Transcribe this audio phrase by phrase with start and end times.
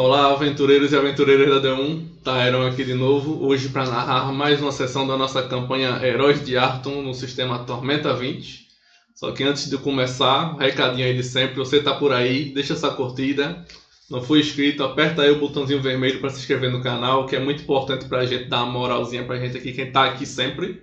[0.00, 4.70] Olá, aventureiros e aventureiras da D1, Taeron aqui de novo, hoje para narrar mais uma
[4.70, 8.68] sessão da nossa campanha Heróis de Arton no sistema Tormenta 20.
[9.16, 12.92] Só que antes de começar, recadinho aí de sempre, você tá por aí, deixa essa
[12.92, 13.66] curtida,
[14.08, 17.40] não foi inscrito, aperta aí o botãozinho vermelho para se inscrever no canal, que é
[17.40, 20.24] muito importante para a gente dar uma moralzinha para a gente aqui, quem tá aqui
[20.24, 20.80] sempre,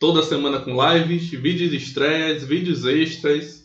[0.00, 3.63] toda semana com lives, vídeos de estreias, vídeos extras,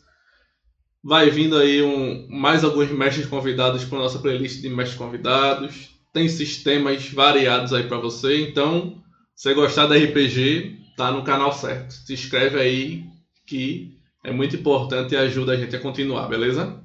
[1.03, 5.98] Vai vindo aí um, mais alguns mestres convidados para nossa playlist de mestres convidados.
[6.12, 8.41] Tem sistemas variados aí para você.
[8.41, 9.02] Então,
[9.35, 11.94] se gostar da RPG, tá no canal certo.
[11.94, 13.05] Se inscreve aí
[13.48, 16.77] que é muito importante e ajuda a gente a continuar, beleza?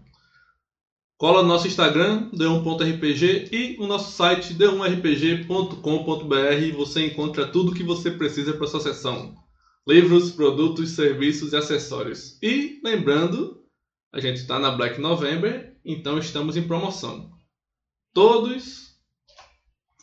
[1.16, 6.76] Cola no nosso Instagram, d1.rpg e o nosso site d1rpg.com.br.
[6.76, 9.34] Você encontra tudo o que você precisa para sua sessão:
[9.88, 12.38] livros, produtos, serviços e acessórios.
[12.40, 13.63] E lembrando
[14.14, 17.32] a gente está na Black November, então estamos em promoção.
[18.12, 18.94] Todos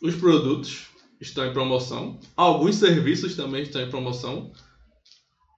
[0.03, 0.87] os produtos
[1.21, 2.19] estão em promoção.
[2.35, 4.51] Alguns serviços também estão em promoção.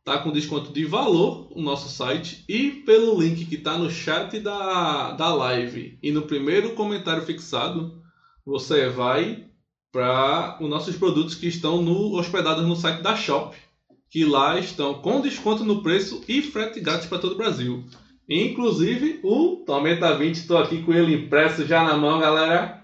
[0.06, 4.40] Tá com desconto de valor o nosso site e pelo link que está no chat
[4.40, 8.04] da, da live e no primeiro comentário fixado,
[8.46, 9.48] você vai
[9.92, 13.58] para os nossos produtos que estão no, hospedados no site da Shop,
[14.12, 17.84] que lá estão com desconto no preço e frete grátis para todo o Brasil.
[18.30, 22.84] Inclusive o Tormenta 20, estou aqui com ele impresso já na mão, galera.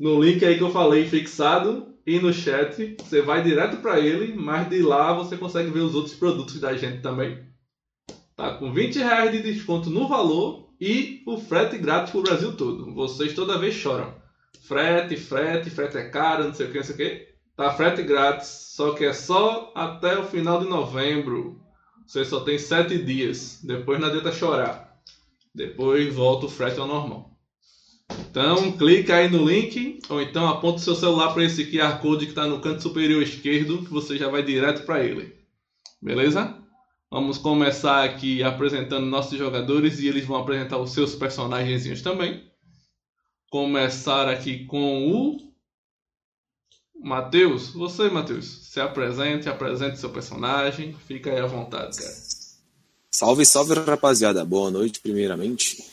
[0.00, 4.34] No link aí que eu falei fixado e no chat, você vai direto para ele,
[4.34, 7.46] mas de lá você consegue ver os outros produtos da gente também.
[8.34, 12.94] Tá com 20 reais de desconto no valor e o frete grátis pro Brasil todo.
[12.94, 14.14] Vocês toda vez choram.
[14.66, 17.28] Frete, frete, frete é caro, não sei o que, não sei o que.
[17.56, 21.60] Tá frete grátis, só que é só até o final de novembro.
[22.08, 23.60] Você só tem sete dias.
[23.62, 24.98] Depois não adianta chorar.
[25.54, 27.36] Depois volta o frete ao normal.
[28.30, 32.24] Então, clica aí no link ou então aponta o seu celular para esse QR Code
[32.24, 35.36] que está no canto superior esquerdo que você já vai direto para ele.
[36.00, 36.56] Beleza?
[37.10, 42.42] Vamos começar aqui apresentando nossos jogadores e eles vão apresentar os seus personagens também.
[43.50, 45.47] Começar aqui com o
[47.00, 52.14] Matheus, você, Matheus, se apresente, apresente seu personagem, fica aí à vontade, cara.
[53.10, 54.44] Salve, salve, rapaziada.
[54.44, 55.84] Boa noite, primeiramente.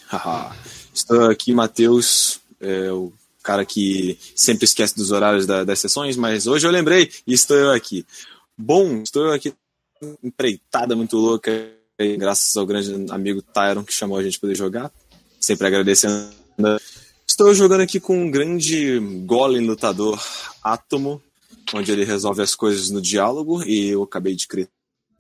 [0.94, 3.14] Estou aqui, Matheus, é, o
[3.44, 7.56] cara que sempre esquece dos horários da, das sessões, mas hoje eu lembrei e estou
[7.56, 8.06] eu aqui.
[8.58, 9.54] Bom, estou eu aqui
[10.24, 11.52] empreitada muito louca,
[12.18, 14.92] graças ao grande amigo Tyron que chamou a gente para poder jogar.
[15.40, 16.32] Sempre agradecendo
[17.36, 20.18] Estou jogando aqui com um grande golem lutador
[20.64, 21.22] átomo,
[21.74, 24.70] onde ele resolve as coisas no diálogo, e eu acabei de criar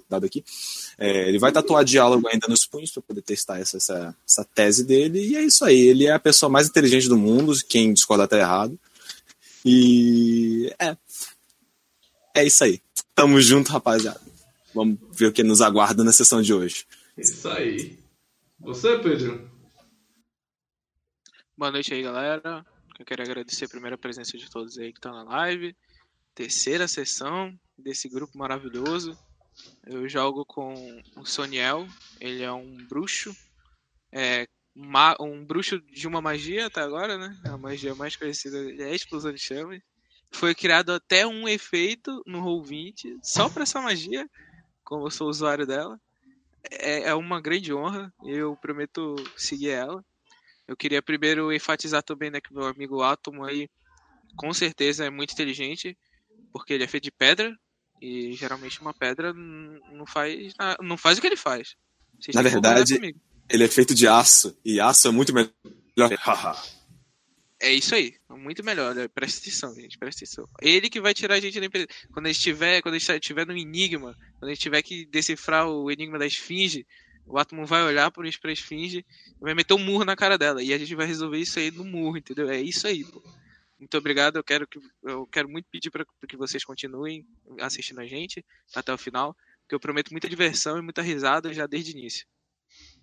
[0.09, 0.41] dado aqui.
[0.97, 4.85] É, ele vai tatuar diálogo ainda nos punhos para poder testar essa, essa, essa, tese
[4.85, 5.77] dele, e é isso aí.
[5.77, 8.79] Ele é a pessoa mais inteligente do mundo, quem discordar tá errado.
[9.65, 10.95] E é.
[12.33, 12.79] É isso aí.
[13.13, 14.21] Tamo junto, rapaziada.
[14.73, 16.85] Vamos ver o que nos aguarda na sessão de hoje.
[17.17, 17.99] Isso aí.
[18.61, 19.53] Você, Pedro?
[21.57, 22.66] Boa noite aí, galera.
[22.99, 25.73] Eu quero agradecer a primeira presença de todos aí que estão na live.
[26.33, 29.17] Terceira sessão desse grupo maravilhoso.
[29.88, 30.73] Eu jogo com
[31.15, 31.88] o Soniel.
[32.19, 33.33] Ele é um bruxo.
[34.11, 34.45] É
[35.17, 37.33] um bruxo de uma magia até agora, né?
[37.45, 39.79] A magia mais conhecida é a explosão de chamas.
[40.31, 44.29] Foi criado até um efeito no Roll20 só para essa magia,
[44.83, 45.97] como eu sou usuário dela.
[46.69, 48.13] É, é uma grande honra.
[48.25, 50.03] Eu prometo seguir ela.
[50.67, 53.69] Eu queria primeiro enfatizar também né, que meu amigo Átomo aí,
[54.35, 55.97] com certeza é muito inteligente,
[56.51, 57.55] porque ele é feito de pedra,
[58.01, 61.75] e geralmente uma pedra não faz, não faz o que ele faz.
[62.19, 63.15] Vocês Na verdade,
[63.49, 65.51] ele é feito de aço, e aço é muito melhor.
[67.59, 68.93] é isso aí, é muito melhor.
[68.93, 69.07] Né?
[69.07, 70.47] Presta atenção, gente, presta atenção.
[70.61, 71.87] Ele que vai tirar a gente da empresa.
[72.11, 75.05] Quando a gente estiver, quando a gente estiver no enigma, quando a gente tiver que
[75.05, 76.85] decifrar o enigma da esfinge,
[77.25, 80.62] o Átomo vai olhar por pra esfinge e vai meter um murro na cara dela.
[80.62, 82.50] E a gente vai resolver isso aí no murro, entendeu?
[82.50, 83.22] É isso aí, pô.
[83.80, 84.38] Muito obrigado.
[84.38, 87.25] Eu quero, que, eu quero muito pedir para que vocês continuem
[87.60, 88.44] assistindo a gente
[88.74, 89.36] até o final.
[89.62, 92.25] Porque eu prometo muita diversão e muita risada já desde o início.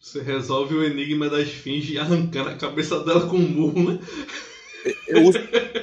[0.00, 4.00] Você resolve o enigma da esfinge arrancando a cabeça dela com um murro, né?
[5.06, 5.38] Eu uso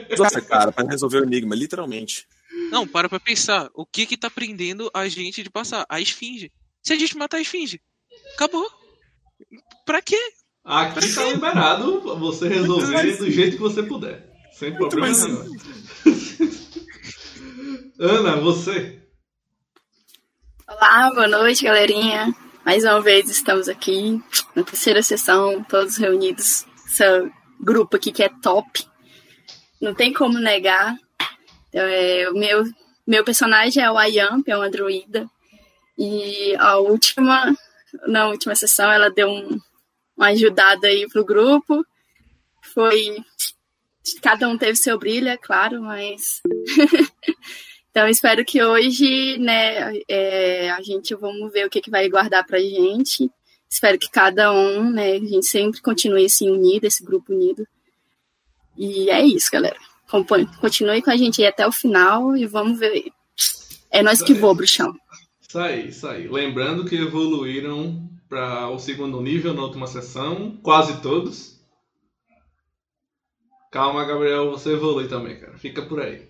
[0.09, 2.27] essa cara para resolver o enigma, literalmente.
[2.71, 3.69] Não, para pra pensar.
[3.73, 5.85] O que que tá prendendo a gente de passar?
[5.89, 6.51] A esfinge.
[6.81, 7.81] Se a gente matar a esfinge,
[8.35, 8.69] Acabou.
[9.85, 10.19] Pra quê?
[10.63, 11.33] Aqui pra tá quê?
[11.33, 14.29] liberado você resolver do jeito que você puder.
[14.53, 15.55] Sem problema nenhum.
[17.99, 19.01] Ana, você.
[20.67, 22.33] Olá, boa noite, galerinha.
[22.63, 24.21] Mais uma vez estamos aqui
[24.55, 26.65] na terceira sessão, todos reunidos.
[26.87, 28.85] Sou grupo aqui que é top.
[29.81, 30.95] Não tem como negar.
[31.73, 32.63] É, o meu,
[33.07, 35.27] meu personagem é o Ayamp, é uma druida.
[35.97, 37.55] E a última,
[38.07, 39.59] na última sessão, ela deu um,
[40.15, 41.85] uma ajudada aí pro grupo.
[42.73, 43.17] Foi.
[44.21, 46.41] Cada um teve seu brilho, é claro, mas.
[47.91, 52.45] então, espero que hoje, né, é, a gente vamos ver o que, que vai guardar
[52.45, 53.29] pra gente.
[53.69, 57.67] Espero que cada um, né, a gente sempre continue assim unido, esse grupo unido.
[58.75, 59.77] E é isso, galera.
[60.59, 63.11] Continue com a gente aí até o final e vamos ver.
[63.91, 64.95] É nós que voa, bruxão.
[65.49, 66.27] Isso aí, isso aí.
[66.27, 71.59] Lembrando que evoluíram para o segundo nível na última sessão, quase todos.
[73.71, 75.57] Calma, Gabriel, você evolui também, cara.
[75.57, 76.29] Fica por aí.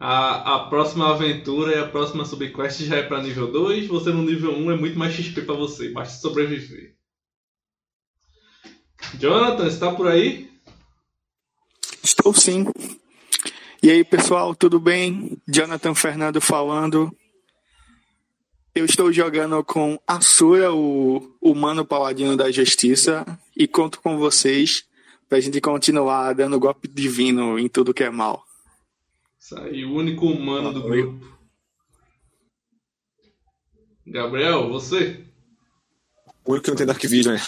[0.00, 3.88] A, a próxima aventura e a próxima subquest já é para nível 2.
[3.88, 5.90] Você no nível 1 é muito mais XP para você.
[5.90, 6.96] Basta sobreviver.
[9.18, 10.50] Jonathan, está por aí?
[12.02, 12.64] Estou sim.
[13.82, 15.36] E aí, pessoal, tudo bem?
[15.46, 17.14] Jonathan Fernando falando.
[18.74, 23.24] Eu estou jogando com Asura, o humano paladino da justiça,
[23.56, 24.84] e conto com vocês
[25.28, 28.44] para a gente continuar dando golpe divino em tudo que é mal.
[29.38, 31.38] Isso aí, o único humano do grupo.
[34.04, 35.24] Gabriel, você?
[36.44, 37.42] O único que não tem Dark Vision, né?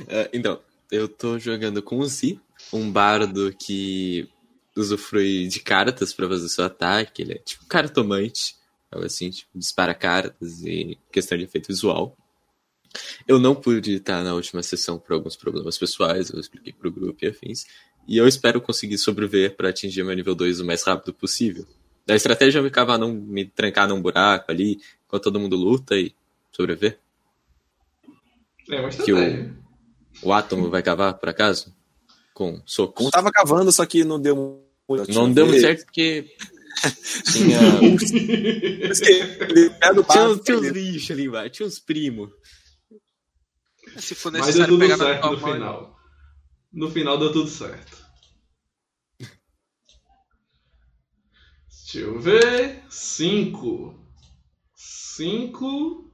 [0.00, 0.58] uh, então,
[0.90, 2.40] eu tô jogando com o Z,
[2.72, 4.26] um bardo que
[4.74, 7.20] usufrui de cartas para fazer seu ataque.
[7.20, 8.56] Ele é tipo cartomante,
[8.96, 12.16] algo assim, tipo, dispara cartas e questão de efeito visual.
[13.26, 17.24] Eu não pude estar na última sessão por alguns problemas pessoais, eu expliquei pro grupo
[17.24, 17.66] e afins.
[18.08, 21.66] E eu espero conseguir sobreviver para atingir meu nível 2 o mais rápido possível.
[22.08, 25.96] A estratégia é me cavar num, me trancar num buraco ali, enquanto todo mundo luta
[25.96, 26.14] e
[26.52, 26.98] sobreviver.
[28.70, 29.56] É uma estratégia.
[30.20, 31.74] Que o, o átomo vai cavar, por acaso?
[32.32, 33.06] Com socos.
[33.06, 34.36] Um tava cavando, só que não deu
[34.88, 36.36] muito Não deu muito certo porque.
[37.32, 37.58] Tinha.
[38.94, 42.30] tinha, tinha uns lixos ali embaixo, tinha uns primos.
[43.96, 45.96] Se for Mas deu necessário tudo pegar certo no final.
[46.72, 48.06] No final deu tudo certo.
[51.68, 52.82] Deixa eu ver.
[52.90, 53.98] Cinco.
[54.74, 56.06] Cinco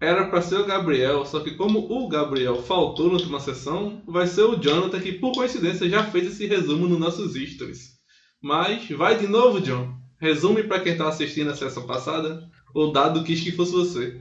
[0.00, 4.26] era para ser o Gabriel, só que como o Gabriel faltou na última sessão, vai
[4.26, 7.96] ser o Jonathan que por coincidência já fez esse resumo nos nossos stories.
[8.40, 9.95] Mas vai de novo, John.
[10.18, 14.20] Resume para quem tá assistindo a sessão passada, ou dado quis que fosse você.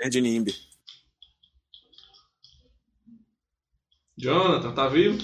[0.00, 0.48] É de Nimb.
[4.16, 5.18] Jonathan, tá vivo?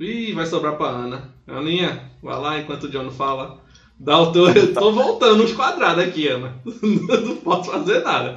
[0.00, 1.34] Ih, vai sobrar pra Ana.
[1.46, 3.62] Aninha, vai lá enquanto o John fala.
[3.98, 4.48] Dá o teu...
[4.48, 6.60] Eu tô voltando uns quadrados aqui, Ana.
[6.64, 8.36] Não posso fazer nada.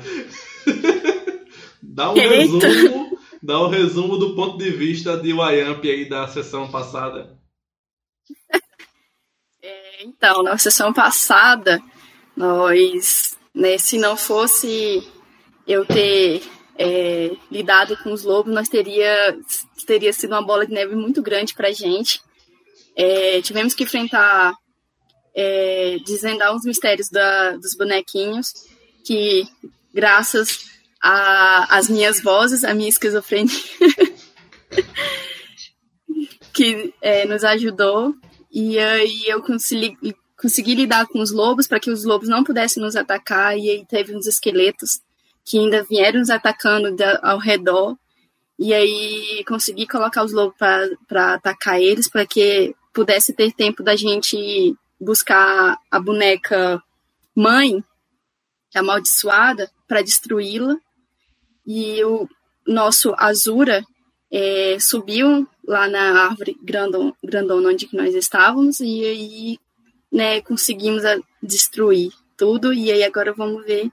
[1.82, 2.68] Dá um Eita.
[2.68, 3.03] resumo.
[3.44, 7.38] Dá um resumo do ponto de vista de Wayamp aí da sessão passada.
[9.66, 11.82] É, então, na sessão passada,
[12.36, 15.10] nós, né, se não fosse
[15.66, 16.44] eu ter
[16.78, 19.40] é, lidado com os lobos, nós teria,
[19.88, 22.20] teria sido uma bola de neve muito grande pra gente.
[22.94, 24.54] É, tivemos que enfrentar,
[25.34, 28.52] é, desvendar os mistérios da, dos bonequinhos,
[29.06, 29.48] que
[29.94, 30.73] graças
[31.04, 33.52] às minhas vozes, a minha esquizofrenia,
[36.54, 38.16] que é, nos ajudou.
[38.50, 42.82] E aí eu consegui, consegui lidar com os lobos para que os lobos não pudessem
[42.82, 43.58] nos atacar.
[43.58, 45.02] E aí teve uns esqueletos
[45.44, 47.98] que ainda vieram nos atacando da, ao redor.
[48.58, 53.96] E aí consegui colocar os lobos para atacar eles, para que pudesse ter tempo da
[53.96, 56.82] gente buscar a boneca
[57.36, 57.84] mãe,
[58.74, 60.78] amaldiçoada, para destruí-la.
[61.66, 62.28] E o
[62.68, 63.86] nosso Azura
[64.32, 69.58] é, subiu lá na árvore grandon, grandona onde que nós estávamos e aí
[70.12, 71.04] né, conseguimos
[71.42, 72.74] destruir tudo.
[72.74, 73.90] E aí agora vamos ver,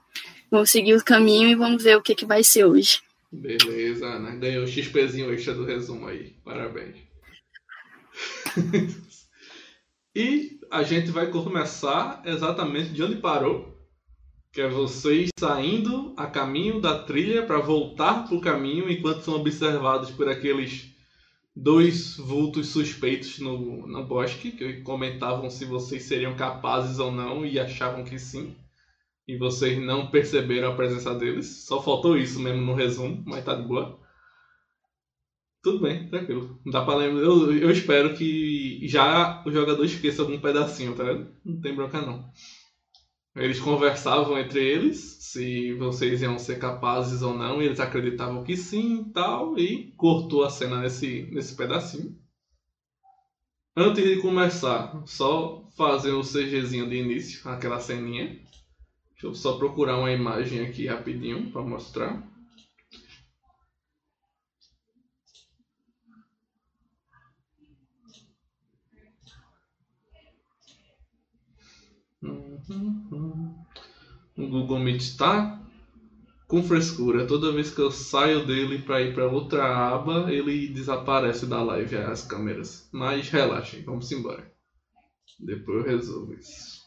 [0.49, 2.99] vamos seguir o caminho e vamos ver o que, que vai ser hoje.
[3.31, 4.35] Beleza, Ana.
[4.35, 6.35] Ganhou o XPzinho extra do resumo aí.
[6.43, 6.97] Parabéns.
[10.13, 13.70] e a gente vai começar exatamente de onde parou.
[14.51, 19.35] Que é vocês saindo a caminho da trilha para voltar para o caminho enquanto são
[19.35, 20.93] observados por aqueles
[21.55, 27.59] dois vultos suspeitos no, no bosque que comentavam se vocês seriam capazes ou não e
[27.59, 28.55] achavam que sim.
[29.27, 31.65] E vocês não perceberam a presença deles.
[31.65, 33.99] Só faltou isso mesmo no resumo, mas tá de boa.
[35.63, 36.59] Tudo bem, tranquilo.
[36.65, 37.21] Não dá pra lembrar.
[37.21, 41.31] Eu, eu espero que já o jogador esqueça algum pedacinho, tá vendo?
[41.45, 42.29] Não tem bronca não.
[43.35, 49.01] Eles conversavam entre eles se vocês iam ser capazes ou não, eles acreditavam que sim
[49.01, 52.13] e tal, e cortou a cena nesse, nesse pedacinho.
[53.75, 58.27] Antes de começar, só fazer um CGzinho de início, aquela ceninha.
[59.11, 62.30] Deixa eu só procurar uma imagem aqui rapidinho para mostrar.
[74.51, 75.59] Google Meet está
[76.45, 77.25] com frescura.
[77.25, 81.95] Toda vez que eu saio dele para ir para outra aba, ele desaparece da live
[81.95, 82.89] as câmeras.
[82.91, 84.51] Mas relaxem, vamos embora.
[85.39, 86.80] Depois eu resolvo isso.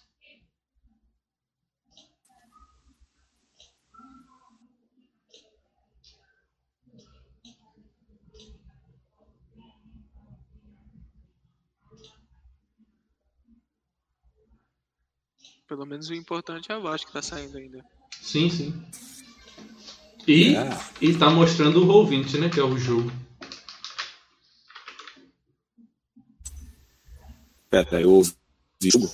[15.66, 17.84] Pelo menos o importante é a voz que tá saindo ainda.
[18.20, 18.86] Sim, sim.
[20.26, 20.68] E, É.
[21.00, 22.48] e tá mostrando o Roll20, né?
[22.48, 23.10] Que é o jogo.
[27.70, 28.32] Pera, eu ouvi
[28.84, 29.10] o jogo?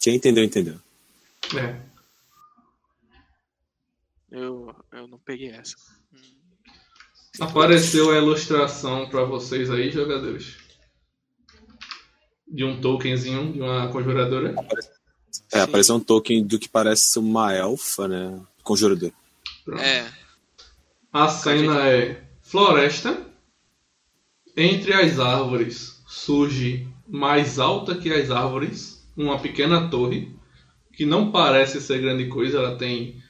[0.00, 0.80] Quem entendeu, entendeu.
[1.56, 1.80] É.
[4.30, 5.74] Eu, eu não peguei essa.
[7.40, 10.56] Apareceu a ilustração para vocês aí, jogadores.
[12.50, 14.54] De um tokenzinho, de uma conjuradora.
[15.52, 18.40] É, apareceu um token do que parece uma elfa, né?
[18.62, 19.12] Conjurador.
[19.64, 19.82] Pronto.
[19.82, 20.10] É,
[21.12, 23.26] A cena é floresta.
[24.56, 30.36] Entre as árvores surge mais alta que as árvores uma pequena torre
[30.92, 32.58] que não parece ser grande coisa.
[32.58, 33.22] Ela tem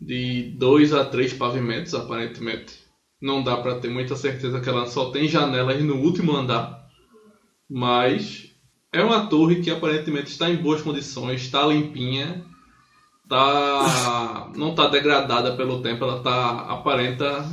[0.00, 2.78] de dois a três pavimentos aparentemente.
[3.20, 6.88] Não dá para ter muita certeza que ela só tem janelas no último andar,
[7.68, 8.47] mas
[8.92, 12.44] é uma torre que aparentemente está em boas condições, está limpinha,
[13.28, 17.48] tá não está degradada pelo tempo, ela tá aparenta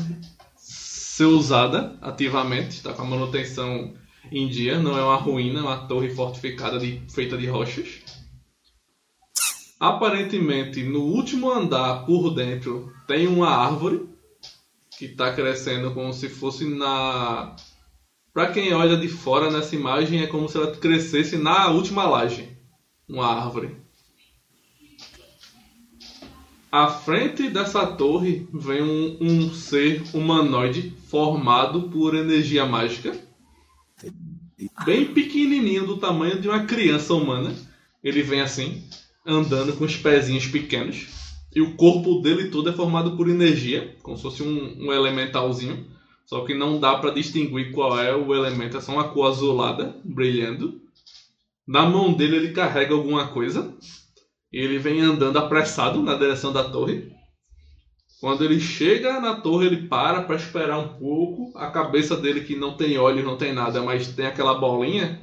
[0.56, 3.94] ser usada ativamente, está com a manutenção
[4.32, 8.02] em dia, não é uma ruína, é uma torre fortificada de, feita de rochas.
[9.80, 14.10] Aparentemente, no último andar por dentro tem uma árvore
[14.98, 17.56] que está crescendo como se fosse na.
[18.36, 22.50] Para quem olha de fora nessa imagem, é como se ela crescesse na última laje.
[23.08, 23.78] Uma árvore.
[26.70, 33.18] À frente dessa torre vem um, um ser humanoide formado por energia mágica.
[34.84, 37.56] Bem pequenininho, do tamanho de uma criança humana.
[38.04, 38.84] Ele vem assim,
[39.26, 41.08] andando com os pezinhos pequenos.
[41.56, 45.95] E o corpo dele todo é formado por energia, como se fosse um, um elementalzinho.
[46.26, 49.96] Só que não dá para distinguir qual é o elemento, é só uma cor azulada
[50.04, 50.82] brilhando.
[51.68, 53.74] Na mão dele ele carrega alguma coisa.
[54.52, 57.12] E ele vem andando apressado na direção da torre.
[58.22, 61.56] Quando ele chega na torre, ele para para esperar um pouco.
[61.58, 65.22] A cabeça dele, que não tem olhos, não tem nada, mas tem aquela bolinha.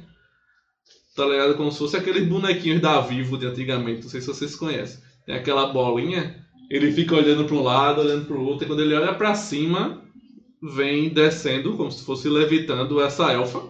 [1.15, 1.55] Tá ligado?
[1.55, 4.03] Como se fosse aqueles bonequinhos da Vivo de antigamente.
[4.03, 5.01] Não sei se vocês conhecem.
[5.25, 6.45] Tem aquela bolinha.
[6.69, 8.65] Ele fica olhando para um lado, olhando para o outro.
[8.65, 10.01] E quando ele olha para cima,
[10.63, 13.61] vem descendo, como se fosse levitando essa elfa.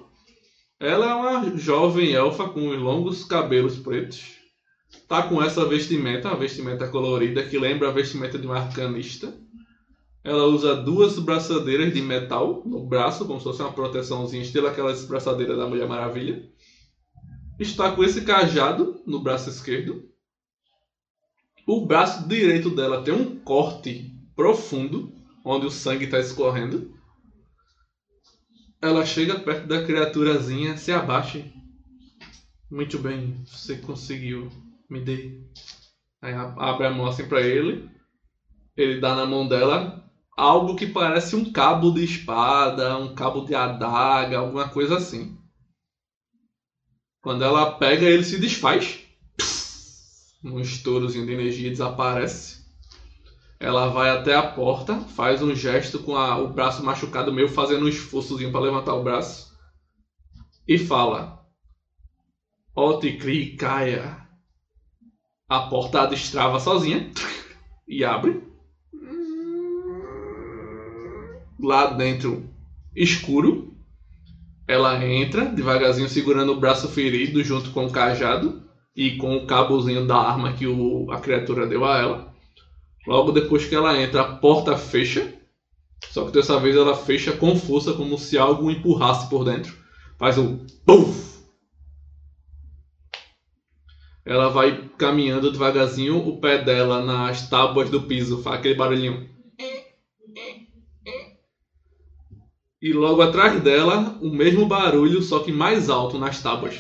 [0.80, 4.38] Ela é uma jovem elfa com os longos cabelos pretos.
[5.08, 9.36] Tá com essa vestimenta, uma vestimenta colorida que lembra a vestimenta de um arcanista.
[10.24, 15.04] Ela usa duas braçadeiras de metal no braço, como se fosse uma proteçãozinha, estilo aquelas
[15.06, 16.48] braçadeiras da Mulher Maravilha.
[17.60, 20.04] Está com esse cajado no braço esquerdo.
[21.66, 26.94] O braço direito dela tem um corte profundo, onde o sangue está escorrendo.
[28.82, 31.46] Ela chega perto da criaturazinha, se abaixa.
[32.70, 34.50] Muito bem, você conseguiu.
[34.90, 35.42] Me dê.
[36.22, 37.90] Aí abre a mão assim pra ele.
[38.76, 40.04] Ele dá na mão dela
[40.36, 45.38] algo que parece um cabo de espada, um cabo de adaga, alguma coisa assim.
[47.22, 49.00] Quando ela pega, ele se desfaz.
[50.44, 52.63] Um estourazinho de energia desaparece.
[53.64, 57.86] Ela vai até a porta, faz um gesto com a- o braço machucado, meio fazendo
[57.86, 59.48] um esforçozinho para levantar o braço.
[60.68, 61.42] E fala:
[62.76, 64.20] Otikri caia.
[65.48, 67.10] A porta destrava sozinha
[67.88, 68.38] e abre.
[71.58, 72.44] Lá dentro,
[72.94, 73.72] escuro.
[74.68, 78.62] Ela entra devagarzinho, segurando o braço ferido junto com o cajado
[78.94, 82.33] e com o cabozinho da arma que o- a criatura deu a ela.
[83.06, 85.34] Logo depois que ela entra, a porta fecha.
[86.10, 89.76] Só que dessa vez ela fecha com força, como se algo empurrasse por dentro.
[90.18, 91.34] Faz um PUF!
[94.26, 99.30] Ela vai caminhando devagarzinho, o pé dela nas tábuas do piso faz aquele barulhinho.
[102.82, 106.76] E logo atrás dela, o mesmo barulho, só que mais alto nas tábuas.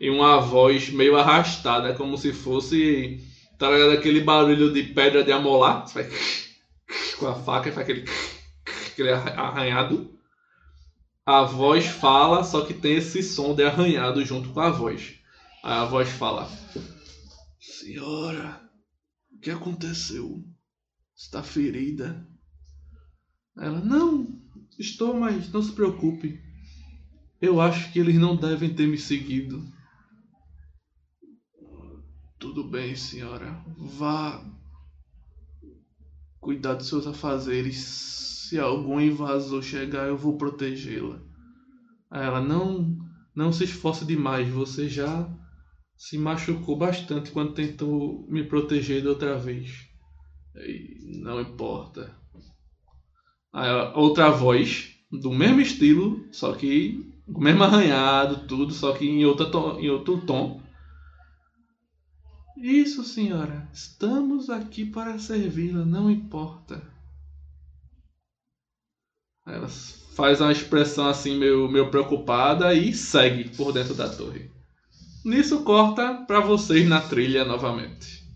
[0.00, 3.20] E uma voz meio arrastada, como se fosse.
[3.60, 3.90] Tá ligado?
[3.90, 5.86] Aquele barulho de pedra de amolar.
[5.86, 8.08] Você faz com a faca e faz aquele,
[8.90, 10.18] aquele arranhado.
[11.26, 15.14] A voz fala, só que tem esse som de arranhado junto com a voz.
[15.62, 16.50] Aí a voz fala:
[17.60, 18.62] Senhora,
[19.30, 20.42] o que aconteceu?
[21.14, 22.26] Está ferida?
[23.58, 24.26] Ela: Não,
[24.78, 26.40] estou, mas não se preocupe.
[27.42, 29.62] Eu acho que eles não devem ter me seguido.
[32.40, 33.62] Tudo bem, senhora.
[33.76, 34.42] Vá
[36.40, 37.76] cuidar dos seus afazeres.
[37.76, 41.20] Se algum invasor chegar, eu vou protegê-la.
[42.10, 42.96] Ela não,
[43.36, 44.48] não se esforce demais.
[44.48, 45.30] Você já
[45.98, 49.86] se machucou bastante quando tentou me proteger da outra vez.
[50.56, 52.18] E não importa.
[53.52, 59.26] Ela, outra voz do mesmo estilo, só que o mesmo arranhado, tudo, só que em,
[59.26, 59.46] outra
[59.78, 60.59] em outro tom.
[62.60, 63.66] Isso, senhora.
[63.72, 66.82] Estamos aqui para servi-la, não importa.
[69.46, 69.66] Ela
[70.14, 74.50] faz uma expressão assim meio, meio preocupada e segue por dentro da torre.
[75.24, 78.28] Nisso corta para vocês na trilha novamente.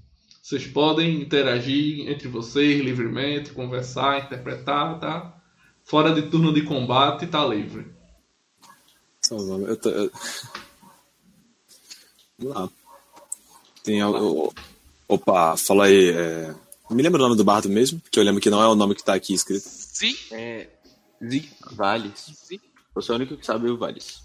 [0.42, 5.42] Vocês podem interagir entre vocês livremente, conversar, interpretar, tá?
[5.84, 7.94] Fora de turno de combate, tá livre.
[9.30, 9.90] Eu tô...
[12.38, 12.83] Vamos lá.
[13.84, 14.52] Tem algo.
[15.06, 16.10] Opa, fala aí.
[16.10, 16.54] é,
[16.90, 18.00] Me lembra o nome do bardo mesmo?
[18.10, 19.62] Que eu lembro que não é o nome que tá aqui escrito.
[19.68, 20.68] Sim, É.
[21.22, 22.12] Zi Vales.
[22.34, 22.58] sim.
[22.94, 24.22] Você é o único que sabe o Vales.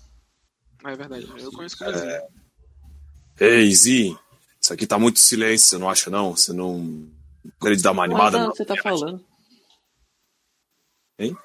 [0.86, 1.28] É verdade.
[1.38, 2.22] Eu conheço como Zi.
[3.40, 4.18] Ei, Zi,
[4.62, 6.36] isso aqui tá muito silêncio, você não acha não?
[6.36, 7.08] Você não.
[7.62, 8.38] Queria te dar uma animada?
[8.40, 8.56] não, não?
[8.56, 9.24] você tá falando.
[11.20, 11.38] Hein?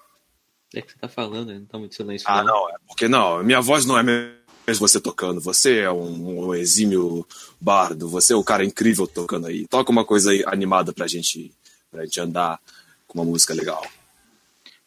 [0.75, 2.27] É que você tá falando, não tá muito silêncio.
[2.29, 3.43] Ah, não, é porque não.
[3.45, 4.35] Minha voz não é mesmo
[4.73, 5.41] você tocando.
[5.41, 7.27] Você é um, um exímio
[7.61, 8.09] bardo.
[8.09, 9.67] Você é o cara incrível tocando aí.
[9.67, 11.53] Toca uma coisa aí animada pra gente,
[11.91, 12.61] pra gente andar
[13.07, 13.87] com uma música legal.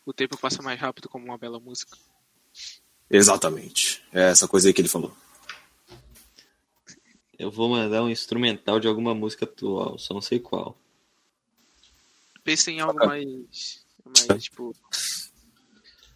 [0.05, 1.97] O tempo passa mais rápido como uma bela música.
[3.09, 4.03] Exatamente.
[4.11, 5.13] É essa coisa aí que ele falou.
[7.37, 10.75] Eu vou mandar um instrumental de alguma música atual, só não sei qual.
[12.43, 13.85] Pensa em algo mais.
[14.05, 14.75] Mais, tipo.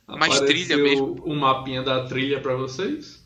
[0.07, 1.23] Mais Apareceu trilha mesmo.
[1.23, 3.20] o mapinha da trilha para vocês.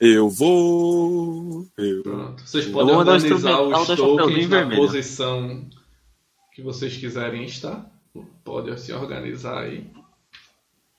[0.00, 1.66] Eu vou.
[1.76, 2.02] Eu...
[2.02, 2.42] Pronto.
[2.46, 4.80] Vocês Eu podem organizar os tokens na Vermelho.
[4.86, 5.68] posição
[6.54, 7.90] que vocês quiserem estar.
[8.42, 9.86] Pode se organizar aí.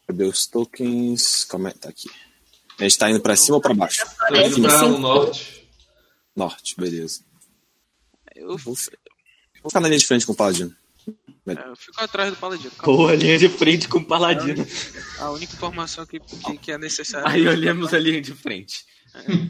[0.07, 1.43] Cadê os tokens?
[1.45, 1.71] Como é?
[1.71, 2.09] Tá aqui.
[2.79, 4.05] A gente tá indo pra cima ou pra baixo?
[4.19, 4.85] Parece indo para sim.
[4.85, 5.67] o norte.
[6.35, 7.21] Norte, beleza.
[8.35, 8.91] Eu, Vou fi-
[9.61, 10.75] vou ficar na linha de frente com o Paladino.
[11.47, 12.71] É, eu fico atrás do Paladino.
[12.71, 12.97] calma.
[12.97, 14.65] Boa, linha de frente com o Paladino.
[15.19, 17.27] A única informação que, que, que é necessária.
[17.29, 18.85] Aí olhamos a linha de frente.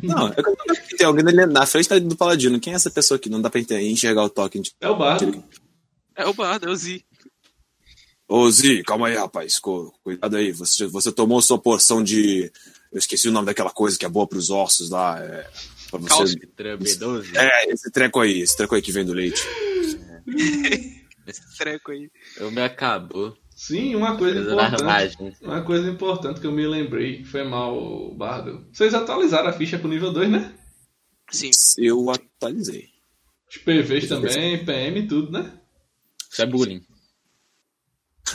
[0.01, 2.59] Não, é que eu não tem alguém ali na frente tá do Paladino.
[2.59, 3.29] Quem é essa pessoa aqui?
[3.29, 4.61] Não dá pra enxergar o token.
[4.61, 5.43] de- É o bardo.
[6.15, 7.05] É o Bardo, é o Zi.
[8.27, 9.59] Ô, Zi, calma aí, rapaz.
[9.59, 10.51] Cuidado aí.
[10.51, 12.51] Você, você tomou sua porção de.
[12.91, 15.19] Eu esqueci o nome daquela coisa que é boa pros ossos lá.
[15.19, 15.49] É,
[15.89, 16.09] pra você...
[16.09, 16.39] Cálcio.
[16.57, 17.35] B12.
[17.35, 19.41] É, esse treco aí, esse treco aí que vem do leite.
[21.31, 22.09] Esse treco aí.
[22.37, 23.35] Eu me acabou.
[23.55, 24.81] Sim, uma coisa importante.
[24.81, 25.33] ramagem.
[25.41, 27.23] Uma coisa importante que eu me lembrei.
[27.23, 28.67] Foi mal, Bardo.
[28.71, 30.53] Vocês atualizaram a ficha pro nível 2, né?
[31.29, 31.51] Sim.
[31.77, 32.89] Eu atualizei.
[33.49, 35.51] Os PVs também, PM, tudo, né?
[36.31, 36.81] Isso é bullying.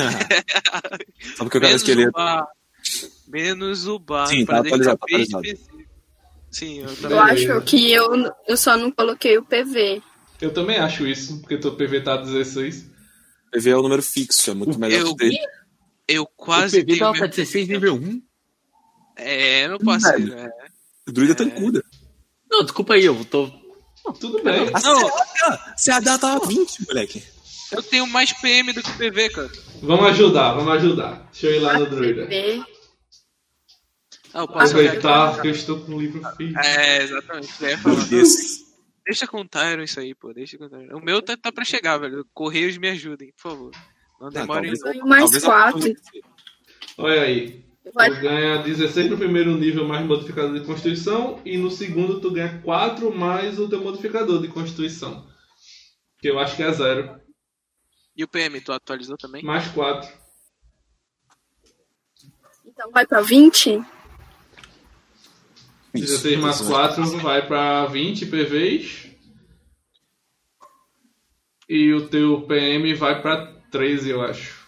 [1.36, 2.18] Só porque eu quero Menos esqueleto.
[3.26, 4.26] Menos o bar.
[4.26, 5.48] Sim, pra tá atualizado, tá atualizado.
[6.50, 10.02] Sim, eu Eu acho que eu, eu só não coloquei o PV.
[10.40, 12.86] Eu também acho isso, porque teu PV tá 16.
[13.52, 15.38] PV é o número fixo, é muito melhor Eu- que ter.
[16.08, 18.22] Eu quase o PV meu- tá 16 nível 1.
[19.16, 20.34] É, meu parceiro.
[20.34, 20.50] É.
[21.08, 21.82] O druida tancuda.
[22.50, 23.50] Não, desculpa aí, eu tô.
[24.20, 24.70] Tudo bem.
[24.70, 25.10] Não,
[25.76, 27.24] Se a data tava 20, moleque.
[27.72, 29.50] eu tenho mais PM do que PV, cara.
[29.82, 31.28] Vamos ajudar, vamos ajudar.
[31.32, 32.26] Deixa eu ir lá no druida.
[32.26, 32.62] PV.
[34.34, 36.60] Ah, eu posso Aproveitar que eu estou com o livro físico.
[36.60, 37.52] É, exatamente.
[37.60, 37.96] Eu ia falar.
[39.06, 40.32] Deixa com o Tyron isso aí, pô.
[40.34, 40.98] Deixa com o Tyron.
[40.98, 42.26] O meu tá, tá pra chegar, velho.
[42.34, 43.70] Correios me ajudem, por favor.
[44.20, 44.48] Não Ah, demore.
[44.68, 45.94] talvez- Ganho mais talvez quatro.
[46.98, 47.64] Olha aí.
[47.94, 52.32] Vai- Tu ganha 16 no primeiro nível mais modificador de constituição e no segundo tu
[52.32, 55.24] ganha 4 mais o teu modificador de constituição.
[56.18, 57.20] Que eu acho que é zero.
[58.16, 59.44] E o PM, tu atualizou também?
[59.44, 60.10] Mais 4.
[62.64, 63.80] Então vai pra 20?
[65.96, 66.22] Isso.
[66.22, 69.06] 16 mais 4 vai pra 20 PVs.
[71.68, 74.66] E o teu PM vai pra 13, eu acho.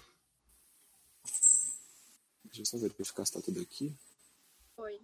[2.45, 3.93] Deixa eu só verificar se tá tudo aqui.
[4.75, 4.99] Foi.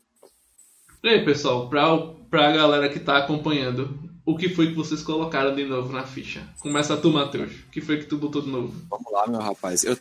[1.03, 1.97] E aí, pessoal, pra,
[2.29, 6.49] pra galera que tá acompanhando, o que foi que vocês colocaram de novo na ficha?
[6.61, 7.53] Começa tu, Matheus.
[7.53, 8.75] O que foi que tu botou de novo?
[8.91, 9.85] Vamos lá, meu rapaz.
[9.85, 9.97] Eu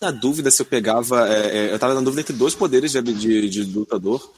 [0.00, 1.28] na dúvida se eu pegava.
[1.28, 4.32] é, é, eu tava na dúvida entre dois poderes de, de, de lutador,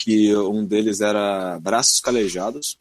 [0.00, 2.78] que um deles era braços calejados,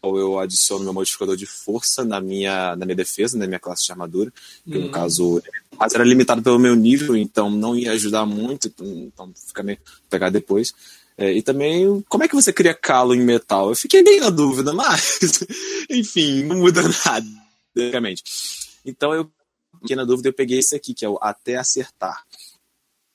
[0.00, 3.84] ou eu adiciono meu modificador de força na minha, na minha defesa, na minha classe
[3.84, 4.32] de armadura,
[4.64, 4.90] que no Hum.
[4.92, 5.42] caso
[5.78, 9.78] mas era limitado pelo meu nível, então não ia ajudar muito, então fica meio
[10.10, 10.74] pegar depois.
[11.16, 13.68] É, e também, como é que você cria calo em metal?
[13.68, 15.20] Eu fiquei bem na dúvida, mas
[15.90, 17.26] enfim, não muda nada,
[17.74, 18.22] basicamente.
[18.84, 19.30] Então eu
[19.80, 22.24] fiquei na dúvida, eu peguei esse aqui, que é o Até Acertar.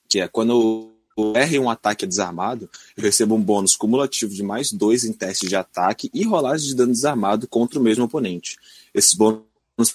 [0.08, 4.44] Que é quando eu erro em um ataque desarmado, eu recebo um bônus cumulativo de
[4.44, 8.58] mais dois em testes de ataque e rolagem de dano desarmado contra o mesmo oponente.
[8.94, 9.44] Esses bônus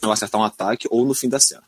[0.00, 1.62] vão acertar um ataque ou no fim da cena.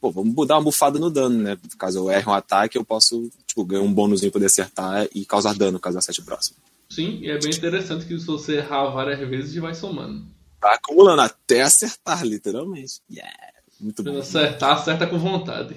[0.00, 1.58] Pô, vamos dar uma bufada no dano, né?
[1.78, 5.24] Caso eu erre um ataque, eu posso tipo, ganhar um bônus em poder acertar e
[5.24, 6.56] causar dano caso acerte o próximo.
[6.88, 10.24] Sim, e é bem interessante que se você errar várias vezes, vai somando.
[10.60, 13.00] Tá acumulando até acertar, literalmente.
[13.10, 13.32] Yeah.
[13.80, 14.18] Muito bom.
[14.18, 15.76] acertar, acerta com vontade.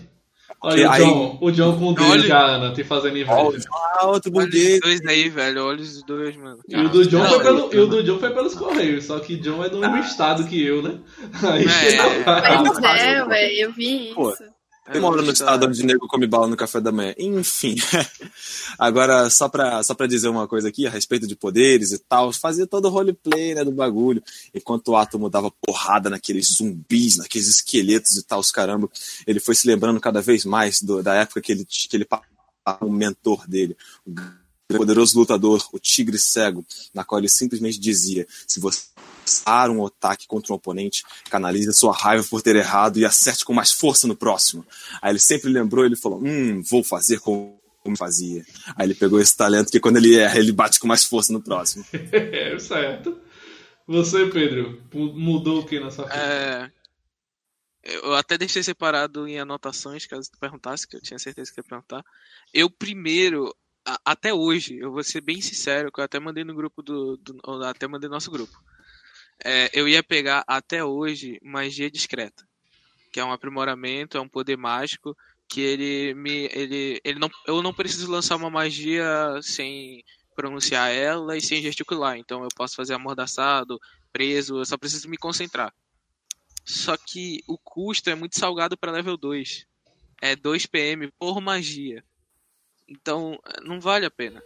[0.62, 3.17] Olha Porque o aí- John, o John com o dele Olha- já, Ana, te fazendo
[3.17, 3.32] inveja.
[3.72, 5.65] ah, outro Olha os dois aí, velho.
[5.65, 6.60] Olha os dois, mano.
[6.67, 9.19] E o do John, Não, foi, pelo, e o do John foi pelos Correios, só
[9.19, 11.00] que John é do mesmo estado que eu, né?
[11.43, 12.58] Aí, É.
[12.63, 14.43] Pois é, velho, eu vi Pô, isso.
[14.93, 17.13] Eu moro no estado onde nego come bala no café da manhã.
[17.17, 17.75] Enfim.
[18.78, 22.32] Agora, só pra, só pra dizer uma coisa aqui a respeito de poderes e tal,
[22.32, 24.23] fazia todo o roleplay né, do bagulho.
[24.54, 28.89] Enquanto o Átomo dava porrada naqueles zumbis, naqueles esqueletos e tal, os caramba,
[29.28, 32.06] ele foi se lembrando cada vez mais do- da época que ele, que ele
[32.82, 33.75] o mentor dele,
[34.71, 38.82] o poderoso lutador, o Tigre Cego, na qual ele simplesmente dizia: se você
[39.30, 43.46] usar um ataque contra um oponente, canalize a sua raiva por ter errado e acerte
[43.46, 44.65] com mais força no próximo.
[45.02, 48.46] Aí ele sempre lembrou, ele falou: Hum, vou fazer como como fazia.
[48.76, 51.42] Aí ele pegou esse talento que quando ele erra, ele bate com mais força no
[51.42, 51.86] próximo.
[52.12, 53.18] é, certo.
[53.88, 56.20] Você, Pedro, mu- mudou o que na sua ficha?
[56.20, 56.72] É,
[57.84, 61.63] eu até deixei separado em anotações, caso tu perguntasse, que eu tinha certeza que ia
[61.63, 62.04] perguntar.
[62.54, 63.56] Eu primeiro,
[63.88, 67.15] a- até hoje, eu vou ser bem sincero, que eu até mandei no grupo do.
[67.18, 68.62] do- até mandei no nosso grupo.
[69.43, 72.47] É, eu ia pegar até hoje magia discreta.
[73.12, 75.15] Que é um aprimoramento, é um poder mágico
[75.47, 76.49] que ele me.
[76.54, 80.04] ele, ele não, eu não preciso lançar uma magia sem
[80.36, 82.17] pronunciar ela e sem gesticular.
[82.17, 83.80] Então eu posso fazer amordaçado,
[84.12, 85.73] preso, eu só preciso me concentrar.
[86.63, 89.65] Só que o custo é muito salgado para level 2.
[90.21, 92.04] É 2 PM por magia.
[92.88, 94.41] Então, não vale a pena.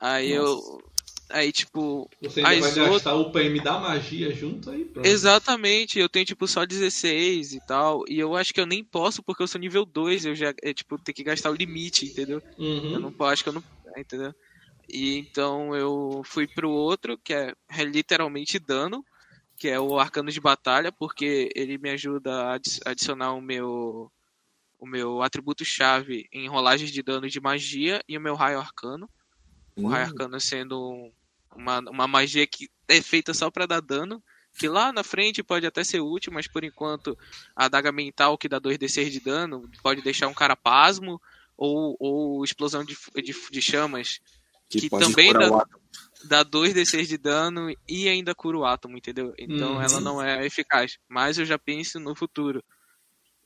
[0.00, 0.82] Aí eu.
[1.30, 2.10] Aí, tipo.
[2.20, 5.26] Você ainda as vai gastar o PM da magia junto aí, pronto.
[5.26, 8.02] Exatamente, eu tenho, tipo, só 16 e tal.
[8.08, 10.24] E eu acho que eu nem posso porque eu sou nível 2.
[10.24, 12.42] Eu já, é, tipo, ter que gastar o limite, entendeu?
[12.90, 13.00] Eu Uhum.
[13.00, 13.64] não acho que eu não.
[13.96, 14.32] Entendeu?
[14.88, 19.04] E então eu fui pro outro, que é, é literalmente dano,
[19.58, 24.12] que é o arcano de batalha, porque ele me ajuda a adi- adicionar o meu
[24.78, 29.10] o meu atributo chave em rolagens de dano de magia e o meu raio arcano.
[29.82, 31.12] O raio Hum, arcano sendo um-
[31.58, 34.22] uma, uma magia que é feita só pra dar dano,
[34.58, 37.18] que lá na frente pode até ser útil, mas por enquanto
[37.54, 41.20] a adaga mental que dá 2d6 de dano pode deixar um cara pasmo,
[41.56, 44.20] ou, ou explosão de, de, de chamas
[44.70, 45.66] que, que também dá-
[46.24, 49.34] dá 2d6 de dano e ainda cura o átomo, entendeu?
[49.36, 49.82] Então Uhum.
[49.82, 50.98] ela não é eficaz.
[51.08, 52.62] Mas eu já penso no futuro.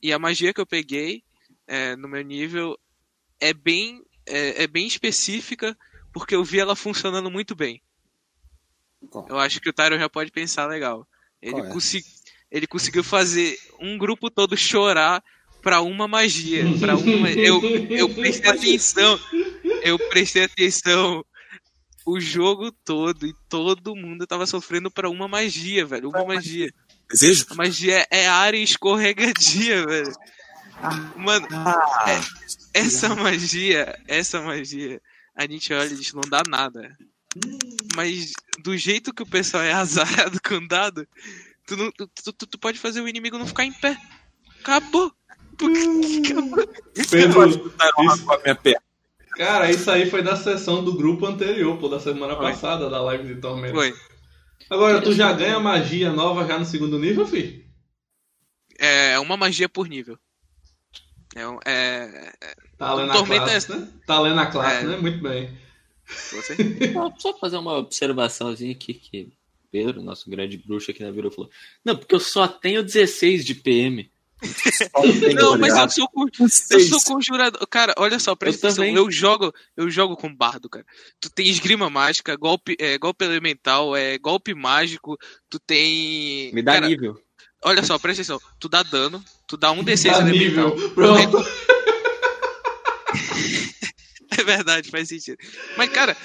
[0.03, 1.23] E a magia que eu peguei
[1.67, 2.79] é, no meu nível
[3.41, 5.77] é bem, é, é bem específica,
[6.13, 7.81] porque eu vi ela funcionando muito bem.
[9.11, 9.27] Qual?
[9.29, 11.07] Eu acho que o Tyron já pode pensar legal.
[11.41, 11.63] Ele, é?
[11.71, 12.05] consi-
[12.51, 15.23] ele conseguiu fazer um grupo todo chorar
[15.61, 16.65] pra uma magia.
[16.81, 17.31] Pra uma...
[17.31, 17.61] eu,
[17.91, 19.19] eu prestei atenção.
[19.83, 21.25] Eu prestei atenção
[22.05, 26.09] o jogo todo e todo mundo tava sofrendo pra uma magia, velho.
[26.09, 26.73] Uma magia.
[27.11, 27.47] Desejo?
[27.51, 30.13] A magia é área escorregadia, velho.
[31.17, 32.21] Mano, Ah,
[32.75, 35.01] essa magia, essa magia,
[35.37, 36.97] a gente olha e diz, não dá nada.
[37.97, 41.07] Mas do jeito que o pessoal é azarado com dado,
[41.67, 43.97] tu, não, tu, tu, tu pode fazer o inimigo não ficar em pé.
[44.61, 45.13] Acabou.
[45.55, 46.67] Acabou.
[47.11, 48.81] Pedro, isso- com a minha perna.
[49.37, 52.47] cara, isso aí foi da sessão do grupo anterior, pô, da semana Foi.
[52.51, 53.75] passada, da live de Tormenta.
[53.75, 53.95] Foi.
[54.71, 57.67] Agora, tu já ganha magia nova já no segundo nível, fi?
[58.79, 60.19] É uma magia por nível.
[61.35, 62.33] É, um- é,
[62.79, 63.89] Tá lendo a classe, né?
[64.07, 64.89] Tá lendo a classe, É.
[64.89, 64.97] né?
[64.97, 65.57] Muito bem.
[66.33, 66.57] Você?
[66.93, 69.29] Só, só fazer uma observaçãozinha aqui que
[69.71, 71.51] Pedro, nosso grande bruxo aqui na virou, falou:
[71.85, 74.11] Não, porque eu só tenho 16 de PM.
[75.35, 76.09] Não, mas eu sou,
[76.73, 77.65] eu sou conjurador.
[77.69, 78.85] Cara, olha só, presta Eu atenção.
[78.85, 78.97] também.
[78.97, 80.85] Eu jogo, eu jogo com bardo, cara.
[81.21, 85.17] Tu tem esgrima mágica, golpe, é, golpe elemental, é, golpe mágico,
[85.49, 86.53] tu tem.
[86.53, 87.19] Me dá cara, nível.
[87.65, 88.41] Olha só, presta atenção.
[88.59, 90.75] Tu dá dano, tu dá um D6 Dá elemental.
[90.77, 90.91] nível.
[90.91, 91.39] Pronto.
[94.39, 95.39] É verdade, faz sentido.
[95.77, 96.17] Mas, cara,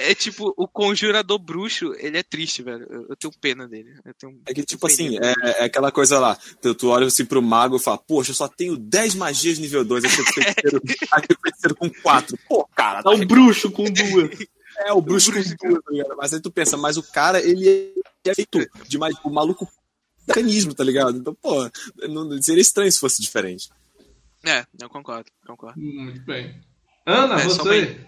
[0.00, 2.86] é tipo, o conjurador bruxo, ele é triste, velho.
[2.90, 3.94] Eu, eu tenho pena dele.
[4.04, 4.40] Eu tenho...
[4.46, 6.36] É que, tipo assim, é, é aquela coisa lá.
[6.60, 9.84] Tu, tu olha assim pro mago e fala, poxa, eu só tenho 10 magias nível
[9.84, 12.38] 2, aqui o feiticeiro, aqui o feiticeiro com 4.
[12.48, 14.30] Pô, cara, Tá o bruxo com duas.
[14.78, 16.16] é o bruxo com duas, tá ligado?
[16.16, 19.14] Mas aí tu pensa, mas o cara, ele é feito de mais.
[19.24, 19.68] O maluco
[20.26, 21.16] mecanismo, tá ligado?
[21.16, 21.70] Então, pô,
[22.08, 23.68] não, seria estranho se fosse diferente.
[24.44, 25.78] É, eu concordo, concordo.
[25.78, 26.60] Muito bem.
[27.06, 28.00] Ana, É, você.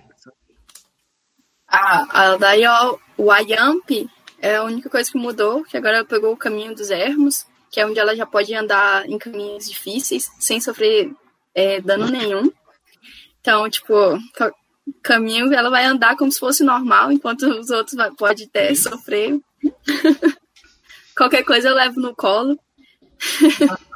[1.68, 3.90] A, a daí, ó, o Ayamp
[4.38, 7.80] é a única coisa que mudou, que agora ela pegou o caminho dos ermos, que
[7.80, 11.10] é onde ela já pode andar em caminhos difíceis, sem sofrer
[11.54, 12.50] é, dano nenhum.
[13.40, 13.94] Então, tipo,
[14.34, 14.52] ca-
[15.02, 19.40] caminho ela vai andar como se fosse normal, enquanto os outros vai, pode até sofrer.
[21.16, 22.58] Qualquer coisa eu levo no colo.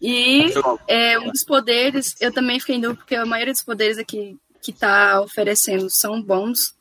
[0.00, 0.52] e
[0.88, 4.36] é, um dos poderes, eu também fiquei em dúvida, porque a maioria dos poderes aqui
[4.62, 6.74] que tá oferecendo são bons.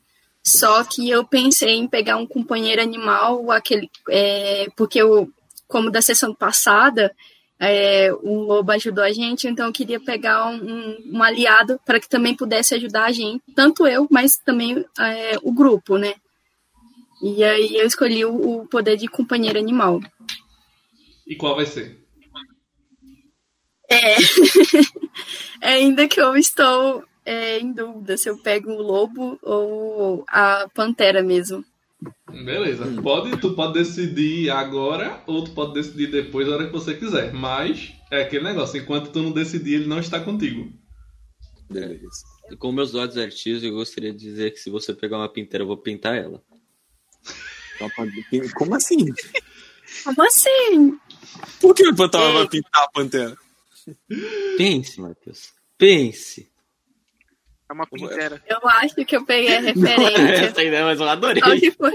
[0.44, 5.30] Só que eu pensei em pegar um companheiro animal, aquele, é, porque eu,
[5.68, 7.14] como da sessão passada,
[7.60, 12.08] é, o lobo ajudou a gente, então eu queria pegar um, um- aliado para que
[12.08, 16.16] também pudesse ajudar a gente, tanto eu, mas também é, o grupo, né?
[17.22, 20.00] E aí eu escolhi o, o poder de companheiro animal.
[21.28, 22.00] E qual vai ser?
[25.62, 25.68] É.
[25.68, 31.22] Ainda que eu estou é, em dúvida se eu pego o lobo ou a pantera
[31.22, 31.66] mesmo.
[32.32, 32.86] Beleza.
[33.02, 37.34] Pode, tu pode decidir agora ou tu pode decidir depois, a hora que você quiser.
[37.34, 40.72] Mas é aquele negócio, enquanto tu não decidir, ele não está contigo.
[41.70, 42.24] Beleza.
[42.50, 45.64] E com meus olhos artistas, eu gostaria de dizer que se você pegar uma pinteira,
[45.64, 46.42] eu vou pintar ela.
[48.56, 49.06] Como assim?
[50.04, 51.00] Como assim?
[51.62, 53.38] Por que o Pantera vai pintar a pantera?
[54.58, 55.54] Pense, Matheus.
[55.78, 56.50] Pense.
[57.70, 58.42] É uma pintera.
[58.48, 60.46] Eu acho que eu peguei a referência.
[60.46, 61.42] Essa ideia, mas eu adorei.
[61.42, 61.94] Só que foi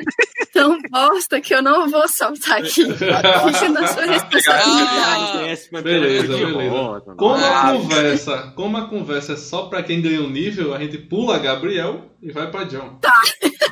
[0.52, 2.84] tão bosta que eu não vou soltar aqui.
[2.94, 5.66] Fica na sua responsabilidade.
[5.72, 7.00] Ah, beleza, beleza.
[7.16, 7.56] Como não.
[7.56, 12.08] a conversa, como a conversa é só pra quem ganhou nível, a gente pula Gabriel
[12.22, 12.98] e vai pra John.
[13.00, 13.20] Tá.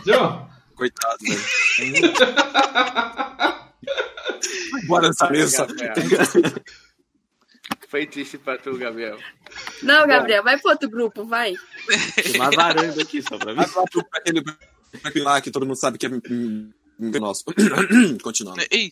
[0.05, 2.13] John, Coitado, velho.
[4.89, 5.67] Bora nessa mesa.
[7.93, 9.19] Foi triste pra tu, Gabriel.
[9.83, 11.53] Não, Gabriel, vai pro outro grupo, vai.
[12.23, 13.57] Tem uma varanda aqui só pra mim.
[13.57, 14.19] Vai lá pro- pra
[15.11, 16.11] aquele lá que todo mundo sabe que é
[17.21, 17.45] nosso.
[18.25, 18.63] Continuando.
[18.71, 18.91] Ei,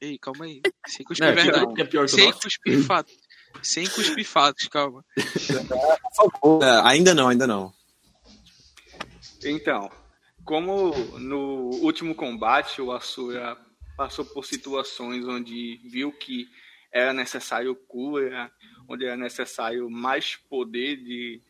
[0.00, 0.62] ei, calma aí.
[0.86, 1.80] Sem cuspir Não, é verdade.
[1.82, 2.40] é pior que o Sem nosso.
[2.40, 3.14] cuspir fatos.
[3.62, 5.04] Sem cuspir fatos, calma.
[5.14, 6.62] Por favor.
[6.64, 7.70] É, ainda não, ainda não.
[9.44, 9.90] Então,
[10.42, 13.58] como no último combate o Asura
[13.94, 16.46] passou por situações onde viu que
[16.92, 18.50] era necessário cura,
[18.88, 21.40] onde era necessário mais poder de,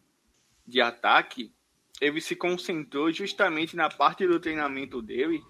[0.67, 1.53] de ataque,
[2.01, 5.43] ele se concentrou justamente na parte do treinamento dele,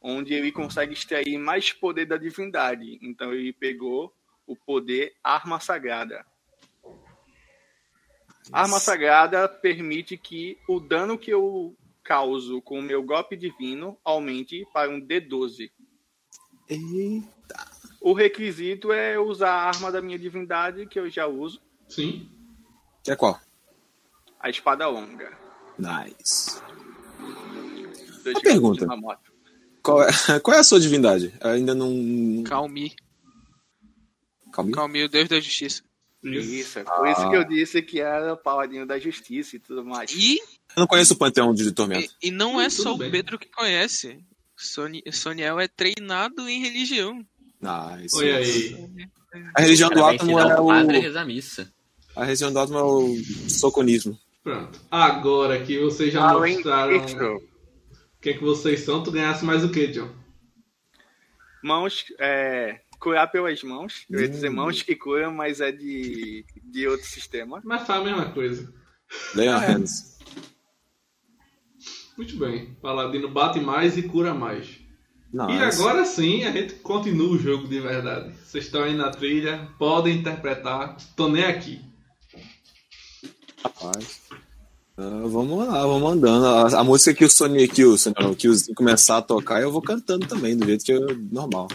[0.00, 2.98] onde ele consegue extrair mais poder da divindade.
[3.02, 4.14] Então ele pegou
[4.46, 6.24] o poder Arma Sagrada.
[8.52, 14.66] Arma Sagrada permite que o dano que eu causo com o meu golpe divino aumente
[14.72, 15.70] para um D12.
[16.68, 17.37] Eita.
[18.08, 22.26] O requisito é usar a arma da minha divindade, que eu já uso, sim.
[23.04, 23.38] Que é qual?
[24.40, 25.36] a espada longa.
[25.78, 26.58] Nice.
[28.24, 28.86] Dois Uma pergunta.
[29.82, 30.08] Qual é,
[30.40, 31.34] qual é a sua divindade?
[31.38, 32.42] Eu ainda não.
[32.44, 32.96] Calmi.
[34.52, 34.74] Calma aí.
[34.74, 35.82] Calmi, o Deus da Justiça.
[36.24, 39.84] Isso, é por isso que eu disse que era o paladino da justiça e tudo
[39.84, 40.10] mais.
[40.12, 40.38] E,
[40.74, 42.10] Eu não conheço o panteão de tormento.
[42.22, 43.10] e, e não é só o bem.
[43.10, 44.18] Pedro que conhece.
[44.56, 47.22] Soni, Soniel é treinado em religião.
[47.60, 48.16] Nice.
[48.16, 49.10] Oi aí.
[49.54, 51.72] A religião do átomo é o padre missa.
[52.14, 53.16] A religião do átomo é o
[53.48, 54.18] soconismo.
[54.42, 54.80] Pronto.
[54.90, 59.44] Agora que vocês já Além mostraram disso, o que é que vocês são, tu ganhasse
[59.44, 60.10] mais o que, John?
[61.62, 64.06] mãos, é, curar pelas mãos.
[64.08, 64.54] Eu ia dizer Hum.
[64.54, 67.60] mãos que curam, mas é de, de outro sistema.
[67.64, 68.72] Mas faz a mesma coisa.
[69.34, 70.18] Lay on hands.
[72.16, 72.74] Muito bem.
[72.80, 74.77] Paladino bate mais e cura mais.
[75.32, 78.32] E agora sim, a gente continua o jogo de verdade.
[78.44, 80.96] Vocês estão aí na trilha, podem interpretar.
[81.14, 81.80] Tô nem aqui.
[83.62, 84.22] Rapaz.
[84.96, 86.46] Ah, vamos lá, vamos andando.
[86.46, 89.60] A, a música que o Sony, que o Sony, que o Zinho começar a tocar,
[89.60, 90.98] eu vou cantando também, do jeito que é
[91.30, 91.68] normal.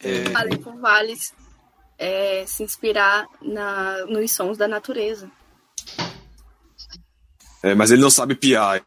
[0.00, 1.32] É, Falei pro Vales
[1.96, 5.30] é, se inspirar na, nos sons da natureza.
[7.62, 8.84] É, mas ele não sabe piar.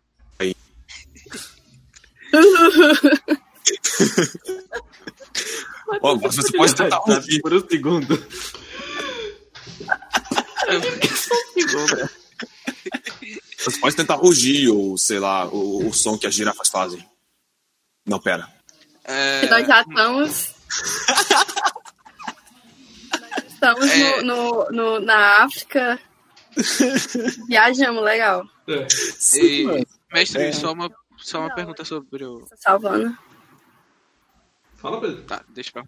[6.01, 7.41] Ó, mas você pode tentar ouvir.
[7.41, 8.15] Por um segundo.
[11.15, 12.09] Só um segundo.
[13.57, 17.05] Você pode tentar rugir, ou sei lá, o, o som que as girafas fazem.
[18.05, 18.47] Não, pera.
[19.03, 20.55] É, Nós já estamos.
[23.29, 24.21] Nós estamos É.
[24.21, 25.99] no, no- no- na África.
[27.47, 28.43] Viajamos, legal.
[28.67, 28.87] É.
[29.37, 30.51] e, mestre, É.
[30.51, 32.47] só uma, só uma Não, pergunta sobre o.
[32.59, 33.15] Salvando.
[34.81, 35.21] Fala, Pedro.
[35.23, 35.83] Tá, deixa eu.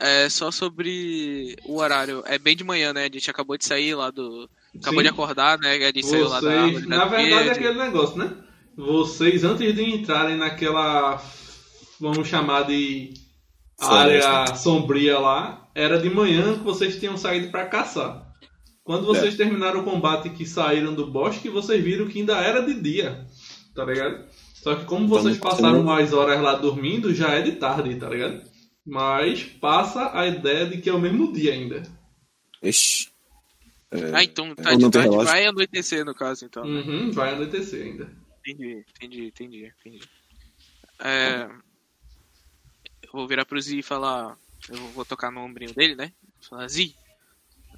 [0.00, 2.24] É só sobre o horário.
[2.26, 3.02] É bem de manhã, né?
[3.02, 4.50] A gente acabou de sair lá do.
[4.76, 5.04] Acabou Sim.
[5.04, 5.76] de acordar, né?
[5.76, 8.32] A gente saiu lá da Vocês, árvore na da verdade, é aquele negócio, né?
[8.76, 11.22] Vocês, antes de entrarem naquela,
[12.00, 13.14] vamos chamar de
[13.78, 18.26] área sombria lá, era de manhã que vocês tinham saído para caçar.
[18.82, 22.74] Quando vocês terminaram o combate que saíram do bosque, vocês viram que ainda era de
[22.74, 23.24] dia,
[23.74, 24.24] tá ligado?
[24.62, 28.08] Só que como vocês Então, passaram mais horas lá dormindo, já é de tarde, tá
[28.08, 28.48] ligado?
[28.86, 31.82] Mas passa a ideia de que é o mesmo dia ainda.
[32.62, 33.10] Ixi.
[34.14, 35.08] Ah, então tá de tarde.
[35.08, 35.26] relógio.
[35.26, 36.64] Vai anoitecer, no caso, então.
[36.64, 36.80] né?
[36.80, 38.12] Uhum, vai anoitecer ainda.
[38.38, 40.08] Entendi, entendi, entendi, entendi.
[41.00, 41.48] É,
[43.02, 44.38] eu vou virar pro Z e falar.
[44.68, 46.12] Eu vou tocar no ombrinho dele, né?
[46.48, 46.94] Falar, Z,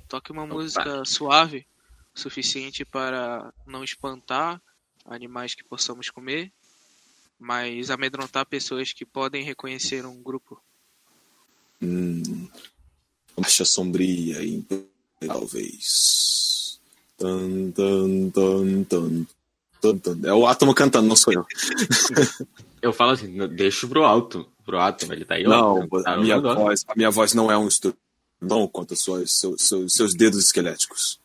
[0.07, 1.67] toque uma música suave
[2.15, 4.61] suficiente para não espantar
[5.07, 6.53] animais que possamos comer,
[7.45, 10.59] mas amedrontar pessoas que podem reconhecer um grupo.
[11.83, 12.49] Hum,
[13.37, 14.65] marcha sombria, e
[15.27, 16.81] talvez.
[17.19, 19.27] Tan, tan, tan, tan,
[19.81, 20.21] tan, tan.
[20.27, 21.45] É o átomo cantando, não sou eu.
[22.81, 24.49] Eu falo assim, "Não, deixa pro alto.
[24.65, 25.47] Pro alto, ele tá aí.
[25.47, 26.65] ó, Não, tá a minha, rolando, ó.
[26.65, 27.99] voz, a minha voz não é um instrumento
[28.41, 31.19] não quanto suas, seus, seus, seus dedos esqueléticos.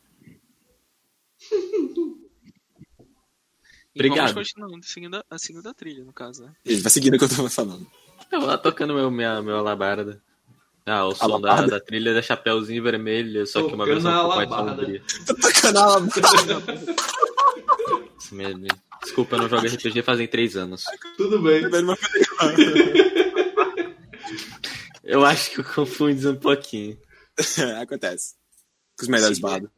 [3.94, 4.32] E Obrigado.
[4.32, 6.52] vamos continuando, seguindo a, seguindo a trilha, no caso, né?
[6.64, 7.86] Ele vai seguindo o que eu tava falando.
[8.30, 10.22] Eu vou lá tocando meu, minha, meu alabarda.
[10.86, 11.70] Ah, o som da, Alabarda?
[11.72, 14.82] da trilha da Chapeuzinho Vermelho, só que uma Tocando versão a um pouco mais alabarda.
[14.82, 15.02] sombria.
[15.60, 16.06] Canal.
[18.18, 18.66] Isso mesmo.
[19.02, 20.84] Desculpa, eu não jogo RPG fazem três anos.
[21.16, 21.62] Tudo bem.
[25.02, 26.96] Eu acho que eu confundi um pouquinho.
[27.82, 28.34] Acontece.
[28.96, 29.70] Com os melhores bardos.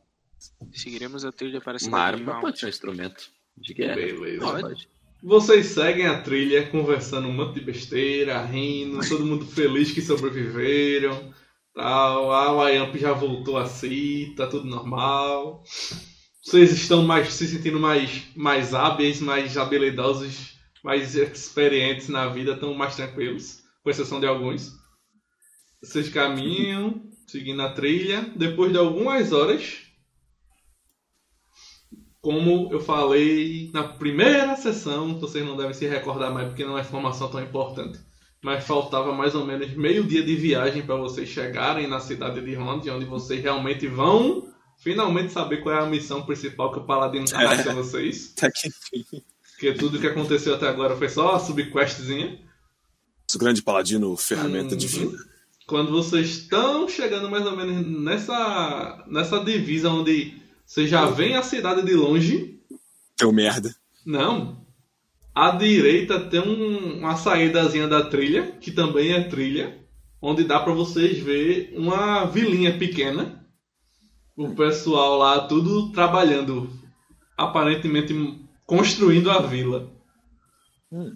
[0.73, 3.97] Seguiremos a trilha para a Uma arma pode ser um instrumento de guerra.
[3.97, 4.41] Beleza.
[4.41, 4.89] Pode.
[5.23, 11.33] Vocês seguem a trilha, conversando um monte de besteira, rindo, todo mundo feliz que sobreviveram.
[11.75, 12.33] Tal.
[12.33, 15.63] A Wayamp já voltou a si, tá tudo normal.
[16.43, 22.75] Vocês estão mais se sentindo mais, mais hábeis, mais habilidosos, mais experientes na vida, estão
[22.75, 24.73] mais tranquilos, com exceção de alguns.
[25.81, 28.23] Vocês caminham, seguindo a trilha.
[28.35, 29.82] Depois de algumas horas,
[32.23, 36.81] como eu falei na primeira sessão, vocês não devem se recordar mais porque não é
[36.81, 37.99] informação tão importante.
[38.41, 42.55] Mas faltava mais ou menos meio dia de viagem para vocês chegarem na cidade de
[42.55, 47.25] Ronde, onde vocês realmente vão finalmente saber qual é a missão principal que o Paladino
[47.29, 48.35] tá passando vocês.
[48.39, 49.23] Que enfim.
[49.53, 52.41] Porque tudo que aconteceu até agora foi só a subquestzinha.
[53.35, 54.77] O grande paladino, ferramenta Uhum.
[54.77, 55.19] divina.
[55.67, 60.42] Quando vocês estão chegando mais ou menos nessa, nessa divisa onde
[60.73, 62.59] você já vem a cidade de longe,
[63.15, 63.75] Teu merda.
[64.07, 64.65] Não.
[65.35, 69.79] À direita tem um- uma saídazinha da trilha, que também é trilha,
[70.21, 73.47] onde dá pra vocês ver uma vilinha pequena.
[74.35, 76.71] O pessoal lá tudo trabalhando,
[77.37, 78.15] aparentemente
[78.65, 79.93] construindo a vila.
[80.91, 81.15] Hum.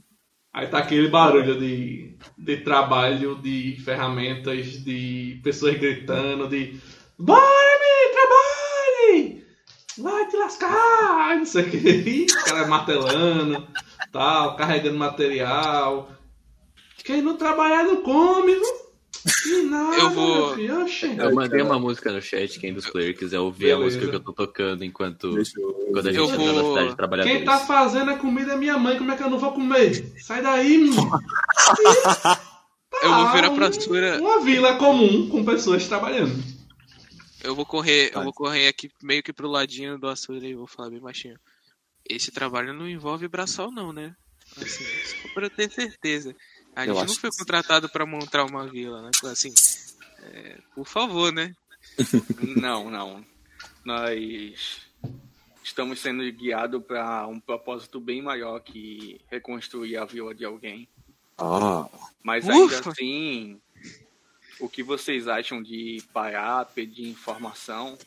[0.52, 6.78] Aí tá aquele barulho de, de trabalho, de ferramentas, de pessoas gritando, de
[7.18, 7.85] Bora!
[9.98, 11.36] Vai te lascar!
[11.38, 12.26] Não sei o que.
[12.30, 13.66] O cara martelando,
[14.12, 16.10] tal, carregando material.
[17.04, 18.86] Quem não trabalhar não come, viu?
[19.42, 20.82] Que nada, Eu vou- meu filho.
[20.82, 21.14] Oxê.
[21.18, 23.84] Eu mandei uma música no chat, quem dos players quiser ouvir a Beleza.
[23.96, 25.42] música que eu tô tocando enquanto eu.
[25.92, 27.36] quando a Eu gente entra na vou- cidade de trabalhadores.
[27.38, 30.12] Quem tá fazendo a comida é minha mãe, como é que eu não vou comer?
[30.18, 31.10] Sai daí, menino.
[33.02, 34.18] Eu vou virar pra um- Sura.
[34.20, 36.55] Uma vila comum com pessoas trabalhando.
[37.42, 40.66] Eu vou correr, eu vou correr aqui meio que pro ladinho do Asura e vou
[40.66, 41.38] falar bem baixinho.
[42.08, 44.14] Esse trabalho não envolve braçal não, né?
[44.56, 44.84] Assim,
[45.22, 46.34] só pra eu ter certeza.
[46.74, 49.10] A Eu gente não foi contratado pra montar uma vila, né?
[49.24, 49.52] Assim,
[50.22, 51.54] é, por favor, né?
[52.56, 53.24] Não, não.
[53.84, 54.80] Nós
[55.62, 60.88] estamos sendo guiados para um propósito bem maior que reconstruir a vila de alguém.
[61.38, 61.88] Ah,
[62.22, 62.90] Mas ainda Ufa.
[62.90, 63.60] assim,
[64.60, 67.98] o que vocês acham de parar, pedir informação?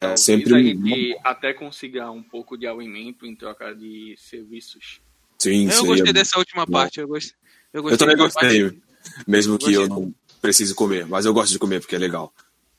[0.00, 0.54] é sempre.
[0.54, 5.00] a gente até consiga um pouco de alimento em troca de serviços.
[5.38, 6.72] Sim, Eu seria- gostei dessa última bom.
[6.72, 7.36] parte, eu gostei.
[7.72, 8.82] Eu, Eu gostei também da parte- gostei,
[9.26, 9.88] mesmo que eu Gostei.
[10.04, 12.32] não precise comer, mas eu gosto de comer porque é legal.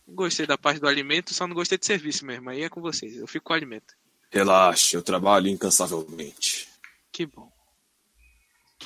[0.07, 2.49] Gostei da parte do alimento, só não gostei de serviço mesmo.
[2.49, 3.15] Aí é com vocês.
[3.17, 3.93] Eu fico com o alimento.
[4.29, 6.67] Relaxe, eu trabalho incansavelmente.
[7.11, 7.49] Que bom.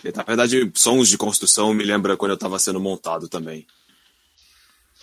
[0.04, 3.66] E, na verdade, sons de construção me lembra quando eu estava sendo montado também.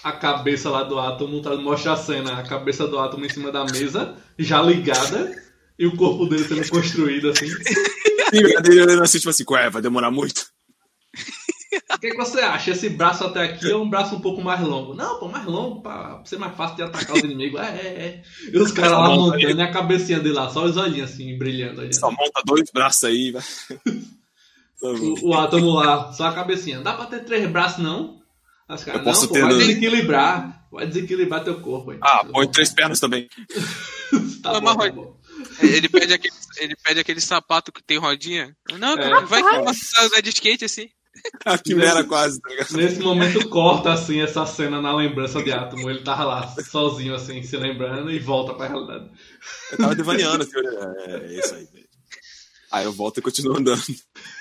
[0.04, 3.50] A cabeça lá do átomo tá, mostra a cena, a cabeça do átomo em cima
[3.50, 5.34] da mesa, já ligada,
[5.78, 7.48] e o corpo dele sendo construído assim.
[7.48, 10.44] Sim, verdade, eu assim, tipo assim, ué, vai demorar muito.
[11.92, 12.72] O que, que você acha?
[12.72, 14.94] Esse braço até aqui é um braço um pouco mais longo.
[14.94, 17.60] Não, pô, mais longo pra ser mais fácil de atacar os inimigos.
[17.60, 18.22] É, é, é.
[18.52, 21.82] E os caras lá montando e a cabecinha dele lá, só os olhinhos assim, brilhando.
[21.94, 23.42] Só monta dois braços aí, vai.
[24.80, 24.88] Tá.
[24.88, 26.80] O, o átomo lá, só a cabecinha.
[26.80, 28.20] Dá pra ter três braços, não?
[28.68, 29.66] As caras, Eu posso não, pô, ter vai dois.
[29.66, 30.66] desequilibrar.
[30.72, 31.98] Vai desequilibrar teu corpo aí.
[32.02, 33.28] Ah, põe três pernas também.
[34.42, 35.16] Tá Ô, bom, tá bom.
[35.60, 38.54] Ele pede aquele, ele pede aquele sapato que tem rodinha.
[38.78, 39.24] Não, É.
[39.24, 40.88] vai que você andar de skate assim.
[41.44, 42.76] A quimera quase, tá ligado?
[42.76, 45.88] Nesse momento corta assim essa cena na lembrança de Átomo.
[45.90, 49.10] Ele tava lá, sozinho, assim, se lembrando e volta pra realidade.
[49.72, 50.52] Eu tava devaneando, assim.
[51.08, 51.64] É, é isso aí.
[51.64, 51.88] velho.
[52.70, 53.82] Aí eu volto e continuo andando.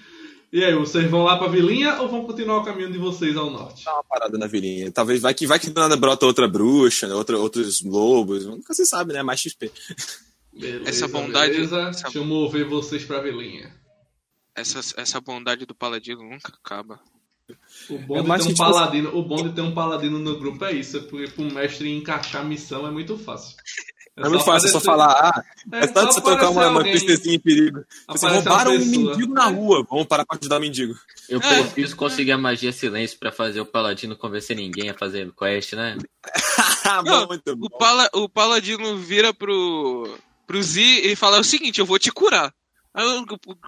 [0.56, 3.50] E aí, vocês vão lá pra vilinha ou vão continuar o caminho de vocês ao
[3.50, 3.84] norte?
[3.84, 4.90] Dá uma parada na vilinha.
[4.90, 7.14] Talvez vai que vai que do nada brota outra bruxa, né?
[7.14, 8.46] outra, outros lobos.
[8.46, 9.22] Nunca se sabe, né?
[9.22, 9.70] Mais XP.
[10.54, 11.82] Beleza, Essa bondade- Beleza.
[11.90, 13.70] essa- Deixa eu mover vocês pra vilinha.
[14.56, 17.02] Essa, essa bondade do paladino nunca acaba.
[17.90, 20.40] O bom É de mais ter um paladino, o bom de ter um paladino no
[20.40, 23.58] grupo é isso, é porque pro mestre encaixar a missão é muito fácil.
[24.18, 25.44] É, muito fácil, é só falar, ah,
[25.74, 27.84] É, é tanto só você trocar uma, uma alguém, princesinha em perigo.
[28.08, 29.86] Você roubaram um mendigo na rua.
[29.90, 30.96] Vamos parar pra ajudar o mendigo.
[31.28, 31.64] Eu É.
[31.64, 35.98] preciso conseguir a magia silêncio pra fazer o paladino convencer ninguém a fazer quest, né?
[37.06, 37.66] Não, muito bom.
[37.66, 42.10] O, pala, o paladino vira pro, pro Z e fala o seguinte: eu vou te
[42.12, 42.54] curar.
[42.94, 43.26] Aí o,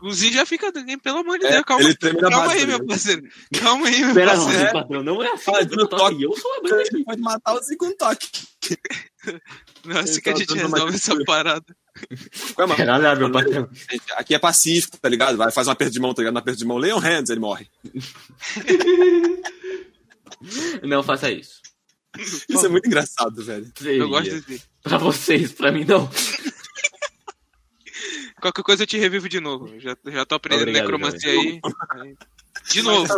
[0.08, 0.72] o Z já fica,
[1.04, 2.88] pelo amor de É, Deus, calma, ele calma base, aí, tá meu ligado?
[2.88, 3.22] parceiro.
[3.62, 4.64] Calma aí, meu Pera parceiro.
[4.64, 5.68] lá, patrão, não é assim.
[5.68, 6.24] Tô- toque.
[6.24, 7.04] eu sou a banda aqui.
[7.04, 8.30] Pode matar o segundo toque.
[9.88, 11.66] Não é assim que a gente uma resolve essa parada.
[12.60, 13.70] Ué, Pera lá, meu patrão.
[14.18, 15.38] aqui é pacífico, tá ligado?
[15.38, 16.34] Vai, faz um aperto de mão, tá ligado?
[16.34, 17.68] No aperto de mão, Leon Hands, ele morre.
[20.84, 21.62] Não faça isso.
[22.50, 23.72] Isso é muito engraçado, velho.
[23.82, 24.42] Eu gosto Seria.
[24.42, 24.62] de.
[24.84, 26.10] Pra vocês, pra mim não.
[28.42, 29.80] Qualquer coisa eu te revivo de novo.
[29.80, 31.60] Já, já tô aprendendo Obrigado, necromancia aí.
[31.92, 32.16] Aí-
[32.72, 33.14] De novo.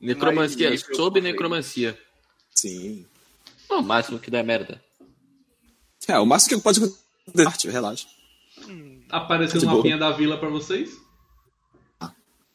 [0.00, 1.98] Necromancia, Mas sob necromancia.
[2.54, 3.06] Sim.
[3.68, 4.82] O máximo que dá é merda.
[6.08, 6.80] É, o máximo que pode
[7.28, 8.06] acontecer, relaxa.
[9.10, 10.90] Apareceu um mapinha da vila pra vocês?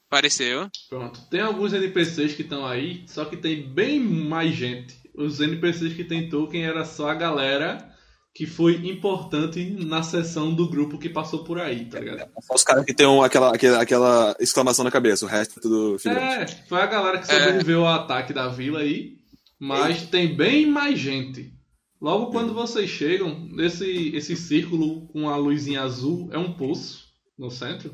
[0.08, 0.70] Apareceu.
[0.90, 1.22] Pronto.
[1.30, 5.00] Tem alguns NPCs que estão aí, só que tem bem mais gente.
[5.16, 7.90] Os NPCs que tem token era só a galera
[8.34, 12.30] que foi importante na sessão do grupo que passou por aí, tá ligado?
[12.42, 15.62] Só os caras que tem um, aquela, aquela, aquela exclamação na cabeça, o resto é
[15.62, 16.54] tudo figurante.
[16.54, 19.18] É, foi a galera que sobreviveu ao ataque da vila aí,
[19.60, 21.54] mas tem bem mais gente.
[22.02, 27.52] Logo quando vocês chegam, esse, esse círculo com a luzinha azul é um poço no
[27.52, 27.94] centro.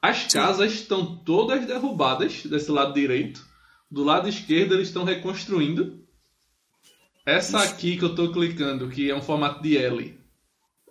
[0.00, 3.44] As casas estão todas derrubadas desse lado direito.
[3.90, 6.06] Do lado esquerdo eles estão reconstruindo.
[7.26, 10.18] Essa aqui que eu tô clicando, que é um formato de L,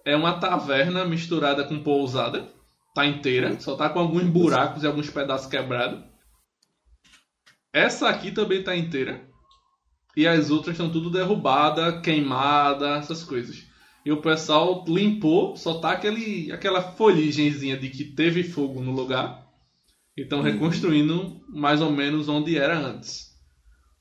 [0.04, 2.50] é uma taverna misturada com pousada.
[2.94, 6.04] Tá inteira, só tá com alguns buracos e alguns pedaços quebrados.
[7.72, 9.31] Essa aqui também tá inteira.
[10.16, 13.66] E as outras estão tudo derrubada, queimada, essas coisas.
[14.06, 19.48] E o pessoal limpou, só tá aquele, aquela foligenzinha de que teve fogo no lugar.
[20.18, 23.32] E estão reconstruindo mais ou menos onde era antes.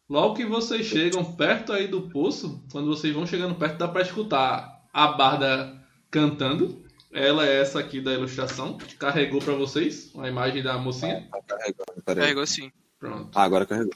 [0.08, 4.02] Logo que vocês chegam perto aí do poço, quando vocês vão chegando perto, dá pra
[4.02, 5.80] escutar a barda
[6.10, 6.84] cantando.
[7.12, 8.78] Ela é essa aqui da ilustração.
[8.98, 11.28] Carregou pra vocês a imagem da mocinha.
[11.30, 12.22] Tá carregando, peraí.
[12.22, 12.72] Carregou assim.
[12.98, 13.30] Pronto.
[13.38, 13.92] Ah, agora carregou.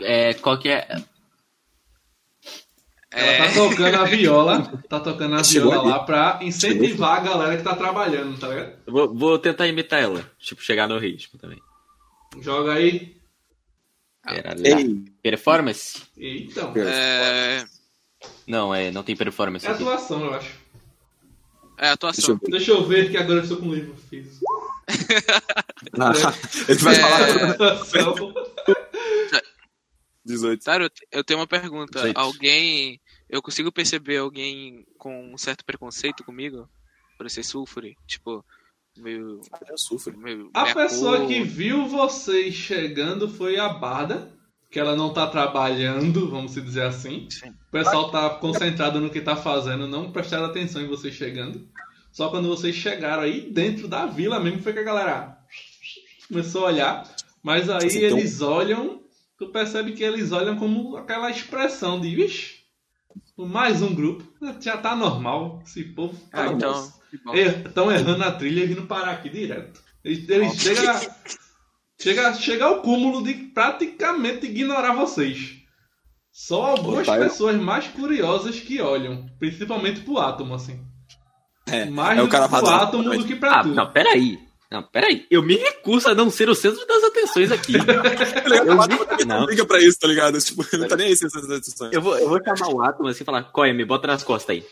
[0.00, 0.86] É, qual que é.
[3.12, 5.90] Ela É, tá tocando a viola, tá tocando a Chegou viola ali.
[5.98, 8.72] lá pra incentivar a galera que tá trabalhando, tá ligado?
[8.86, 10.24] Eu Vou, vou tentar imitar ela.
[10.38, 11.60] Tipo, chegar no ritmo também.
[12.40, 13.16] Joga aí.
[14.24, 14.54] Pera.
[14.62, 16.02] Ei, Performance?
[16.16, 17.64] Então, é,
[18.46, 19.82] Não, é, não tem performance é aqui.
[19.82, 20.50] atuação, eu acho.
[21.78, 22.34] é deixa atuação.
[22.34, 22.50] eu ver.
[22.50, 24.44] Deixa eu ver que agora eu estou com o livro físico.
[25.98, 26.12] Ah,
[26.68, 26.98] ele vai É.
[27.00, 28.34] falar Atuação.
[30.30, 30.64] 18.
[30.64, 32.06] Tário, eu tenho uma pergunta.
[32.06, 32.16] Gente.
[32.16, 36.68] Alguém eu consigo perceber alguém com um certo preconceito comigo
[37.16, 38.44] por ser sulfure, tipo,
[38.96, 39.40] meio.
[39.68, 40.16] É sulfure.
[40.16, 41.28] meio A pessoa cor.
[41.28, 44.32] que viu vocês chegando foi a Barda,
[44.70, 47.28] que ela não tá trabalhando, vamos dizer assim.
[47.30, 47.50] Sim.
[47.50, 51.68] O pessoal tá concentrado no que tá fazendo, não prestaram atenção em vocês chegando.
[52.12, 55.38] Só quando vocês chegaram aí dentro da vila mesmo foi que a galera
[56.26, 57.16] começou a olhar.
[57.42, 58.99] Mas aí Assim, então- eles olham,
[59.40, 62.60] tu percebe que eles olham como aquela expressão de, vixe,
[63.36, 64.22] mais um grupo,
[64.60, 66.72] já tá normal, esse povo tá Ah, então.
[66.72, 67.34] bom." que bom.
[67.34, 69.82] Estão errando a trilha e vindo parar aqui direto.
[70.04, 71.00] Eles, eles chega,
[72.00, 75.56] chega, chega ao cúmulo de praticamente ignorar vocês.
[76.30, 80.84] Só algumas Opa, eu- pessoas mais curiosas que olham, principalmente pro átomo, assim.
[81.66, 83.68] É, Mais é do o cara que pro átomo do que pra Ah, tu.
[83.70, 84.38] não, peraí.
[84.70, 85.26] Não, peraí.
[85.30, 87.72] Eu me recuso a não ser o centro das atenções aqui.
[88.54, 89.40] Eu Não.
[89.40, 90.38] não liga pra isso, tá ligado?
[90.40, 91.92] Tipo, não tá nem aí essas decisões.
[91.92, 94.50] Eu vou, eu vou chamar o átomo assim e falar, Coia, me bota nas costas
[94.56, 94.64] aí.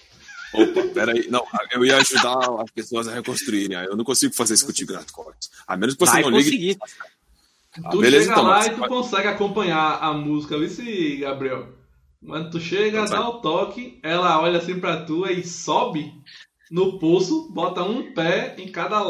[0.54, 1.26] Opa, peraí.
[1.28, 3.76] Não, eu ia ajudar as pessoas a reconstruírem.
[3.84, 5.50] Eu não consigo fazer isso contigo, Renato Cortes.
[5.66, 6.44] A menos que você Vai não ligue.
[6.74, 6.78] conseguir.
[7.84, 11.16] Ah, Tu beleza, chega então, lá e tu vai- consegue acompanhar a música ali, se
[11.18, 11.68] Gabriel.
[12.24, 13.10] Quando tu chega, Vai.
[13.10, 16.12] dá o toque, ela olha assim pra tu e sobe
[16.70, 19.06] no poço, bota um pé em cada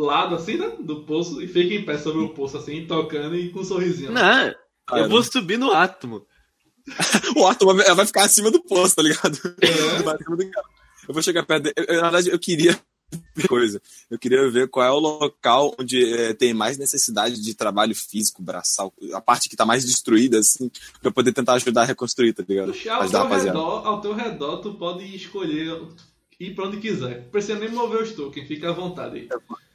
[0.00, 0.72] lado assim, né?
[0.80, 4.10] Do poço e fica em pé sobre o poço, assim, tocando e com um sorrisinho.
[4.12, 4.54] Não, Ah,
[4.98, 5.08] eu não.
[5.10, 6.24] vou subir no átomo.
[7.36, 9.38] O átomo vai ficar acima do poço, tá ligado?
[9.60, 9.68] É.
[11.08, 11.74] Eu vou chegar perto dele.
[11.76, 12.78] Eu- na verdade, eu queria
[13.34, 13.82] ver coisa.
[14.08, 18.40] Eu queria ver qual é o local onde eh, tem mais necessidade de trabalho físico,
[18.40, 20.70] braçal, a parte que tá mais destruída, assim,
[21.00, 22.72] pra eu poder tentar ajudar a reconstruir, tá ligado?
[22.90, 25.76] Ao, teu redor, ao teu redor, tu pode escolher
[26.38, 27.22] ir pra onde quiser.
[27.24, 29.28] Não precisa nem mover os tokens, fica à vontade aí.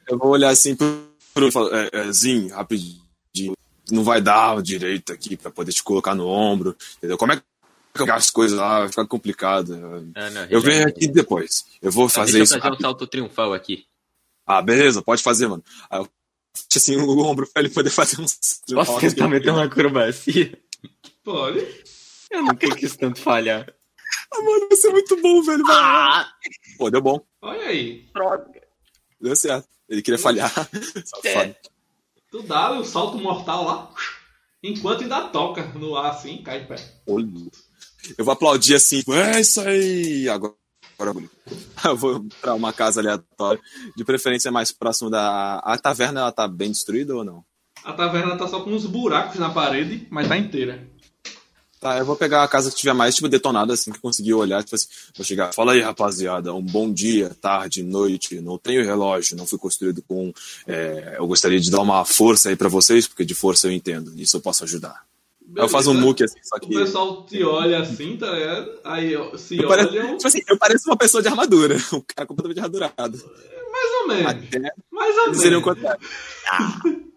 [0.08, 3.02] Eu vou olhar assim pro, pro é, é, Zin, rapidinho.
[3.90, 6.76] Não vai dar direito aqui pra poder te colocar no ombro.
[6.96, 7.16] Entendeu?
[7.16, 7.42] Como é que
[8.02, 8.80] eu as coisas lá?
[8.80, 9.74] Vai ficar complicado.
[10.14, 11.64] Ah, não, Eu venho aqui depois.
[11.80, 12.56] Eu vou fazer Deixa isso.
[12.56, 13.86] eu fazer um salto triunfal aqui.
[14.46, 15.62] Ah, beleza, pode fazer, mano.
[15.90, 16.08] Aí eu
[16.74, 18.26] assim o ombro pra ele poder fazer um.
[18.74, 20.58] Posso tentar meter uma acrobacia?
[21.22, 21.66] Pode.
[22.30, 23.72] Eu não quis tanto falhar.
[24.32, 25.64] Ah, mano, vai ser muito bom, velho.
[25.68, 26.30] Ah,
[26.76, 27.20] Pô, deu bom.
[27.42, 28.08] Olha aí.
[28.12, 28.62] droga.
[29.20, 29.68] Deu certo.
[29.88, 30.52] Ele queria falhar.
[31.04, 31.56] Safado.
[32.30, 33.90] Tu dá o salto mortal lá,
[34.62, 36.76] enquanto ainda toca no ar assim, cai em pé.
[38.18, 39.02] Eu vou aplaudir assim.
[39.08, 40.28] É isso aí.
[40.28, 40.54] Agora.
[40.98, 41.30] Agora bonito.
[41.84, 43.60] Eu vou pra uma casa aleatória.
[43.96, 45.58] De preferência mais próximo da.
[45.58, 47.44] A taverna, ela tá bem destruída ou não?
[47.84, 50.90] A taverna tá só com uns buracos na parede, mas tá inteira.
[51.80, 54.64] Tá, eu vou pegar a casa que tiver mais, tipo, detonada, assim, que conseguir olhar,
[54.64, 59.36] tipo assim, vou chegar, fala aí, rapaziada, um bom dia, tarde, noite, não tenho relógio,
[59.36, 60.32] não fui construído com,
[60.66, 64.12] é, eu gostaria de dar uma força aí pra vocês, porque de força eu entendo,
[64.16, 65.06] isso eu posso ajudar.
[65.56, 66.06] Aí eu faço um Beleza.
[66.08, 66.74] muque, assim, só O que...
[66.74, 68.70] pessoal te olha assim, tá ligado?
[68.84, 72.26] Aí se Eu pareço, olham, tipo assim, eu pareço uma pessoa de armadura, um cara
[72.26, 73.18] completamente armadurado.
[73.72, 74.26] mais ou menos.
[74.26, 75.62] Até Mais ou menos.
[75.64, 76.00] contrário.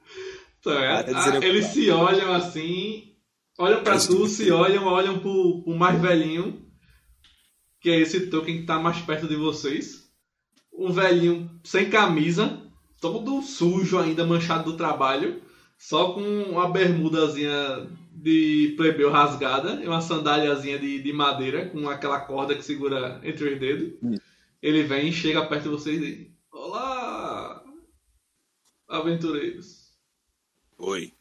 [0.64, 1.00] Tá ligado?
[1.00, 3.11] Até Ah, dizerem o eles se olham assim,
[3.62, 6.66] olham pra tu, se olham, olham pro, pro mais velhinho,
[7.80, 10.10] que é esse token que tá mais perto de vocês.
[10.74, 12.62] Um velhinho sem camisa,
[13.00, 15.42] todo sujo ainda, manchado do trabalho,
[15.78, 22.20] só com uma bermudazinha de plebeu rasgada e uma sandáliazinha de, de madeira com aquela
[22.20, 23.94] corda que segura entre os dedos.
[24.02, 24.18] Hum.
[24.62, 27.64] Ele vem, chega perto de vocês e diz: Olá,
[28.88, 29.92] aventureiros.
[30.78, 31.14] Oi.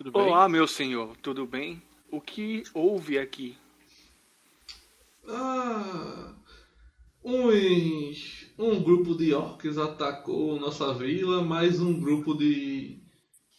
[0.00, 0.22] Tudo bem?
[0.22, 1.82] Olá, meu senhor, tudo bem?
[2.10, 3.58] O que houve aqui?
[5.28, 6.34] Ah,
[7.22, 12.98] uns, um grupo de orcs atacou nossa vila, mas um grupo de,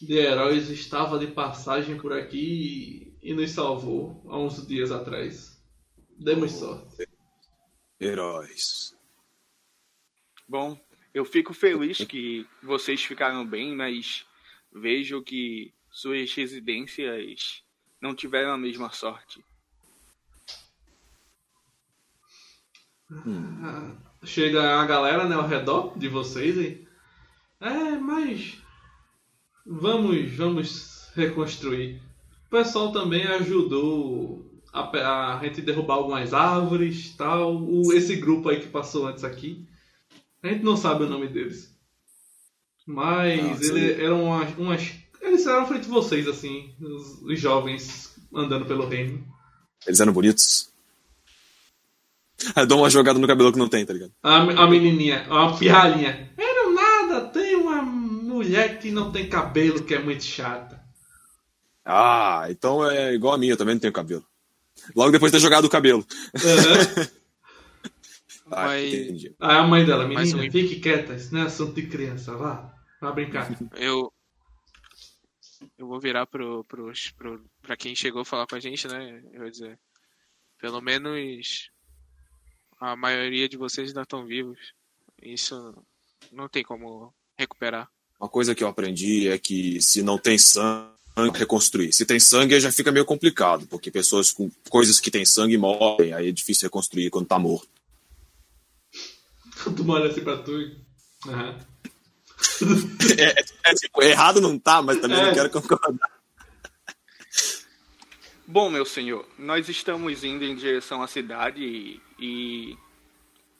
[0.01, 5.63] de heróis estava de passagem por aqui e, e nos salvou há uns dias atrás.
[6.17, 7.07] Demos sorte.
[7.99, 8.97] Heróis.
[10.47, 10.75] Bom,
[11.13, 14.25] eu fico feliz que vocês ficaram bem, mas
[14.73, 17.63] vejo que suas residências
[18.01, 19.43] não tiveram a mesma sorte.
[23.11, 26.87] Ah, Chega a galera né, ao redor de vocês e.
[27.59, 28.57] É, mas.
[29.65, 32.01] Vamos, vamos reconstruir.
[32.47, 37.55] O pessoal também ajudou a, a gente derrubar algumas árvores tal.
[37.55, 39.67] O, esse grupo aí que passou antes aqui.
[40.43, 41.75] A gente não sabe o nome deles.
[42.85, 43.75] Mas sim.
[43.75, 45.00] eles eram umas, umas.
[45.21, 46.73] Eles eram frente de vocês, assim.
[46.81, 49.25] Os, os jovens andando pelo reino.
[49.85, 50.69] Eles eram bonitos.
[52.55, 54.11] Eu dou uma jogada no cabelo que não tem, tá ligado?
[54.23, 56.31] A, a menininha, a pirralhinha.
[56.37, 60.81] Era nada, tem uma mulher que não tem cabelo que é muito chata.
[61.85, 64.25] Ah, então é igual a minha, eu também não tenho cabelo.
[64.95, 66.05] Logo depois de ter jogado o cabelo.
[66.35, 67.07] Aham.
[68.53, 69.33] Ah, Vai- entendi.
[69.39, 70.51] Aí a mãe dela, menina, um.
[70.51, 72.73] fique quieta, isso não é assunto de criança, vá.
[72.99, 73.49] Vá brincar.
[73.79, 74.11] Eu.
[75.81, 79.23] Eu vou virar pro, pro, pro, pra quem chegou a falar com a gente, né?
[79.33, 79.79] Eu vou dizer.
[80.59, 81.71] Pelo menos.
[82.79, 84.59] A maioria de vocês ainda estão vivos.
[85.23, 85.73] Isso
[86.31, 87.89] não tem como recuperar.
[88.19, 90.91] Uma coisa que eu aprendi é que se não tem sangue,
[91.33, 91.91] reconstruir.
[91.93, 95.57] Se tem sangue, aí já fica meio complicado, porque pessoas com coisas que têm sangue
[95.57, 97.67] morrem, aí é difícil reconstruir quando tá morto.
[99.75, 100.79] tu olha assim pra tu e...
[101.27, 101.70] Aham.
[103.17, 105.25] É, é, tipo, errado não tá, mas também É.
[105.25, 106.09] não quero concordar.
[108.47, 112.77] Bom, meu senhor, nós estamos indo em direção à cidade e, e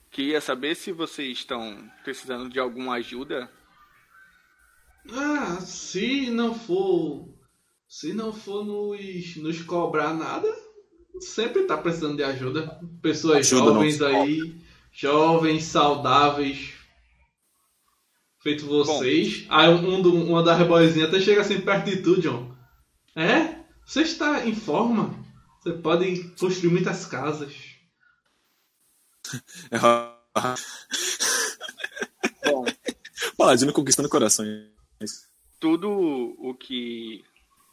[0.10, 3.50] queria saber se vocês estão precisando de alguma ajuda.
[5.12, 7.28] Ah, se não for.
[7.88, 10.48] Se não for nos, nos cobrar nada,
[11.20, 12.80] sempre tá precisando de ajuda.
[13.02, 14.56] Pessoas Ajuda jovens aí,
[14.92, 16.71] jovens, saudáveis,
[18.42, 19.46] feito vocês.
[19.50, 22.56] Aí um, do- uma da reboizinha até chega assim perto de tu, John.
[23.16, 23.62] É?
[23.86, 25.14] Você está em forma?
[25.62, 27.54] Você pode construir muitas casas.
[32.46, 32.66] Bom,
[33.38, 34.70] Paladino conquistando corações.
[35.60, 35.90] tudo
[36.40, 37.24] o que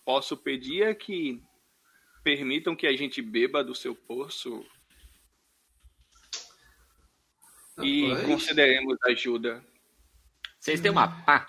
[0.04, 1.42] posso pedir é que
[2.22, 4.64] permitam que a gente beba do seu poço
[7.80, 9.64] e Rapaz, consideremos ajuda.
[10.58, 11.46] Vocês têm uma pá?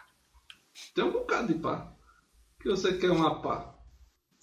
[0.93, 1.91] Tem um bocado de pá.
[2.59, 3.73] O que você quer uma pá?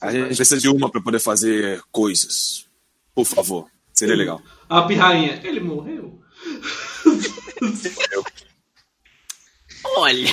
[0.01, 2.67] A gente precisa de uma pra poder fazer coisas.
[3.14, 4.43] Por favor, seria legal.
[4.69, 6.21] A pirrainha, ele morreu?
[9.85, 10.29] Olha!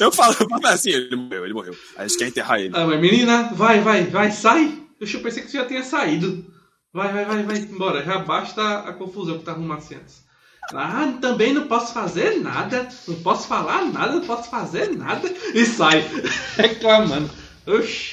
[0.00, 1.76] Eu falo, eu falo assim, ele morreu, ele morreu.
[1.96, 2.76] A gente quer enterrar ele.
[2.76, 4.82] Ah, mas menina, vai, vai, vai, sai.
[5.00, 6.52] Eu pensei que você já tinha saído.
[6.92, 8.04] Vai, vai, vai, vai embora.
[8.04, 10.23] Já basta a confusão que tá arrumando assim antes.
[10.72, 12.88] Ah, também não posso fazer nada.
[13.06, 15.28] Não posso falar nada, não posso fazer nada.
[15.54, 16.00] E sai.
[16.56, 17.30] Reclamando.
[17.66, 18.12] Oxi.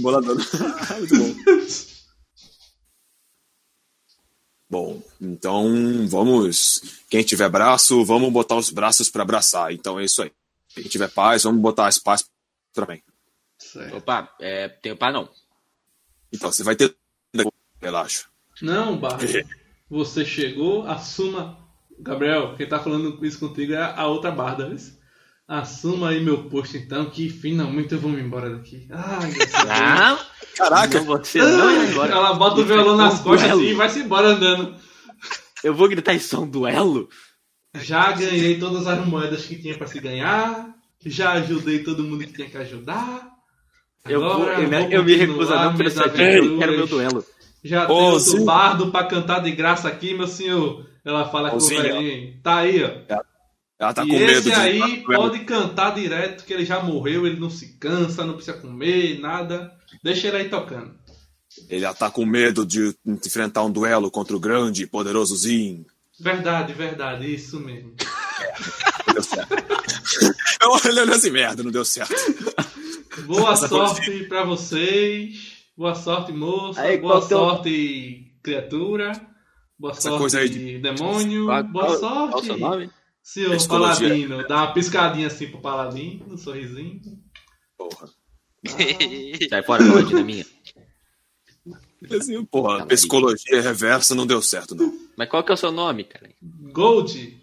[0.00, 0.36] Bolador.
[1.10, 1.34] Bom.
[4.70, 6.82] Bom, então vamos.
[7.08, 9.72] Quem tiver braço, vamos botar os braços pra abraçar.
[9.72, 10.30] Então é isso aí.
[10.74, 12.24] Quem tiver paz, vamos botar as paz
[12.72, 13.02] também.
[13.58, 13.96] Certo.
[13.96, 15.28] Opa, é, tenho pá não.
[16.32, 16.94] Então você vai ter.
[17.80, 18.26] Relaxa.
[18.60, 19.20] Não, Barro.
[19.90, 21.67] Você chegou, assuma.
[22.00, 24.68] Gabriel, quem tá falando isso contigo é a outra barda.
[24.68, 24.76] viu?
[25.46, 28.86] Assuma aí meu posto então, que finalmente eu vou me embora daqui.
[28.90, 29.98] Ai, graças a Deus.
[29.98, 30.18] Não,
[30.58, 31.00] Caraca!
[31.00, 32.12] você não é agora.
[32.12, 33.60] Ela bota o violão um nas costas duelo.
[33.62, 34.74] assim e vai-se embora andando.
[35.64, 37.08] Eu vou gritar isso é um duelo?
[37.80, 40.68] Já ganhei todas as moedas que tinha pra se ganhar.
[41.06, 43.28] Já ajudei todo mundo que tinha que ajudar.
[44.06, 46.12] Eu, vou, Agora eu, me- vou eu me recuso a não eu aventuras.
[46.12, 47.24] quero meu duelo.
[47.64, 48.44] Já tem outro Zinho.
[48.44, 50.86] bardo pra cantar de graça aqui, meu senhor.
[51.08, 51.82] Ela fala com o Zinho.
[51.82, 52.40] velhinho.
[52.42, 52.90] Tá aí, ó.
[53.78, 54.52] Ela tá e com medo esse de.
[54.54, 59.18] aí pode cantar direto, que ele já morreu, ele não se cansa, não precisa comer,
[59.20, 59.72] nada.
[60.02, 60.92] Deixa ele aí tocando.
[61.70, 65.86] Ele já tá com medo de enfrentar um duelo contra o grande e poderoso Zin.
[66.20, 67.94] Verdade, verdade, isso mesmo.
[69.06, 69.54] Não deu certo.
[70.60, 72.12] Eu olhando assim, merda, não deu certo.
[73.26, 75.52] Boa Essa sorte pra vocês.
[75.76, 76.80] Boa sorte, moça.
[76.80, 79.12] Aí, Boa teu- sorte, criatura.
[79.78, 81.44] Boa Essa sorte, coisa aí de- demônio.
[81.46, 82.90] Qual- Boa qual- sorte, Qual o seu nome?
[83.22, 84.08] senhor Psicologia.
[84.08, 84.48] Paladino.
[84.48, 87.00] Dá uma piscadinha assim pro Paladino, um sorrisinho.
[87.76, 88.08] Porra.
[89.48, 90.44] Sai fora, paladina minha.
[92.10, 94.92] Assim, porra, Tá psicologia reversa não deu certo, não.
[95.16, 96.30] Mas qual que é o seu nome, cara?
[96.72, 97.40] Gold,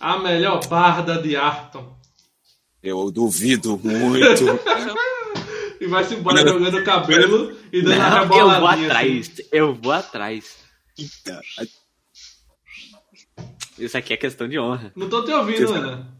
[0.00, 1.96] a melhor barda de Arton.
[2.82, 4.44] Eu duvido muito.
[5.80, 8.86] E vai se embora jogando o cabelo e dando a Não, eu vou reboladinha.
[8.86, 9.30] atrás.
[9.32, 9.42] assim.
[9.50, 10.61] Eu vou atrás.
[13.78, 14.92] Isso aqui é questão de honra.
[14.94, 16.16] Não tô te ouvindo, Ana.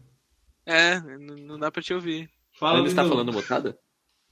[0.65, 2.29] É, não dá pra te ouvir.
[2.59, 3.77] Fala está falando mutada?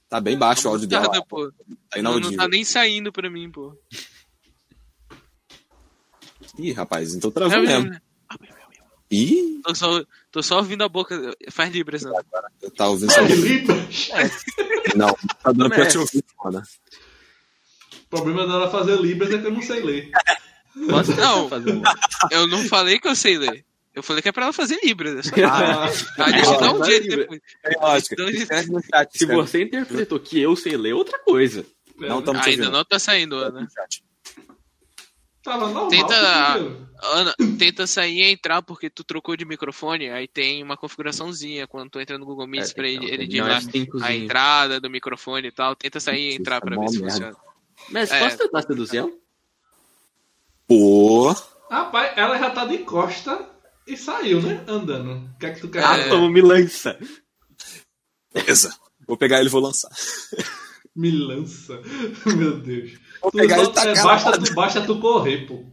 [0.07, 1.23] Tá bem baixo o áudio dela.
[1.25, 1.51] Pô.
[1.89, 3.77] Tá Não, não tá nem saindo pra mim, pô.
[6.57, 7.89] Ih, rapaz, então É travou mesmo.
[7.89, 8.01] mesmo.
[9.09, 11.35] Ih, Tô só, tô só ouvindo a boca.
[11.49, 12.03] Faz libras,
[12.61, 13.21] eu tava ouvindo só.
[13.21, 14.05] Libras.
[14.95, 15.13] Não,
[15.43, 16.61] tá dando pra te ouvir, mano.
[18.11, 20.11] O problema dela fazer Libras é que eu não sei ler.
[20.89, 21.49] Posso Não.
[22.29, 23.65] Eu não falei que eu sei ler.
[23.93, 25.29] Eu falei que é pra ela fazer libras.
[25.33, 25.43] É.
[25.43, 27.17] Ah, deixa eu dar um jeito libra.
[27.23, 27.41] depois.
[27.63, 28.13] É lógico.
[28.13, 29.17] Então, Escreve no chat.
[29.17, 31.65] Se você interpretou que eu sei ler, outra coisa.
[31.97, 33.67] Não estamos te Ainda não tá saindo, Ana.
[35.43, 35.87] Tava normal.
[35.89, 36.57] Tenta-?
[37.03, 40.09] Ana, tenta sair e entrar porque tu trocou de microfone.
[40.09, 43.23] Aí tem uma configuraçãozinha quando tu entra no Google Meets É, pra ele, então, ele
[43.23, 43.39] não diz
[43.75, 45.75] é lá a entrada do microfone e tal.
[45.75, 47.35] Tenta sair e entrar pra ver se funciona.
[47.91, 48.19] Mas É.
[48.19, 49.11] posso tentar seduzir ela?
[50.67, 51.33] Pô.
[51.69, 53.49] Rapaz, ela já tá de costa
[53.87, 54.63] e saiu, né?
[54.67, 55.29] Andando.
[55.35, 55.83] O que é que tu quer?
[55.83, 56.09] Ah, É.
[56.09, 56.97] como me lança.
[58.33, 58.73] Beleza.
[59.07, 59.89] Vou pegar ele e vou lançar.
[60.95, 61.81] Me lança.
[62.25, 62.93] Meu Deus.
[63.21, 65.65] Vou Tu pegar ele tacar é, basta, tu, basta tu correr, pô.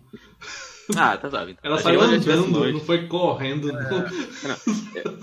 [0.97, 1.57] Ah, tá suave.
[1.63, 3.71] Ela Achei saiu andando, não foi correndo.
[3.71, 4.07] não.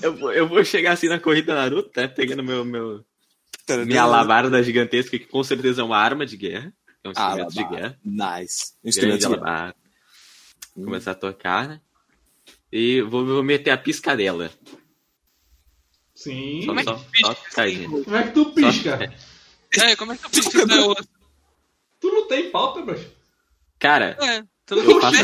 [0.01, 2.07] Eu, vou- eu vou chegar assim na corrida Naruto, né?
[2.07, 3.03] Pegando meu, meu,
[3.65, 6.71] Tá minha alabarda gigantesca, que com certeza é uma arma de guerra.
[7.05, 7.99] É um Ah, instrumento de guerra.
[8.03, 8.73] Nice.
[8.83, 9.37] Grande Instrumento de guerra.
[9.41, 9.75] alabarda.
[10.73, 11.81] Começar a tocar, né?
[12.71, 14.51] E vou, vou meter a piscadela.
[16.13, 16.61] Sim.
[16.61, 17.35] Só, Como é só, só.
[18.03, 19.13] Como é que tu pisca?
[19.77, 21.07] É, como é que tu pisca o teu osso?
[21.99, 23.01] Tu não tem pálpebras?
[23.79, 25.17] Cara, É, tu eu não faço.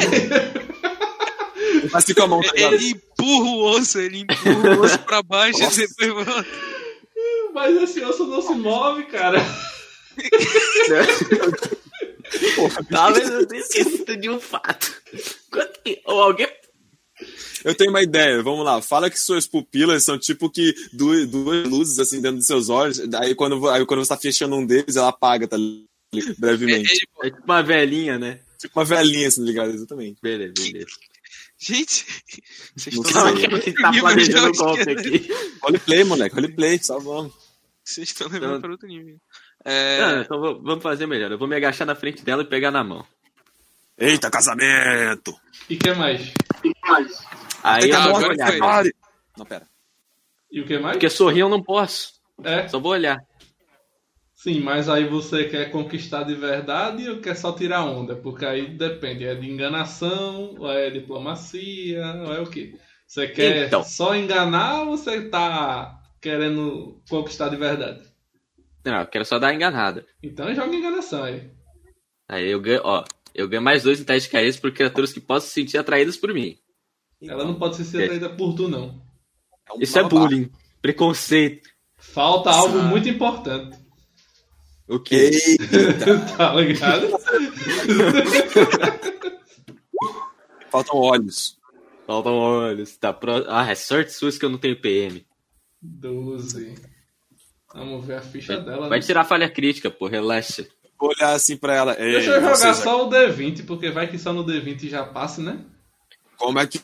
[1.91, 2.73] Mas fica a mão, tá ligado?
[2.75, 5.84] Ele empurra o osso, ele empurra o osso pra baixo Nossa.
[5.84, 6.45] e depois volta.
[7.53, 9.39] Mas esse osso não se move, cara.
[12.89, 14.93] Talvez eu tenha esquecido de um fato.
[16.05, 16.47] Ou alguém.
[17.64, 18.82] Eu tenho uma ideia, vamos lá.
[18.82, 22.99] Fala que suas pupilas são tipo que duas, duas luzes assim dentro dos seus olhos.
[23.16, 26.36] Aí quando, aí quando você tá fechando um deles, ela apaga, tá ligado?
[26.39, 26.91] Brevemente.
[26.91, 28.39] Ele- É tipo uma velhinha, né?
[28.59, 29.72] Tipo uma velhinha, assim, ligado?
[29.72, 30.20] Exatamente.
[30.22, 30.88] Beleza, beleza.
[31.59, 32.05] Gente,
[32.76, 35.30] vocês Não estão gente para tá planejando o golpe aqui.
[35.62, 37.34] Roleplay, moleque, roleplay, só vamos.
[37.84, 38.62] Vocês estão levando Não.
[38.62, 39.18] para outro nível.
[39.66, 41.32] Não, É, então vou- vamos fazer melhor.
[41.32, 43.05] Eu vou me agachar na frente dela e pegar na mão.
[43.97, 45.36] Eita, casamento!
[45.70, 46.34] E o que mais?
[47.64, 48.47] Aí Tem que eu Ah, vou agora olhar.
[48.47, 48.59] foi.
[48.59, 48.95] Pare!
[49.38, 49.68] Não, pera.
[50.51, 50.93] E o que mais?
[50.93, 52.14] Porque sorrir eu não posso.
[52.43, 53.18] É, Só vou olhar.
[54.36, 58.16] sim, mas aí você quer conquistar de verdade ou quer só tirar onda?
[58.16, 62.76] Porque aí depende, é de enganação, ou é diplomacia, ou é o quê?
[63.05, 63.84] Você quer Então.
[63.84, 68.11] só enganar ou você tá querendo conquistar de verdade?
[68.86, 70.05] Não, eu quero só dar enganada.
[70.23, 71.49] Então joga enganação aí.
[72.27, 73.03] Aí eu ganho, ó.
[73.34, 76.17] Eu ganho mais dois em teste de carisma por criaturas que possam se sentir atraídas
[76.17, 76.57] por mim.
[77.21, 79.01] Ela não pode ser atraída por tu, não.
[79.75, 80.51] um Isso é bullying.
[80.82, 81.69] Preconceito.
[81.97, 83.77] Falta algo muito importante.
[84.88, 85.32] O quê?
[86.36, 87.07] Tá ligado?
[90.69, 91.57] faltam olhos.
[92.07, 92.97] Faltam olhos.
[92.97, 93.45] Tá pro...
[93.47, 95.25] Ah, é sorte sua que eu não tenho PM.
[95.82, 96.75] 12.
[97.74, 98.89] Vamos ver a ficha dela.
[98.89, 99.05] Vai né?
[99.05, 100.07] tirar falha crítica, pô.
[100.07, 100.67] Relaxa.
[100.99, 101.95] Vou olhar assim pra ela.
[101.99, 104.88] Ei, Deixa eu jogar você já- só o D20, porque vai que só no D20
[104.89, 105.59] já passa, né?
[106.38, 106.80] Como é que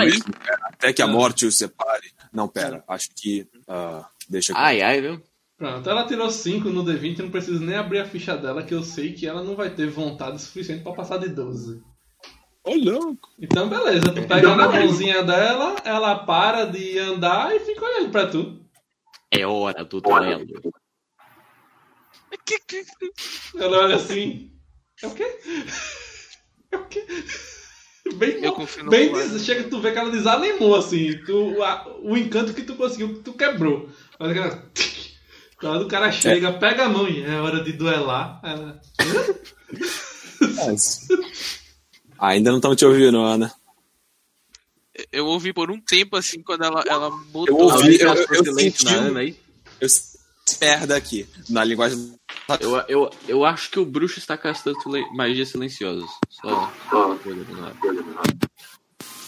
[0.00, 0.06] aí.
[0.10, 0.24] mesmo?
[0.62, 1.08] Até que a Ah.
[1.08, 2.10] morte os separe.
[2.32, 2.82] Não, pera.
[2.88, 3.46] Acho que.
[3.68, 4.60] ah, deixa aqui.
[4.60, 5.22] Ai, ai, viu?
[5.56, 8.82] Pronto, ela tirou 5 no D20, não preciso nem abrir a ficha dela, que eu
[8.84, 11.82] sei que ela não vai ter vontade suficiente pra passar de 12.
[12.64, 13.28] Ô, louco.
[13.40, 18.26] Então, beleza, tu pega na mãozinha dela, ela para de andar e fica olhando pra
[18.26, 18.60] tu.
[19.30, 20.46] É hora do duelo.
[22.46, 22.84] que- que-
[23.56, 24.52] Ela olha assim.
[25.02, 25.38] É o quê?
[26.72, 27.06] É o quê?
[28.14, 31.18] Bem, Eu confio no bem des- chega que tu vê que ela desanimou, assim.
[31.24, 33.88] Tu, a- o encanto que tu conseguiu, tu quebrou.
[34.18, 34.70] Mas aquela.
[35.60, 38.40] Quando o cara chega, pega a mão e é hora de duelar.
[38.44, 38.80] Ela.
[40.56, 41.08] Mas-
[42.18, 43.52] Ainda não estão te ouvindo, Ana.
[45.10, 47.60] Eu ouvi por um tempo assim quando ela, ela Eu mudou.
[47.62, 49.40] ouvi, Alguém eu- castou eu silêncio senti na um- Ana aí?
[49.80, 49.88] Eu
[50.60, 51.28] merda aqui.
[51.48, 52.14] Na linguagem.
[52.60, 56.06] Eu, eu, eu acho que o bruxo está castando silen- magia silenciosa.
[56.30, 56.72] Só.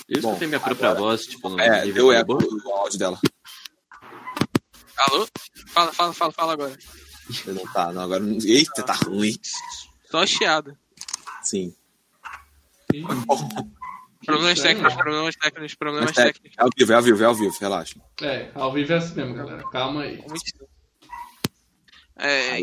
[0.09, 3.21] Eu Bom, escutei minha própria voz, tipo, no É, deu eco do áudio dela.
[4.97, 5.27] Alô?
[5.69, 6.77] Fala, fala, fala, fala agora.
[7.47, 8.03] Não tá, não.
[8.03, 8.25] Agora.
[8.45, 9.35] Eita, tá ruim.
[10.11, 10.77] Só chiado.
[11.43, 11.75] Sim.
[12.93, 13.05] Ih,
[14.31, 14.77] Problemas estranho.
[14.77, 16.59] técnicos, problemas técnicos, problemas Mas é, técnicos.
[16.59, 18.01] é ao vivo, é ao vivo, é ao vivo, relaxa.
[18.23, 19.63] É, ao vivo é assim mesmo, galera.
[19.71, 20.23] Calma aí.
[22.17, 22.61] É,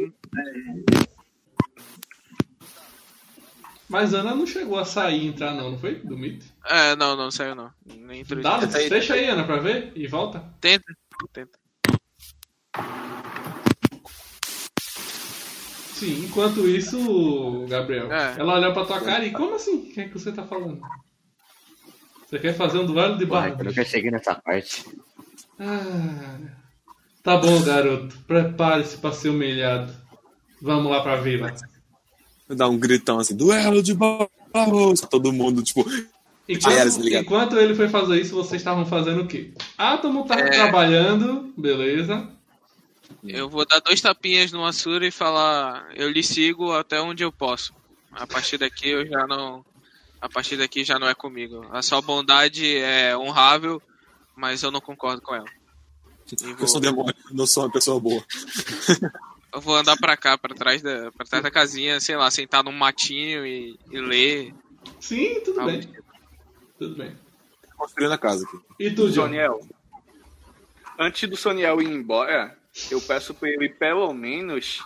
[3.90, 5.96] Mas Ana não chegou a sair e entrar, não, não foi?
[5.96, 6.46] Do mito?
[6.66, 7.72] é, não, não saiu não.
[7.86, 8.42] Nem entrou.
[8.44, 10.44] Dá, deixa aí, Ana, pra ver e volta.
[10.60, 10.94] Tenta,
[11.32, 11.58] tenta.
[15.94, 18.36] Sim, enquanto isso, Gabriel, É.
[18.38, 19.78] ela olhou pra tua cara e como assim?
[19.78, 20.80] O que é que você tá falando?
[22.28, 23.62] Você quer fazer um duelo de Porra, barba?
[23.64, 24.86] eu nunca cheguei nessa parte.
[25.60, 26.38] Ah,
[27.24, 28.18] tá bom, garoto.
[28.28, 29.94] Prepare-se pra ser humilhado.
[30.62, 31.54] Vamos lá pra vila.
[32.50, 35.02] Dá um gritão assim, duelo de barros.
[35.10, 35.86] Todo mundo, tipo,
[36.50, 39.52] Enquanto, era, tá enquanto ele foi fazer isso, vocês estavam fazendo o quê?
[39.78, 40.50] Átomo tava É.
[40.50, 42.30] trabalhando, beleza.
[43.24, 47.32] Eu vou dar dois tapinhas no Asura e falar, eu lhe sigo até onde eu
[47.32, 47.74] posso.
[48.12, 49.66] A partir daqui eu já não.
[50.28, 51.66] A partir daqui já não é comigo.
[51.72, 53.82] A sua bondade é honrável,
[54.36, 55.46] mas eu não concordo com ela.
[56.60, 58.22] Eu sou um vou- demônio, não sou uma pessoa boa.
[59.56, 62.62] eu vou andar pra cá, pra trás da, pra trás da casinha, sei lá, sentar
[62.62, 64.54] num matinho e, e ler.
[65.00, 65.80] Sim, tudo bem.
[65.80, 66.04] tipo.
[66.78, 67.18] Tudo bem.
[67.78, 68.58] Construindo a casa aqui.
[68.78, 69.22] E tu, John?
[69.24, 69.66] Soniel.
[71.00, 72.58] Antes do Soniel ir embora,
[72.92, 74.84] eu peço pra ele pelo menos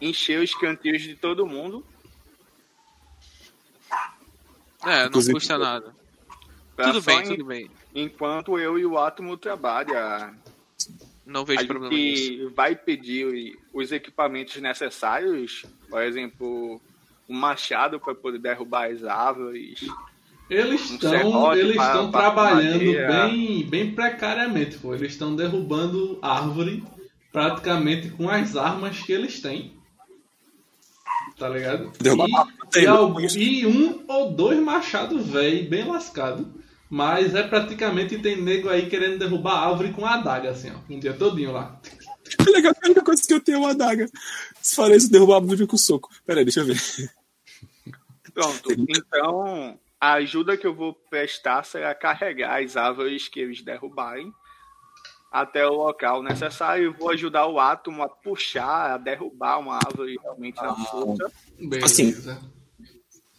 [0.00, 1.84] encher os cantinhos de todo mundo.
[4.86, 5.94] É, não Inclusive- custa nada.
[6.76, 7.70] pra Tudo bem, em- tudo bem.
[7.94, 10.34] Enquanto eu e o Átomo trabalham.
[11.26, 12.22] Não A vejo problema nisso.
[12.24, 16.80] gente vai pedir os equipamentos necessários, por exemplo,
[17.28, 19.80] um machado para poder derrubar as árvores.
[20.50, 23.08] Eles Um estão eles pra- estão pra trabalhando madeira.
[23.26, 24.94] bem, bem precariamente, pô.
[24.94, 26.84] Eles estão derrubando árvore
[27.32, 29.72] praticamente com as armas que eles têm.
[31.38, 31.92] Tá ligado?
[32.02, 32.96] E- árvore não tem, e, não.
[32.96, 36.62] algum- e um ou dois machados velho, bem lascado.
[36.88, 40.78] Mas é praticamente tem nego aí querendo derrubar a árvore com a adaga, assim, ó.
[40.92, 41.80] Um dia todinho lá.
[42.46, 44.08] Legal, a única coisa que eu tenho é uma adaga.
[44.60, 46.08] Se falei isso, derrubar a árvore com soco.
[46.24, 46.76] Pera aí, deixa eu ver.
[48.32, 48.70] Pronto.
[48.88, 54.32] Então, a ajuda que eu vou prestar será carregar as árvores que eles derrubarem
[55.34, 56.84] até o local necessário.
[56.84, 61.32] Eu vou ajudar o átomo a puxar, a derrubar uma árvore realmente na força.
[61.58, 61.84] Beleza.
[61.84, 62.14] Assim,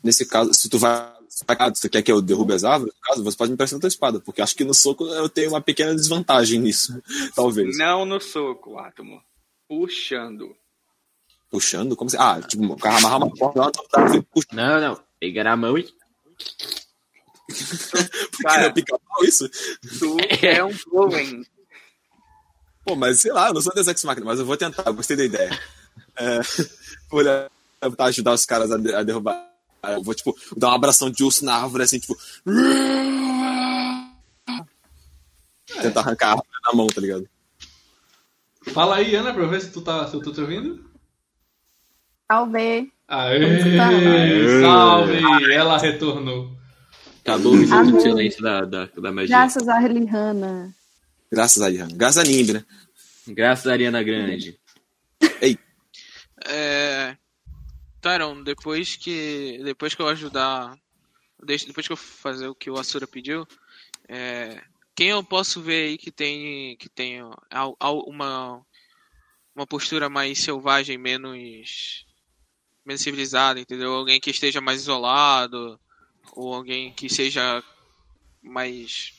[0.03, 1.15] Nesse caso, se tu vai.
[1.73, 2.93] Você quer que eu derrube as árvores?
[2.93, 5.49] No caso, você pode me prestar tua espada, porque acho que no soco eu tenho
[5.49, 7.01] uma pequena desvantagem nisso.
[7.35, 7.77] Talvez.
[7.77, 9.21] Não no soco, átomo.
[9.67, 10.55] Puxando.
[11.49, 11.95] Puxando?
[11.95, 12.17] Como assim?
[12.19, 14.47] Ah, tipo, o cara amarrar uma porta lá, tá, puxa.
[14.53, 14.99] Não, não.
[15.19, 15.83] Pegar na mão e.
[17.47, 18.65] Porque Cara.
[18.65, 19.49] é pica-pau isso?
[19.99, 21.43] Tu é um golem.
[22.85, 24.93] Pô, mas sei lá, eu não sou Deus Ex Machina, mas eu vou tentar, eu
[24.93, 25.59] gostei da ideia.
[26.15, 26.39] É,
[27.09, 27.23] vou
[27.81, 29.43] tentar ajudar os caras a, a derrubar.
[29.83, 32.15] Eu vou, tipo, dar uma abração de urso na árvore, assim, tipo.
[35.81, 37.27] Tentar arrancar a árvore na mão, tá ligado?
[38.67, 40.85] Fala aí, Ana, pra ver se tu tá, se eu tô te ouvindo.
[42.31, 42.91] Salve.
[43.07, 43.87] Aê, Tá.
[43.89, 44.61] Aê.
[44.61, 45.53] salve!
[45.53, 46.55] Ela retornou.
[47.21, 49.35] Acabou o minuto de silêncio da, da, da magia.
[49.37, 50.73] Graças a Lihana.
[51.35, 51.89] Graças a Ihan.
[51.89, 52.65] Graças a Nimb, né?
[53.27, 54.57] Graças a Ariana Grande.
[56.45, 57.17] É...
[57.99, 59.59] Tyron, depois que.
[59.61, 60.79] Depois que eu ajudar.
[61.43, 63.45] Depois que eu fazer o que o Asura pediu.
[64.07, 64.61] é,
[64.95, 66.77] Quem eu posso ver aí que tem.
[66.77, 68.65] Que tem uma.
[69.53, 72.05] Uma postura mais selvagem, menos.
[72.85, 73.93] Menos civilizada, entendeu?
[73.93, 75.77] Alguém que esteja mais isolado.
[76.31, 77.61] Ou alguém que seja
[78.41, 79.11] mais.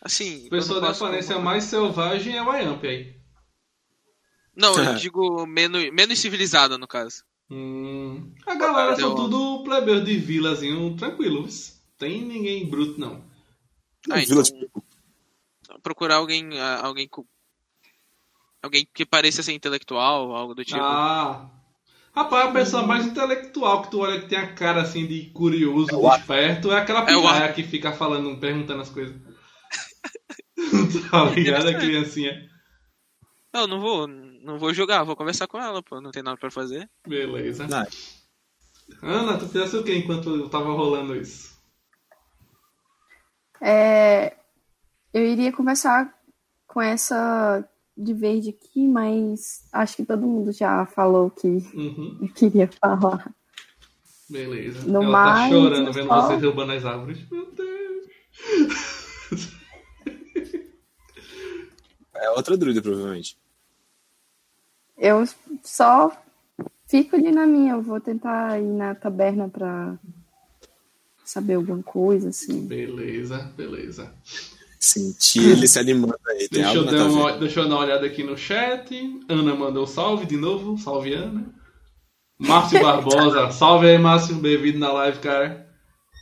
[0.00, 0.48] Assim.
[0.50, 3.14] não da aparência mais selvagem é o Ayamp aí.
[4.56, 7.22] Não, eu digo menos, menos civilizada, no caso.
[7.50, 11.80] Hum, a galera são tudo plebeu de vilazinho tranquilos.
[11.98, 13.24] Tem ninguém bruto, não.
[14.10, 14.82] Ah, Vila então-
[15.82, 17.24] procurar alguém alguém com
[18.62, 21.50] alguém que pareça ser intelectual algo do tipo Ah.
[22.12, 25.90] Rapaz, a pessoa mais intelectual que tu olha que tem a cara assim de curioso,
[25.92, 29.14] É o esperto, é aquela É o pirraia que fica falando, perguntando as coisas.
[31.10, 32.48] tá ligado, a criancinha?
[33.54, 36.50] eu não vou não vou jogar vou conversar com ela pô não tem nada pra
[36.50, 37.66] fazer Beleza.
[37.68, 37.84] Não.
[39.02, 41.50] Ana, tu fizesse o que enquanto eu tava rolando isso?
[43.60, 44.36] É,
[45.12, 46.12] eu iria conversar
[46.66, 52.28] com essa de verde aqui, mas acho que todo mundo já falou o que Uhum,
[52.34, 53.32] queria falar.
[54.28, 54.88] beleza.
[54.88, 57.18] No Ela mais, tá chorando vendo só- você derrubando as árvores.
[57.30, 58.06] Meu Deus.
[62.20, 63.36] É outra druida, provavelmente.
[64.96, 65.26] Eu
[65.62, 66.12] só
[66.86, 67.72] fico ali na minha.
[67.72, 69.98] Eu vou tentar ir na taberna pra
[71.24, 72.66] saber alguma coisa, assim.
[72.66, 74.12] Beleza, beleza.
[74.78, 76.48] Senti ele se animando aí.
[76.50, 79.22] Deixa eu, dar uma, deixa eu dar uma olhada aqui no chat.
[79.28, 80.76] Ana mandou salve de novo.
[80.78, 81.54] Salve, Ana.
[82.38, 83.50] Márcio Barbosa.
[83.50, 84.36] salve aí, Márcio.
[84.36, 85.66] Bem-vindo na live, cara.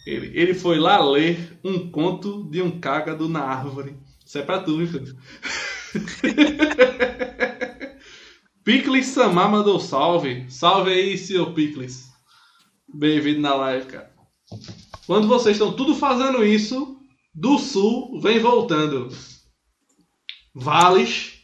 [0.06, 3.96] Ele, ele foi lá ler um conto de um cágado na árvore.
[4.24, 5.16] Isso é pra tu, viu, filho?
[8.64, 10.46] Picles Samar mandou salve.
[10.50, 12.08] Salve aí, senhor Picles.
[12.92, 14.10] Bem-vindo na live, cara.
[15.06, 16.98] Quando vocês estão tudo fazendo isso,
[17.34, 19.08] do sul vem voltando.
[20.54, 21.38] Vales,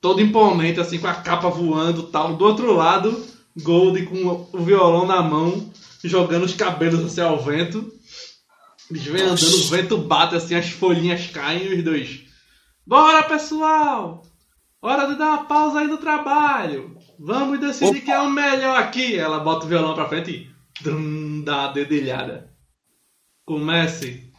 [0.00, 2.36] todo imponente, assim, com a capa voando tal.
[2.36, 3.24] Do outro lado,
[3.62, 5.70] Gold com o violão na mão,
[6.04, 7.92] jogando os cabelos assim ao vento.
[8.90, 12.25] Eles vêm andando, o vento bate assim, as folhinhas caem e os dois.
[12.86, 14.22] Bora, pessoal!
[14.80, 16.96] Hora de dar uma pausa aí no trabalho.
[17.18, 18.00] Vamos decidir Opa.
[18.04, 19.16] quem é o melhor aqui.
[19.18, 22.54] Ela bota o violão pra frente e drum, dá uma dedilhada.
[23.44, 24.30] Comece.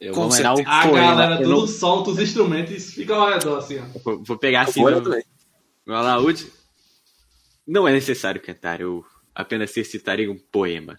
[0.00, 0.68] Eu vou mandar certeza.
[0.68, 1.06] A poema.
[1.14, 3.98] galera tudo não- solta os instrumentos e fica ao redor assim, ó.
[4.04, 5.22] vou, vou pegar assim Agora meu,
[5.86, 6.50] meu alaúde.
[7.64, 10.98] Não é necessário cantar, eu apenas recitarei um poema.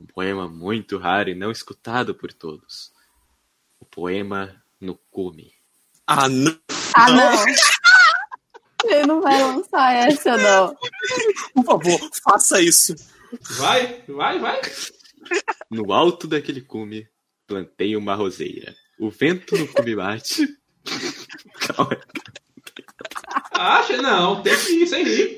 [0.00, 2.90] Um poema muito raro e não escutado por todos.
[3.78, 5.52] O poema no cume.
[6.06, 6.58] Ah, não.
[6.94, 7.44] Ah, não.
[8.84, 10.76] Ele não vai lançar essa, não.
[11.54, 12.94] Por favor, faça isso.
[13.58, 14.60] Vai, vai, vai.
[15.70, 17.08] No alto daquele cume,
[17.46, 18.74] plantei uma roseira.
[18.98, 20.48] O vento no cume bate.
[21.60, 21.96] Calma.
[23.52, 24.02] Acha?
[24.02, 25.36] Não, tem que ir sem rir.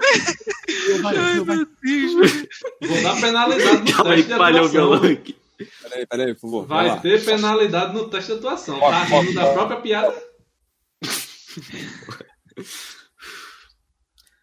[1.04, 2.32] Ai, meu Deus.
[2.80, 5.36] Vou dar penalidade no Calma aí, falhou o violão aqui.
[5.82, 6.66] Peraí, peraí, por favor.
[6.66, 7.02] vai Vai lá.
[7.02, 8.78] ter penalidade no teste de atuação.
[8.80, 10.22] Tá Pode, rindo da própria piada?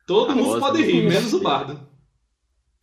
[0.06, 1.88] Todo A mundo pode rir, menos o bardo.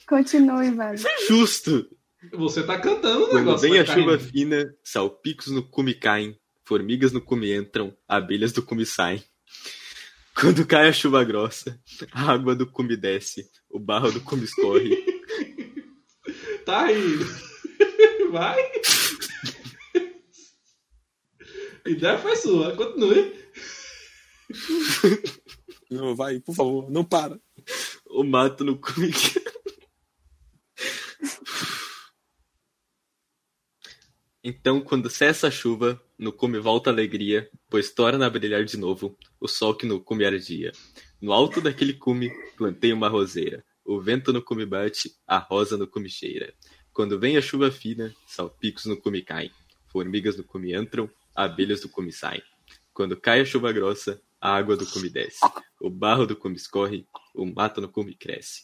[0.08, 0.98] Continue, velho.
[1.28, 1.88] Justo!
[2.32, 3.68] Você tá cantando o Quando negócio.
[3.68, 4.30] vem a vai chuva caindo.
[4.32, 9.22] fina, salpicos no cume caem, formigas no cume entram, abelhas do cume saem.
[10.34, 11.78] Quando cai a chuva grossa,
[12.12, 14.96] a água do cume desce, o barro do cume escorre.
[16.66, 17.24] Tá rindo.
[18.30, 18.72] Vai.
[21.86, 22.76] Ideia foi sua.
[22.76, 23.32] Continue.
[25.90, 27.40] Não, vai, por favor, não para.
[28.06, 29.10] O mato no cume.
[34.44, 38.76] Então, quando cessa a chuva, no cume volta a alegria, pois torna a brilhar de
[38.76, 40.72] novo o sol que no cume ardia.
[41.20, 43.64] No alto daquele cume, plantei uma roseira.
[43.84, 46.54] O vento no cume bate, a rosa no cume cheira.
[46.98, 49.52] Quando vem a chuva fina, salpicos no cume caem.
[49.86, 52.42] Formigas no cume entram, abelhas do cume saem.
[52.92, 55.38] Quando cai a chuva grossa, a água do cume desce.
[55.80, 58.62] O barro do cume escorre, o mato no cume cresce.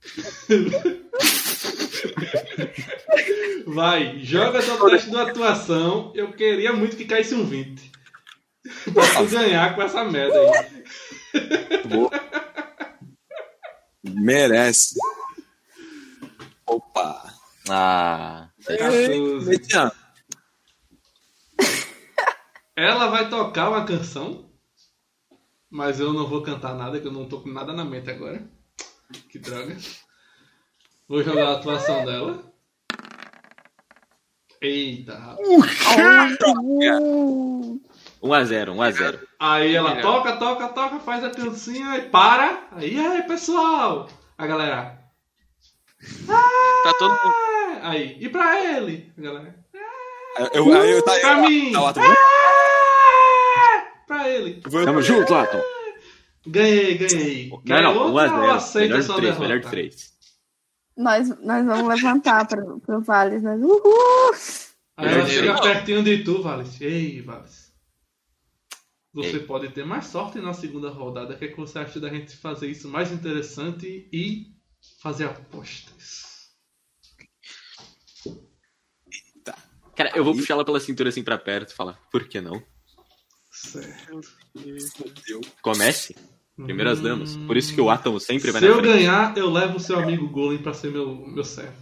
[3.66, 6.12] Vai, joga teu teste de atuação.
[6.14, 7.90] Eu queria muito que caísse um 20.
[8.94, 10.52] pra tu ganhar com essa merda aí.
[11.88, 12.08] Vou.
[14.04, 14.94] Merece.
[16.68, 17.34] Opa.
[17.70, 19.48] Ah, Ei, 14.
[19.48, 19.92] Mediano.
[22.76, 24.50] Ela vai tocar uma canção,
[25.70, 28.46] mas eu não vou cantar nada, que eu não tô com nada na mente agora.
[29.30, 29.76] Que droga.
[31.08, 32.52] Vou jogar a atuação dela.
[34.60, 35.38] Eita, rapaz.
[38.22, 39.18] 1x0, 1x0.
[39.38, 40.02] Aí ela Melhor.
[40.02, 42.68] toca, toca, toca, faz a cancinha e para.
[42.72, 44.08] Aí, aí, pessoal.
[44.36, 44.97] A galera.
[46.84, 47.34] Tá todo mundo.
[47.82, 49.12] "Ah!" Aí, e pra ele?
[49.18, 49.54] Galera.
[50.52, 51.72] Eu, aí eu, tá, pra eu, mim.
[51.72, 52.16] tá lá, tá "Ah!"
[54.06, 54.60] Pra ele.
[54.62, 55.60] Tamo junto, Laton.
[56.46, 57.48] Ganhei, ganhei.
[57.50, 58.50] Não, Ganhou não, ou 1x0.
[58.54, 59.40] aceita Melhor de 3, derrota?
[59.40, 60.12] melhor de 3.
[60.96, 63.42] Nós, nós vamos levantar pro, pro Vales.
[63.42, 63.60] Nós...
[63.60, 64.32] Uhul!
[64.96, 65.38] Aí ela Ganhei.
[65.38, 66.80] chega pertinho de tu, Vales.
[66.80, 67.68] Ei, Vales.
[69.12, 69.40] Você Ei.
[69.40, 71.34] pode ter mais sorte na segunda rodada.
[71.34, 74.46] O que, é que você acha da gente fazer isso mais interessante e
[75.00, 76.48] fazer apostas?
[79.96, 82.62] Cara, eu vou puxar ela pela cintura assim pra perto e falar, por que não?
[83.50, 84.22] Certo.
[85.60, 86.14] Comece.
[86.54, 87.36] Primeiro as damas.
[87.36, 88.92] Por isso que o Átomo sempre vai Se na eu frente.
[88.92, 91.74] ganhar, eu levo o seu amigo Golem pra ser meu, meu servo.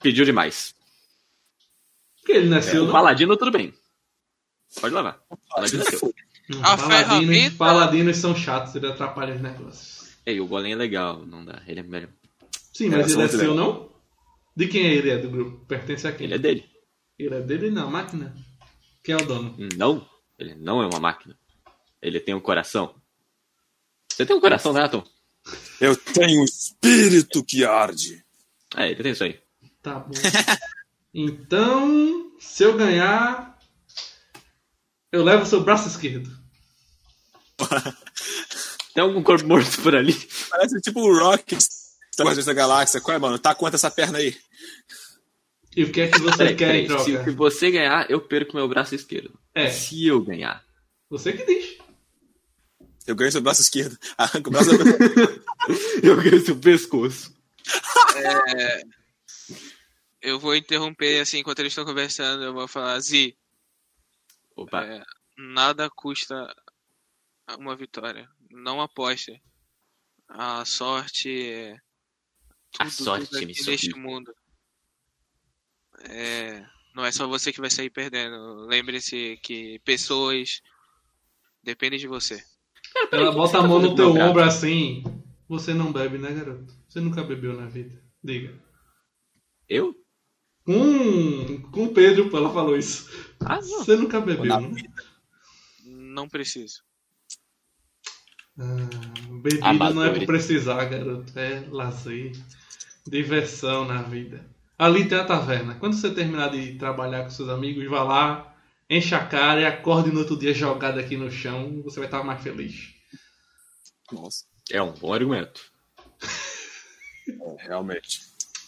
[0.00, 0.74] Pediu demais.
[2.18, 2.92] Porque ele não é É, seu, o não?
[2.92, 3.72] Paladino, tudo bem.
[4.80, 5.20] Pode levar.
[5.48, 6.08] Paladino é seu.
[6.08, 10.03] Hum, A paladinos, ferramenta- paladinos são chatos, ele atrapalha os negócios.
[10.26, 11.62] Ei, o Golem é legal, não dá.
[11.66, 12.10] Ele é melhor.
[12.72, 13.54] Sim, mas ele é seu, legal.
[13.54, 13.94] não?
[14.56, 15.10] De quem é ele?
[15.10, 15.64] É do grupo?
[15.66, 16.26] Pertence a quem?
[16.26, 16.64] Ele é dele.
[17.18, 18.34] Ele é dele na máquina?
[19.02, 19.56] Quem é o dono?
[19.76, 20.08] Não,
[20.38, 21.36] ele não é uma máquina.
[22.00, 22.94] Ele tem um coração.
[24.08, 25.04] Você tem um coração, né, Atom?
[25.80, 28.24] Eu tenho um espírito que arde.
[28.76, 29.40] É, ele tem isso aí.
[29.82, 30.12] Tá bom.
[31.16, 33.56] Então, se eu ganhar,
[35.12, 36.28] eu levo o seu braço esquerdo.
[38.94, 40.14] Tem algum corpo morto por ali?
[40.50, 41.56] Parece tipo o Rock
[42.18, 43.00] Guardiões da Galáxia.
[43.00, 43.38] Qual é, mano?
[43.38, 44.36] Tá quanto essa perna aí?
[45.76, 47.04] E o que é que você Peraí, quer em peraí.
[47.04, 47.24] Se, troca?
[47.30, 49.36] se você ganhar, eu perco meu braço esquerdo.
[49.52, 50.64] É, Se eu ganhar.
[51.10, 51.78] você que diz.
[53.06, 53.98] Eu ganho seu braço esquerdo.
[54.16, 54.70] Arranca o braço.
[56.02, 57.34] Eu ganho seu pescoço.
[60.22, 62.42] Eu vou interromper assim enquanto eles estão conversando.
[62.44, 63.36] Eu vou falar, Zi,
[64.56, 64.84] Opa.
[64.84, 65.02] é,
[65.36, 66.34] nada custa
[67.58, 68.28] uma vitória.
[68.54, 69.42] Não aposte.
[70.28, 71.76] A sorte é.
[72.78, 74.34] A tudo, sorte tudo aqui neste mundo.
[76.08, 78.66] É, não é só você que vai sair perdendo.
[78.66, 80.62] Lembre-se que pessoas
[81.62, 82.42] dependem de você.
[83.10, 85.02] Ela que bota a tá mão no teu ombro assim.
[85.48, 86.72] Você não bebe, né, garoto?
[86.88, 88.00] Você nunca bebeu na vida.
[88.22, 88.58] Diga.
[89.68, 89.94] Eu?
[90.64, 93.10] Com, com o Pedro, ela falou isso.
[93.40, 93.84] Ah, não.
[93.84, 94.82] Você nunca bebeu, né?
[95.84, 96.82] Não preciso.
[98.58, 98.86] Ah,
[99.42, 100.18] bebida não é Amadores.
[100.18, 101.32] por precisar, garoto.
[101.38, 102.32] É lazer,
[103.06, 104.44] diversão na vida.
[104.78, 105.74] Ali tem a taverna.
[105.76, 108.56] Quando você terminar de trabalhar com seus amigos, vá lá,
[108.88, 111.80] enche a cara e acorde no outro dia jogado aqui no chão.
[111.84, 112.92] Você vai estar mais feliz.
[114.12, 115.62] Nossa, É um bom argumento.
[117.28, 118.20] é, realmente.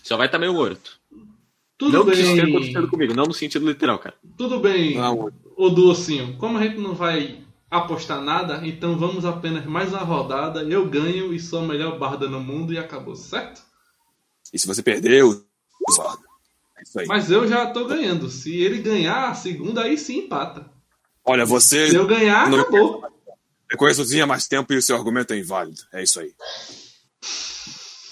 [0.02, 1.00] Só vai estar meio morto.
[1.78, 2.54] Tudo não que isso tenha bem.
[2.56, 4.14] acontecido comigo, não no sentido literal, cara.
[4.36, 6.36] Tudo bem, Não, o docinho.
[6.38, 10.62] Como a gente não vai apostar nada, então vamos apenas mais uma rodada.
[10.62, 13.62] Eu ganho e sou a melhor barda no mundo e acabou, certo?
[14.52, 15.44] e se você perdeu.
[16.78, 17.06] É isso aí.
[17.06, 18.30] Mas eu já tô ganhando.
[18.30, 20.70] Se ele ganhar a segunda, aí sim empata.
[21.24, 21.90] Olha, você.
[21.90, 23.04] Se eu ganhar, Não- acabou.
[23.70, 25.80] Eu conheço o Zinho há mais tempo e o seu argumento é inválido.
[25.92, 26.32] É isso aí.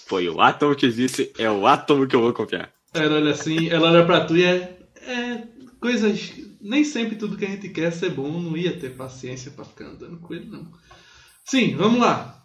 [0.06, 2.70] Foi o átomo que disse, é o átomo que eu vou confiar.
[2.92, 5.42] Ela olha assim, ela olha pra tu e é, é
[5.80, 6.32] coisas.
[6.64, 8.40] Nem sempre tudo que a gente quer é ser bom.
[8.40, 10.66] Não ia ter paciência pra ficar andando com ele, não.
[11.44, 12.42] Sim, vamos lá.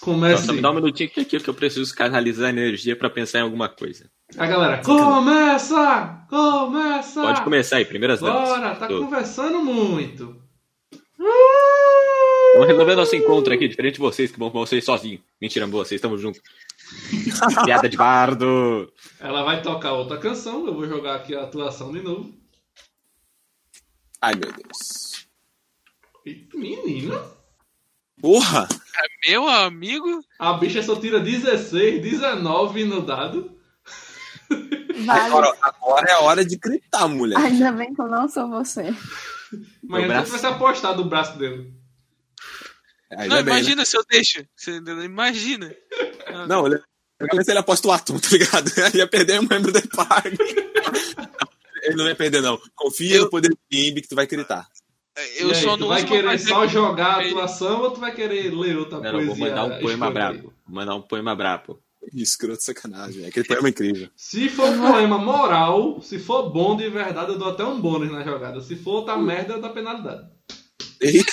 [0.00, 0.46] Comece.
[0.46, 3.42] Só me dá um minutinho que aqui que eu preciso canalizar energia pra pensar em
[3.42, 4.08] alguma coisa.
[4.38, 6.24] A galera, começa!
[6.30, 7.20] Começa!
[7.20, 8.48] Pode começar aí, primeiras damas.
[8.48, 9.00] Bora, tá Tô.
[9.00, 10.40] conversando muito.
[12.54, 15.20] Vamos resolver nosso encontro aqui, diferente de vocês, que vão com vocês sozinhos.
[15.40, 16.40] Mentira, vocês, estamos juntos.
[17.66, 18.90] Piada de bardo.
[19.20, 22.41] Ela vai tocar outra canção, eu vou jogar aqui a atuação de novo.
[24.22, 25.26] Ai, meu Deus.
[26.54, 27.20] Menino,
[28.22, 28.68] Porra!
[29.26, 33.58] Meu amigo, a bicha só tira 16, 19 no dado.
[35.04, 35.20] Vale.
[35.20, 37.36] Agora, agora é a hora de gritar, mulher.
[37.36, 38.94] Ainda bem que eu não sou você.
[39.82, 40.30] Mas Meu você braço.
[40.30, 41.74] vai se apostar do braço dele.
[43.10, 43.60] Ainda não, bem, né?
[43.60, 44.44] imagina se eu deixo.
[44.54, 45.74] Você imagina.
[46.46, 46.80] Não, ele,
[47.20, 48.70] eu se ele aposta o átomo, tá ligado?
[48.86, 50.36] Ele ia perder um membro da party.
[51.82, 52.60] Ele não ia perder, não.
[52.74, 54.68] Confia Eu- no poder do Imbi que tu vai gritar.
[55.36, 58.14] Eu E aí, só tu não vai querer só jogar a atuação ou tu vai
[58.14, 59.34] querer ler outra Não, não, poesia?
[59.34, 60.42] vou mandar um poema brabo.
[60.66, 61.78] Vou mandar um poema brabo.
[62.14, 63.26] Escroto sacanagem.
[63.26, 64.08] Aquele poema é incrível.
[64.16, 68.10] Se for um poema moral, se for bom de verdade, eu dou até um bônus
[68.10, 68.60] na jogada.
[68.60, 70.26] Se for outra merda, eu dou penalidade.
[71.00, 71.32] Eita.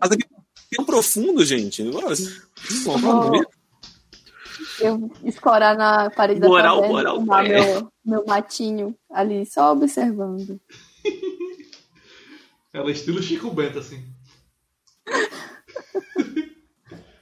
[0.00, 0.24] Mas aqui
[0.78, 1.82] é um profundo, gente.
[1.90, 3.48] Vou- bonito.
[4.80, 7.48] Eu escorar na parede Moral, da taverna moral, e fumar é.
[7.74, 10.60] meu, meu matinho ali, só observando.
[12.72, 14.04] Ela é estilo Chico Bento, assim.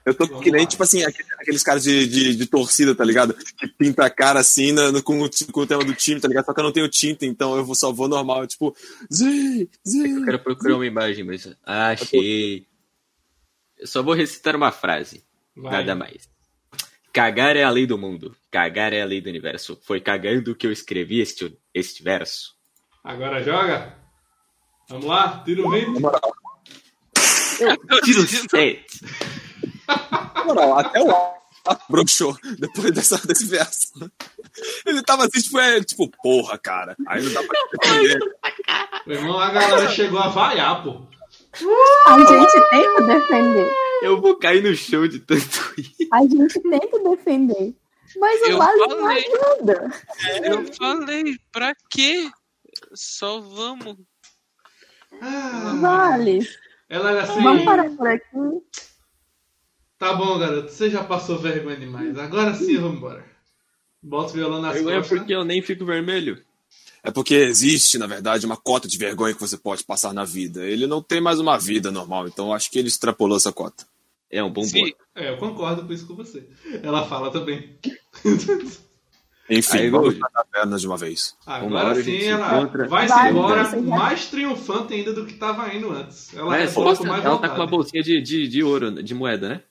[0.05, 0.67] Eu tô Vamos que nem, lá.
[0.67, 3.35] tipo assim, aquele- aqueles caras de, de, de torcida, tá ligado?
[3.35, 6.27] Que pinta a cara assim na- no- com, o, com o tema do time, tá
[6.29, 6.47] ligado?
[6.47, 8.75] Só que eu não tenho tinta, então eu vou, só vou normal, tipo,
[9.13, 10.11] Zê, Zê.
[10.11, 11.55] Eu quero procurar uma imagem, mas.
[11.63, 12.67] Achei.
[13.79, 15.23] Eu só vou recitar uma frase.
[15.55, 15.73] Vai.
[15.73, 16.29] Nada mais.
[17.13, 18.35] Cagar é a lei do mundo.
[18.51, 19.79] Cagar é a lei do universo.
[19.83, 22.55] Foi cagando que eu escrevi este, este verso.
[23.03, 23.97] Agora joga.
[24.89, 26.03] Vamos lá, tira o 20.
[28.05, 28.85] Tiro 7.
[30.35, 31.39] Na moral, até o
[31.89, 33.93] broxou depois dessa, desse verso.
[34.87, 36.97] Ele tava assim, tipo, é, tipo, porra, cara.
[37.07, 38.19] Aí não dá pra defender.
[39.07, 41.03] Meu irmão, a galera chegou a vaiar, pô.
[42.07, 43.71] A gente tenta defender.
[44.03, 46.09] Eu vou cair no chão de tanto ir.
[46.13, 47.75] A gente tenta defender.
[48.17, 49.91] Mas o Vale não ajuda.
[50.43, 52.31] Eu falei, pra quê?
[52.95, 53.97] Só vamos.
[55.21, 56.49] Ah, Vale.
[56.89, 57.43] ela era assim.
[57.43, 58.63] Vamos parar por aqui.
[59.99, 60.71] Tá bom, garoto.
[60.71, 62.17] Você já passou vergonha demais.
[62.19, 63.25] Agora sim, vamos embora.
[64.01, 66.43] Bota o violão nas Eu é porque eu nem fico vermelho.
[67.03, 70.65] É porque existe, na verdade, uma cota de vergonha que você pode passar na vida.
[70.65, 73.85] Ele não tem mais uma vida normal, então acho que ele extrapolou essa cota.
[74.31, 74.97] É um bom ponto.
[75.15, 76.49] É, eu concordo com isso com você.
[76.83, 77.79] Ela fala também.
[79.51, 81.35] Enfim, Aí, vamos pra taverna de uma vez.
[81.47, 82.87] Agora sim, ela encontra.
[82.87, 86.35] vai-se Vai, embora já- mais triunfante ainda do que tava indo antes.
[86.35, 89.15] Ela rebola mostra- com mais ela tá com uma bolsinha de, de, de ouro, de
[89.15, 89.63] moeda, né?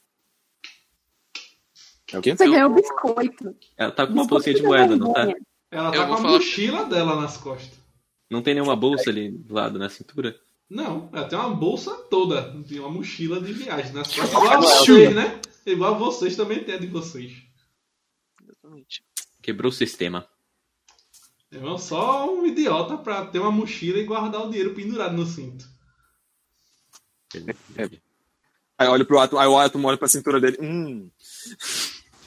[2.12, 2.36] É o quê?
[2.36, 3.56] Você ganhou biscoito.
[3.78, 5.22] Ela tá com uma bolsinha de da moeda, não tá?
[5.70, 7.78] Ela Eu tá com a falar- mochila dela nas costas.
[8.32, 10.36] Não tem nenhuma bolsa ali do lado, na cintura?
[10.70, 12.54] Não, ela tem uma bolsa toda.
[12.68, 14.30] Tem uma mochila de viagem nas costas.
[14.30, 15.42] Igual a vocês, né?
[15.66, 17.34] Igual vocês também tem a de vocês.
[18.42, 19.04] Exatamente.
[19.42, 20.28] Quebrou o sistema.
[21.52, 25.66] Irmão, só um idiota pra ter uma mochila e guardar o dinheiro pendurado no cinto.
[28.80, 30.58] Aí olha pro Atom, aí o Atom olha pra cintura dele.
[30.62, 31.10] Hum,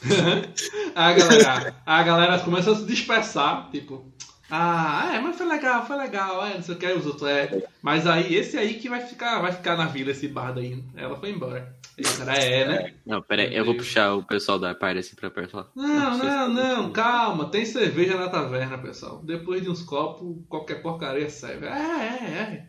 [0.95, 4.12] a galera, a galera começa a se dispersar, tipo,
[4.51, 7.68] ah, é, mas foi legal, foi legal, é, não sei o que, os outros, é.
[7.81, 10.82] Mas aí, esse aí que vai ficar, vai ficar na vila, esse bardo aí.
[10.97, 11.77] Ela foi embora.
[11.97, 12.94] E o cara é, né?
[13.06, 15.68] Não, pera aí, eu vou puxar o pessoal da assim pra perto lá.
[15.77, 19.22] Não, não, não, calma, tem cerveja na taverna, pessoal.
[19.22, 21.66] Depois de uns copos, qualquer porcaria serve.
[21.66, 22.68] É, é, é.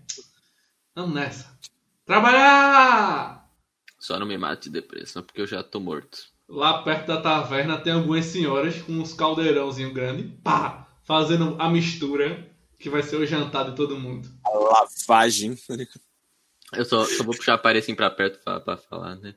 [0.94, 1.58] Vamos nessa.
[2.06, 3.50] Trabalhar!
[3.98, 6.18] Só não me mate de depressão, porque eu já tô morto.
[6.50, 12.50] Lá perto da taverna tem algumas senhoras com uns caldeirãozinho grande, pá, fazendo a mistura
[12.80, 14.30] que vai ser o jantar de todo mundo.
[14.46, 15.58] A lavagem.
[16.72, 19.36] Eu só, só vou puxar a parede assim pra perto pra, pra falar, né?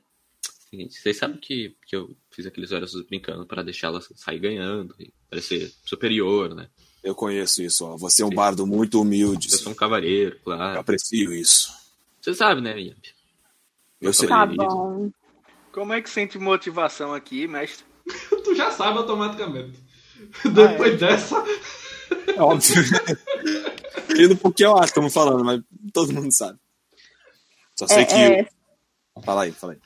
[0.69, 4.95] Seguinte, vocês sabem que, que eu fiz aqueles olhos brincando pra deixar ela sair ganhando
[4.97, 6.69] e parecer superior, né?
[7.03, 7.97] Eu conheço isso, ó.
[7.97, 9.49] Você é um bardo muito humilde.
[9.51, 10.79] Eu sou um cavaleiro, Eu claro.
[10.79, 11.73] aprecio isso.
[12.21, 13.05] Você sabe, né, Yamp?
[13.99, 14.29] Eu sei.
[14.29, 15.11] Tá bom.
[15.73, 17.85] Como é que sente motivação aqui, mestre?
[18.45, 19.84] tu já sabe automaticamente.
[20.53, 21.43] Depois dessa,
[22.35, 22.75] É óbvio.
[24.17, 25.61] Indo porque é o ar, estamos falando, mas
[25.93, 26.59] todo mundo sabe.
[27.77, 28.15] Só sei É, que.
[28.15, 28.49] é,
[29.23, 29.79] Fala aí, fala aí.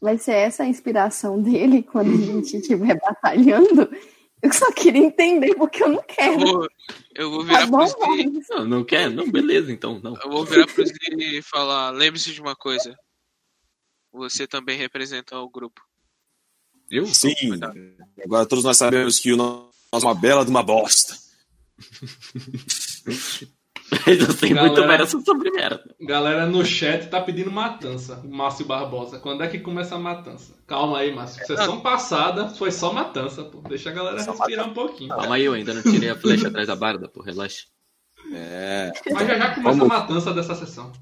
[0.00, 3.90] vai ser essa a inspiração dele quando a gente estiver batalhando?
[4.42, 6.38] Eu só queria entender porque eu não Eu quero.
[6.38, 6.68] vou,
[7.14, 8.30] eu vou Tá virar bom, pro Zi.
[8.32, 8.48] mas...
[8.48, 9.10] Não, não quer?
[9.10, 10.14] Não, beleza, então, não.
[10.16, 12.96] Eu vou virar pro Zi e falar, lembre-se de uma coisa.
[14.12, 15.82] Você também representa o grupo.
[16.90, 17.06] Eu?
[17.06, 17.34] Sim.
[18.24, 21.14] Agora todos nós sabemos que o nosso é uma bela de uma bosta.
[24.06, 24.86] Eu sei muito Galera.
[25.04, 25.82] menos sobre merda.
[26.00, 28.22] galera no chat tá pedindo matança.
[28.24, 29.18] Márcio Barbosa.
[29.18, 30.54] Quando é que começa a matança?
[30.66, 31.44] Calma aí, Márcio.
[31.44, 33.60] Sessão passada foi só matança, pô.
[33.62, 35.08] Deixa a galera Só respirar um pouquinho.
[35.10, 37.64] Calma aí, eu ainda não tirei a flecha atrás da barda, pô, relaxa.
[38.32, 38.92] É.
[39.12, 39.82] Mas já já começa Vamos.
[39.90, 40.92] a matança dessa sessão.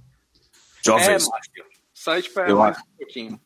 [0.84, 1.64] Jovens, É, Márcio.
[1.92, 2.86] Só esperar Eu mais acho.
[2.86, 3.40] um pouquinho.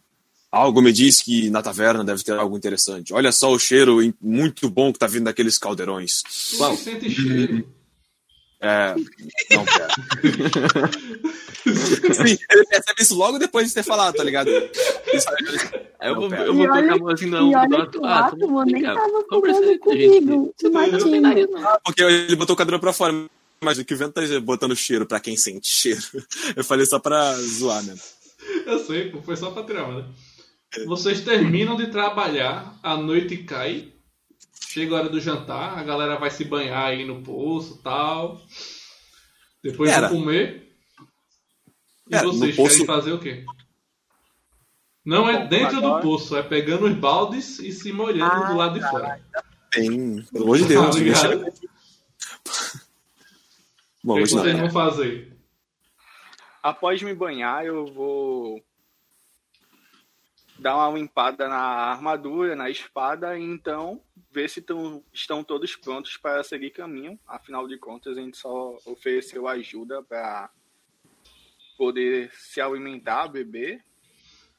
[0.52, 3.12] Algo me diz que na taverna deve ter algo interessante.
[3.14, 6.22] Olha só o cheiro muito bom que tá vindo daqueles caldeirões.
[6.58, 6.76] Qual?
[6.76, 7.66] se sente cheiro.
[8.60, 8.94] É.
[9.50, 9.92] Não quero.
[12.14, 14.48] Sim, ele percebe isso logo depois de ter falado, tá ligado?
[15.12, 15.26] Isso
[15.98, 16.44] Aí eu Não, vou, pera.
[16.46, 18.26] eu vou olha- colocar a mão assim na E ombro olha do que o Ah,
[18.26, 20.20] Átomo nem cara, tava conversa falando aí, gente.
[20.20, 21.06] comigo, Você não Matinho.
[21.08, 21.78] opinaria, não.
[21.84, 23.24] porque ele botou o cadeira pra fora.
[23.64, 26.02] Mas o que o vento tá botando cheiro pra quem sente cheiro.
[26.56, 27.94] Eu falei só pra zoar, né?
[28.66, 29.12] Eu sei.
[29.24, 30.12] Foi só pra tirar, mano.
[30.86, 33.92] Vocês terminam de trabalhar, a noite cai.
[34.68, 38.40] Chega a hora do jantar, a galera vai se banhar aí no poço tal.
[39.62, 40.08] Depois Pera.
[40.08, 40.74] vão comer.
[42.06, 43.44] E Pera, vocês poço- querem fazer o quê?
[45.04, 48.88] Não é dentro do poço, é pegando os baldes e se molhando do lado de
[48.88, 49.20] fora.
[49.70, 50.22] Tem.
[50.32, 50.86] Pelo amor de Deus.
[50.86, 51.52] Tá deixa- ligado?
[54.04, 54.60] Bom, o que, que vocês não.
[54.62, 55.36] vão fazer?
[56.62, 58.62] Após me banhar, eu vou
[60.62, 66.16] dar uma limpada na armadura, na espada, e então ver se tão, estão todos prontos
[66.16, 67.18] para seguir caminho.
[67.26, 70.48] Afinal de contas, a gente só ofereceu ajuda para
[71.76, 73.82] poder se alimentar, beber.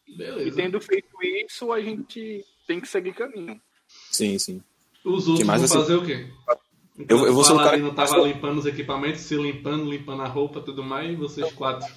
[0.08, 0.56] E Beleza.
[0.58, 3.60] tendo feito isso, a gente tem que seguir caminho.
[4.12, 4.62] Sim, sim.
[5.04, 6.28] Os outros mais vão você- fazer o quê?
[7.10, 10.22] Eu- eu vou ser o cara não que- tava limpando os equipamentos, se limpando, limpando
[10.22, 11.88] a roupa e tudo mais, e vocês quatro.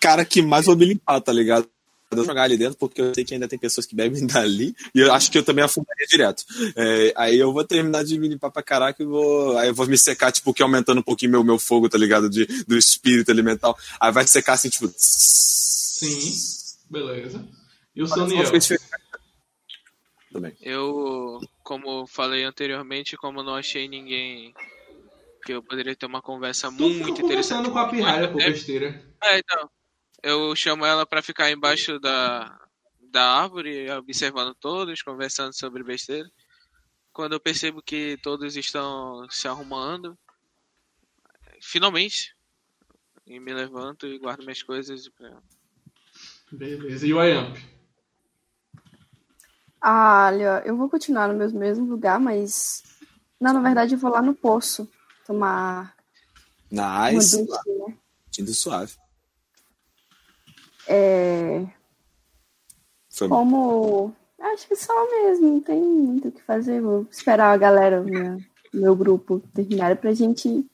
[0.00, 1.68] Cara que mais vou me limpar, tá ligado?
[2.10, 4.74] Eu vou jogar ali dentro porque eu sei que ainda tem pessoas que bebem dali
[4.94, 6.42] e eu acho que eu também afundaria direto.
[6.74, 9.56] É, aí eu vou terminar de me limpar pra caraca e vou.
[9.58, 12.30] Aí eu vou me secar, tipo, que aumentando um pouquinho meu, meu fogo, tá ligado?
[12.30, 13.76] De, do espírito elemental.
[14.00, 14.90] Aí vai secar assim, tipo.
[14.96, 16.32] Sim,
[16.90, 17.46] beleza.
[17.94, 18.44] E o Soniel?
[20.32, 20.54] Também.
[20.60, 24.54] Eu, como falei anteriormente, como não achei ninguém
[25.44, 27.22] que eu poderia ter uma conversa Tu muito ficou interessante.
[27.22, 29.02] conversando com a pirralha, por É, besteira.
[29.22, 29.70] É, então.
[30.22, 32.58] Eu chamo ela pra ficar embaixo da,
[33.10, 36.28] da árvore, observando todos, conversando sobre besteira.
[37.12, 40.16] Quando eu percebo que todos estão se arrumando,
[41.62, 42.34] finalmente,
[43.26, 45.08] e me levanto e guardo minhas coisas.
[45.10, 45.40] pra-
[46.50, 47.06] Beleza.
[47.06, 47.56] E o Ayamp?
[49.80, 52.82] Ah, olha, eu vou continuar no meu mesmo lugar, mas.
[53.40, 54.90] Não, na verdade eu vou lá no poço
[55.24, 55.94] tomar
[56.70, 57.46] uma Nice.
[57.46, 57.96] ducha, né?
[58.30, 58.96] Tindo suave.
[60.88, 61.66] É,
[63.28, 64.14] como.
[64.40, 66.80] Acho que só mesmo, não tem muito o que fazer.
[66.80, 68.38] Vou esperar a galera, minha,
[68.72, 70.64] meu grupo, terminar pra gente.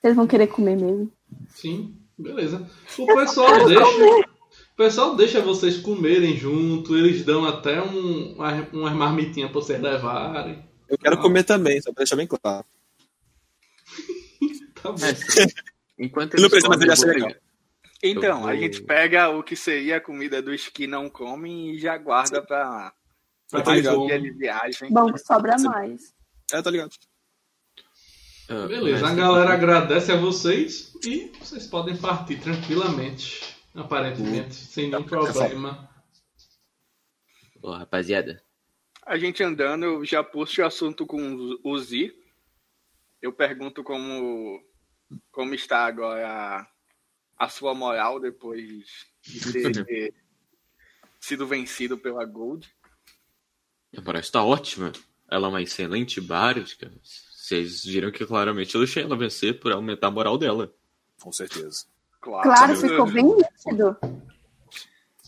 [0.00, 1.12] Vocês vão querer comer mesmo.
[1.48, 2.66] Sim, beleza.
[2.98, 3.84] O pessoal deixa.
[3.84, 9.80] O pessoal deixa vocês comerem junto, eles dão até um, uma- umas marmitinhas pra vocês
[9.80, 10.64] levarem.
[10.88, 12.64] Eu quero comer também, só pra deixar bem claro.
[14.82, 14.98] Tá bom.
[15.06, 15.12] É.
[16.04, 17.30] Enquanto Ele não eles precisa, mas ele eu acha vou legal.
[18.02, 21.70] Então, Eu a vou- gente pega o que seria a comida dos que não comem
[21.74, 22.92] e já guarda para
[23.64, 24.06] mais bom.
[24.06, 24.90] dia de viagem.
[24.90, 26.12] Bom, sobra mais.
[26.52, 26.90] É, tá ligado.
[28.48, 34.90] Ah, Beleza, mas- a galera agradece a vocês e vocês podem partir tranquilamente, aparentemente, sem
[34.90, 35.88] nenhum problema.
[37.62, 38.42] Ô, rapaziada,
[39.04, 42.12] A gente andando, eu já puxo o assunto com o Zi.
[43.20, 44.60] Eu pergunto como,
[45.32, 46.64] como está agora
[47.44, 50.14] a, sua moral depois de ter
[51.20, 52.68] sido vencido pela Gold.
[53.96, 54.92] A moral está ótima.
[55.30, 56.64] Ela é uma excelente bárbara.
[57.32, 60.72] Vocês viram que claramente eu deixei ela vencer por aumentar a moral dela.
[61.20, 61.86] Com certeza.
[62.20, 63.96] Claro, Claro, ficou bem nítido.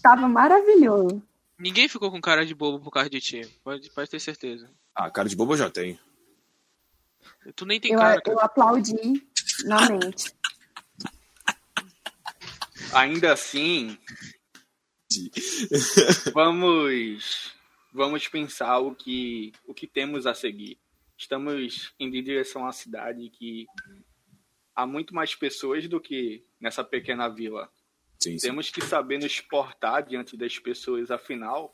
[0.03, 1.23] Tava maravilhoso.
[1.59, 3.47] Ninguém ficou com cara de bobo por causa de ti.
[3.63, 4.71] Pode, pode ter certeza.
[4.95, 5.99] Ah, cara de bobo eu já tenho.
[7.57, 8.37] Tu nem tem Eu, cara, cara.
[8.37, 9.27] eu aplaudi
[9.65, 10.33] na mente.
[12.95, 13.99] Ainda assim,
[16.33, 17.53] vamos
[17.93, 20.79] vamos pensar o que o que temos a seguir.
[21.17, 23.67] Estamos indo em direção à cidade que
[24.75, 27.71] há muito mais pessoas do que nessa pequena vila.
[28.21, 28.49] Sim, sim.
[28.49, 31.73] Temos que saber nos portar diante das pessoas, afinal,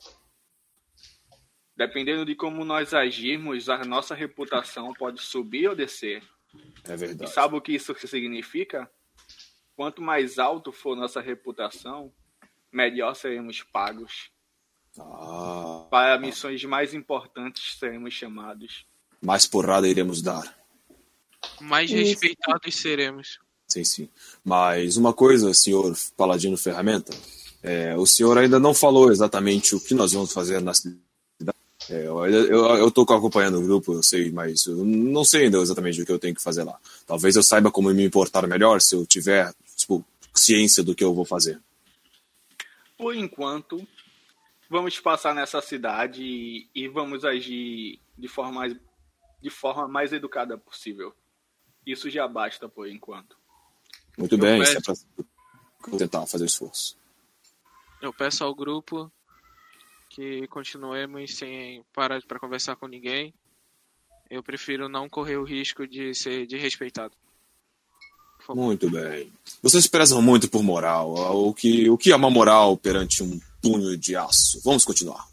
[1.77, 6.23] dependendo de como nós agirmos, a nossa reputação pode subir ou descer.
[6.85, 7.31] É E verdade.
[7.31, 8.91] sabe o que isso significa?
[9.81, 12.13] Quanto mais alto for nossa reputação,
[12.71, 14.31] melhor seremos pagos.
[14.99, 18.85] Ah, Para missões mais importantes seremos chamados.
[19.23, 20.55] mais porrada iremos dar.
[21.63, 22.11] Mais Isso.
[22.11, 23.39] respeitados seremos.
[23.69, 24.09] Sim, sim.
[24.45, 27.17] Mas uma coisa, senhor Paladino Ferramenta,
[27.63, 31.01] é, o senhor ainda não falou exatamente o que nós vamos fazer na cidade.
[31.89, 36.05] É, eu, tô acompanhando o grupo, eu sei, mas eu não sei ainda exatamente o
[36.05, 36.79] que eu tenho que fazer lá.
[37.07, 39.53] Talvez eu saiba como me importar melhor se eu tiver,
[40.35, 41.61] ciência do que eu vou fazer.
[42.97, 43.87] Por enquanto,
[44.69, 48.77] vamos passar nessa cidade e, e vamos agir de forma, mais,
[49.43, 51.15] de forma mais educada possível.
[51.87, 53.37] Isso já basta por enquanto.
[54.19, 54.95] Muito Eu bem, peço- se é pra
[55.89, 56.99] vou tentar fazer esforço.
[58.03, 59.11] Eu peço ao grupo
[60.11, 63.33] que continuemos sem parar para conversar com ninguém.
[64.29, 67.15] Eu prefiro não correr o risco de ser desrespeitado.
[68.51, 68.65] Favor.
[68.65, 69.33] Muito bem.
[69.63, 71.13] Vocês prezam muito por moral.
[71.37, 74.61] O que, o que é uma moral perante um punho de aço?
[74.65, 75.29] Vamos continuar.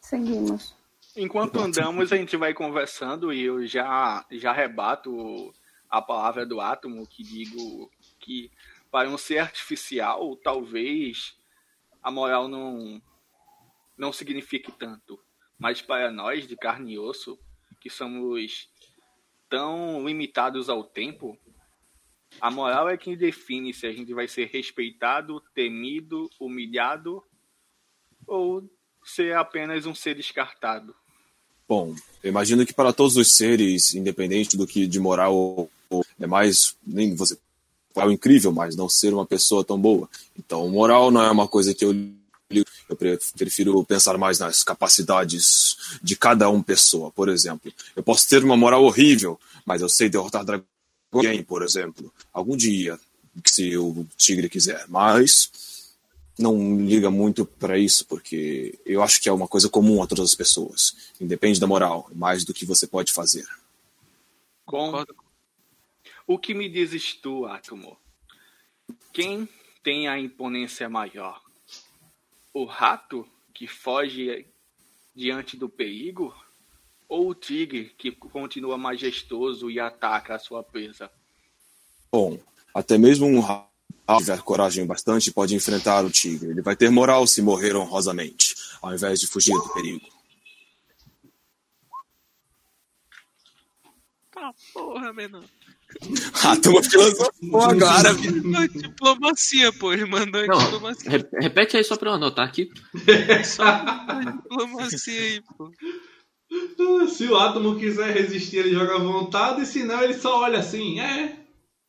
[0.00, 0.72] Seguimos.
[1.16, 5.52] Enquanto andamos, a gente vai conversando e eu já, já rebato
[5.90, 7.90] a palavra do átomo, que digo
[8.20, 8.52] que
[8.88, 11.34] para um ser artificial, talvez
[12.00, 13.02] a moral não,
[13.96, 15.18] não signifique tanto.
[15.58, 17.36] Mas para nós, de carne e osso,
[17.80, 18.68] que somos
[19.48, 21.38] tão limitados ao tempo,
[22.40, 27.22] a moral é quem define se a gente vai ser respeitado, temido, humilhado
[28.26, 28.68] ou
[29.04, 30.94] ser apenas um ser descartado.
[31.66, 35.34] Bom, imagino que para todos os seres, independente do que de moral
[35.90, 37.38] ou- é mais nem você
[37.96, 40.08] é incrível, mas não ser uma pessoa tão boa.
[40.38, 41.92] Então, moral não é uma coisa que eu.
[42.50, 47.10] Eu pre- prefiro pensar mais nas capacidades de cada um pessoa.
[47.10, 52.12] Por exemplo, eu posso ter uma moral horrível, mas eu sei derrotar dragões, por exemplo,
[52.32, 52.98] algum dia,
[53.44, 54.86] se o tigre quiser.
[54.88, 55.94] Mas
[56.38, 60.30] não liga muito para isso, porque eu acho que é uma coisa comum a todas
[60.30, 60.96] as pessoas.
[61.20, 63.46] Independe da moral, mais do que você pode fazer.
[64.64, 65.14] Com Concordo.
[66.26, 67.98] o que me dizes tu, Átomo?
[69.12, 69.48] Quem
[69.82, 71.42] tem a imponência maior?
[72.58, 73.24] O rato
[73.54, 74.44] que foge
[75.14, 76.34] diante do perigo?
[77.08, 81.08] Ou o tigre que continua majestoso e ataca a sua presa?
[82.10, 82.36] Bom,
[82.74, 83.70] até mesmo um rato
[84.08, 86.50] que tiver coragem bastante pode enfrentar o tigre.
[86.50, 90.08] Ele vai ter moral se morrer honrosamente, ao invés de fugir do perigo.
[94.32, 95.44] Tá porra, menor.
[96.34, 97.30] Rato, uma filosofia
[97.70, 98.14] agora,
[98.74, 99.92] diplomacia, pô.
[99.92, 101.10] Ele mandou Não, diplomacia.
[101.10, 102.70] re- repete aí só pra eu anotar aqui.
[103.44, 103.64] Só
[104.42, 105.70] diplomacia aí, pô.
[107.08, 110.58] Se o átomo quiser resistir, ele joga à vontade, e se não, ele só olha
[110.60, 110.98] assim.
[110.98, 111.44] É,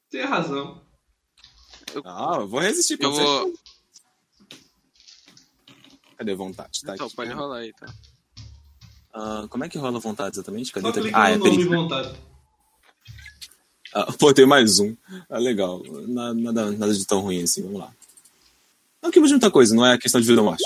[0.10, 0.82] tem razão.
[2.04, 2.98] Ah, eu vou resistir.
[3.00, 3.24] Eu pode ser.
[3.24, 3.54] vou.
[6.18, 6.82] Cadê vontade?
[6.82, 7.16] Tá Então, aqui.
[7.16, 7.86] pode rolar aí, tá?
[9.14, 10.72] Ah, como é que rola vontade exatamente?
[10.74, 10.92] Cadê?
[10.94, 11.74] Só Tá Ah, é nome perigo.
[11.76, 12.14] vontade.
[13.94, 14.96] Ah, pô, tem mais um.
[15.30, 15.82] Ah, legal.
[16.08, 17.92] Na- Nada, nada de tão ruim assim, vamos lá.
[19.02, 20.64] Não que mude muita coisa, não é questão de vida ou morte.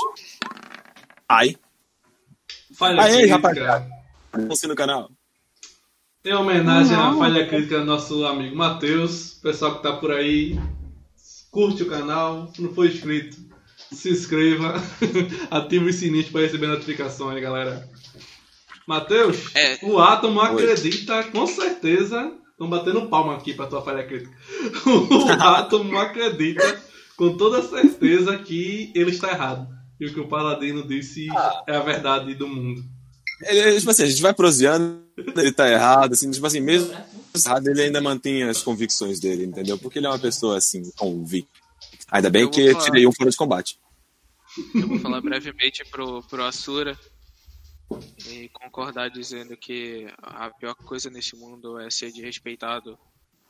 [1.29, 1.55] Ai,
[2.75, 3.35] Falha Aê, crítica.
[3.35, 3.87] rapaziada.
[4.47, 5.09] você no canal.
[6.25, 7.19] Em homenagem à Não.
[7.19, 10.59] falha crítica do nosso amigo Matheus, pessoal que tá por aí,
[11.51, 13.37] curte o canal, se não for inscrito,
[13.91, 14.73] se inscreva,
[15.51, 17.87] ative o sininho para receber notificações, galera.
[18.87, 19.77] Matheus, É.
[19.83, 20.47] o Átomo Oi.
[20.47, 24.35] acredita, com certeza, estão batendo palma aqui pra tua falha crítica.
[24.85, 26.81] O Átomo acredita,
[27.17, 29.67] com toda certeza, que ele está errado.
[29.99, 31.27] E o que o Paladino disse
[31.67, 32.81] é a verdade do mundo.
[33.41, 36.93] Ele, tipo assim, a gente vai proseando, ele tá errado, assim, tipo assim, mesmo
[37.35, 39.77] errado, ele ainda mantém as convicções dele, entendeu?
[39.77, 41.51] Porque ele é uma pessoa, assim, convicta.
[42.11, 42.85] Ainda bem Eu que eu falar.
[42.85, 43.77] tirei um fora de combate.
[44.75, 46.97] Eu vou falar brevemente pro, pro Asura
[48.17, 52.99] e concordar dizendo que a pior coisa nesse mundo é ser desrespeitado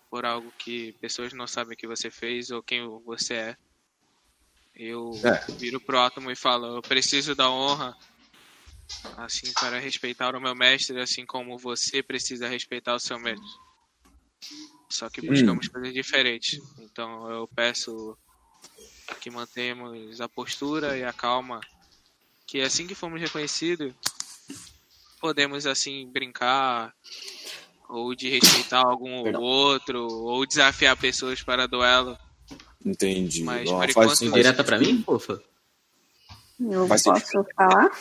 [0.10, 3.58] por algo que pessoas não sabem que você fez ou quem você é.
[4.76, 5.54] Eu É.
[5.60, 7.96] viro pro átomo e falo, eu preciso da honra
[9.16, 13.60] assim para respeitar o meu mestre, assim como você precisa respeitar o seu mestre.
[14.92, 16.62] Só que buscamos coisas diferentes.
[16.78, 18.18] Então eu peço
[19.20, 21.66] que mantenhamos a postura e a calma,
[22.48, 23.94] que assim que formos reconhecidos,
[25.24, 26.94] podemos assim brincar
[27.88, 32.18] ou de respeitar algum ou outro, ou desafiar pessoas para duelo.
[32.86, 33.42] Entendi.
[33.42, 35.42] Mas, Ó, por faz enquanto, faz Direta pra mim, fofa?
[36.60, 37.92] Eu Faz posso falar?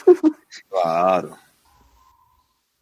[0.68, 1.36] Claro.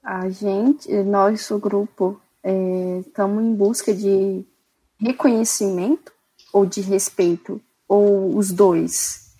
[0.03, 2.19] A gente, nós, o grupo,
[3.01, 4.43] estamos em busca de
[4.99, 6.12] reconhecimento
[6.51, 9.35] ou de respeito, ou os dois.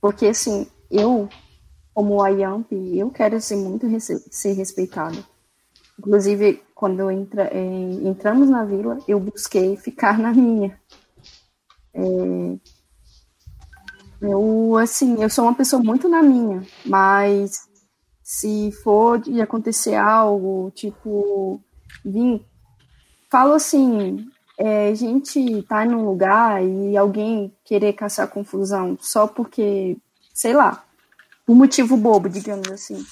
[0.00, 1.28] Porque, assim, eu,
[1.96, 5.16] como a Yamp, eu quero ser muito ser respeitada.
[5.98, 10.78] Inclusive, quando entra, é, entramos na vila, eu busquei ficar na minha.
[11.94, 12.58] É,
[14.20, 17.66] eu, assim, eu sou uma pessoa muito na minha, mas
[18.22, 21.58] se for de acontecer algo, tipo,
[22.04, 22.44] vim,
[23.30, 24.28] falo assim,
[24.58, 29.96] é, gente tá num lugar e alguém querer caçar confusão só porque,
[30.34, 30.85] sei lá,
[31.48, 33.04] um motivo bobo, digamos assim.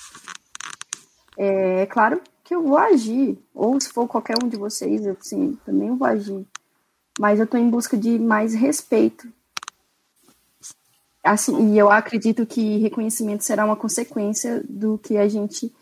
[1.37, 5.17] É, é claro que eu vou agir, ou se for qualquer um de vocês, eu
[5.21, 6.47] sim, também vou agir.
[7.19, 9.33] Mas eu tô em busca de mais respeito.
[11.23, 15.73] Assim, e eu acredito que reconhecimento será uma consequência do que a gente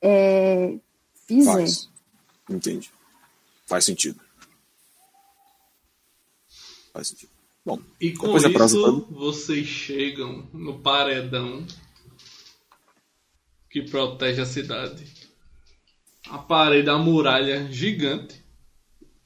[0.00, 0.78] é,
[1.26, 1.52] fizer.
[1.52, 1.88] Faz.
[2.48, 2.90] Entendi.
[3.66, 4.18] Faz sentido.
[6.90, 7.30] Faz sentido.
[7.66, 11.66] Bom, E com isso, vocês chegam no paredão
[13.70, 15.04] que protege a cidade.
[16.28, 18.42] A parede, a muralha gigante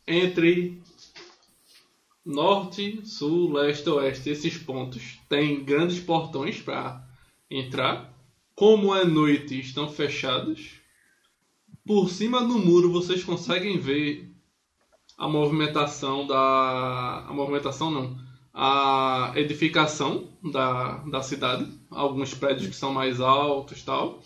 [0.06, 0.82] entre
[2.24, 5.18] norte, sul, leste, oeste, esses pontos.
[5.28, 7.06] Tem grandes portões para
[7.50, 8.12] entrar.
[8.54, 10.80] Como é noite, estão fechados.
[11.84, 14.32] Por cima do muro vocês conseguem ver
[15.18, 17.26] a movimentação da.
[17.28, 18.31] A movimentação não.
[18.54, 21.66] A edificação da, da cidade.
[21.90, 24.22] Alguns prédios que são mais altos tal.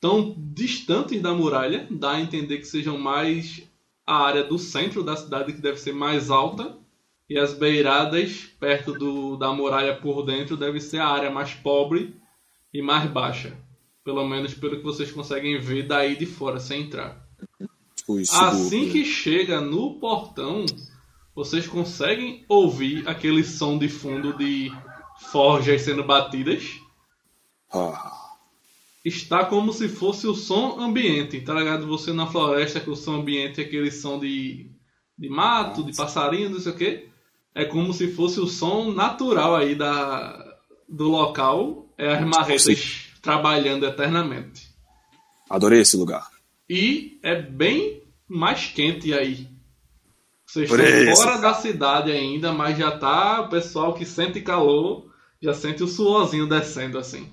[0.00, 1.86] Tão distantes da muralha.
[1.90, 3.68] Dá a entender que sejam mais
[4.06, 6.76] a área do centro da cidade que deve ser mais alta.
[7.28, 12.16] E as beiradas perto do, da muralha por dentro deve ser a área mais pobre
[12.72, 13.56] e mais baixa.
[14.02, 17.22] Pelo menos pelo que vocês conseguem ver daí de fora, sem entrar.
[17.94, 18.34] tipo, isso.
[18.34, 20.64] Assim que chega no portão,
[21.38, 24.72] vocês conseguem ouvir aquele som de fundo de
[25.30, 26.64] forjas sendo batidas.
[27.72, 28.34] Ah,
[29.04, 31.86] Está como se fosse o som ambiente, tá ligado?
[31.86, 34.68] Você na floresta que o som ambiente é aquele som de,
[35.16, 37.08] de mato, de passarinho, não sei o que.
[37.54, 40.56] É como se fosse o som natural aí da,
[40.88, 41.86] do local.
[41.96, 44.66] É as marretas trabalhando eternamente.
[45.48, 46.28] adorei esse lugar.
[46.68, 49.46] E é bem mais quente aí.
[50.48, 51.22] Vocês Por estão isso.
[51.22, 55.12] fora da cidade ainda, mas já tá o pessoal que sente calor,
[55.42, 57.30] já sente o suorzinho descendo assim.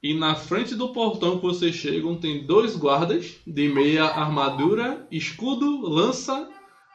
[0.00, 5.80] E na frente do portão que vocês chegam tem dois guardas de meia armadura, escudo,
[5.80, 6.48] lança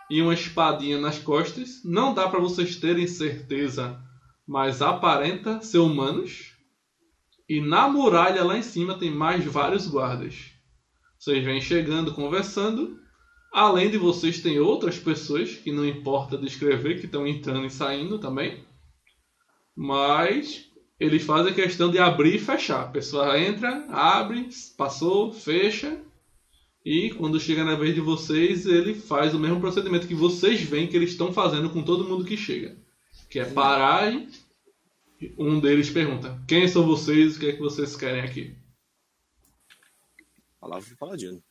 [0.10, 1.82] e uma espadinha nas costas.
[1.84, 3.99] Não dá para vocês terem certeza,
[4.48, 6.53] mas aparenta ser humanos.
[7.49, 10.52] E na muralha lá em cima tem mais vários guardas.
[11.20, 13.03] Vocês vêm chegando, conversando.
[13.54, 18.18] Além de vocês, tem outras pessoas que não importa descrever, que estão entrando e saindo
[18.18, 18.66] também.
[19.76, 22.82] Mas eles fazem questão de abrir e fechar.
[22.82, 26.02] A pessoa entra, abre, passou, fecha.
[26.84, 30.88] E quando chega na vez de vocês, ele faz o mesmo procedimento que vocês veem
[30.88, 32.76] que eles estão fazendo com todo mundo que chega.
[33.30, 34.30] Que é parar e
[35.38, 37.38] um deles pergunta: Quem são vocês?
[37.38, 38.58] O que é que vocês querem aqui?
[40.60, 41.44] Palavra do paladino.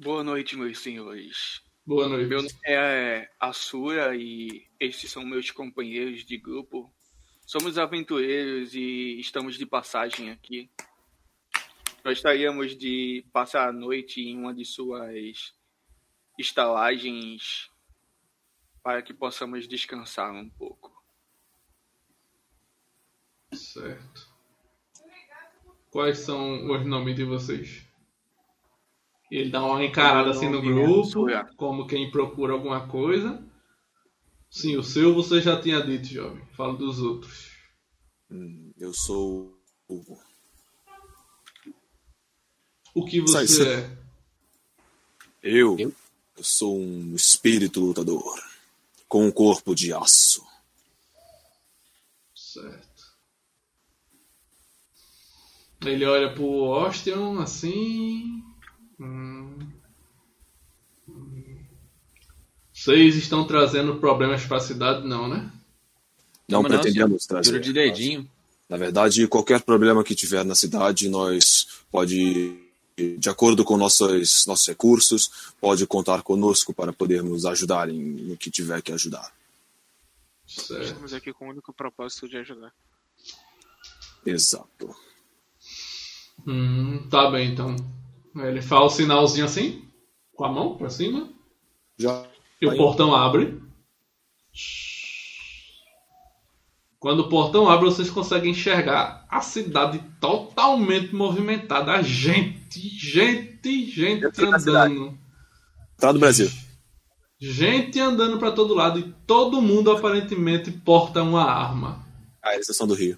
[0.00, 1.60] Boa noite, meus senhores.
[1.84, 2.28] Boa noite.
[2.28, 6.88] Meu nome é Assura e estes são meus companheiros de grupo.
[7.44, 10.70] Somos aventureiros e estamos de passagem aqui.
[12.04, 15.52] Gostaríamos de passar a noite em uma de suas
[16.38, 17.68] estalagens
[18.80, 20.92] para que possamos descansar um pouco.
[23.52, 24.28] Certo.
[25.90, 27.87] Quais são os nomes de vocês?
[29.30, 31.26] Ele dá uma encarada assim no grupo,
[31.56, 33.42] como quem procura alguma coisa.
[34.50, 36.42] Sim, o seu você já tinha dito, jovem.
[36.56, 37.50] Fala dos outros.
[38.30, 39.54] Hum, eu sou
[39.86, 40.18] o.
[42.94, 43.74] O que você sai.
[43.74, 43.98] é?
[45.42, 45.76] Eu?
[45.78, 45.94] Eu?
[46.36, 48.22] Eu sou um espírito lutador.
[49.06, 50.46] Com um corpo de aço.
[52.34, 52.88] Certo.
[55.84, 58.42] Ele olha pro Osteon assim.
[62.72, 65.50] Vocês estão trazendo problemas pra cidade, não, né?
[66.48, 67.60] Não não, pretendemos trazer.
[67.60, 68.28] De dedinho.
[68.68, 72.56] Na verdade, qualquer problema que tiver na cidade, nós pode,
[72.96, 78.50] de acordo com nossos, nossos recursos, pode contar conosco para podermos ajudar em, no que
[78.50, 79.32] tiver que ajudar.
[80.46, 80.82] Certo.
[80.82, 82.72] Estamos aqui com o único propósito de ajudar.
[84.24, 84.94] Exato.
[86.46, 87.76] Hum, tá bem, então.
[88.46, 89.82] Ele faz o sinalzinho assim,
[90.34, 91.28] com a mão pra cima,
[91.98, 92.24] Já
[92.60, 93.60] e o portão abre.
[96.98, 101.92] Quando o portão abre, vocês conseguem enxergar a cidade totalmente movimentada.
[101.92, 105.18] A gente, gente, gente Dentro andando.
[105.96, 106.50] tá do Brasil.
[107.40, 112.04] Gente andando pra todo lado e todo mundo aparentemente porta uma arma.
[112.42, 113.16] A exceção do Rio.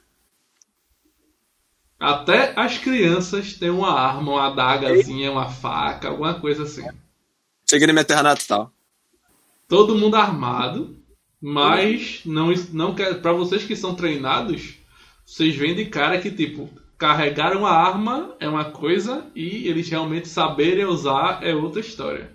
[2.01, 6.83] Até as crianças têm uma arma, uma adagazinha, uma faca, alguma coisa assim.
[7.69, 8.73] Cheguei na minha terra natal.
[9.69, 10.97] Todo mundo armado,
[11.39, 13.21] mas não, não quer.
[13.21, 14.77] Para vocês que são treinados,
[15.27, 20.27] vocês veem de cara que tipo carregar uma arma é uma coisa e eles realmente
[20.27, 22.33] saberem usar é outra história.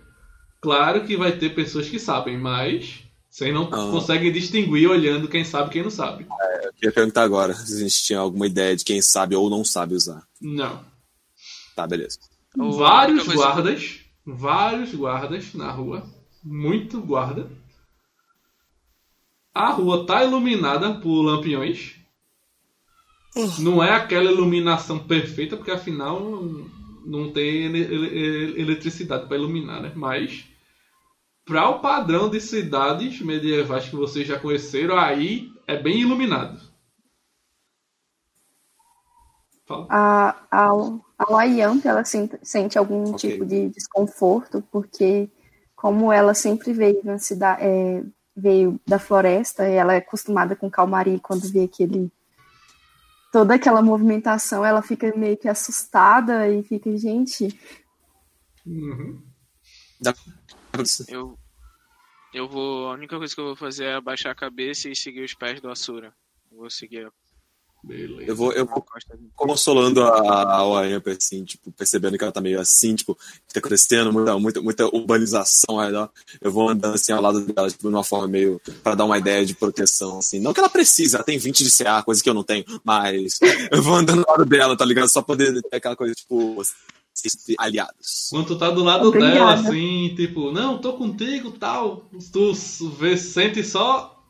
[0.61, 3.05] Claro que vai ter pessoas que sabem, mas
[3.36, 3.91] vocês não Ah.
[3.91, 6.26] conseguem distinguir olhando quem sabe e quem não sabe.
[6.64, 9.66] Eu queria perguntar agora se a gente tinha alguma ideia de quem sabe ou não
[9.66, 10.26] sabe usar.
[10.41, 10.86] Não.
[11.76, 12.18] Tá, beleza.
[12.56, 16.06] Vários coisa- guardas, vários guardas na rua,
[16.41, 17.49] muito guarda.
[19.53, 21.95] A rua tá iluminada por lampiões.
[23.60, 26.22] Não é aquela iluminação perfeita, porque afinal
[27.06, 29.91] não tem ele- ele- eletricidade para iluminar, né?
[29.94, 30.45] Mas
[31.45, 36.59] para o padrão de cidades medievais que vocês já conheceram, aí é bem iluminado.
[39.65, 39.88] Fala.
[39.89, 40.72] A, a,
[41.19, 43.17] a ela sente, sente algum Ok.
[43.17, 45.30] tipo de desconforto, porque
[45.76, 48.03] como ela sempre veio na cidade, é,
[48.35, 52.11] veio da floresta, ela é acostumada com calmaria quando vê aquele
[53.31, 57.49] toda aquela movimentação, ela fica meio que assustada e fica, gente,
[58.65, 59.22] Uhum.
[61.10, 61.38] Eu,
[62.34, 62.89] eu vou.
[62.89, 65.61] A única coisa que eu vou fazer é abaixar a cabeça e seguir os pés
[65.61, 66.14] do Asura.
[66.52, 67.07] Eu vou seguir
[67.85, 68.31] Beleza.
[68.31, 68.84] Eu vou, eu vou
[69.35, 70.81] consolando a, a
[71.15, 73.14] assim, tipo, percebendo que ela tá meio assim, tipo,
[73.47, 76.10] que tá acontecendo muita, muita, muita urbanização aí, ó.
[76.41, 79.19] Eu vou andando assim ao lado dela, tipo, de uma forma meio pra dar uma
[79.19, 80.39] ideia de proteção, assim.
[80.39, 83.38] Não que ela precise, ela tem 20 de CA, coisa que eu não tenho, mas
[83.72, 85.07] eu vou andando ao lado dela, tá ligado?
[85.07, 86.60] Só poder ter aquela coisa, tipo,
[87.57, 88.27] aliados.
[88.29, 89.33] Quando tu tá do lado Obrigada.
[89.33, 92.09] dela, assim, tipo, não, tô contigo tal.
[92.31, 92.53] Tu
[92.97, 94.23] vê, sente só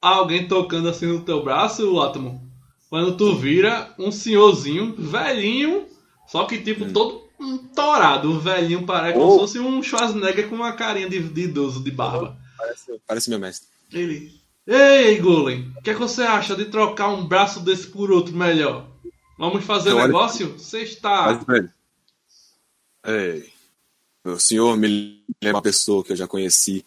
[0.00, 2.48] alguém tocando assim no teu braço, o átomo.
[2.88, 5.86] Quando tu vira um senhorzinho, velhinho,
[6.26, 8.30] só que tipo, todo um torado.
[8.30, 9.32] Um velhinho parece como Oh.
[9.34, 12.36] se fosse um Schwarzenegger com uma carinha de, de idoso, de barba.
[12.58, 13.68] Parece, parece meu mestre.
[13.92, 14.40] Ele.
[14.66, 18.36] Ei, Golem, o que, é que você acha de trocar um braço desse por outro
[18.36, 18.86] melhor?
[19.38, 20.52] Vamos fazer Eu negócio?
[20.58, 21.38] Você está.
[21.38, 21.64] Faz.
[23.06, 23.48] Ei,
[24.24, 26.84] o senhor me lembra uma pessoa que eu já conheci.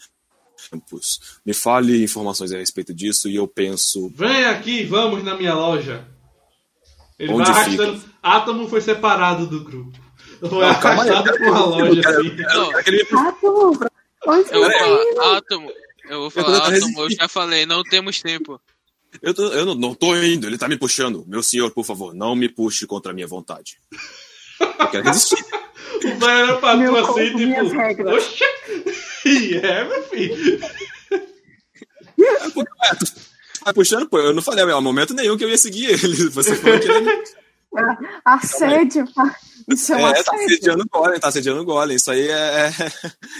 [0.71, 1.39] Tempos.
[1.45, 4.09] Me fale informações a respeito disso e eu penso.
[4.15, 6.07] Vem aqui, vamos na minha loja.
[7.19, 8.03] Ele Onde vai arrastando.
[8.21, 9.97] Átomo foi separado do grupo.
[10.39, 11.09] Foi Não, calma aí.
[11.09, 12.35] arrastado por uma loja Eu quero- assim.
[12.37, 13.79] Não, Eu Átomo,
[14.27, 15.71] onde eu vou falar, Átomo.
[16.09, 17.21] Eu vou falar, tentando Átomo, eu resistir.
[17.21, 18.59] já falei, não temos tempo.
[19.21, 21.23] Eu, tô- eu não, não tô indo, ele tá me puxando.
[21.27, 23.79] Meu senhor, por favor, não me puxe contra a minha vontade.
[24.79, 25.43] Eu quero resistir.
[26.03, 27.77] O velho era pra tu Meu assim, tipo.
[27.77, 28.13] regras.
[28.15, 28.45] Oxa!
[29.25, 30.59] E é, meu filho.
[33.63, 36.29] Tá puxando, pô, eu não falei a momento nenhum que eu ia seguir ele.
[36.29, 37.23] Você falou que ele
[38.25, 39.35] Assédio, pá.
[39.69, 41.95] isso é um é, tá assediando o Golem, tá assediando o Golem.
[41.95, 42.73] Isso aí é, é,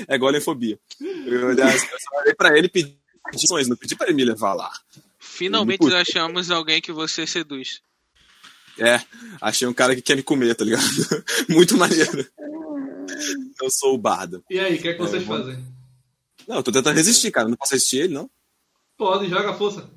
[0.07, 0.79] é Golemfobia.
[1.01, 4.53] Eu, olhei- eu olhei pra ele e pedi condições, não pedi pra ele me levar
[4.53, 4.71] lá.
[5.19, 7.81] Finalmente achamos alguém que você seduz.
[8.79, 8.99] É,
[9.41, 10.83] achei um cara que quer me comer, tá ligado?
[11.49, 12.25] Muito maneiro.
[13.61, 14.43] Eu sou o bardo.
[14.49, 15.63] E aí, o que é que vocês É, vou- fazem?
[16.47, 17.47] Não, eu tô tentando resistir, cara.
[17.47, 18.29] Não posso resistir ele, não.
[18.97, 19.89] Pode, joga a força.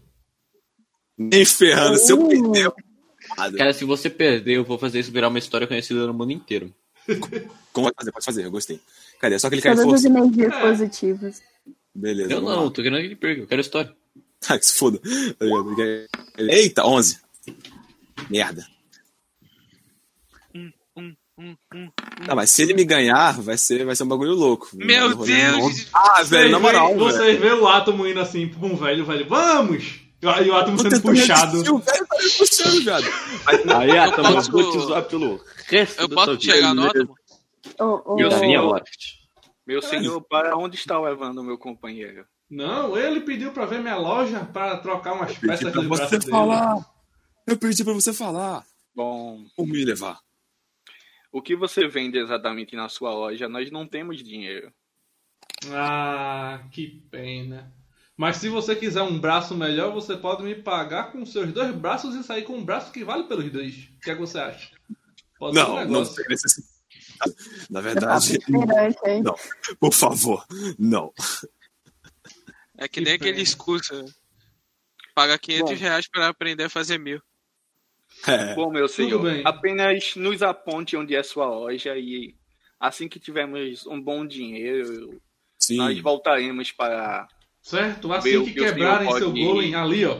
[1.18, 1.98] Nem ferrando.
[1.98, 2.74] Se eu perder, eu.
[3.56, 6.72] Cara, se você perder, eu vou fazer isso virar uma história conhecida no mundo inteiro.
[7.72, 8.12] Como pode fazer?
[8.12, 8.80] Pode fazer, eu gostei.
[9.20, 9.38] Cadê?
[9.38, 10.18] Só que ele cai em Todas as força.
[10.18, 10.60] energias É.
[10.60, 11.42] positivas.
[11.94, 12.32] Beleza.
[12.32, 12.70] Eu não, lá.
[12.70, 13.92] tô querendo que ele perca, eu quero história.
[14.48, 14.98] Ah, que se foda.
[15.00, 16.42] Tá?
[16.42, 17.18] Eita, 11.
[18.30, 18.66] Merda.
[20.54, 21.90] Um, um, um, um.
[22.26, 24.68] Não, mas se ele me ganhar, vai ser, vai ser um bagulho louco.
[24.74, 25.86] Meu Um Deus!
[25.92, 26.98] Ah, velho, na moral, velho.
[27.00, 30.00] Vocês vê o átomo indo assim pra um velho, velho, vamos!
[30.22, 31.50] E o átomo sendo puxado.
[31.52, 33.04] resistir, O velho tá me puxando, viado.
[33.46, 36.52] Aí, tá, posso- vou te zoar pelo resto Eu da posso tua vida.
[36.54, 37.14] chegar no átomo?
[37.78, 39.16] Ô, ô, E o Davi é Loft.
[39.66, 42.24] Meu senhor, para onde está levando o meu companheiro?
[42.50, 46.30] Não, ele pediu pra ver minha loja pra trocar umas peças no braço dele.
[46.30, 46.76] falar.
[47.46, 48.64] Eu pedi pra você falar.
[48.94, 50.18] Bom, Como me levar?
[51.32, 53.48] o que você vende exatamente na sua loja?
[53.48, 54.72] Nós não temos dinheiro.
[55.70, 57.72] Ah, que pena.
[58.16, 62.14] Mas se você quiser um braço melhor, você pode me pagar com seus dois braços
[62.14, 63.74] e sair com um braço que vale pelos dois.
[63.74, 64.74] O que, é que você acha?
[65.38, 66.74] Pode ser um Não, não tem necessidade.
[67.68, 68.38] Na verdade,
[69.06, 69.22] hein?
[69.22, 69.34] não.
[69.78, 70.44] Por favor,
[70.78, 71.12] não.
[72.78, 73.30] É que Que nem pena.
[73.30, 74.04] aquele discurso.
[75.14, 75.78] Paga 500 Bom.
[75.78, 77.20] reais pra aprender a fazer mil.
[78.26, 82.34] É, Bom, meu senhor, apenas nos aponte onde é sua loja e
[82.78, 85.20] assim que tivermos um bom dinheiro,
[85.58, 85.76] sim.
[85.76, 87.28] nós voltaremos para.
[87.62, 88.12] Certo?
[88.12, 89.44] Assim que que quebrarem seu ir.
[89.44, 90.18] golem ali, ó.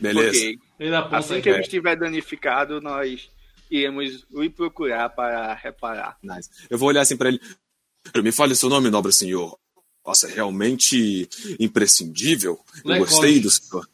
[0.00, 0.58] Beleza.
[1.12, 3.30] Assim que ele estiver danificado, nós
[3.70, 6.18] iremos lhe procurar para reparar.
[6.22, 6.50] Nice.
[6.68, 7.40] Eu vou olhar assim pra ele.
[8.22, 9.56] Me fale seu nome, nobre senhor.
[10.04, 11.28] Nossa, é realmente
[11.60, 12.58] imprescindível.
[12.84, 13.88] Eu gostei do senhor.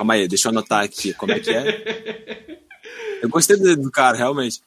[0.00, 2.58] Calma aí, deixa eu anotar aqui como é que é.
[3.20, 4.62] Eu gostei do, do cara, realmente.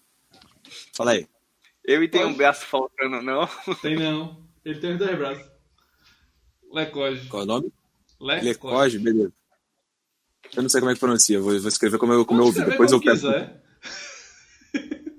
[0.95, 1.27] Fala aí.
[1.84, 3.49] Ele tem um braço faltando, não?
[3.81, 4.45] Tem não.
[4.64, 5.43] Ele tem os dois braços.
[6.72, 7.27] Lecoge.
[7.30, 7.73] Qual é o nome?
[8.22, 8.45] Lecoge.
[8.45, 9.34] Lecoge, beleza.
[10.55, 12.64] Eu não sei como é que pronuncia, vou, vou escrever como eu, como eu ouvi.
[12.64, 13.60] Depois eu quiser.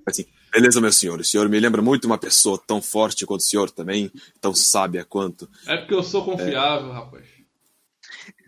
[0.06, 1.18] Assim, beleza, meu senhor.
[1.18, 5.04] O senhor me lembra muito uma pessoa tão forte quanto o senhor também, tão sábia
[5.04, 5.50] quanto.
[5.66, 7.33] É porque eu sou confiável, rapaz.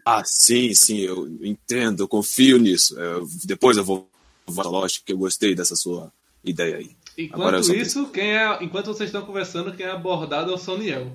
[0.09, 2.97] Ah, sim, sim, eu entendo, eu confio nisso.
[2.97, 4.09] Eu- depois eu vou
[4.47, 6.13] voltar loja, que eu gostei dessa sua
[6.45, 6.97] ideia aí.
[7.19, 11.11] Enquanto isso, quem é, enquanto vocês estão conversando, quem é abordado é o Soniel.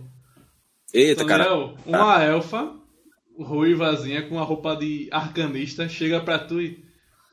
[0.93, 1.45] Eita, cara.
[1.45, 2.75] Soniel, uma elfa,
[3.39, 6.83] ruivazinha, com a roupa de arcanista, chega pra tu e...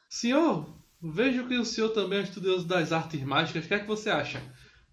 [0.09, 0.65] Senhor,
[1.03, 3.87] vejo que o senhor também é um estudioso das artes mágicas, o que é que
[3.89, 4.41] você acha?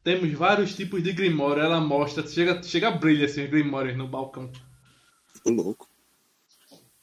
[0.03, 4.51] Temos vários tipos de grimório, ela mostra, chega, chega brilha assim, os grimórios no balcão.
[5.43, 5.87] Tô louco.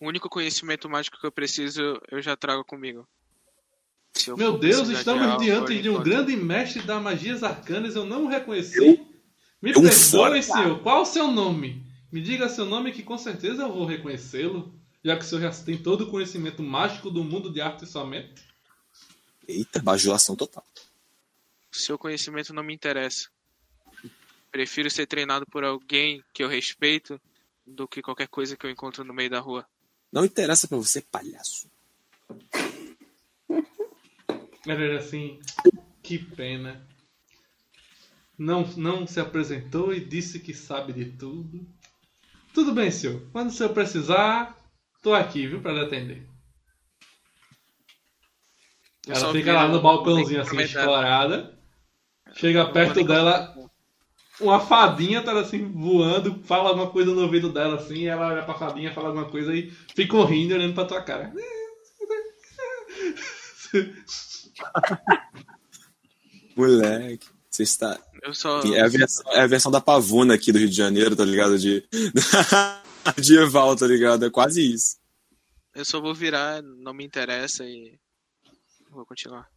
[0.03, 3.07] O único conhecimento mágico que eu preciso, eu já trago comigo.
[4.27, 6.11] Eu Meu Deus, estamos algo, diante eu de um encontro.
[6.11, 9.01] grande mestre das magias arcanas, eu não o reconheci.
[9.63, 10.83] Me eu um perdoe, senhor.
[10.83, 11.87] Qual o seu nome?
[12.11, 14.75] Me diga seu nome que com certeza eu vou reconhecê-lo,
[15.05, 18.45] já que o senhor já tem todo o conhecimento mágico do mundo de arte somente.
[19.47, 20.67] Eita, bajulação total.
[21.71, 23.29] Seu conhecimento não me interessa.
[24.51, 27.21] Prefiro ser treinado por alguém que eu respeito
[27.65, 29.65] do que qualquer coisa que eu encontro no meio da rua.
[30.13, 31.71] Não interessa pra você, palhaço.
[34.67, 35.41] Ele era assim,
[36.03, 36.87] que pena.
[38.37, 41.67] Não, não se apresentou e disse que sabe de tudo.
[42.53, 43.27] Tudo bem, senhor.
[43.33, 44.57] Quando o senhor precisar,
[45.03, 46.29] tô aqui, viu, pra lhe atender.
[49.07, 51.59] Ela fica lá no balcãozinho assim, escorada.
[52.35, 53.55] Chega perto dela,
[54.41, 58.55] uma fadinha tá assim, voando, fala alguma coisa no ouvido dela assim, ela olha pra
[58.55, 61.33] fadinha, fala alguma coisa e fica rindo olhando pra tua cara.
[66.57, 67.99] Moleque, você está.
[68.23, 68.61] Eu só.
[68.61, 71.59] É a, versão, é a versão da pavuna aqui do Rio de Janeiro, tá ligado?
[71.59, 71.83] De.
[73.21, 74.27] de Eval, tá ligado?
[74.27, 74.97] É quase isso.
[75.75, 77.99] Eu só vou virar, não me interessa e.
[78.91, 79.49] Vou continuar.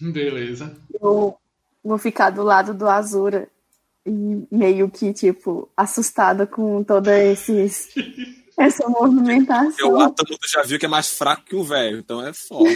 [0.00, 0.76] Beleza.
[0.92, 1.36] Eu
[1.82, 3.48] vou ficar do lado do Azura
[4.06, 7.88] e meio que, tipo, assustada com toda esses,
[8.58, 9.92] essa movimentação.
[9.92, 12.70] O átomo já viu que é mais fraco que o velho, então é foda.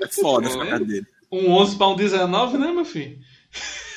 [0.00, 0.86] É foda vendo?
[0.86, 1.06] dele.
[1.30, 3.18] Um 11 pra um 19, né, meu filho?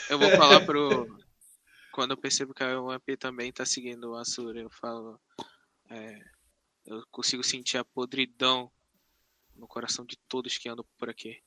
[0.09, 1.07] Eu vou falar pro.
[1.91, 5.19] Quando eu percebo que a UMP também tá seguindo o Asura, eu falo.
[5.89, 6.19] é,
[6.85, 8.69] eu consigo sentir a podridão
[9.55, 11.41] no coração de todos que andam por aqui.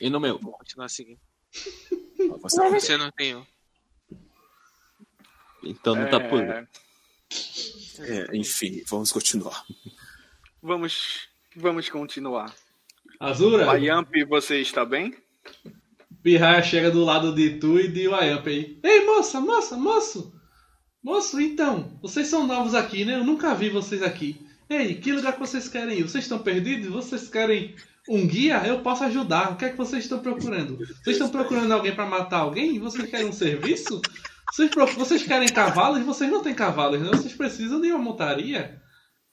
[0.00, 0.38] E no meu?
[0.38, 1.20] Vou continuar seguindo.
[2.42, 3.44] Você- Você não tem um.
[5.64, 6.40] Então não tá por.
[6.42, 6.66] É,
[8.00, 9.64] É, enfim, vamos continuar.
[10.62, 12.54] vamos, vamos continuar.
[13.18, 15.16] Azura, Bayamp, você está bem?
[16.22, 18.78] Pirraia chega do lado de tu e de Wayamp aí.
[18.82, 20.32] Ei, moça, moça, moço!
[21.02, 23.14] Moço, então, vocês são novos aqui, né?
[23.16, 24.46] Eu nunca vi vocês aqui.
[24.70, 26.02] Ei, que lugar que vocês querem ir?
[26.02, 26.88] Vocês estão perdidos?
[26.90, 27.74] Vocês querem
[28.08, 28.62] um guia?
[28.66, 29.52] Eu posso ajudar.
[29.52, 30.76] O que é que vocês estão procurando?
[30.78, 32.78] Vocês estão procurando alguém pra matar alguém?
[32.78, 34.00] Vocês querem um serviço?
[34.50, 36.04] Vocês, vocês querem cavalos?
[36.04, 37.10] Vocês não têm cavalos, não?
[37.10, 38.80] Vocês precisam de uma montaria.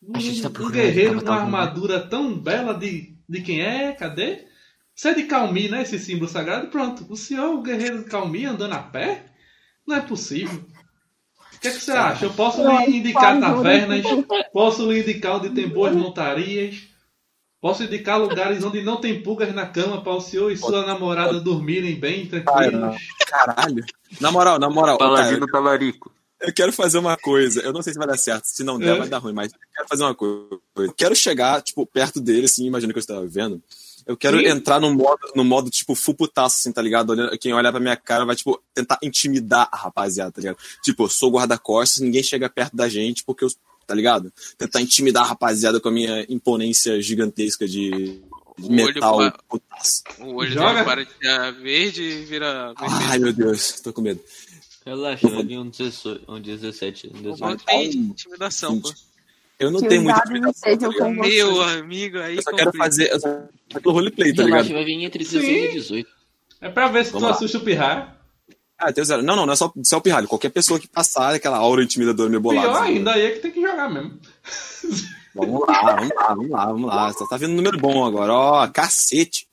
[0.03, 3.93] Um, tá um procurando guerreiro com uma algum, armadura tão bela de, de quem é?
[3.93, 4.45] Cadê?
[4.93, 5.81] Você é de Calmi, né?
[5.81, 6.67] Esse símbolo sagrado.
[6.67, 7.05] Pronto.
[7.09, 9.25] O senhor, o guerreiro de Calmi, andando a pé?
[9.87, 10.63] Não é possível.
[11.53, 12.25] O que, é que você acha?
[12.25, 14.05] Eu posso lhe indicar tavernas,
[14.51, 16.83] posso lhe indicar onde tem boas montarias,
[17.65, 21.39] posso indicar lugares onde não tem pulgas na cama para o senhor e sua namorada
[21.39, 22.95] dormirem bem, tranquilos.
[23.27, 23.83] Caralho.
[24.21, 26.11] Na moral, na moral, Paladino Talarico.
[26.41, 27.61] eu quero fazer uma coisa.
[27.61, 28.45] Eu não sei se vai dar certo.
[28.45, 28.99] Se não der, É.
[28.99, 30.47] vai dar ruim, mas eu quero fazer uma coisa.
[30.75, 33.59] Eu quero chegar, tipo, perto dele, assim, imagina que eu estava vendo.
[34.05, 34.45] Eu quero Sim.
[34.45, 37.09] entrar no modo, no modo, tipo, full putaço, assim, tá ligado?
[37.09, 40.57] Olhando, quem olhar pra minha cara vai, tipo, tentar intimidar a rapaziada, tá ligado?
[40.83, 43.49] Tipo, eu sou guarda-costas, ninguém chega perto da gente porque eu,
[43.85, 44.31] tá ligado?
[44.57, 48.21] Tentar intimidar a rapaziada com a minha imponência gigantesca de, de
[48.61, 50.03] O olho metal pa- putaço.
[50.19, 50.73] O olho Joga.
[50.73, 53.05] dele para de ficar verde e vira vermelho.
[53.09, 54.19] Ai, meu Deus, tô com medo.
[54.85, 57.37] Relaxa, eu vi um 18, um 17, um O 18.
[57.39, 58.93] bom tem intimidação, pô.
[59.57, 61.09] Eu não Que tenho dados intimidação, tá.
[61.09, 63.09] Meu amigo, aí Eu só quero fazer.
[63.11, 64.75] Eu só quero roleplay, tá Relaxa, ligado?
[64.75, 65.65] vai vir entre 16 Sim.
[65.69, 66.09] e 18.
[66.61, 67.35] É pra ver se Vamos tu lá.
[67.35, 68.15] assusta o pirraia.
[68.77, 69.21] Ah, tem zero.
[69.21, 70.27] Não, não, não é só, só o pirralho.
[70.27, 72.67] Qualquer pessoa que passar aquela aura intimidadora meio bolada.
[72.67, 72.93] Pior assim.
[72.97, 74.19] ainda, aí é que tem que jogar mesmo.
[75.35, 77.11] Vamos lá, vamos lá, vamos lá, vamos lá.
[77.13, 78.31] Só tá vindo um número bom agora.
[78.31, 79.45] Ó, cacete.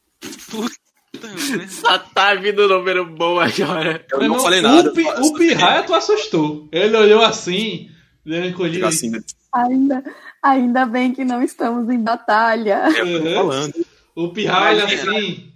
[1.68, 4.06] Só tá vindo número bom agora.
[4.12, 4.90] Eu não irmão, falei nada.
[4.90, 6.68] O, pi, eu o pirraia tu assustou.
[6.70, 7.90] Ele olhou assim,
[8.24, 8.76] encolhido.
[8.76, 9.20] Ficar assim, né?
[9.52, 10.04] Ainda,
[10.40, 12.84] ainda bem que não estamos em batalha.
[13.04, 13.34] Uhum.
[13.34, 13.86] falando.
[14.14, 15.52] O pirraia assim.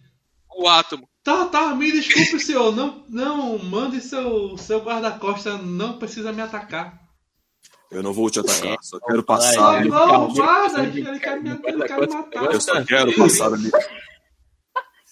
[0.56, 1.08] O átomo.
[1.26, 2.70] Tá, tá, me desculpe, senhor.
[2.70, 7.02] Não, não, mande seu, seu guarda-costa, não precisa me atacar.
[7.90, 9.88] Eu não vou te atacar, só quero Só passar ali.
[9.88, 12.44] não, guarda, ele quer me, ele quer me matar.
[12.44, 13.68] Eu só quero passar ali.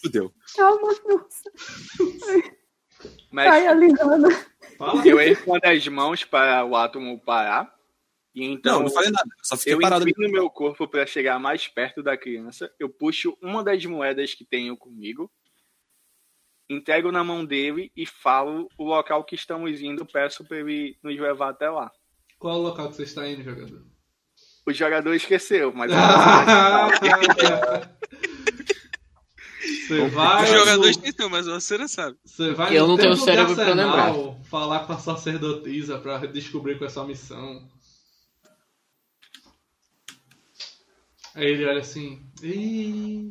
[0.01, 0.33] Fudeu.
[0.55, 1.51] Calma, moça.
[3.33, 3.67] Mas Ai,
[5.05, 7.75] eu ergo as mãos para o átomo parar.
[8.33, 9.27] E então Não, não falei nada.
[9.27, 12.73] Eu só fiquei eu parado inclino meu corpo para chegar mais perto da criança.
[12.79, 15.29] Eu puxo uma das moedas que tenho comigo,
[16.69, 20.05] entrego na mão dele e falo o local que estamos indo.
[20.07, 21.91] Peço para ele nos levar até lá.
[22.39, 23.85] Qual é o local que você está indo, jogador?
[24.67, 25.91] O jogador esqueceu, mas
[29.87, 30.45] Você vai.
[30.45, 32.17] Os jogadores no- tentam, mas você não sabe.
[32.25, 36.87] Você vai Eu não tenho cérebro pra Arsenal falar com a sacerdotisa pra descobrir qual
[36.87, 37.69] é a sua missão.
[41.35, 42.23] Aí ele olha assim.
[42.43, 43.31] "Ih."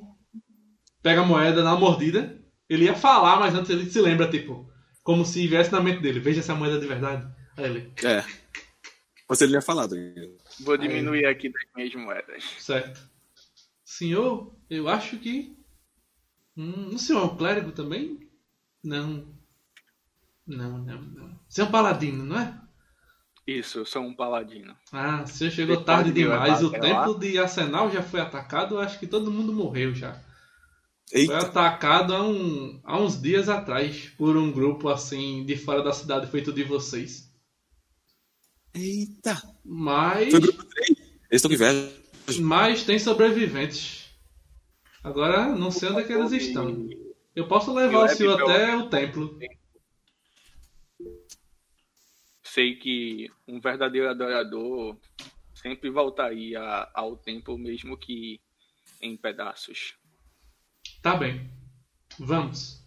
[1.01, 2.39] Pega a moeda, dá uma mordida.
[2.73, 4.69] Ele ia falar, mas antes ele se lembra, tipo,
[5.03, 6.19] como se viesse na mente dele.
[6.19, 7.27] Veja essa moeda de verdade.
[7.57, 8.23] Aí ele, É.
[9.27, 9.95] Você ele ia falar, tá
[10.61, 12.43] vou diminuir aqui das minhas moedas.
[12.59, 12.99] certo.
[13.83, 15.57] Senhor, eu acho que.
[16.57, 18.29] Hum, o senhor é um clérigo também?
[18.83, 19.33] Não.
[20.45, 21.39] Não, não, não.
[21.47, 22.59] Você é um paladino, não é?
[23.45, 24.75] Isso, eu sou um paladino.
[24.91, 26.63] Ah, você chegou Você tarde demais.
[26.63, 28.75] O templo de Arsenal já foi atacado.
[28.75, 30.21] Eu acho que todo mundo morreu já.
[31.09, 35.83] Foi Eita, atacado há, um, há uns dias atrás por um grupo assim de fora
[35.83, 37.31] da cidade feito de vocês.
[38.73, 39.41] eita.
[39.63, 40.89] Mas, Foi grupo 3.
[40.89, 40.99] Eles
[41.31, 42.41] estão com inveja.
[42.41, 44.03] mas tem sobreviventes.
[45.03, 46.87] Agora não sei onde é que eles estão.
[47.35, 49.37] Eu posso levar o senhor até o templo.
[52.43, 54.97] Sei que um verdadeiro adorador
[55.53, 56.61] sempre voltaria
[56.93, 58.39] ao templo, mesmo que
[59.01, 59.95] em pedaços.
[61.03, 61.51] Tá bem.
[62.17, 62.81] Vamos.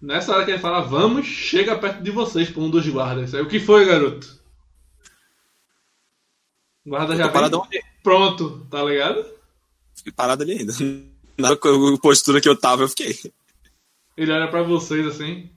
[0.00, 3.34] Nessa hora que ele fala vamos, chega perto de vocês por um dos guardas.
[3.34, 4.38] Aí, o que foi, garoto?
[6.86, 9.26] O guarda já tô paradão vem pronto, tá ligado?
[9.96, 10.72] Fiquei parado ali ainda.
[11.36, 11.56] Na
[12.00, 13.16] postura que eu tava, eu fiquei.
[14.16, 15.50] Ele olha pra vocês assim.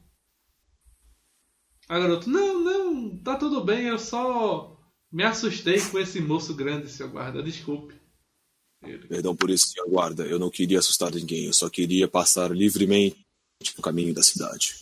[1.87, 4.79] Ah, garoto, não, não, tá tudo bem, eu só
[5.11, 8.00] me assustei com esse moço grande, seu guarda, desculpe.
[8.81, 10.23] Perdão por isso, senhor guarda.
[10.23, 11.45] Eu não queria assustar ninguém.
[11.45, 13.17] Eu só queria passar livremente
[13.77, 14.75] no caminho da cidade.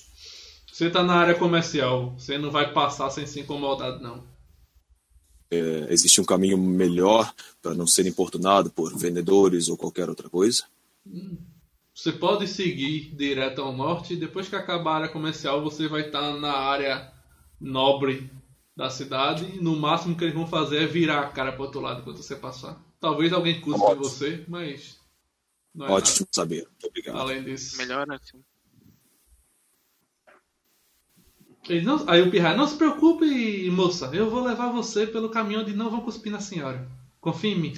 [0.72, 4.24] Você tá na área comercial, você não vai passar sem se incomodar, não.
[5.52, 10.64] É, existe um caminho melhor para não ser importunado por vendedores ou qualquer outra coisa?
[11.94, 16.40] Você pode seguir direto ao norte depois que acabar a área comercial você vai estar
[16.40, 17.12] na área
[17.60, 18.32] nobre
[18.74, 19.44] da cidade.
[19.54, 22.24] E no máximo que eles vão fazer é virar a cara pro outro lado quando
[22.24, 22.82] você passar.
[23.00, 25.00] Talvez alguém cuspe em você, mas
[25.74, 26.58] não é Ótimo saber.
[26.64, 27.18] Muito nada obrigado.
[27.18, 27.78] além disso.
[27.78, 28.44] Melhor assim.
[31.68, 35.60] Ele não- aí o Pirra, não se preocupe, moça, eu vou levar você pelo caminho
[35.62, 36.90] onde não vão cuspir na senhora.
[37.22, 37.74] Confie em mim.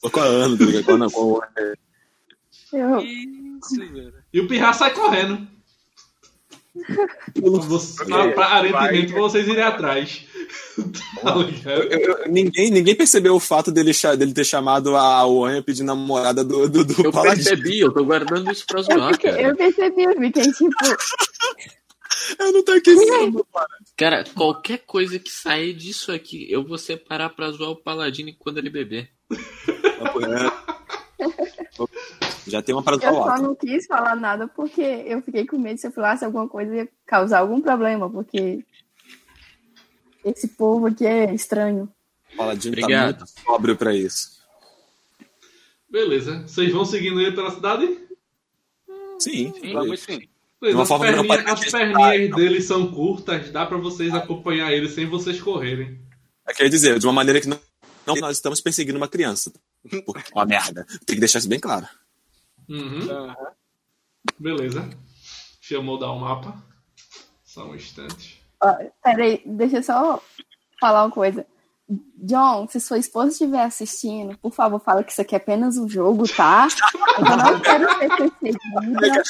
[0.00, 0.84] Com a Ana, tá ligado?
[0.84, 1.48] Com a Ana, com a-
[2.72, 4.24] Eu, Isso, velho.
[4.32, 5.48] E o Pirra sai correndo.
[8.70, 10.24] Aparentemente vocês irem atrás.
[11.22, 11.70] tá?
[11.70, 16.44] Eu- eu- ninguém, ninguém percebeu o fato dele, dele ter chamado a Oanha pedir namorada
[16.44, 17.44] do, do, do Eu Paladino.
[17.44, 19.40] percebi, eu tô guardando isso pra Eu, zoar, cara.
[19.40, 20.70] eu percebi, eu fiquei tipo,
[22.38, 23.46] Eu não tô aquecendo,
[23.96, 28.58] Cara, qualquer coisa que sair disso aqui, eu vou separar pra zoar o Paladino quando
[28.58, 29.10] ele beber.
[32.46, 35.80] Já tem uma parada eu só não quis falar nada porque eu fiquei com medo
[35.80, 38.64] se eu falasse alguma coisa ia causar algum problema, porque
[40.24, 41.88] esse povo aqui é estranho.
[42.32, 43.18] O Paladino Obrigado.
[43.18, 44.36] tá muito sóbrio pra isso.
[45.88, 46.42] Beleza.
[46.46, 47.98] Vocês vão seguindo ele pela cidade?
[49.18, 50.28] Sim, Vamos sim.
[50.60, 54.88] Beleza, uma as perninhas, parece as perninhas dele são curtas, dá pra vocês acompanhar ele
[54.88, 56.00] sem vocês correrem.
[56.46, 57.60] É, Quer dizer, de uma maneira que não,
[58.06, 59.52] não nós estamos perseguindo uma criança.
[60.06, 60.86] Porque é uma merda.
[61.04, 61.88] Tem que deixar isso bem claro.
[62.68, 63.10] Uhum.
[63.10, 63.36] Aham.
[64.38, 64.88] Beleza.
[65.60, 66.56] Chamou dar o mapa.
[67.44, 68.42] Só um instante.
[68.62, 70.22] Ó, peraí, deixa eu só
[70.80, 71.46] falar uma coisa.
[72.16, 75.88] John, se sua esposa estiver assistindo, por favor, fala que isso aqui é apenas um
[75.88, 76.66] jogo, tá?
[77.16, 79.22] Eu não quero ser perseguida.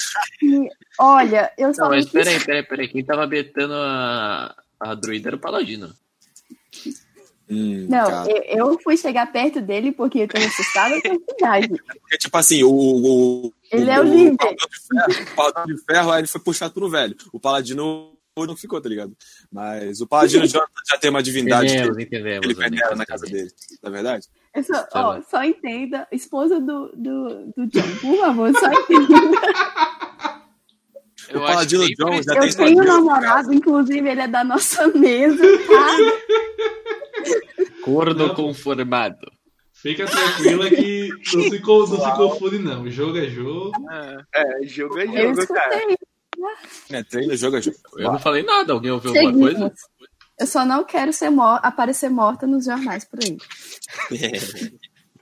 [0.43, 2.89] E, olha, eu só Não, não mas quis peraí, peraí, peraí.
[2.89, 5.93] Quem tava betando a, a druida era o Paladino.
[7.49, 8.31] Hum, Não, cara.
[8.31, 11.69] eu, eu fui chegar perto dele porque eu tô assustada com a cidade.
[12.01, 12.71] Porque, tipo assim, o.
[12.71, 14.37] o Ele é o líder.
[14.37, 17.17] Paladino de ferro, o Paladino de ferro, aí ele foi puxado pro velho.
[17.33, 19.17] O Paladino não ficou, tá ligado?
[19.51, 22.47] Mas o Paladino já, já tem uma divindade Entendemos, ele, entendemos.
[22.47, 23.51] que ele venera na casa dele.
[23.83, 24.27] Não é verdade?
[24.55, 29.07] Eu só, Tá ó, só entenda, esposa do, do, do John, por favor, só entenda.
[31.29, 34.45] Eu o acho Paladino John já Eu tem tenho um namorado, inclusive ele é da
[34.45, 35.97] nossa mesa, tá?
[37.83, 39.31] Corno conformado.
[39.73, 42.91] Fica tranquila que não se, não se confunde, não.
[42.91, 43.73] Jogo é jogo.
[43.91, 45.77] É, É, jogo é Eu jogo, cara.
[45.77, 45.97] escutei.
[46.91, 47.77] É, treino, jogo é jogo.
[47.97, 48.73] Eu não falei nada.
[48.73, 49.73] Alguém ouviu alguma coisa?
[50.39, 53.39] Eu só não quero ser mor aparecer morta nos jornais por aí.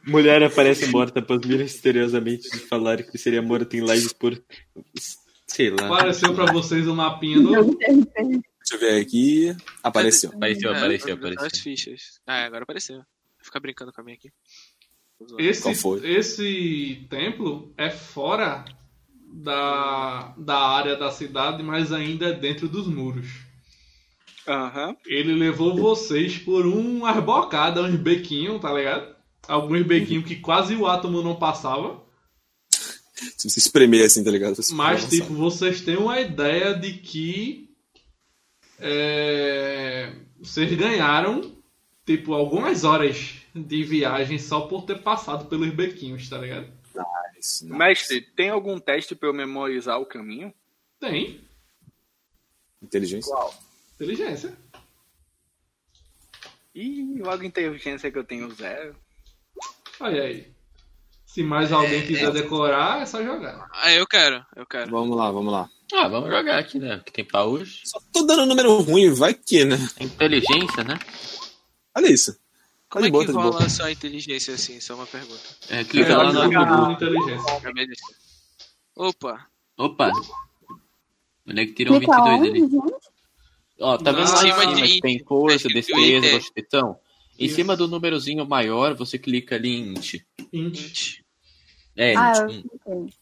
[0.06, 4.40] Mulher aparece morta após misteriosamente de falar que seria morta em live por.
[5.54, 5.86] Sei lá.
[5.86, 7.78] Apareceu pra vocês o mapinha novo.
[7.78, 8.12] de RPG.
[8.16, 9.56] Deixa eu ver aqui.
[9.84, 10.30] Apareceu.
[10.30, 11.46] Apareceu, é, apareceu, tô vendo apareceu.
[11.46, 12.20] As fichas.
[12.26, 12.96] Ah, agora apareceu.
[12.96, 13.04] Vou
[13.44, 14.32] ficar brincando com a minha aqui.
[15.38, 16.10] Esse, Qual foi?
[16.10, 18.64] esse templo é fora
[19.32, 23.28] da, da área da cidade, mas ainda é dentro dos muros.
[24.48, 24.96] Aham.
[25.06, 29.14] Ele levou vocês por umas bocadas, uns bequinhos, tá ligado?
[29.46, 32.02] Alguns bequinhos que quase o átomo não passava.
[33.36, 34.56] Se você espremer assim, tá ligado?
[34.56, 37.70] Você Mas, tipo, vocês têm uma ideia de que
[38.78, 41.56] é, vocês ganharam,
[42.04, 46.68] tipo, algumas horas de viagem só por ter passado pelos bequinhos, tá ligado?
[47.44, 47.74] avançado.
[47.74, 50.52] Mestre, tem algum teste pra eu memorizar o caminho?
[50.98, 51.40] Tem.
[52.82, 53.34] Inteligência.
[53.94, 54.56] Inteligência.
[56.74, 58.96] Ih, logo inteligência que eu tenho zero.
[60.00, 60.53] Olha aí.
[61.34, 63.66] Se mais alguém quiser decorar, é só jogar.
[63.72, 64.88] Ah, eu quero, eu quero.
[64.88, 65.68] Vamos lá, vamos lá.
[65.92, 67.02] Ah, vamos jogar aqui, né?
[67.04, 67.80] Que tem pra hoje.
[67.84, 69.76] Só tô dando número ruim, vai que, né?
[70.00, 70.96] Inteligência, né?
[71.96, 72.34] Olha isso.
[72.34, 72.38] Tá
[72.88, 74.78] Como é boa, que tá rola só inteligência assim?
[74.80, 75.42] Só uma pergunta.
[75.68, 76.86] É, clica É, lá no.
[76.86, 78.16] por inteligência.
[78.94, 79.46] Opa,
[79.76, 80.12] Opa!
[81.48, 82.92] Onde é que tirou um Clica 22 onde, ali?
[83.80, 86.30] Ó, tá vendo Em lá em cima tem força, Inter.
[86.32, 86.96] constituição?
[87.36, 90.20] Em cima do númerozinho maior, você clica ali em int.
[90.52, 91.23] Int.
[91.96, 93.14] É, Ah, eu cliquei.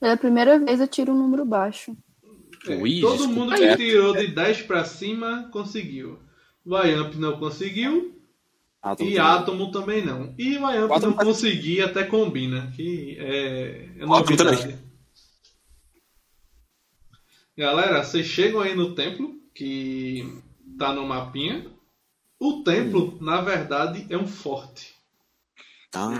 [0.00, 1.96] Pela primeira vez eu tiro um número baixo.
[2.68, 3.40] É, Ui, todo desculpa.
[3.40, 6.18] mundo que tirou de 10 pra cima conseguiu.
[6.64, 8.12] Vaiamp não conseguiu.
[9.00, 10.34] E muito Átomo também não.
[10.38, 12.72] E Átomo não tá- consegui, até combina.
[12.76, 14.78] Que é, é novidade.
[17.56, 20.40] Galera, vocês chegam aí no templo, que
[20.78, 21.66] tá no mapinha.
[22.38, 24.94] O templo, na verdade, é um forte.
[25.94, 26.10] Ah,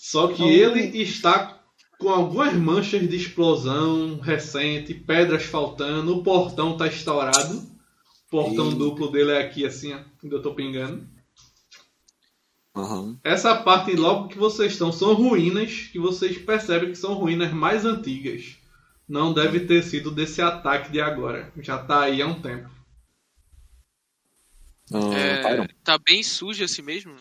[0.00, 1.62] Só que ele está
[1.98, 7.58] com algumas manchas de explosão recente, pedras faltando, o portão tá estourado.
[7.58, 8.76] O portão Ih.
[8.76, 11.06] duplo dele é aqui assim, ó, onde eu tô pingando.
[12.74, 13.20] aham.
[13.22, 17.84] Essa parte logo que vocês estão são ruínas que vocês percebem que são ruínas mais
[17.84, 18.56] antigas.
[19.06, 21.52] Não deve ter sido desse ataque de agora.
[21.58, 22.70] Já tá aí há um tempo.
[24.94, 27.14] Ah, É, tá bem sujo assim mesmo?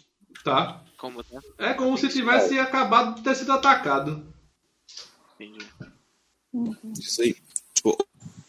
[0.45, 0.85] Tá?
[0.99, 1.41] Como tá?
[1.57, 4.21] É como se tivesse acabado de ter sido atacado.
[5.39, 5.65] Entendi.
[6.99, 7.35] Isso aí.
[7.73, 7.97] Tipo,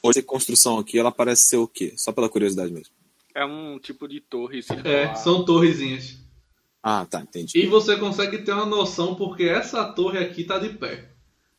[0.02, 1.94] hoje a construção aqui, ela parece ser o quê?
[1.97, 2.93] Só pela curiosidade mesmo.
[3.32, 4.60] É um tipo de torre.
[4.85, 6.18] É, são torrezinhas.
[6.82, 7.56] Ah, tá, entendi.
[7.56, 11.09] E você consegue ter uma noção porque essa torre aqui tá de pé.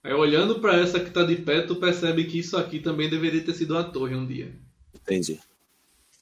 [0.03, 3.41] Aí olhando pra essa que tá de pé, tu percebe que isso aqui também deveria
[3.41, 4.53] ter sido uma torre um dia.
[4.93, 5.39] Entendi.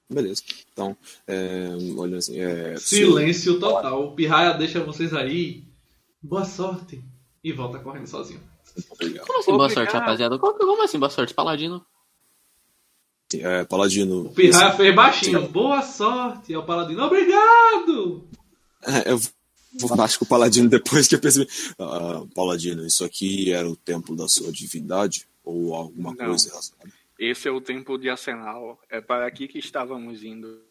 [0.10, 0.42] Beleza.
[0.74, 2.40] Então, é, olhando assim.
[2.40, 4.06] É, Silêncio total.
[4.08, 5.64] O Pirraia deixa vocês aí.
[6.22, 7.04] Boa sorte.
[7.44, 8.42] E volta correndo sozinho.
[8.90, 9.26] Obrigado.
[9.28, 9.86] Como assim, boa Obrigado.
[9.86, 10.40] sorte, rapaziada?
[10.40, 11.34] Como, como assim, boa sorte?
[11.34, 11.86] Paladino?
[13.34, 14.22] É, Paladino.
[14.26, 15.48] O Pirraia fez baixinho.
[15.50, 16.52] Boa sorte.
[16.52, 18.28] E o Paladino, obrigado!
[18.84, 19.20] É, eu
[19.80, 21.48] vou baixo com o Paladino depois que eu percebi.
[21.78, 25.28] Ah, Paladino, isso aqui era o templo da sua divindade?
[25.44, 26.26] Ou alguma Não.
[26.26, 26.92] coisa relacionada?
[27.20, 28.80] Esse é o templo de Arsenal.
[28.90, 30.64] É para aqui que estávamos indo.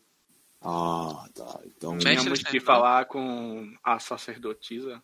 [0.62, 1.60] Ah, tá.
[1.66, 1.92] Então.
[1.92, 2.64] Mestre Tínhamos que Arsenal.
[2.66, 5.02] falar com a sacerdotisa.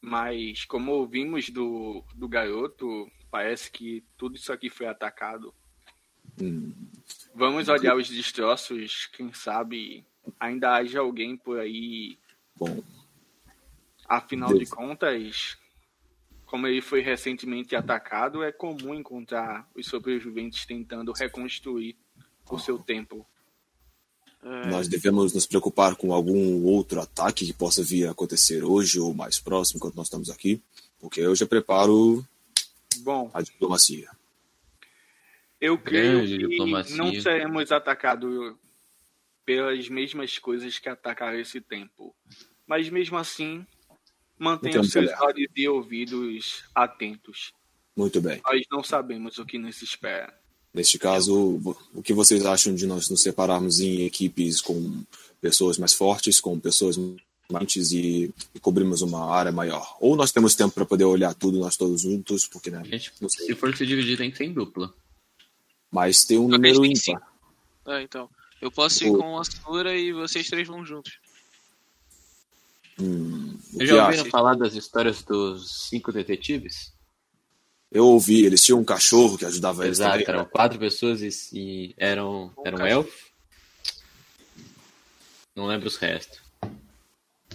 [0.00, 5.52] Mas como ouvimos do, do garoto, parece que tudo isso aqui foi atacado.
[6.40, 6.72] hum,
[7.34, 10.04] Vamos olhar os destroços, quem sabe
[10.38, 12.18] ainda haja alguém por aí.
[12.54, 12.82] bom,
[14.06, 14.70] Afinal de Deus.
[14.70, 15.58] contas,
[16.48, 21.94] como ele foi recentemente atacado, é comum encontrar os sobreviventes tentando reconstruir
[22.50, 23.24] o seu templo.
[24.42, 28.98] É, nós devemos nos preocupar com algum outro ataque que possa vir a acontecer hoje
[28.98, 30.62] ou mais próximo enquanto nós estamos aqui.
[30.98, 32.24] Porque eu já preparo
[33.00, 34.08] Bom, a diplomacia.
[35.60, 36.96] eu creio Grande que diplomacia.
[36.96, 38.54] não seremos atacados
[39.44, 42.14] pelas mesmas coisas que atacaram esse templo.
[42.66, 43.66] Mas mesmo assim,
[44.38, 47.52] mantenha Então, os seus olhos e ouvidos atentos.
[47.96, 48.40] Muito bem.
[48.44, 50.32] Nós não sabemos o que nos espera.
[50.72, 51.60] Neste caso,
[51.94, 55.02] o que vocês acham de nós nos separarmos em equipes com
[55.40, 56.96] pessoas mais fortes, com pessoas
[57.50, 59.96] mais e, e cobrirmos uma área maior?
[60.00, 63.28] Ou nós temos tempo para poder olhar tudo nós todos juntos, porque né, gente, não
[63.28, 63.46] sei.
[63.46, 64.92] se for se dividir, tem que ser em dupla.
[65.90, 67.32] Mas tem um número ímpar.
[67.86, 68.28] É, então.
[68.60, 71.18] Eu posso ir O- com a Sura e vocês três vão juntos.
[73.00, 74.18] Hum, o Vocês já acha?
[74.18, 76.92] ouviram falar das histórias dos cinco detetives?
[77.90, 80.34] Eu ouvi, eles tinham um cachorro que ajudava eles Exato, também.
[80.34, 83.28] eram quatro pessoas e, e eram, Um eram elfo.
[85.56, 86.40] Não lembro os restos.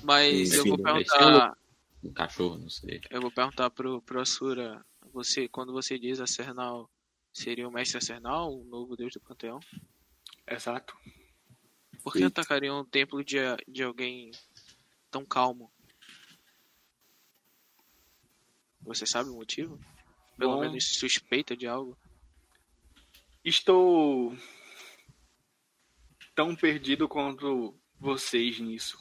[0.01, 1.57] Mas eu Enfim, vou mas perguntar.
[2.03, 2.99] Um cachorro, não sei.
[3.09, 4.83] Eu vou perguntar pro, pro Asura.
[5.13, 6.89] Você, quando você diz Acernal,
[7.31, 9.59] seria o mestre Acernal, o novo deus do panteão?
[10.47, 10.93] Exato.
[12.03, 12.25] Por que Sim.
[12.25, 13.37] atacariam um templo de,
[13.67, 14.31] de alguém
[15.13, 15.71] tão calmo?
[18.81, 19.79] Você sabe o motivo?
[20.37, 20.61] Pelo Bom.
[20.61, 21.95] menos suspeita de algo?
[23.45, 24.35] Estou
[26.33, 28.97] tão perdido quanto vocês nisso.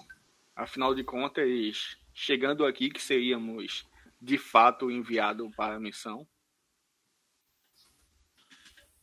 [0.55, 3.89] Afinal de contas, chegando aqui que seríamos
[4.21, 6.29] de fato enviados para a missão.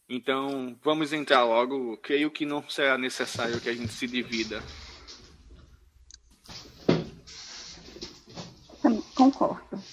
[0.08, 1.98] Então, vamos entrar logo.
[1.98, 4.62] Creio que não será necessário que a gente se divida.
[9.20, 9.84] Concordo.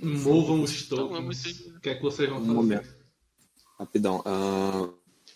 [0.00, 1.60] Movam os Então, tokens.
[1.66, 2.54] O que é que vocês vão Um fazer?
[2.54, 2.88] momento.
[3.76, 4.22] Rapidão.
[4.24, 4.88] ah,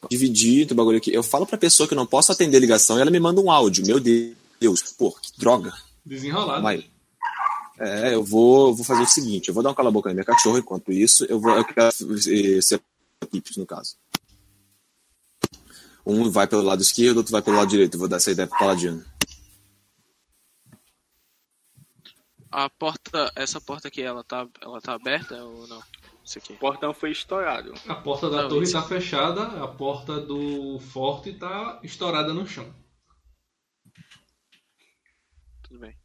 [0.08, 1.12] dividir o bagulho aqui.
[1.12, 3.40] Eu falo pra pessoa que eu não posso atender a ligação e ela me manda
[3.40, 3.84] um áudio.
[3.84, 4.92] Meu Deus.
[4.96, 5.72] Pô, que droga.
[6.06, 6.62] Desenrolado.
[6.62, 6.88] Vai.
[7.80, 10.58] É, eu vou, vou fazer o seguinte, eu vou dar um cala-boca na minha cachorra,
[10.58, 12.78] enquanto isso, eu vou eu quero eh, ser
[13.22, 13.96] equipes, no caso.
[16.04, 17.94] Um vai pelo lado esquerdo, outro vai pelo lado direito.
[17.94, 19.02] Eu vou dar essa ideia pro Paladino.
[22.50, 25.80] A porta, essa porta aqui, ela tá, ela tá aberta ou não?
[26.24, 26.52] Isso aqui.
[26.52, 27.72] O portão foi estourado.
[27.88, 32.46] A porta da Não, torre isso- tá fechada, a porta do forte tá estourada no
[32.46, 32.74] chão.
[35.62, 35.96] Tudo bem.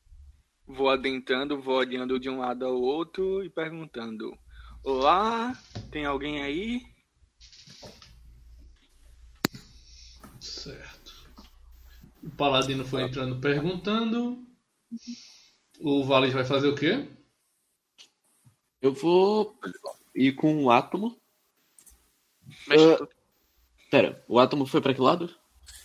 [0.67, 4.37] Vou adentrando, vou olhando de um lado ao outro e perguntando:
[4.83, 5.53] Olá,
[5.91, 6.81] tem alguém aí?
[10.39, 11.13] Certo.
[12.23, 14.43] O paladino foi entrando perguntando.
[15.81, 17.07] O Valis vai fazer o quê?
[18.81, 19.57] Eu vou
[20.13, 21.19] ir com o átomo.
[22.67, 23.09] Mexe tudo.
[23.89, 25.33] Pera, o átomo foi pra que lado?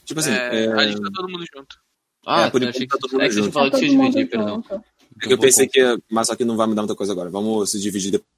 [0.04, 1.78] Tipo assim, É, é, A gente tá todo mundo junto.
[2.26, 3.52] Ah, É, por enquanto achei que, tá todo mundo é que você junto.
[3.52, 4.54] falou Tá que se mundo dividir, perdão.
[4.56, 4.84] junto.
[5.30, 7.30] eu pensei que, ia- mas só que não vai mudar muita coisa agora.
[7.30, 8.28] Vamos se dividir depois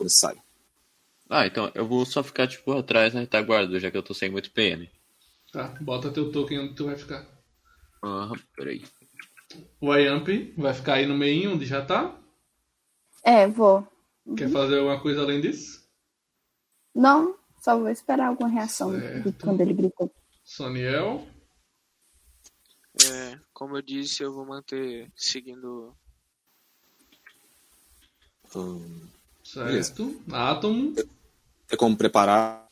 [0.00, 0.40] necessário.
[1.28, 4.28] Ah, então eu vou só ficar, tipo, atrás na retaguarda, já que eu tô sem
[4.30, 4.90] muito PM.
[5.52, 7.26] Tá, bota teu token onde tu vai ficar.
[8.02, 8.82] Ah, peraí.
[9.80, 12.16] O Ayamp vai ficar aí no meio onde já tá.
[13.22, 13.86] É, vou.
[14.36, 15.80] Quer fazer alguma coisa além disso?
[16.94, 19.34] Não, só vou esperar alguma reação de Certo.
[19.44, 20.10] quando ele gritou.
[20.44, 21.26] Soniel.
[23.10, 25.94] É, como eu disse, eu vou manter seguindo.
[28.54, 29.08] Hum,
[29.44, 30.20] Certo.
[30.32, 30.94] Átomo.
[31.70, 32.68] é como preparar.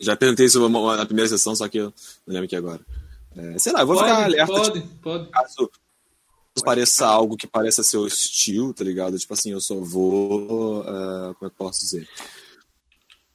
[0.00, 1.86] Já perguntei isso na primeira sessão, só que eu
[2.26, 2.80] não lembro aqui agora.
[3.38, 4.52] É, sei lá, eu vou ficar Pode, alerta.
[4.52, 5.28] pode, pode.
[5.30, 5.70] Caso
[6.64, 9.16] pareça algo que pareça ser hostil, tá ligado?
[9.16, 10.82] Tipo assim, eu só vou.
[10.86, 12.08] ah, como é que posso dizer?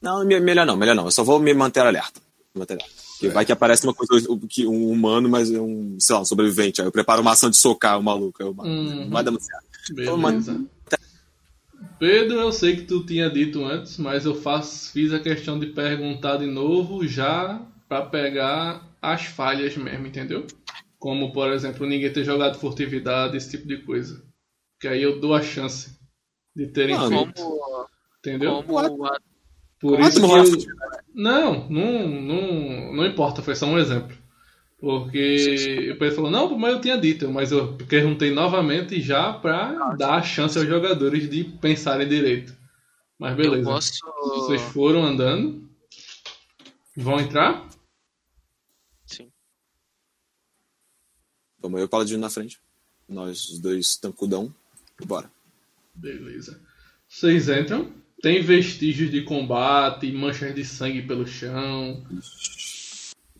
[0.01, 1.05] Não, me- melhor não, melhor não.
[1.05, 2.19] Eu só vou me manter alerta.
[2.53, 2.93] Me manter alerta.
[3.13, 6.25] Porque vai que aparece uma coisa, que um humano, mas é um, sei lá, um
[6.25, 6.81] sobrevivente.
[6.81, 8.43] Aí eu preparo uma ação de socar o maluco.
[8.43, 8.49] Eu.
[8.59, 9.05] Uhum.
[9.05, 9.63] Não vai dar muito certo.
[9.93, 10.65] Beleza.
[11.99, 15.67] Pedro, eu sei que tu tinha dito antes, mas eu faço, fiz a questão de
[15.67, 20.47] perguntar de novo já pra pegar as falhas mesmo, entendeu?
[20.97, 24.23] Como, por exemplo, ninguém ter jogado furtividade, esse tipo de coisa.
[24.79, 25.99] Que aí eu dou a chance
[26.55, 27.41] de terem Mano, feito.
[27.41, 27.87] Como,
[28.19, 28.63] Entendeu?
[28.63, 29.19] como a-
[29.79, 30.73] Por Como isso que eu...
[31.13, 34.15] Não, não, não, não importa, foi só um exemplo.
[34.79, 39.93] Porque o Pedro falou, não, mas eu tinha dito, mas eu perguntei novamente já pra
[39.95, 42.53] dar a chance aos jogadores de pensarem direito.
[43.19, 43.69] Mas beleza.
[43.69, 43.99] posso.
[44.35, 45.69] Vocês foram andando.
[46.97, 47.65] Vão entrar?
[49.05, 49.31] Sim.
[51.63, 52.59] Vamos eu e o Paladino na frente.
[53.07, 54.53] Nós os dois tancudão.
[55.05, 55.31] Bora.
[55.95, 56.61] Beleza.
[57.07, 57.89] Vocês entram.
[58.21, 62.05] Tem vestígios de combate, manchas de sangue pelo chão.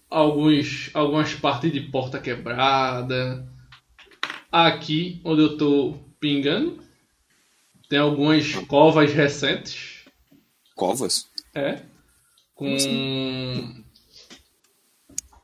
[0.10, 3.46] Alguns, algumas partes de porta quebrada.
[4.50, 6.82] Aqui, onde eu tô pingando,
[7.90, 10.06] tem algumas covas recentes.
[10.76, 11.30] Covas?
[11.54, 11.82] É.
[12.56, 13.83] Com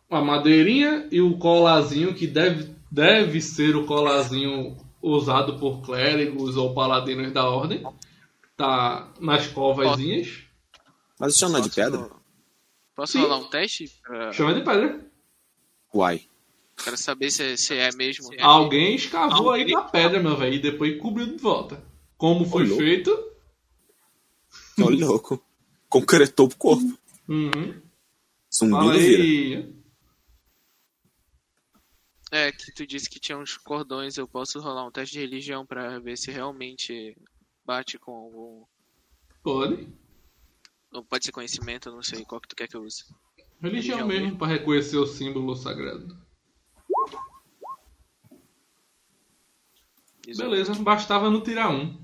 [0.09, 6.73] a madeirinha e o colazinho que deve, deve ser o colazinho usado por clérigos ou
[6.73, 7.83] paladinos da ordem.
[8.57, 10.43] Tá nas covazinhas.
[11.19, 12.09] Mas isso não é de pedra?
[12.95, 13.21] Posso Sim.
[13.21, 13.89] rolar um teste?
[14.03, 14.33] Pra...
[14.33, 15.05] Chama de pedra.
[15.93, 16.21] Uai.
[16.83, 18.29] Quero saber se, se é mesmo.
[18.39, 21.81] Alguém escavou aí com a pedra, meu velho, e depois cobriu de volta.
[22.17, 22.77] Como foi Olhou.
[22.77, 23.29] feito?
[24.81, 25.41] Olha louco.
[25.87, 26.99] Concretou pro corpo.
[27.27, 27.81] Uhum.
[28.63, 29.78] Não vira.
[32.31, 34.17] É, que tu disse que tinha uns cordões.
[34.17, 37.17] Eu posso rolar um teste de religião pra ver se realmente
[37.65, 38.65] bate com algum.
[39.43, 39.87] Pode.
[40.91, 42.23] Ou pode ser conhecimento, eu não sei.
[42.25, 43.03] Qual que tu quer que eu use?
[43.61, 44.37] Religião Religião mesmo, mesmo.
[44.37, 46.17] para reconhecer o símbolo sagrado.
[50.37, 51.99] Beleza, bastava não tirar um.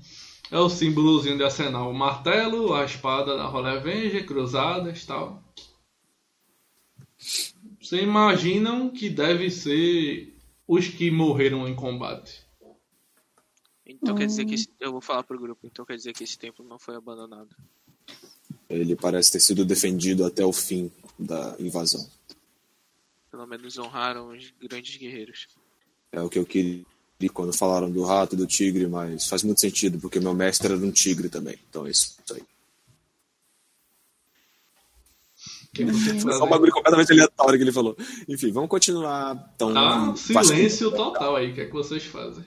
[0.50, 1.90] É o símbolozinho de arsenal.
[1.90, 5.42] O martelo, a espada da Rolevenge, cruzadas e tal.
[7.86, 10.36] Vocês imaginam que deve ser
[10.66, 12.44] os que morreram em combate.
[13.86, 14.68] Então quer dizer que esse...
[14.80, 15.64] eu vou falar pro grupo.
[15.64, 17.48] Então quer dizer que esse templo não foi abandonado.
[18.68, 22.04] Ele parece ter sido defendido até o fim da invasão.
[23.30, 25.46] Pelo menos honraram os grandes guerreiros.
[26.10, 26.84] É o que eu queria
[27.32, 30.76] quando falaram do rato e do tigre, mas faz muito sentido, porque meu mestre era
[30.76, 31.56] um tigre também.
[31.70, 32.42] Então é isso aí.
[35.64, 37.96] O que vocês Foi só um bagulho completamente aleatório que ele falou.
[38.28, 39.52] Enfim, vamos continuar.
[39.54, 39.72] Então,
[40.16, 41.50] faz- silêncio total aí.
[41.50, 42.44] O que é que vocês fazem?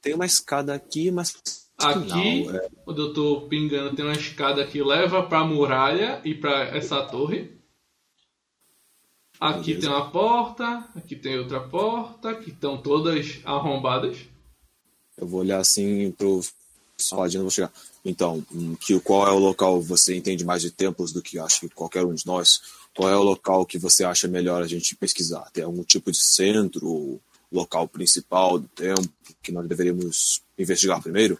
[0.00, 1.34] Tem uma escada aqui, mas.
[1.78, 2.68] Aqui, Não, é.
[2.86, 7.54] onde eu tô pingando, tem uma escada que leva pra muralha e pra essa torre.
[9.38, 9.80] Aqui Beleza.
[9.80, 14.16] tem uma porta, aqui tem outra porta, que estão todas arrombadas.
[15.18, 16.40] Eu vou olhar assim pro
[17.10, 17.70] Paladino, vou chegar.
[18.08, 21.58] Então, hum, que, qual é o local você entende mais de templos do que acho
[21.58, 22.86] que qualquer um de nós?
[22.94, 25.50] Qual é o local que você acha melhor a gente pesquisar?
[25.50, 27.20] Tem algum tipo de centro, ou
[27.50, 29.12] local principal do templo
[29.42, 31.36] que nós deveríamos investigar primeiro?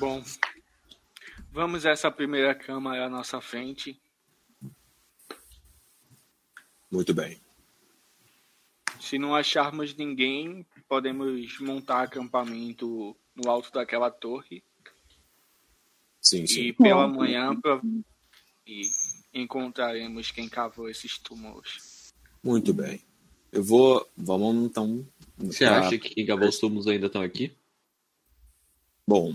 [0.00, 0.20] Bom,
[1.52, 4.00] vamos a essa primeira câmara à nossa frente.
[6.90, 7.40] Muito bem.
[8.98, 14.64] Se não acharmos ninguém, podemos montar acampamento no alto daquela torre
[16.30, 16.60] Sim, sim.
[16.60, 17.16] e pela Bom.
[17.16, 17.82] manhã prov-
[18.66, 18.82] e
[19.34, 22.12] encontraremos quem cavou esses túmulos.
[22.42, 23.00] Muito bem.
[23.52, 24.06] Eu vou.
[24.16, 25.04] Vamos então.
[25.38, 27.50] Você pra- acha que quem cavou os túmulos ainda estão aqui?
[29.06, 29.34] Bom,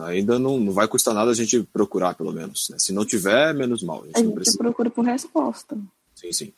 [0.00, 2.68] ainda não, não vai custar nada a gente procurar, pelo menos.
[2.70, 2.78] né?
[2.78, 4.02] Se não tiver, menos mal.
[4.02, 4.58] A gente A gente precisa.
[4.58, 5.76] procura por resposta.
[6.14, 6.52] Sim, sim.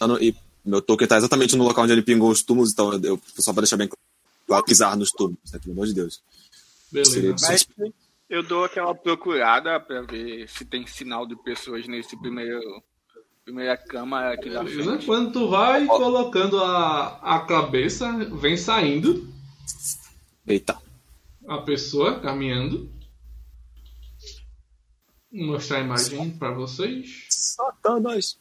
[0.00, 0.34] No- E
[0.64, 3.60] meu token tá exatamente no local onde ele pingou os túmulos, então eu, só pra
[3.62, 3.90] deixar bem
[4.46, 5.58] claro, pisar nos túmulos, né?
[5.58, 6.22] Pelo amor de Deus.
[6.90, 7.36] Beleza.
[7.48, 7.66] Mas
[8.32, 12.82] eu dou aquela procurada para ver se tem sinal de pessoas nesse primeiro
[13.44, 15.04] primeira câmara aqui da frente.
[15.04, 19.28] Quando tu vai colocando a, a cabeça, vem saindo
[20.46, 20.80] Eita.
[21.46, 22.90] a pessoa caminhando.
[25.30, 27.26] Vou mostrar a imagem pra vocês.
[27.28, 28.38] Satanás.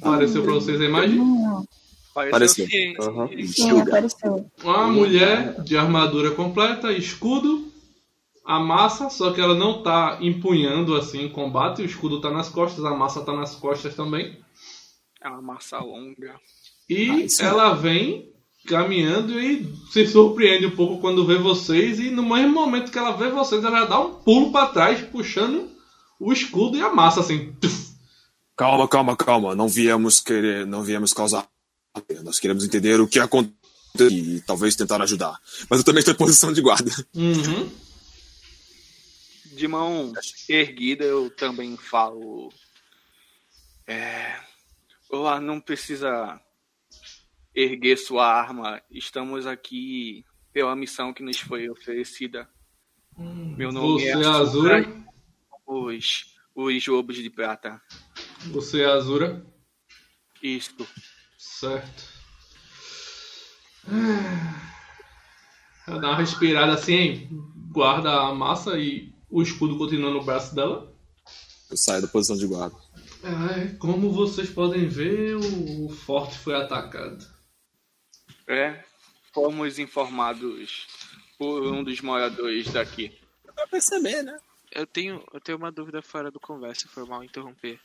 [0.00, 1.20] Apareceu pra vocês a imagem?
[2.16, 2.66] Não, Pareceu Pareceu.
[2.66, 2.94] sim.
[3.00, 3.28] Aham.
[3.46, 4.50] sim, apareceu.
[4.62, 7.70] Uma mulher de armadura completa, escudo,
[8.44, 12.48] a massa, só que ela não tá empunhando assim em combate, o escudo tá nas
[12.48, 14.38] costas, a massa tá nas costas também.
[15.22, 16.34] É uma massa longa.
[16.88, 18.28] E Ah, isso ela vem
[18.66, 22.00] caminhando e se surpreende um pouco quando vê vocês.
[22.00, 25.00] E no mesmo momento que ela vê vocês, ela já dá um pulo para trás,
[25.00, 25.70] puxando
[26.18, 27.54] o escudo e a massa assim.
[28.56, 29.54] Calma, calma, calma.
[29.54, 31.46] Não viemos querer, não viemos causar.
[32.22, 33.54] Nós queremos entender o que aconteceu
[34.10, 35.40] e talvez tentar ajudar.
[35.68, 36.90] Mas eu também estou em posição de guarda.
[37.14, 37.70] Uhum.
[39.52, 40.12] De mão
[40.48, 42.52] erguida, eu também falo.
[43.86, 44.40] É.
[45.10, 46.40] Olá, não precisa
[47.54, 48.80] erguer sua arma.
[48.90, 52.48] Estamos aqui pela missão que nos foi oferecida.
[53.18, 55.04] Meu nome Você é é Azura.
[55.66, 57.80] Os, os lobos de prata.
[58.46, 59.44] Você é Azura.
[60.42, 60.86] Isto.
[61.40, 62.04] Certo.
[65.88, 67.28] Ela dá uma respirada assim,
[67.72, 70.94] guarda a massa e o escudo continua no braço dela.
[71.70, 72.76] Eu saio da posição de guarda.
[73.24, 77.26] É, como vocês podem ver, o forte foi atacado.
[78.46, 78.84] É.
[79.32, 80.86] Fomos informados
[81.38, 83.18] por um dos moradores daqui.
[83.54, 84.38] Pra perceber, né?
[84.70, 87.80] Eu tenho, eu tenho uma dúvida fora do conversa, foi mal interromper.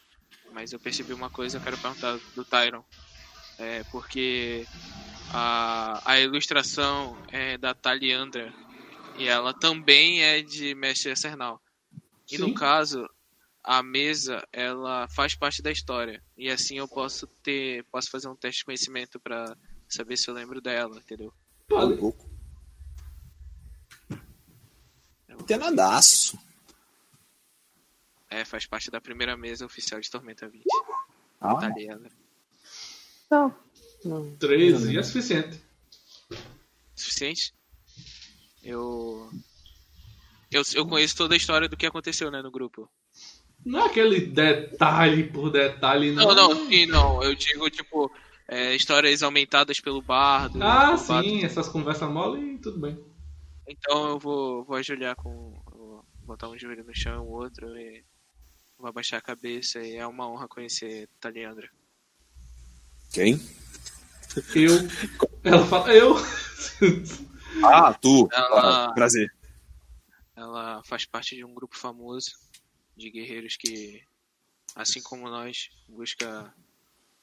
[0.52, 2.84] Mas eu percebi uma coisa, eu quero perguntar do Tyron.
[3.58, 4.68] É porque
[5.34, 8.54] a, a ilustração é da Taliandra
[9.18, 11.62] e ela também é de Mestre Acernal.
[12.30, 12.42] E Sim.
[12.42, 13.08] no caso,
[13.64, 16.22] a mesa ela faz parte da história.
[16.38, 17.84] E assim eu posso ter.
[17.86, 19.58] Posso fazer um teste de conhecimento pra
[19.88, 21.34] saber se eu lembro dela, entendeu?
[21.72, 22.30] Um pouco.
[25.48, 26.38] Tenadaço.
[28.30, 30.64] É, faz parte da primeira mesa oficial de Tormenta 20.
[31.40, 31.56] Ah,
[33.30, 33.66] Taliandra.
[34.00, 35.60] Então, 13 é suficiente.
[36.96, 37.54] Suficiente?
[38.64, 39.30] Eu.
[40.52, 42.90] Eu, eu conheço toda a história do que aconteceu, né, no grupo.
[43.66, 46.28] Não é aquele detalhe por detalhe, não.
[46.28, 47.24] Não, não, sim, não.
[47.24, 48.12] Eu digo, tipo,
[48.48, 50.62] é, histórias aumentadas pelo bardo.
[50.62, 51.00] Ah, bardo.
[51.00, 52.98] sim, essas conversas mole e tudo bem.
[53.68, 55.60] Então eu vou, vou ajoelhar com.
[55.72, 58.04] eu Vou botar um joelho no chão, o outro, e
[58.78, 59.80] vou abaixar a cabeça.
[59.80, 61.70] E é uma honra conhecer Taliandra.
[63.16, 63.40] Quem?
[64.54, 64.72] Eu.
[65.42, 66.16] Ela fala, eu.
[67.64, 68.28] Ah, tu.
[68.30, 69.34] Ela- Ah, prazer.
[70.36, 72.32] Ela faz parte de um grupo famoso
[72.98, 74.04] de guerreiros que,
[74.76, 76.54] assim como nós, busca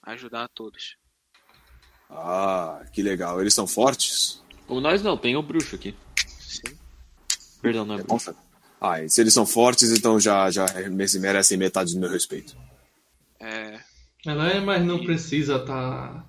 [0.05, 0.97] ajudar a todos.
[2.09, 3.39] Ah, que legal.
[3.43, 4.43] Eles são fortes?
[4.67, 5.95] Ou nós não, tem o bruxo aqui.
[6.41, 6.75] Sim.
[7.61, 8.35] Perdão, não é É bom bruxo.
[8.81, 10.65] Ah, e se eles são fortes, então já, já
[11.21, 12.57] merecem metade do meu respeito.
[13.39, 13.79] É,
[14.25, 16.25] Ela é, mas não precisa tá.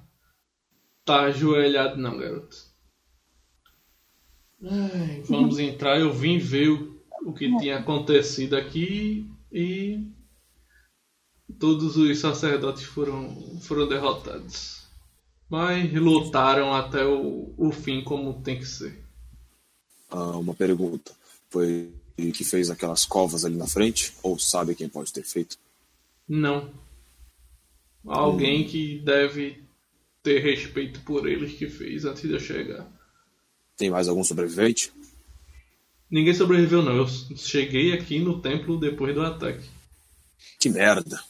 [1.06, 2.58] tá ajoelhado, não, garoto.
[4.64, 6.00] Ai, vamos entrar.
[6.00, 10.08] Eu vim ver o, o que tinha acontecido aqui e.
[11.60, 14.84] Todos os sacerdotes foram, foram derrotados.
[15.48, 19.06] Mas lutaram até o, o fim como tem que ser.
[20.10, 21.12] Ah, uma pergunta.
[21.50, 24.14] Foi ele que fez aquelas covas ali na frente?
[24.24, 25.58] Ou sabe quem pode ter feito?
[26.28, 26.72] Não.
[28.06, 29.64] Alguém que deve
[30.22, 32.88] ter respeito por eles que fez antes de eu chegar.
[33.76, 34.92] Tem mais algum sobrevivente?
[36.10, 36.96] Ninguém sobreviveu, não.
[36.96, 39.68] Eu cheguei aqui no templo depois do ataque.
[40.60, 41.24] Que merda.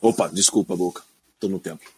[0.00, 1.02] Opa, desculpa, boca.
[1.40, 1.88] Tô no templo.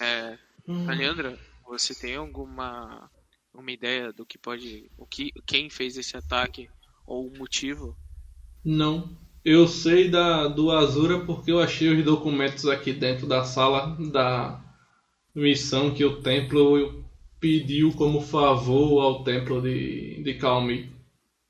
[0.00, 0.38] é,
[0.86, 3.10] Taliandra, você tem alguma
[3.52, 4.90] uma ideia do que pode.
[4.96, 6.70] O que, quem fez esse ataque?
[7.06, 7.96] Ou o motivo?
[8.64, 9.16] Não.
[9.44, 14.60] Eu sei da, do Azura porque eu achei os documentos aqui dentro da sala da
[15.34, 17.02] missão que o templo
[17.38, 20.92] pediu como favor ao templo de, de Calmi.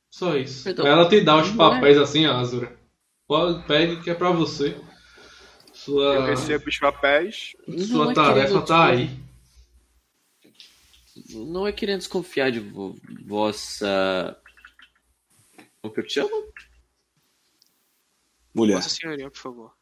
[0.08, 0.68] Só isso.
[0.68, 2.78] Então, Ela te dá os é- papéis assim, Azura.
[3.26, 4.76] Pode, pegue que é pra você.
[4.76, 7.56] Eu Sua, recebo os papéis.
[7.88, 9.10] sua Não é tarefa querendo, tá aí.
[11.34, 12.96] Não é querendo desconfiar de vo-
[13.26, 14.36] vossa.
[15.82, 16.30] O que eu te chamo?
[18.54, 18.74] Mulher.
[18.76, 19.72] Vossa senhoria, por favor.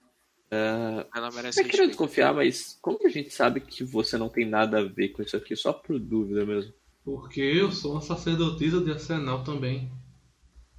[0.50, 1.88] É, Ela merece querendo respeito.
[1.88, 5.22] desconfiar, mas como que a gente sabe que você não tem nada a ver com
[5.22, 5.54] isso aqui?
[5.54, 6.72] Só por dúvida mesmo.
[7.04, 9.90] Porque eu sou uma sacerdotisa de Arsenal também.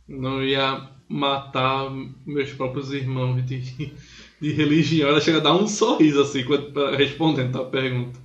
[0.07, 1.89] Não ia matar
[2.25, 3.93] meus próprios irmãos de,
[4.41, 5.09] de religião.
[5.09, 8.19] Ela chega a dar um sorriso assim quando, pra- respondendo a pergunta.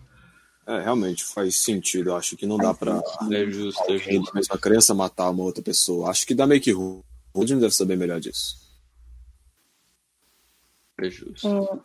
[0.67, 2.11] É, realmente faz sentido.
[2.11, 4.35] Eu acho que não dá pra É justo, é justo.
[4.35, 6.09] mesma crença matar uma outra pessoa.
[6.09, 7.03] Acho que dá meio que ruim.
[7.35, 8.64] O deve saber melhor disso.
[11.01, 11.47] É justo.
[11.49, 11.79] é,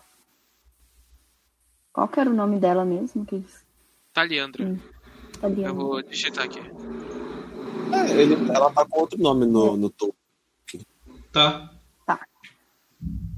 [1.92, 3.26] qual que era o nome dela mesmo?
[3.26, 3.44] Que
[4.14, 4.64] Taliandra.
[4.66, 4.78] Hum.
[5.40, 6.60] tá Eu vou digitar aqui.
[6.60, 10.16] É, ele, ela tá com outro nome no, no topo.
[11.32, 11.72] Tá?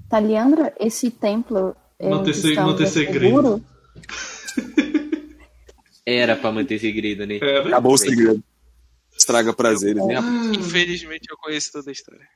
[0.10, 3.64] Taliandra, esse templo é, Manter que se- estamos manter em segredo.
[6.06, 7.38] Era pra manter segredo, né?
[7.38, 7.68] É, né?
[7.70, 8.44] Acabou o segredo.
[9.22, 10.16] Estraga prazeres, né?
[10.58, 12.28] Infelizmente eu conheço toda a história.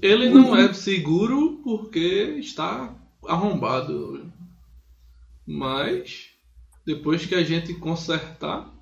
[0.00, 2.96] Ele não é seguro porque está
[3.28, 4.32] arrombado.
[5.46, 6.30] Mas
[6.86, 8.72] depois que a gente consertar,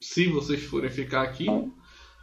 [0.00, 1.72] se vocês forem ficar aqui, em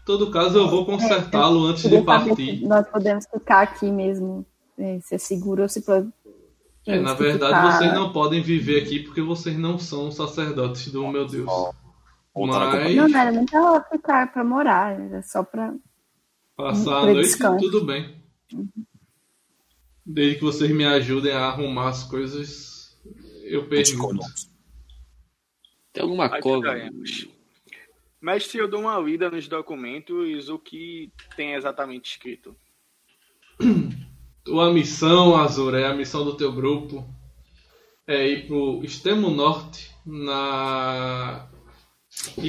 [0.06, 2.62] todo caso eu vou consertá-lo antes de partir.
[2.66, 4.46] nós podemos ficar aqui mesmo,
[4.78, 6.08] é, se é seguro ou se pode.
[6.88, 11.28] É, na verdade, vocês não podem viver aqui porque vocês não são sacerdotes do meu
[11.28, 11.50] Deus.
[12.34, 15.74] Voltar Mas Não, não era nem pra ficar pra morar, era só pra.
[16.56, 17.66] passar a Pra noite, descanso.
[17.66, 18.22] tudo bem.
[20.06, 23.00] Desde que vocês me ajudem a arrumar as coisas,
[23.44, 24.26] eu pergunto.
[25.94, 26.58] Tem alguma Aí cova?
[26.58, 27.28] ficaremos.
[28.22, 32.56] Mestre, eu dou uma lida nos documentos, o que tem exatamente escrito.
[34.44, 37.08] Tua missão, Azura, é a missão do teu grupo.
[38.08, 41.48] É ir pro extremo norte, na.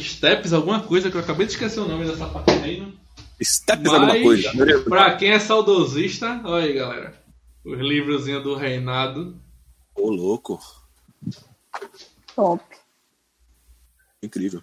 [0.00, 3.00] Steps, alguma coisa que eu acabei de esquecer o nome dessa parte do reino.
[3.42, 4.52] Steps alguma coisa.
[4.84, 7.24] pra quem é saudosista, olha aí, galera.
[7.64, 9.40] Os livrozinhos do reinado.
[9.94, 10.60] Ô, louco.
[12.34, 12.64] Top.
[14.22, 14.62] Incrível.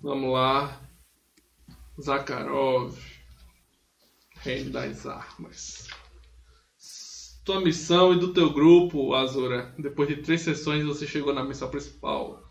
[0.00, 0.80] Vamos lá.
[2.00, 2.96] Zakharov.
[4.36, 5.88] Reino das Armas.
[7.44, 9.74] Tua missão e do teu grupo, Azura.
[9.78, 12.41] Depois de três sessões você chegou na missão principal.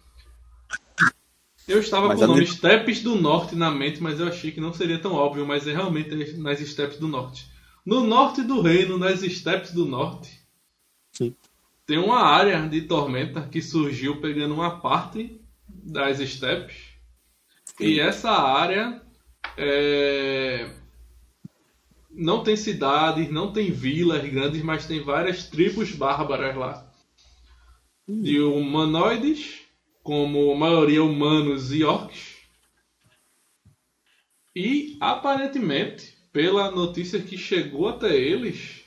[1.72, 4.52] Eu estava Mas com o nome mi- Steppes do Norte na mente, mas eu achei
[4.52, 7.50] que não seria tão óbvio, mas é realmente nas Steppes do Norte.
[7.86, 10.40] No norte do reino, nas Steppes do Norte,
[11.12, 11.36] Sim.
[11.86, 16.76] tem uma área de tormenta que surgiu pegando uma parte das Steppes.
[17.80, 19.02] E essa área
[19.58, 20.70] é,
[22.12, 26.88] não tem cidades, não tem vilas grandes, mas tem várias tribos bárbaras lá.
[28.08, 29.62] De humanoides,
[30.04, 32.38] como maioria humanos e orcs.
[34.56, 38.86] E aparentemente, pela notícia que chegou até eles,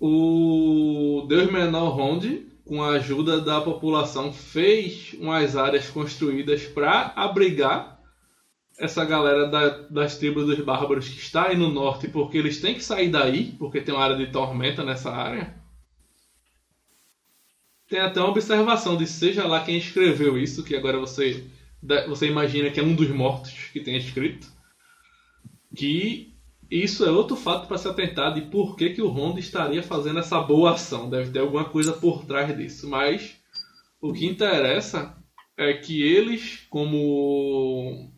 [0.00, 7.96] o Deus Menor Ronde, com a ajuda da população, fez umas áreas construídas para abrigar
[8.78, 12.74] essa galera da- das tribos dos bárbaros que está aí no norte, porque eles têm
[12.74, 15.57] que sair daí, porque tem uma área de tormenta nessa área.
[17.88, 21.46] Tem até uma observação de seja lá quem escreveu isso, que agora você,
[22.06, 24.46] você imagina que é um dos mortos que tem escrito.
[25.74, 26.34] Que
[26.70, 30.18] isso é outro fato para se atentar de por que, que o Honda estaria fazendo
[30.18, 31.08] essa boa ação.
[31.08, 32.88] Deve ter alguma coisa por trás disso.
[32.88, 33.36] Mas
[34.00, 35.16] o que interessa
[35.56, 38.12] é que eles, como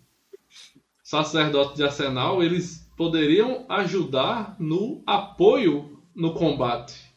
[1.05, 7.10] sacerdotes de Arsenal, eles poderiam ajudar no apoio no combate.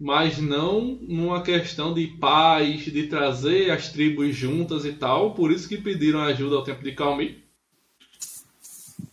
[0.00, 5.34] Mas não numa questão de paz, de trazer as tribos juntas e tal.
[5.34, 7.44] Por isso que pediram ajuda ao tempo de Calmi.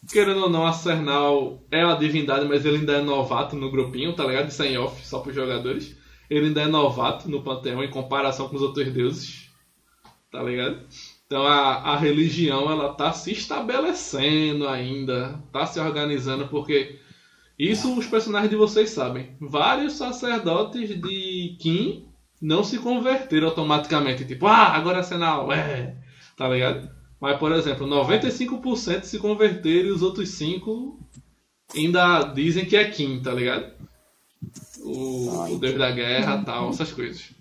[0.09, 4.13] Querendo ou não, a Cernal é a divindade, mas ele ainda é novato no grupinho,
[4.13, 4.47] tá ligado?
[4.47, 5.97] Isso é em off, só pros jogadores.
[6.29, 9.51] Ele ainda é novato no panteão em comparação com os outros deuses,
[10.31, 10.79] tá ligado?
[11.25, 16.97] Então a, a religião ela tá se estabelecendo ainda, tá se organizando, porque
[17.57, 19.35] isso os personagens de vocês sabem.
[19.39, 22.07] Vários sacerdotes de Kim
[22.41, 25.95] não se converteram automaticamente, tipo, ah, agora é Senal, é,
[26.35, 26.89] tá ligado?
[27.19, 30.93] Mas, por exemplo, 95% se converteram e os outros 5%
[31.75, 33.71] ainda dizem que é Kim, tá ligado?
[34.83, 37.31] O, o Deus da Guerra tal, essas coisas.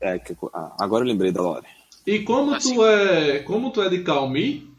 [0.00, 1.66] É, que- ah, agora eu lembrei da Lore.
[2.06, 4.70] E como tu é, como tu é de Calmi,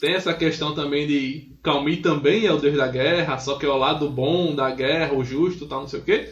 [0.00, 3.68] tem essa questão também de Calmi também é o deus da guerra, só que é
[3.68, 6.28] o lado bom da guerra, o justo, tal, não sei o quê.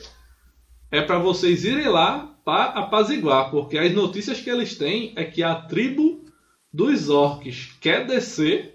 [0.90, 5.42] É pra vocês irem lá para apaziguar, porque as notícias que eles têm é que
[5.42, 6.24] a tribo
[6.72, 8.72] dos orcs quer descer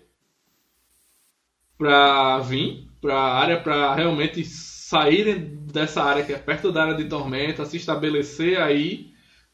[1.77, 5.35] pra vir pra área pra realmente saírem
[5.71, 9.07] dessa área que é perto da área de tormenta, se estabelecer aí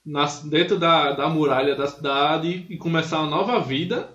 [0.05, 4.09] nas- dentro da, da muralha da cidade e começar uma nova vida.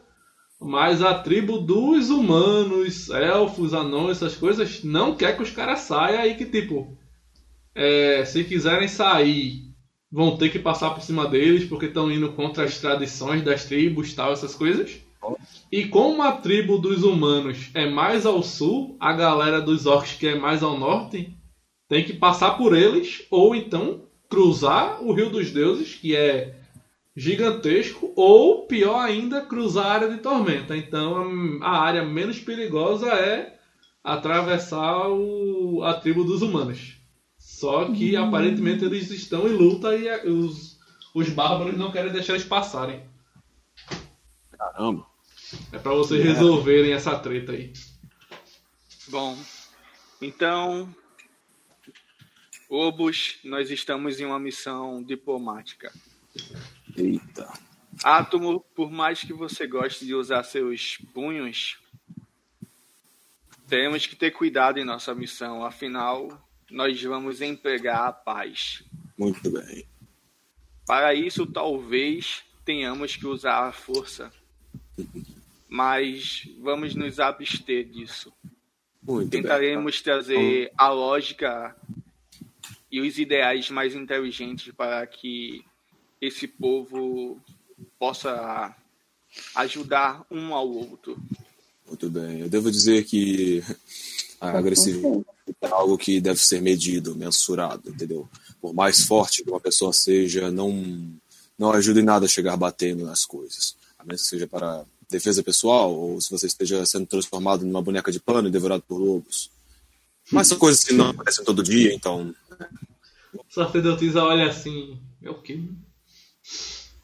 [0.65, 6.25] Mas a tribo dos humanos, elfos, anões, essas coisas, não quer que os caras saiam
[6.25, 6.97] e que, tipo,
[7.75, 9.73] é, se quiserem sair,
[10.11, 14.13] vão ter que passar por cima deles porque estão indo contra as tradições das tribos,
[14.15, 15.01] tal, essas coisas.
[15.71, 20.27] E como a tribo dos humanos é mais ao sul, a galera dos orcs que
[20.27, 21.35] é mais ao norte
[21.89, 26.62] tem que passar por eles ou então cruzar o Rio dos Deuses, que é
[27.17, 30.77] gigantesco, ou pior ainda, cruzar a área de tormenta.
[30.77, 33.59] Então a área menos perigosa é
[34.03, 36.97] atravessar o- a tribo dos humanos.
[37.39, 40.79] Só que aparentemente eles estão em luta e os,
[41.15, 43.05] os bárbaros não querem deixar eles passarem.
[44.59, 45.07] Caramba.
[45.71, 47.73] É pra vocês resolverem essa treta aí.
[49.09, 49.37] Bom,
[50.21, 50.93] então,
[52.71, 55.93] Obus, nós estamos em uma missão diplomática.
[56.97, 57.53] Eita.
[58.03, 61.79] Átomo, por mais que você goste de usar seus punhos,
[63.69, 66.29] temos que ter cuidado em nossa missão, afinal,
[66.71, 68.83] nós vamos empregar a paz.
[69.17, 69.87] Muito bem.
[70.87, 74.33] Para isso, talvez tenhamos que usar a força,
[75.69, 78.33] mas vamos nos abster disso.
[79.03, 79.43] Muito bem.
[79.43, 81.77] Tentaremos trazer a lógica
[82.91, 85.65] e os ideais mais inteligentes para que
[86.23, 87.37] esse povo
[87.99, 88.75] possa
[89.57, 91.21] ajudar um ao outro.
[91.85, 92.41] Muito bem.
[92.41, 93.61] Eu devo dizer que
[94.41, 95.27] a agressividade
[95.61, 98.29] é algo que deve ser medido, mensurado, entendeu?
[98.61, 101.13] Por mais forte que uma pessoa seja, não,
[101.59, 103.77] não ajuda em nada a chegar batendo nas coisas.
[103.99, 108.13] A menos que seja para defesa pessoal, ou se você esteja sendo transformado numa boneca
[108.13, 109.51] de pano e devorado por lobos.
[110.31, 112.33] Mas são coisas que não acontecem todo dia, então.
[113.35, 114.99] O sacerdotisa olha assim.
[115.21, 115.61] É o quê?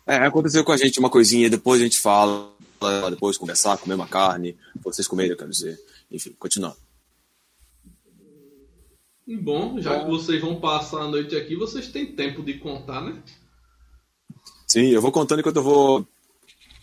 [0.07, 2.51] É, aconteceu com a gente uma coisinha, depois a gente fala,
[3.11, 5.79] depois conversar, comer uma carne, vocês comerem, eu quero dizer.
[6.11, 6.77] Enfim, continuando.
[9.43, 13.23] Bom, já que vocês vão passar a noite aqui, vocês têm tempo de contar, né?
[14.67, 16.07] Sim, eu vou contando enquanto eu vou.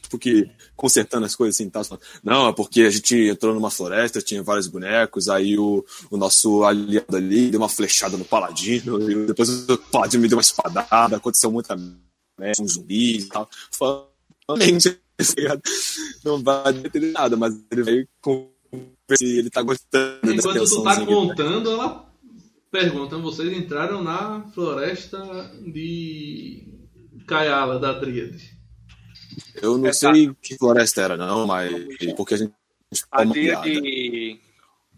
[0.09, 1.81] Porque consertando as coisas assim, tá?
[2.23, 6.63] Não, é porque a gente entrou numa floresta, tinha vários bonecos, aí o, o nosso
[6.63, 11.17] aliado ali deu uma flechada no paladino, e depois o paladino me deu uma espadada,
[11.17, 12.04] aconteceu muita merda,
[12.59, 13.49] um zumbi e tal.
[13.71, 14.09] Falando,
[16.23, 18.49] não vai ter nada, mas ele vai com
[19.07, 21.05] ver se ele tá gostando Enquanto tu tá tensãozinha.
[21.05, 22.11] contando, ela
[22.71, 25.19] pergunta: vocês entraram na floresta
[25.65, 26.67] de
[27.27, 28.55] Kayala, da Tríade.
[29.61, 31.71] Eu não sei que floresta era, não, mas
[32.15, 32.53] porque a gente
[33.11, 33.23] A.
[33.23, 34.39] Deirdre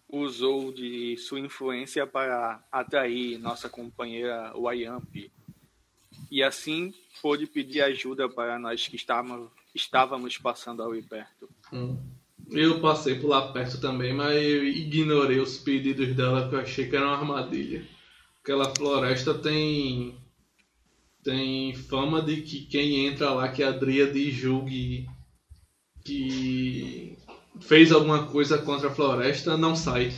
[0.09, 5.09] usou de sua influência para atrair nossa companheira Wayamp
[6.29, 11.49] e assim pôde pedir ajuda para nós que estávamos, estávamos passando ali perto.
[11.71, 11.97] Hum.
[12.49, 16.89] Eu passei por lá perto também, mas eu ignorei os pedidos dela porque eu achei
[16.89, 17.85] que era uma armadilha.
[18.41, 20.17] Aquela floresta tem
[21.23, 25.05] tem fama de que quem entra lá que a Dríade julgue
[26.05, 27.17] que
[27.59, 30.13] fez alguma coisa contra a floresta não sai.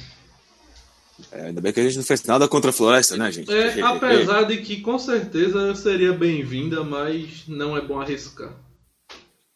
[1.32, 3.52] É, ainda bem que a gente não fez nada contra a floresta, né, gente?
[3.52, 8.54] É, apesar de que com certeza seria bem-vinda, mas não é bom arriscar.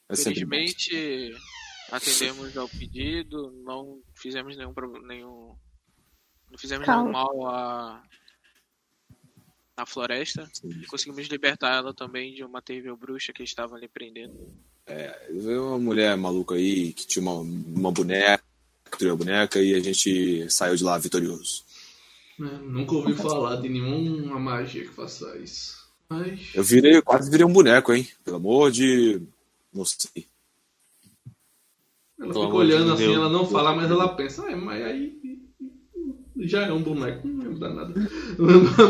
[0.09, 0.15] É.
[0.15, 1.33] Felizmente,
[1.91, 4.73] atendemos ao pedido, não fizemos nenhum
[5.07, 5.55] nenhum
[6.51, 7.03] não fizemos Calma.
[7.03, 8.03] nenhum mal à
[9.75, 14.53] à floresta e conseguimos libertar ela também de uma terrível bruxa que estava ali prendendo.
[15.29, 18.43] Veio uma mulher maluca aí que tinha uma, uma boneca,
[18.93, 21.63] capturou a boneca e a gente saiu de lá vitorioso.
[22.39, 25.83] É, nunca ouvi falar de nenhuma magia que faça isso.
[26.09, 26.51] Mas.
[26.53, 28.07] Eu virei, quase virei um boneco, hein?
[28.23, 29.21] Pelo amor de.
[29.73, 30.27] Não sei.
[32.19, 33.15] Ela Pelo fica olhando assim, Deus.
[33.17, 35.13] ela não fala, mas ela pensa, "Ah, mas aí
[36.37, 37.93] já é um boneco, não vai mudar nada.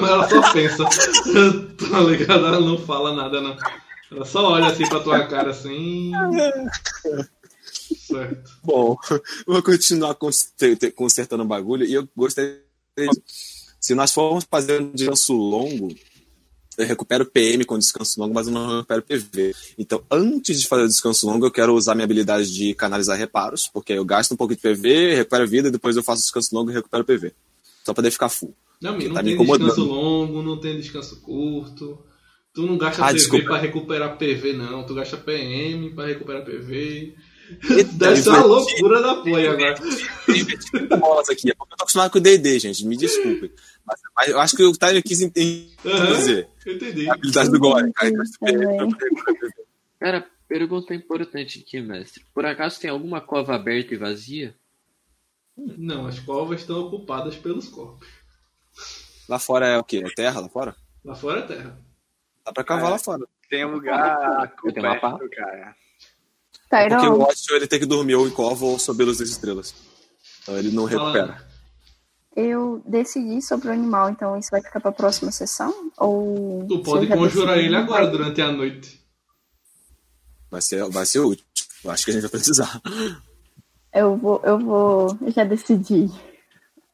[0.01, 0.84] Mas ela só pensa,
[1.77, 2.45] tá ligado?
[2.45, 3.55] Ela não fala nada, não.
[4.11, 6.11] Ela só olha assim pra tua cara assim.
[8.18, 8.52] Certo.
[8.64, 8.98] Bom,
[9.48, 10.15] vou continuar
[10.95, 12.61] consertando o bagulho e eu gostaria.
[13.80, 15.94] Se nós formos fazer um descanso longo,
[16.77, 19.53] eu recupero PM com descanso longo, mas eu não recupero PV.
[19.77, 23.68] Então, antes de fazer o descanso longo, eu quero usar minha habilidade de canalizar reparos,
[23.68, 26.72] porque eu gasto um pouco de PV, recupero vida, e depois eu faço descanso longo
[26.72, 27.34] e recupero PV.
[27.84, 28.56] Só pra poder ficar full.
[28.81, 31.99] Não, Porque não tá tem descanso longo, não tem descanso curto.
[32.53, 33.45] Tu não gasta Ah, PV desculpa.
[33.45, 34.85] pra recuperar PV, não.
[34.85, 37.15] Tu gasta PM pra recuperar PV.
[37.93, 39.75] Deve ser uma loucura da play agora.
[40.99, 41.49] bolas aqui.
[41.49, 42.85] É porque eu tô acostumado com o DD, gente.
[42.85, 43.51] Me desculpe.
[43.85, 45.69] Mas, mas eu acho que o Tyler quis entender.
[45.84, 46.47] Dizer.
[46.65, 47.09] eu entendi.
[47.09, 47.91] A habilidade do Gore.
[47.93, 48.89] Cara, então, Também.
[49.99, 52.23] Cara, pergunta importante aqui, mestre.
[52.34, 54.55] Por acaso tem alguma cova aberta e vazia?
[55.55, 58.07] Não, as covas estão ocupadas pelos corpos.
[59.30, 60.03] Lá fora é o quê?
[60.05, 60.75] É terra lá fora?
[61.03, 61.80] Lá fora é terra.
[62.45, 63.25] Dá pra cavar lá fora.
[63.49, 64.88] Tem um lugar Eu tenho
[66.69, 66.90] coberto, cara.
[66.90, 69.18] Porque o Tyron, Watch ele tem que dormir ou em cova ou sob a luz
[69.19, 69.73] das estrelas.
[70.41, 71.45] Então ele não recupera.
[72.35, 75.91] eu decidi sobre o animal, então isso vai ficar pra próxima sessão?
[75.98, 76.65] Ou.
[76.68, 79.02] Tu pode conjurar decidi, ele agora, vai- durante a noite.
[80.49, 81.45] Vai ser, vai ser útil.
[81.84, 82.81] Eu acho que a gente vai precisar.
[83.94, 85.18] Eu vou, eu vou.
[85.22, 86.10] Eu já decidi.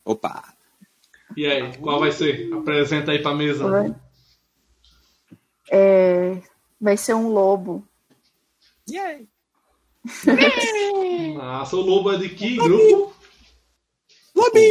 [0.04, 0.54] Opa!
[1.38, 2.52] E aí, qual vai ser?
[2.54, 3.70] Apresenta aí pra mesa.
[3.70, 3.96] Vai,
[5.72, 6.42] é,
[6.82, 7.86] vai ser um lobo.
[11.36, 13.14] Nossa, o lobo é de que grupo?
[14.36, 14.70] Oi?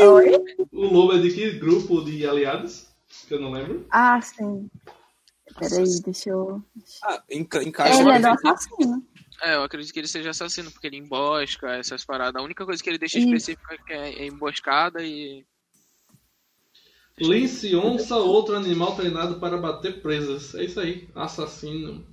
[0.72, 2.86] O lobo é de que grupo de aliados?
[3.26, 3.86] Que eu não lembro.
[3.90, 4.70] Ah, sim.
[5.58, 6.62] Peraí, deixa eu.
[7.02, 8.00] Ah, enca encaixa.
[8.00, 9.06] Ele é do assassino.
[9.42, 12.40] É, eu acredito que ele seja assassino, porque ele embosca essas paradas.
[12.40, 15.44] A única coisa que ele deixa específica é que é é emboscada e.
[17.18, 20.54] Lince onça, outro animal treinado para bater presas.
[20.54, 21.08] É isso aí.
[21.14, 22.06] Assassino.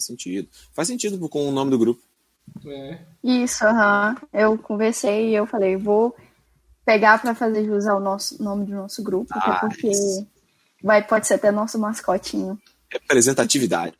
[0.00, 0.48] Faz sentido.
[0.72, 2.00] Faz sentido com o nome do grupo.
[2.66, 2.98] É.
[3.22, 4.16] Isso, aham.
[4.32, 6.16] Eu conversei e eu falei, vou
[6.84, 9.90] pegar pra fazer jus ao nosso nome do nosso grupo, até porque
[10.82, 12.58] vai, pode ser até nosso mascotinho.
[12.90, 13.94] Representatividade.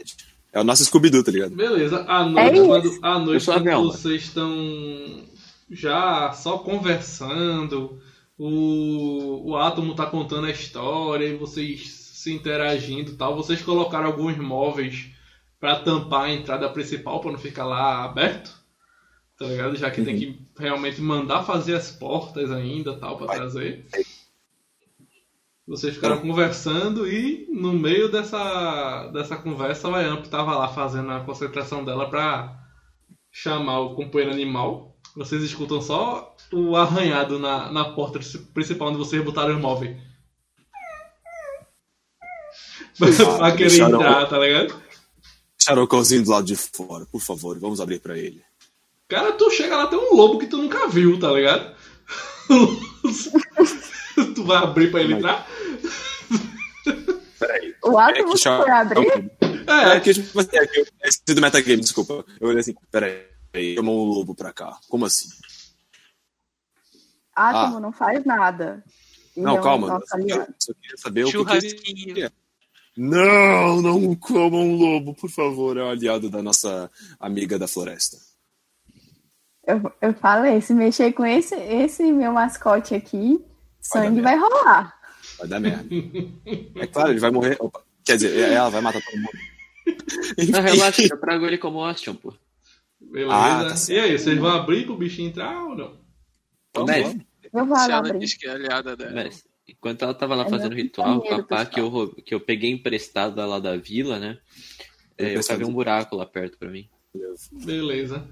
[0.52, 1.55] É o nosso Scooby-Doo, tá ligado?
[1.55, 2.05] Beleza.
[2.09, 2.66] À noite, isso.
[2.66, 5.24] quando, à noite quando vocês estão
[5.70, 8.01] já só conversando,
[8.36, 14.06] o, o Átomo tá contando a história e vocês se interagindo e tal, vocês colocaram
[14.06, 15.06] alguns móveis
[15.61, 18.59] pra tampar a entrada principal pra não ficar lá aberto.
[19.39, 19.77] Tá ligado?
[19.77, 23.87] Já que tem que realmente mandar fazer as portas ainda tal pra trazer.
[25.66, 31.20] Vocês ficaram conversando e no meio dessa, dessa conversa a Yamp tava lá fazendo a
[31.20, 32.59] concentração dela pra
[33.31, 34.97] chamar o companheiro animal.
[35.15, 38.19] Vocês escutam só o arranhado na, na porta
[38.53, 39.97] principal onde vocês botaram os móveis.
[43.39, 44.89] pra querer entrar, tá ligado?
[45.61, 47.05] Deixaram o cãozinho do lado de fora.
[47.05, 48.43] Por favor, vamos abrir pra ele.
[49.07, 51.74] Cara, tu chega lá, tem um lobo que tu nunca viu, tá ligado?
[54.35, 55.47] tu vai abrir pra ele entrar?
[57.39, 57.74] Peraí.
[57.85, 59.31] O átomo que chama- foi abrir?
[59.66, 62.24] É, É que, tipo, assim, é que eu esse do metagame, desculpa.
[62.41, 63.27] Eu olhei assim, peraí,
[63.74, 64.78] chamou um lobo pra cá.
[64.89, 65.28] Como assim?
[67.35, 68.82] Átomo não faz nada.
[69.37, 69.89] Ele Não, é calma.
[69.89, 70.47] Eu só queria,
[70.97, 72.31] saber o que, que Churrasquinho.
[72.96, 75.76] Não, não comam um lobo, por favor.
[75.76, 78.16] É o aliado da nossa amiga da floresta.
[79.66, 83.38] Eu, eu falei, se mexer com esse, esse meu mascote aqui,
[83.80, 84.98] sangue vai rolar.
[85.38, 85.86] Vai dar merda.
[86.76, 87.56] É claro, ele vai morrer.
[87.60, 90.50] Opa, quer dizer, ela vai matar todo mundo.
[90.50, 92.34] Não, relaxa, eu trago ele como Ostion, pô.
[93.00, 93.32] beleza.
[93.34, 96.00] Ah, tá e aí, vocês vão abrir pro bichinho entrar ou não?
[96.74, 97.14] Vamos lá.
[97.52, 98.18] Eu vou Se lá ela abrir.
[98.18, 99.12] diz que é aliada dela.
[99.12, 102.40] Mas, enquanto ela tava lá É fazendo ritual com a pá que eu, que eu
[102.40, 104.38] peguei emprestada lá da vila, né?
[105.18, 105.59] É, eu Emprestado.
[105.59, 106.88] cavei um buraco lá perto pra mim.
[107.64, 108.26] Beleza.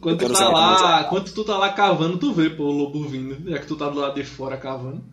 [0.00, 3.04] Quando Eu tu tá lá, quando tu tá lá cavando, tu vê pô, o lobo
[3.08, 5.04] vindo, já que tu tá do lado de fora cavando.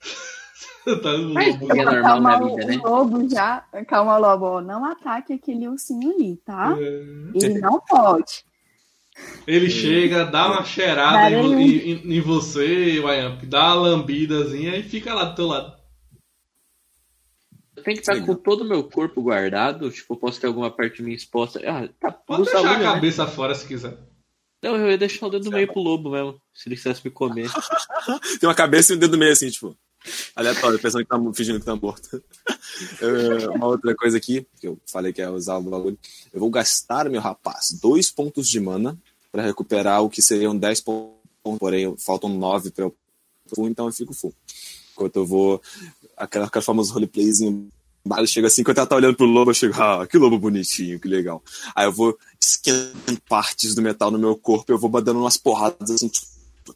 [1.02, 2.76] tá o lobo É Eu normal na vida, né?
[2.84, 3.64] lobo já.
[3.88, 4.44] Calma, lobo.
[4.46, 6.76] ó, Não ataque aquele ursinho ali, tá?
[6.78, 7.02] É.
[7.34, 8.44] Ele não pode.
[9.46, 15.12] Ele chega, dá uma cheirada em, em, em- você, Wayamp, dá uma lambidazinha e fica
[15.14, 15.80] lá do teu lado.
[17.76, 20.70] Eu tenho que estar com todo o meu corpo guardado, tipo, eu posso ter alguma
[20.70, 21.60] parte de mim exposta.
[21.66, 22.84] Ah, tá, Pode deixar a né?
[22.84, 23.96] cabeça fora se quiser.
[24.62, 27.10] Não, eu ia deixar o dedo do meio pro lobo mesmo, se ele quisesse me
[27.10, 27.50] comer.
[28.38, 29.74] Tem uma cabeça e um dedo no meio, assim, tipo.
[30.34, 32.22] Aleatório, pensando que tá fingindo que tá morto.
[33.54, 35.98] Uma outra coisa aqui, que eu falei que é usar o bagulho.
[36.32, 38.98] Eu vou gastar, meu rapaz, dois pontos de mana
[39.30, 41.20] pra recuperar o que seriam 10 pontos.
[41.58, 42.94] Porém, faltam 9 pra eu
[43.54, 44.34] full, então eu fico full.
[44.92, 45.62] Enquanto eu vou.
[46.16, 47.70] Aquela, aquela famosa roleplayzinho.
[48.26, 51.06] Chega assim, quando ela tá olhando pro lobo, eu chego, ah, que lobo bonitinho, que
[51.06, 51.42] legal.
[51.74, 55.90] Aí eu vou esquentando partes do metal no meu corpo, eu vou dando umas porradas
[55.90, 56.26] assim, tipo,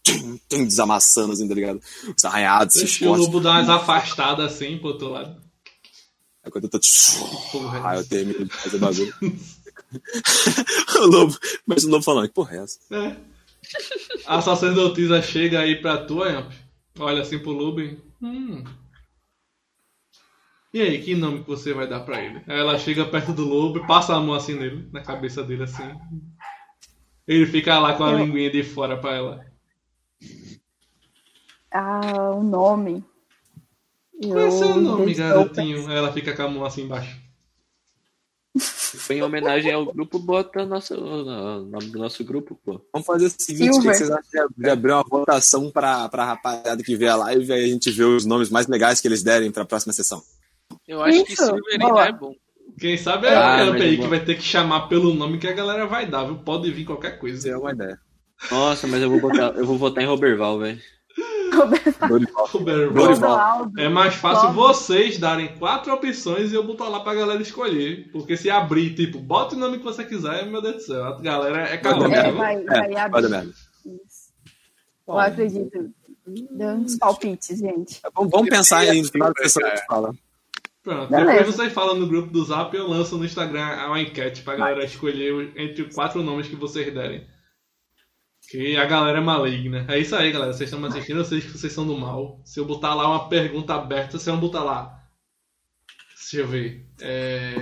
[0.03, 1.81] tum, tum, desamassando, assim, tá ligado?
[2.15, 5.43] Os arranhados, esses o lobo dar umas afastadas assim pro outro lado.
[6.45, 6.79] Aí quando eu tô.
[7.85, 9.15] Aí eu termino de fazer o bagulho.
[11.01, 11.39] o lobo.
[11.67, 12.79] Mas o lobo falando, que porra é essa?
[12.95, 13.17] É.
[14.27, 16.53] A sacerdotisa chega aí pra tu, Wayamp.
[16.99, 17.99] Olha assim pro lobo e...
[18.23, 18.63] Hum.
[20.73, 22.43] E aí, que nome que você vai dar pra ele?
[22.47, 25.63] Aí ela chega perto do lobo e passa a mão assim nele, na cabeça dele
[25.65, 25.85] assim.
[27.27, 29.47] Ele fica lá com a Eu- linguinha de fora pra ela.
[31.73, 33.05] Ah, o nome.
[34.23, 35.89] Qual é seu Eu nome, garotinho?
[35.89, 37.21] Aí ela fica com a mão assim embaixo.
[38.97, 42.81] Foi em homenagem ao grupo, bota nosso, o nome do nosso grupo, pô.
[42.93, 46.83] Vamos fazer o seguinte: o que vocês acham de abrir uma votação pra, pra rapaziada
[46.83, 49.23] que vê a live e aí a gente vê os nomes mais legais que eles
[49.23, 50.23] derem pra próxima sessão?
[50.89, 52.07] Eu acho que Isso, Silver ainda boa.
[52.07, 52.35] é bom.
[52.79, 55.39] Quem sabe é Ah, a Wayamp mas aí que vai ter que chamar pelo nome
[55.39, 56.37] que a galera vai dar, viu?
[56.39, 57.49] Pode vir qualquer coisa.
[57.49, 57.99] É uma ideia.
[58.51, 60.81] Nossa, mas eu vou botar, eu vou votar em Roberval, velho.
[62.09, 62.47] Dorival.
[62.47, 62.93] Roberval.
[63.07, 63.73] Dorival.
[63.79, 64.55] É mais fácil Logo.
[64.63, 68.09] vocês darem quatro opções e eu botar lá pra galera escolher.
[68.13, 71.21] Porque se abrir, tipo, bota o nome que você quiser, meu Deus do céu, a
[71.21, 72.07] galera é Vai calma.
[72.07, 72.33] É, merda.
[72.33, 73.23] vai, É, vai vai abrir.
[73.23, 73.51] dar merda.
[73.87, 74.25] Isso.
[75.07, 75.91] Eu acredito.
[76.51, 78.01] Dando uns palpites, gente.
[78.15, 79.85] Vamos, vamos pensar aí no final que a É.
[79.87, 80.15] fala.
[80.83, 81.33] Pronto, Beleza.
[81.39, 84.85] depois vocês falam no grupo do Zap, eu lanço no Instagram uma enquete pra galera
[84.85, 87.27] escolher o- entre quatro nomes que vocês derem.
[88.49, 89.87] Que a galera é maligna.
[89.89, 90.53] É isso aí, galera.
[90.53, 92.41] Vocês estão me assistindo, eu sei que vocês são do mal.
[92.45, 95.05] Se eu botar lá uma pergunta aberta, vocês vão botar lá.
[96.15, 96.87] Deixa eu ver.
[97.01, 97.55] É...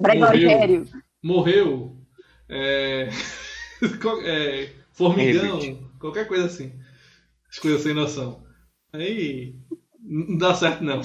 [0.00, 0.86] Gregório.
[1.22, 1.96] Morreu.
[2.48, 3.08] É...
[4.24, 5.90] é, Formigão.
[5.98, 6.72] Qualquer coisa assim.
[7.50, 8.44] As coisas sem noção.
[8.92, 9.56] Aí.
[10.00, 11.00] Não dá certo, não.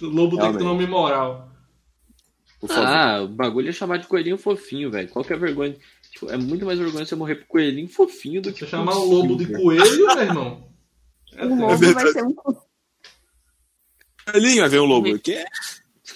[0.00, 0.64] O lobo tem que ter Realmente.
[0.64, 1.48] nome moral.
[2.70, 5.08] Ah, o bagulho é chamar de coelhinho fofinho, velho.
[5.08, 5.76] Qual que é a vergonha?
[6.12, 9.04] Tipo, é muito mais vergonha você morrer pro coelhinho fofinho do que pro chamar o
[9.04, 10.68] lobo de coelho, meu irmão.
[11.36, 11.60] É O tenso.
[11.60, 12.34] lobo vai ser um.
[14.32, 15.08] Coelhinho, vai ver um lobo.
[15.10, 15.44] O quê?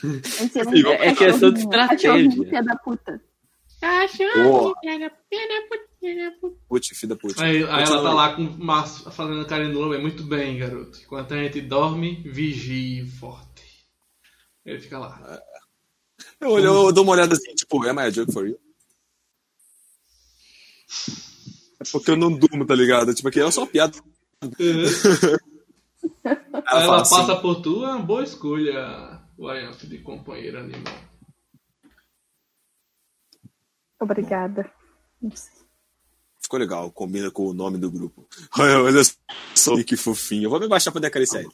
[0.05, 2.09] Um É- é questão de estratégia.
[2.11, 3.23] cachorrinho filha da puta.
[6.69, 7.39] Putz, filho da putz.
[7.41, 9.95] Aí, aí ela tá lá com Márcio fazendo carinho no lobo.
[9.95, 10.99] É muito bem, garoto.
[11.03, 13.63] Enquanto a gente dorme, vigie forte.
[14.65, 15.41] Ele fica lá.
[16.41, 18.59] Eu, olho, eu dou uma olhada assim, tipo, am I a joke for you?
[21.81, 23.13] É porque eu não durmo, tá ligado?
[23.15, 23.97] Tipo, aqui é só uma piada.
[26.25, 29.99] Aí Ela ela fala passa assim, por tu, é uma boa escolha, o Ayamp de
[29.99, 30.95] companheiro animal.
[34.01, 34.71] Obrigada.
[36.41, 38.27] ficou legal, combina com o nome do grupo.
[38.59, 39.01] Olha,
[39.55, 40.45] só que fofinho.
[40.45, 41.53] Eu vou me baixar pra poder acariciar ele.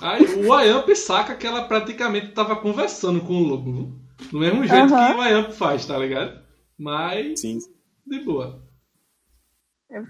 [0.00, 3.98] Aí o Ayamp saca que ela praticamente tava conversando com o lobo.
[4.30, 5.12] Do mesmo jeito Aham.
[5.12, 6.40] que o Ayamp faz, tá ligado?
[6.78, 7.58] Mas, Sim,
[8.06, 8.62] de boa.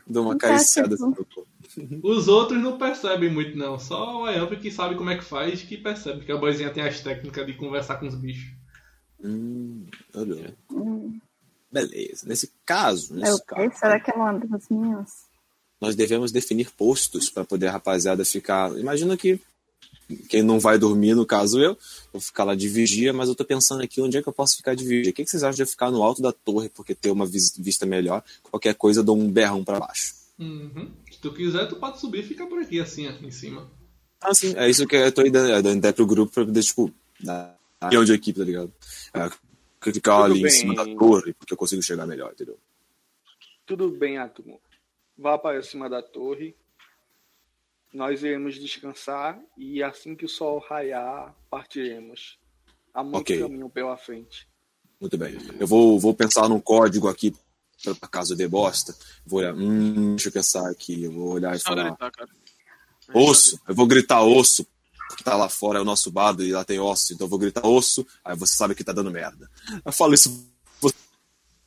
[0.07, 0.97] dou uma acariciada.
[0.97, 2.01] tipo, assim.
[2.03, 3.79] Os outros não percebem muito, não.
[3.79, 6.83] Só o Ayamp que sabe como é que faz que percebe que a boizinha tem
[6.83, 8.55] as técnicas de conversar com os bichos.
[9.23, 10.57] Hum, olha.
[10.71, 11.19] Hum,
[11.71, 12.27] Beleza.
[12.27, 15.27] Nesse caso, eu, nesse caso, será que é uma das minhas?
[15.81, 18.77] nós devemos definir postos para poder a rapaziada ficar.
[18.79, 19.41] Imagina que
[20.29, 21.77] quem não vai dormir, no caso eu,
[22.13, 24.57] vou ficar lá de vigia, mas eu tô pensando aqui onde é que eu posso
[24.57, 25.11] ficar de vigia.
[25.11, 27.27] O que, que vocês acham de eu ficar no alto da torre porque ter uma
[27.27, 28.23] vis- vista melhor?
[28.43, 30.15] Qualquer coisa eu dou um berrão para baixo.
[30.39, 30.91] Uhum.
[31.11, 33.71] Se tu quiser, tu pode subir e ficar por aqui, assim, aqui em cima.
[34.21, 36.93] Ah, sim, é isso que eu tô dando, é, ideia pro grupo pra poder, tipo,
[37.21, 38.73] dar reunião de equipe, tá ligado?
[39.15, 39.29] É,
[39.93, 40.51] ficar Tudo ali em bem.
[40.51, 42.59] cima da torre, porque eu consigo chegar melhor, entendeu?
[43.65, 44.61] Tudo bem, Atomo.
[45.19, 46.55] Vá para cima da torre.
[47.97, 52.39] Nós iremos descansar e assim que o sol raiar, partiremos.
[52.93, 53.41] Há muito Ok.
[53.41, 54.47] caminho pela frente.
[55.01, 55.39] Muito bem.
[55.59, 57.35] Eu vou, vou pensar num código aqui
[57.83, 58.95] pra, pra caso dê bosta.
[59.25, 61.05] Vou olhar, hum, deixa eu pensar aqui.
[61.05, 62.13] Eu vou olhar e falar, gritar,
[63.15, 63.59] osso.
[63.67, 64.67] Eu vou gritar osso,
[65.09, 67.15] porque tá lá fora é o nosso bardo e lá tem osso.
[67.15, 69.51] Então eu vou gritar osso, aí você sabe que tá dando merda.
[69.83, 70.47] Eu falo isso.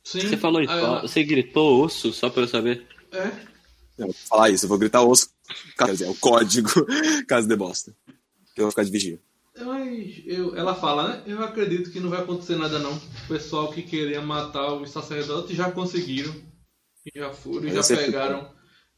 [0.04, 0.20] Sim.
[0.28, 2.86] Você falou isso, aí ela- você gritou osso só pra eu saber?
[3.10, 3.49] É.
[4.00, 5.30] Eu vou falar isso, eu vou gritar osso,
[5.76, 6.70] quer dizer, é o código,
[7.28, 7.94] caso dê bosta.
[8.56, 9.20] Eu vou ficar de vigia.
[9.58, 11.22] Mas eu, ela fala, né?
[11.26, 12.96] Eu acredito que não vai acontecer nada não.
[12.96, 16.34] O pessoal que queria matar os sacerdotes já conseguiram.
[17.06, 18.50] E já foram, e Mas já pegaram.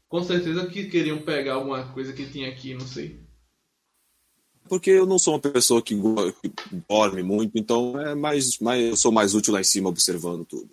[0.07, 3.19] Com certeza que queriam pegar alguma coisa que tinha aqui, não sei.
[4.69, 6.53] Porque eu não sou uma pessoa que, que
[6.87, 10.69] dorme muito, então é mais, mais, eu sou mais útil lá em cima observando tudo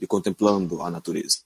[0.00, 1.38] e contemplando a natureza.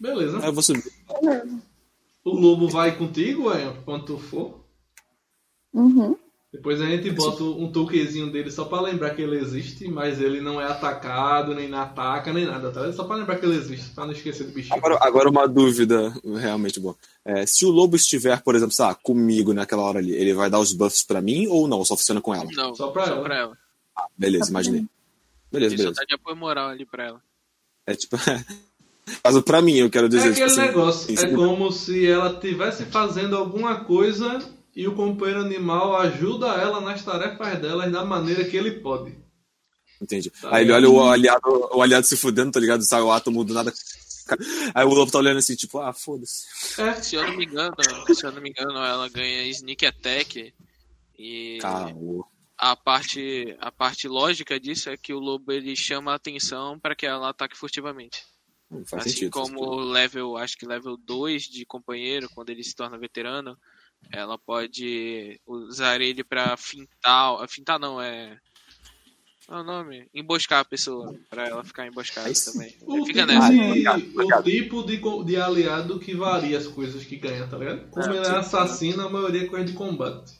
[0.00, 0.38] Beleza.
[0.38, 0.82] Aí eu vou subir.
[2.24, 4.64] O lobo vai contigo, é, quando tu for.
[5.72, 6.16] Uhum.
[6.52, 10.40] Depois a gente bota um toquezinho dele só pra lembrar que ele existe, mas ele
[10.40, 12.92] não é atacado, nem ataca, nem nada, tá?
[12.92, 14.74] Só pra lembrar que ele existe, pra não esquecer do bichinho.
[14.74, 16.96] Agora, agora uma dúvida realmente boa.
[17.24, 20.50] É, se o lobo estiver, por exemplo, sei lá, comigo naquela hora ali, ele vai
[20.50, 21.84] dar os buffs pra mim ou não?
[21.84, 22.48] Só funciona com ela?
[22.52, 23.22] Não, Só pra ela.
[23.22, 23.58] Pra ela.
[23.96, 24.84] Ah, beleza, imaginei.
[25.52, 26.00] Beleza, Ele só beleza.
[26.00, 27.22] tá de apoio moral ali pra ela.
[27.86, 28.16] É tipo.
[29.22, 30.30] Caso pra mim, eu quero É dizer.
[30.30, 34.38] aquele tipo assim, negócio, isso- é como se ela estivesse fazendo alguma coisa
[34.74, 39.14] e o companheiro animal ajuda ela nas tarefas delas da maneira que ele pode.
[40.00, 40.30] Entendi.
[40.30, 41.40] Tá Aí ele olha o aliado,
[41.72, 42.82] o aliado se fudendo, tá ligado?
[42.84, 43.72] Sai o átomo do nada.
[44.74, 46.80] Aí o lobo tá olhando assim, tipo, ah, foda-se.
[46.80, 47.74] É, Se eu não me engano,
[48.14, 50.54] se eu não me engano, ela ganha sneak attack
[51.18, 52.24] e Caô.
[52.56, 56.94] a parte a parte lógica disso é que o lobo ele chama a atenção para
[56.94, 58.22] que ela ataque furtivamente.
[58.70, 59.32] Hum, Faz assim sentido.
[59.32, 63.58] como level, acho que level 2 de companheiro, quando ele se torna veterano,
[64.12, 68.38] ela pode usar ele pra fintar, fintar não, é
[69.50, 70.08] qual é o nome?
[70.14, 72.52] Emboscar a pessoa, pra ela ficar emboscada sim.
[72.52, 72.76] também.
[72.86, 73.52] o Fica tipo, nessa.
[73.52, 77.90] de, o tipo de, de aliado que varia as coisas que ganha, tá ligado?
[77.90, 78.30] Como É, ele é sim.
[78.30, 80.38] assassino, a maioria é coisa de combate.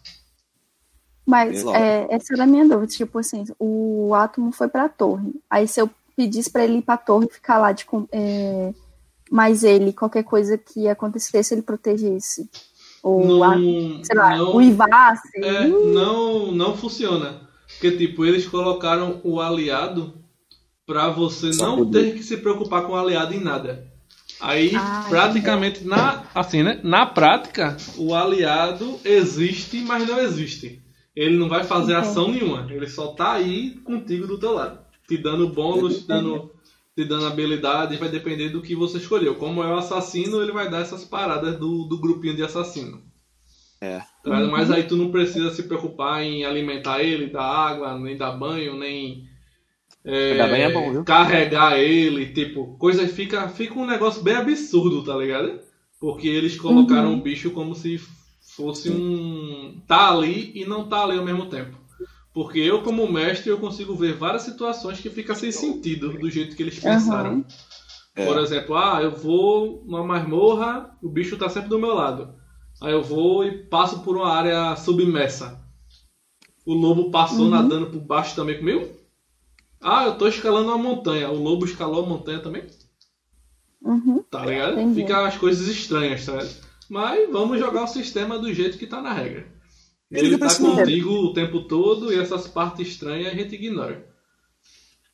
[1.27, 2.87] Mas é, essa era a minha dúvida.
[2.87, 5.35] Tipo assim, o átomo foi pra torre.
[5.51, 8.75] Aí se eu pedisse pra ele ir pra torre e ficar lá de, com- é,
[9.31, 12.49] mas ele, qualquer coisa que acontecesse, ele protegesse.
[13.03, 13.55] Ou, Não- a,
[14.05, 15.29] sei lá, não- uivasse.
[15.43, 17.49] É, não, não funciona.
[17.67, 20.13] Porque, tipo, eles colocaram o aliado
[20.87, 22.11] pra você Só não poder.
[22.11, 23.89] ter que se preocupar com o aliado em nada.
[24.41, 26.81] Aí, Ah, praticamente, na, assim, né?
[26.83, 30.83] Na prática, o aliado existe, mas não existe.
[31.17, 32.09] Ele não vai fazer Entendi.
[32.09, 32.67] ação nenhuma.
[32.71, 34.79] Ele só tá aí contigo do teu lado.
[35.11, 36.53] Te dando bônus, te dando,
[36.97, 39.35] te dando habilidades, vai depender do que você escolheu.
[39.35, 43.03] Como é o assassino, ele vai dar essas paradas do, do grupinho de assassino.
[43.81, 44.01] É.
[44.25, 48.77] Mas aí tu não precisa se preocupar em alimentar ele, dar água, nem dar banho,
[48.77, 49.29] nem
[50.05, 51.03] é, é bom, viu?
[51.03, 55.59] carregar ele, tipo, coisa fica, fica um negócio bem absurdo, tá ligado?
[55.99, 58.01] Porque eles colocaram o bicho como se
[58.55, 59.83] fosse um.
[59.89, 61.80] tá ali e não tá ali ao mesmo tempo.
[62.33, 66.55] Porque eu, como mestre, eu consigo ver várias situações que fica sem sentido do jeito
[66.55, 67.45] que eles pensaram.
[68.15, 68.25] É.
[68.25, 72.35] Por exemplo, ah, eu vou numa masmorra, o bicho tá sempre do meu lado.
[72.81, 75.61] Aí eu vou e passo por uma área submersa.
[76.65, 78.89] O lobo passou nadando por baixo também comigo?
[79.81, 81.31] Ah, eu tô escalando uma montanha.
[81.31, 82.65] O lobo escalou a montanha também?
[83.83, 84.23] Uhum.
[84.31, 84.79] Tá ligado?
[84.79, 85.01] Entendi.
[85.01, 86.55] Fica as coisas estranhas, tá ligado?
[86.89, 89.47] Mas vamos jogar o sistema do jeito que tá na regra.
[90.11, 94.07] Ele Ele tá contigo o tempo todo e essas partes estranhas a gente ignora.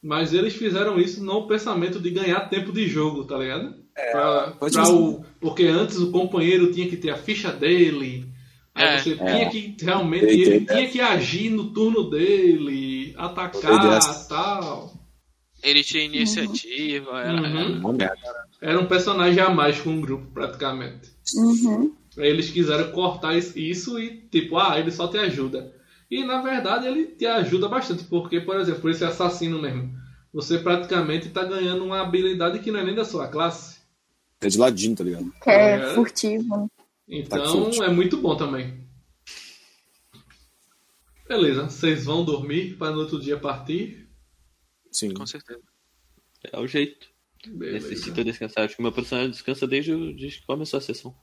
[0.02, 3.74] Mas eles fizeram isso no pensamento de ganhar tempo de jogo, tá ligado?
[4.12, 4.92] Pra- pode pra ser.
[4.92, 8.26] o, porque antes o companheiro tinha que ter a ficha dele.
[8.74, 8.98] Aí É.
[8.98, 10.24] você tinha que realmente.
[10.26, 10.60] Ele é.
[10.60, 14.94] tinha que agir no turno dele, atacar tal.
[15.62, 17.46] Ele tinha iniciativa, era, Uhum.
[17.80, 18.46] era- merda.
[18.60, 21.10] Era um personagem a mais com o grupo, praticamente.
[21.36, 21.92] Uhum.
[22.18, 25.74] Aí eles quiseram cortar is- isso e, tipo, ah, ele só te ajuda.
[26.10, 29.92] E na verdade ele te ajuda bastante, porque, por exemplo, esse assassino mesmo,
[30.32, 33.80] você praticamente tá ganhando uma habilidade que não é nem da sua classe.
[34.40, 35.32] É de ladinho, tá ligado?
[35.42, 35.94] Que é É.
[35.94, 36.70] furtivo.
[37.08, 37.82] Então forte.
[37.82, 38.84] é muito bom também.
[41.28, 44.06] Beleza, vocês vão dormir para no outro dia partir.
[44.92, 45.12] Sim.
[45.12, 45.60] com certeza.
[46.52, 47.08] É o jeito.
[47.46, 47.88] Beleza.
[47.90, 48.64] Necessito descansar.
[48.64, 51.14] Acho que meu personagem descansa desde, o- desde que começou a sessão.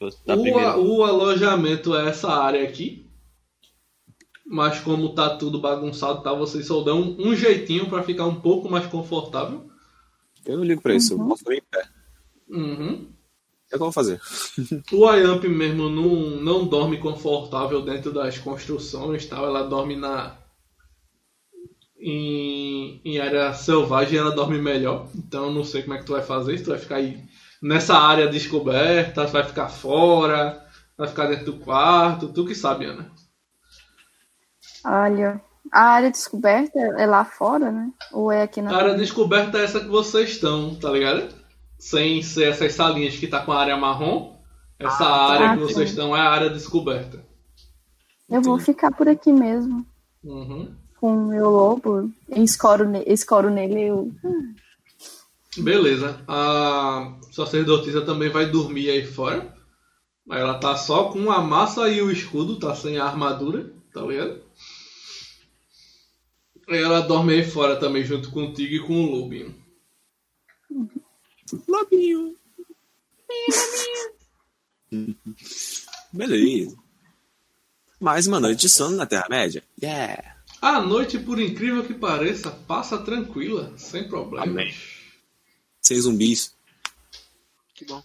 [0.00, 0.78] Da O, primeira.
[0.78, 3.06] o alojamento é essa área aqui.
[4.46, 8.70] Mas como tá tudo bagunçado, tá, vocês só dão um jeitinho para ficar um pouco
[8.70, 9.68] mais confortável.
[10.46, 11.88] Eu não ligo pra isso, eu posso dormir em pé.
[12.48, 13.12] Uhum.
[13.64, 14.18] É o que eu vou fazer.
[14.92, 19.44] O Ayamp mesmo não, não dorme confortável dentro das construções, tal.
[19.44, 20.38] Ela dorme na
[22.00, 25.10] em, em área selvagem, ela dorme melhor.
[25.14, 26.56] Então eu não sei como é que tu vai fazer.
[26.56, 27.22] Se tu vai ficar aí
[27.62, 30.64] nessa área descoberta, vai ficar fora,
[30.96, 33.10] vai ficar dentro do quarto, tu que sabe, Ana.
[34.84, 35.40] Olha,
[35.72, 37.90] a área descoberta é lá fora, né?
[38.12, 38.72] Ou é aqui na.
[38.72, 41.34] A área descoberta é essa que vocês estão, tá ligado?
[41.78, 44.36] Sem ser essas salinhas que tá com a área marrom.
[44.78, 45.54] Essa área tá.
[45.56, 47.24] que vocês estão é a área descoberta.
[48.28, 49.84] Eu vou ficar por aqui mesmo.
[50.22, 50.74] Uhum.
[51.00, 52.10] Com o meu lobo.
[52.28, 53.82] Eu escoro, ne- escoro nele.
[53.82, 54.12] Eu...
[55.60, 56.22] Beleza.
[56.26, 59.54] A sacerdotisa também vai dormir aí fora.
[60.30, 64.42] Ela tá só com a massa e o escudo, tá sem a armadura, tá ligado?
[66.68, 69.54] Ela dorme aí fora também, junto contigo e com o lobinho.
[71.66, 72.36] Lobinho.
[76.12, 76.76] Beleza.
[77.98, 79.64] Mais uma noite de sono na Terra-média.
[79.82, 80.36] Yeah.
[80.60, 84.48] A noite, por incrível que pareça, passa tranquila, sem problemas.
[84.48, 84.74] Amém.
[85.88, 86.54] Sem zumbis.
[87.74, 88.02] Que bom.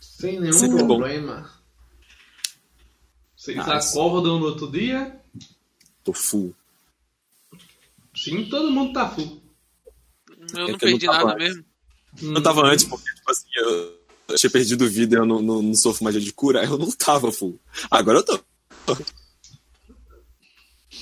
[0.00, 0.98] Sem nenhum Sempre bom.
[0.98, 1.50] problema.
[3.36, 3.88] Vocês Nice.
[3.98, 5.20] acordam no outro dia?
[6.04, 6.54] Tô full.
[8.14, 9.42] Sim, todo mundo tá full.
[10.28, 11.56] Eu É não que eu não perdi nada antes.
[11.56, 11.64] mesmo.
[12.36, 15.60] Eu tava antes porque, tipo assim, eu, eu tinha perdido vida e eu não, não,
[15.62, 17.58] não sofro magia de cura, eu não tava full.
[17.90, 18.38] Agora eu tô.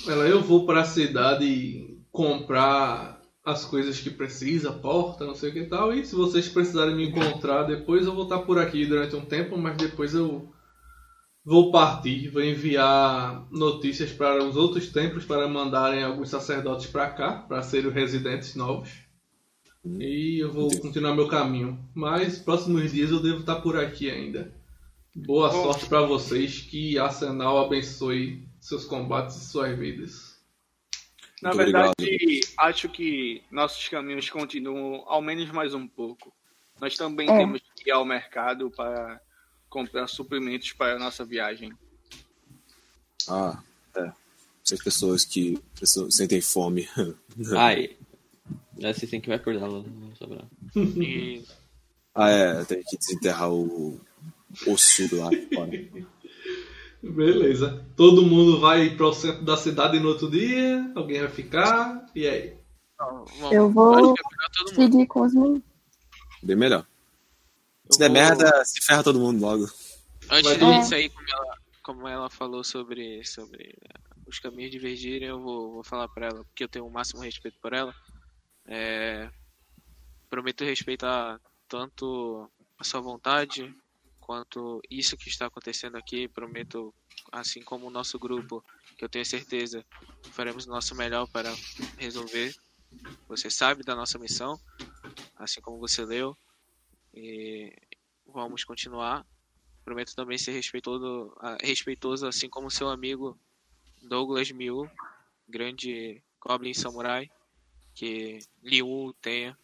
[0.09, 3.14] Ela, eu vou pra cidade comprar
[3.45, 5.93] as coisas que precisa, porta, não sei o que e tal.
[5.93, 9.59] E se vocês precisarem me encontrar depois, eu vou estar por aqui durante um tempo,
[9.59, 10.49] mas depois eu
[11.45, 17.33] vou partir, vou enviar notícias para os outros templos para mandarem alguns sacerdotes para cá,
[17.33, 18.91] para serem residentes novos.
[19.85, 21.79] E eu vou continuar meu caminho.
[21.95, 24.51] Mas próximos dias eu devo estar por aqui ainda.
[25.15, 30.34] Boa sorte para vocês, que Arsenal abençoe seus combates e suas vidas.
[31.45, 32.55] Na Muito verdade, obrigado.
[32.57, 36.33] acho que nossos caminhos continuam ao menos mais um pouco.
[36.81, 37.37] Nós também É.
[37.37, 39.21] temos que ir ao mercado para
[39.69, 41.71] comprar suprimentos para a nossa viagem.
[43.29, 43.63] Ah,
[43.95, 44.11] é.
[44.65, 46.89] Essas pessoas que precisam- sentem fome.
[47.59, 47.95] Ai.
[48.81, 49.85] Essa tem que vai acordar lá.
[50.97, 51.45] E
[52.15, 54.01] Ah, é, tem que desenterrar o
[54.67, 55.71] ossudo lá fora.
[57.13, 57.85] Beleza.
[57.97, 60.91] Todo mundo vai para o centro da cidade no outro dia?
[60.95, 62.07] Alguém vai ficar?
[62.15, 62.57] E aí?
[63.53, 65.63] Eu vou é seguir com os meninos.
[66.43, 66.87] Bem melhor.
[67.91, 69.65] Se Eu der vou- merda, se ferra todo mundo logo.
[70.31, 75.29] Antes Vai disso aí, como ela, como ela falou sobre, sobre eh, os caminhos divergirem,
[75.29, 77.95] eu vou, vou falar pra ela, porque eu tenho o máximo respeito por ela.
[78.67, 79.29] É,
[80.31, 83.75] prometo respeitar tanto a sua vontade
[84.25, 86.29] quanto isso que está acontecendo aqui.
[86.29, 86.93] Prometo,
[87.33, 88.65] assim como o nosso grupo,
[88.97, 89.85] que eu tenho certeza
[90.35, 91.55] faremos o nosso melhor para
[91.97, 92.53] resolver.
[93.29, 94.59] Você sabe da nossa missão,
[95.37, 96.37] assim como você leu.
[97.15, 97.73] E
[98.27, 99.25] vamos continuar.
[99.85, 103.39] Prometo também ser respeitoso, ah, respeitoso assim como seu amigo
[104.03, 104.91] Douglas Miu,
[105.49, 107.31] grande Goblin Samurai,
[107.95, 109.57] que Liu tenha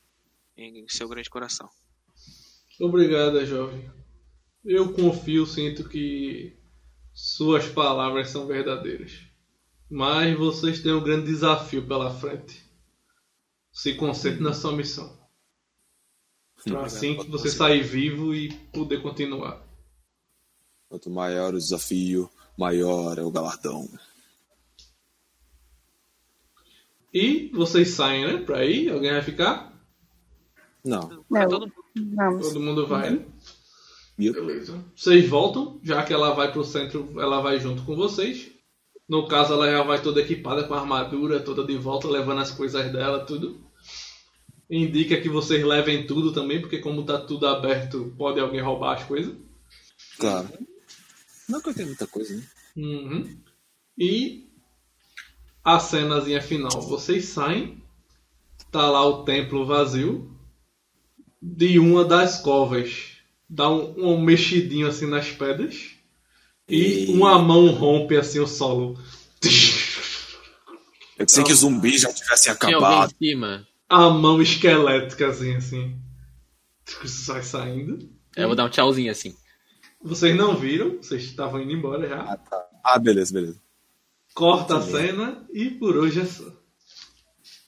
[0.56, 1.68] em seu grande coração.
[2.80, 3.99] Obrigada, jovem.
[4.64, 6.56] Eu confio, sinto que
[7.12, 9.20] suas palavras são verdadeiras.
[9.90, 12.62] Mas vocês têm um grande desafio pela frente.
[13.72, 15.18] Se concentre na sua missão.
[16.64, 19.66] Pra assim que você sair vivo e poder continuar.
[20.88, 23.88] Quanto maior o desafio, maior é o galardão.
[27.12, 28.44] E vocês saem, né?
[28.44, 28.90] Pra ir?
[28.90, 29.72] Alguém vai ficar?
[30.84, 31.24] Não.
[31.28, 32.16] Não, todo mundo.
[32.16, 32.48] vamos.
[32.48, 33.26] Todo mundo vai, né?
[34.28, 34.84] Beleza.
[34.94, 38.50] Vocês voltam, já que ela vai pro centro, ela vai junto com vocês.
[39.08, 42.50] No caso, ela já vai toda equipada com a armadura, toda de volta, levando as
[42.50, 43.60] coisas dela, tudo.
[44.70, 49.04] Indica que vocês levem tudo também, porque como tá tudo aberto, pode alguém roubar as
[49.04, 49.34] coisas.
[50.18, 50.48] Claro.
[51.48, 52.42] Não que eu tenho muita coisa, né?
[52.76, 53.36] Uhum.
[53.98, 54.48] E
[55.64, 56.80] a cenazinha final.
[56.82, 57.82] Vocês saem,
[58.70, 60.30] tá lá o templo vazio
[61.42, 63.09] de uma das covas.
[63.52, 65.90] Dá um, um mexidinho assim nas pedras.
[66.68, 68.96] E E- uma mão rompe assim o solo.
[71.18, 72.22] Eu pensei que zumbis já alguém
[72.52, 73.12] acabado.
[73.20, 73.66] em cima.
[73.88, 75.96] A mão esquelética assim, assim.
[77.04, 78.08] Sai saindo.
[78.36, 79.34] Eu vou dar um tchauzinho assim.
[80.02, 82.38] Vocês não viram, vocês estavam indo embora já.
[82.84, 83.60] Ah, beleza, beleza.
[84.32, 86.44] Corta a cena e por hoje é só.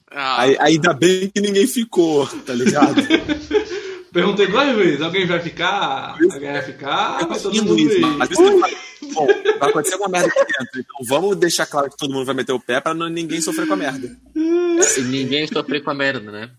[0.09, 2.95] Ah, Aí, ainda bem que ninguém ficou, tá ligado?
[4.13, 6.11] Perguntei duas vezes, alguém vai ficar?
[6.11, 7.21] Alguém vai ficar?
[7.21, 8.01] Eu Vai todo mundo nisso, ir.
[8.01, 9.13] mas isso que.
[9.13, 9.27] Bom,
[9.59, 10.79] vai acontecer alguma merda aqui dentro.
[10.79, 13.67] Então vamos deixar claro que todo mundo vai meter o pé pra não, ninguém sofrer
[13.67, 14.15] com a merda.
[14.35, 16.51] E ninguém sofrer com a merda, né?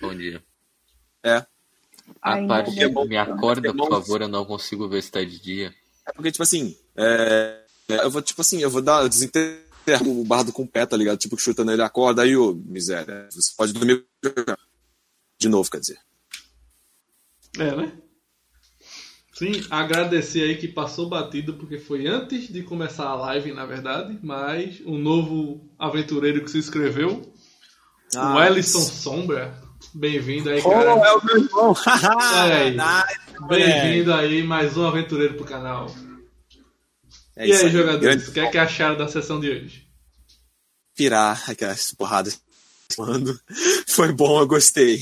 [0.00, 0.42] Bom dia.
[1.24, 1.44] É.
[2.20, 3.08] A Ainda parte bem.
[3.08, 3.88] me acorda, por Bom.
[3.88, 5.74] favor, eu não consigo ver se tá de dia.
[6.06, 9.64] É porque, tipo assim, é, é, eu vou, tipo assim, eu vou dar, eu desenterro
[10.04, 11.18] o bardo com o pé, tá ligado?
[11.18, 13.28] Tipo, chutando ele, acorda aí, ô miséria.
[13.30, 14.04] Você pode dormir
[15.38, 15.98] de novo, quer dizer.
[17.58, 17.92] É, né?
[19.34, 24.18] Sim, agradecer aí que passou batido, porque foi antes de começar a live, na verdade,
[24.22, 27.32] mas o novo aventureiro que se inscreveu,
[28.16, 29.62] Ah, o Ellison Sombra.
[29.94, 30.90] Bem-vindo aí, Oh, cara.
[30.90, 31.74] é o meu irmão!
[32.34, 32.70] Aí.
[32.72, 35.86] Nice, Bem-vindo aí, mais um aventureiro pro canal.
[37.36, 39.86] É e isso aí, jogadores, Grande o que é que acharam da sessão de hoje?
[40.96, 42.40] pirar aquelas porradas.
[43.86, 44.98] Foi bom, eu gostei.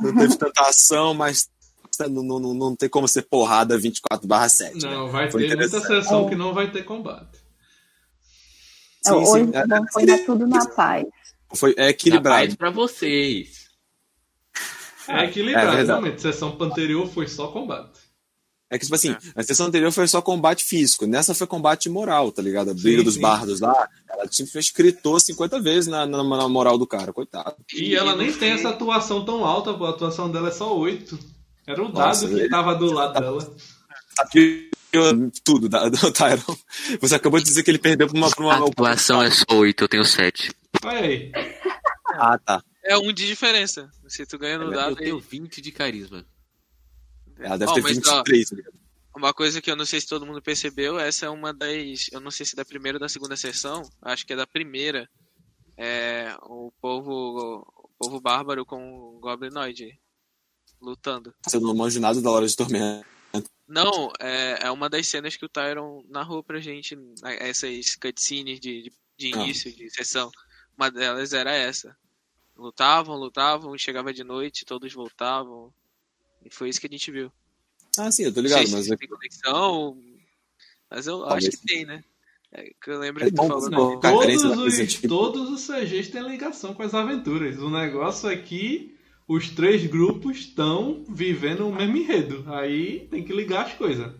[0.00, 1.50] Não teve tanta ação, mas
[1.98, 4.82] não, não, não, não tem como ser porrada 24 barra 7.
[4.84, 6.28] Não, vai Foi ter muita sessão É.
[6.30, 7.38] que não vai ter combate.
[9.06, 9.50] É, Sim, Hoje sim.
[9.54, 11.06] É, vamos foi tudo na paz.
[11.54, 12.46] Foi é equilibrado.
[12.46, 13.64] paz pra vocês.
[15.06, 16.22] É equilibrado, é realmente.
[16.22, 18.00] Sessão anterior foi só combate.
[18.70, 21.06] É que, tipo assim, a sessão anterior foi só combate físico.
[21.06, 22.70] Nessa foi combate moral, tá ligado?
[22.70, 23.20] A briga Sim, dos sim.
[23.20, 27.54] bardos lá, ela simplesmente gritou 50 vezes na, na, na moral do cara, coitado.
[27.72, 29.84] E ela nem tem essa atuação tão alta, pô.
[29.84, 31.16] A atuação dela é só 8.
[31.66, 33.56] Era o Nossa, dado que ele- tava do lado dela.
[34.16, 36.56] Tá pior- tudo da, do Tyron.
[37.00, 38.30] Você acabou de dizer que ele perdeu pra uma.
[38.30, 40.52] Pra uma A atuação é só 8, eu tenho 7.
[40.84, 41.32] Olha aí.
[42.16, 42.62] Ah, tá.
[42.84, 43.90] é um de diferença.
[44.08, 44.96] Se tu ganha no Eu dado.
[44.96, 46.24] tenho 20 de carisma.
[47.38, 48.74] Ela deve Ó, ter mas, 23, tá ligado?
[49.16, 52.08] Uma coisa que eu não sei se todo mundo percebeu, essa é uma das.
[52.12, 55.08] Eu não sei se da primeira ou da segunda sessão, acho que é da primeira.
[55.76, 57.64] É o povo.
[57.76, 59.88] O povo bárbaro com o Goblinoid
[60.84, 61.34] lutando.
[61.42, 63.06] Você não manjo nada da hora de tormento.
[63.66, 66.96] Não, é, é uma das cenas que o Tyron narrou pra gente,
[67.40, 69.42] essas cutscenes de, de, de Ah.
[69.42, 70.30] início de sessão.
[70.76, 71.96] Uma delas era essa.
[72.56, 75.72] Lutavam, lutavam, chegava de noite, todos voltavam.
[76.44, 77.32] E foi isso que a gente viu.
[77.98, 79.98] Ah, sim, eu tô ligado, mas se tem conexão,
[80.90, 82.04] mas eu Talvez acho que tem, né?
[82.52, 86.10] É que eu lembro É que tu falou carência da Todos os, todos os CGs
[86.10, 87.58] têm ligação com as aventuras.
[87.58, 88.93] O negócio aqui,
[89.26, 92.44] os três grupos estão vivendo o mesmo enredo.
[92.52, 94.12] Aí tem que ligar as coisas.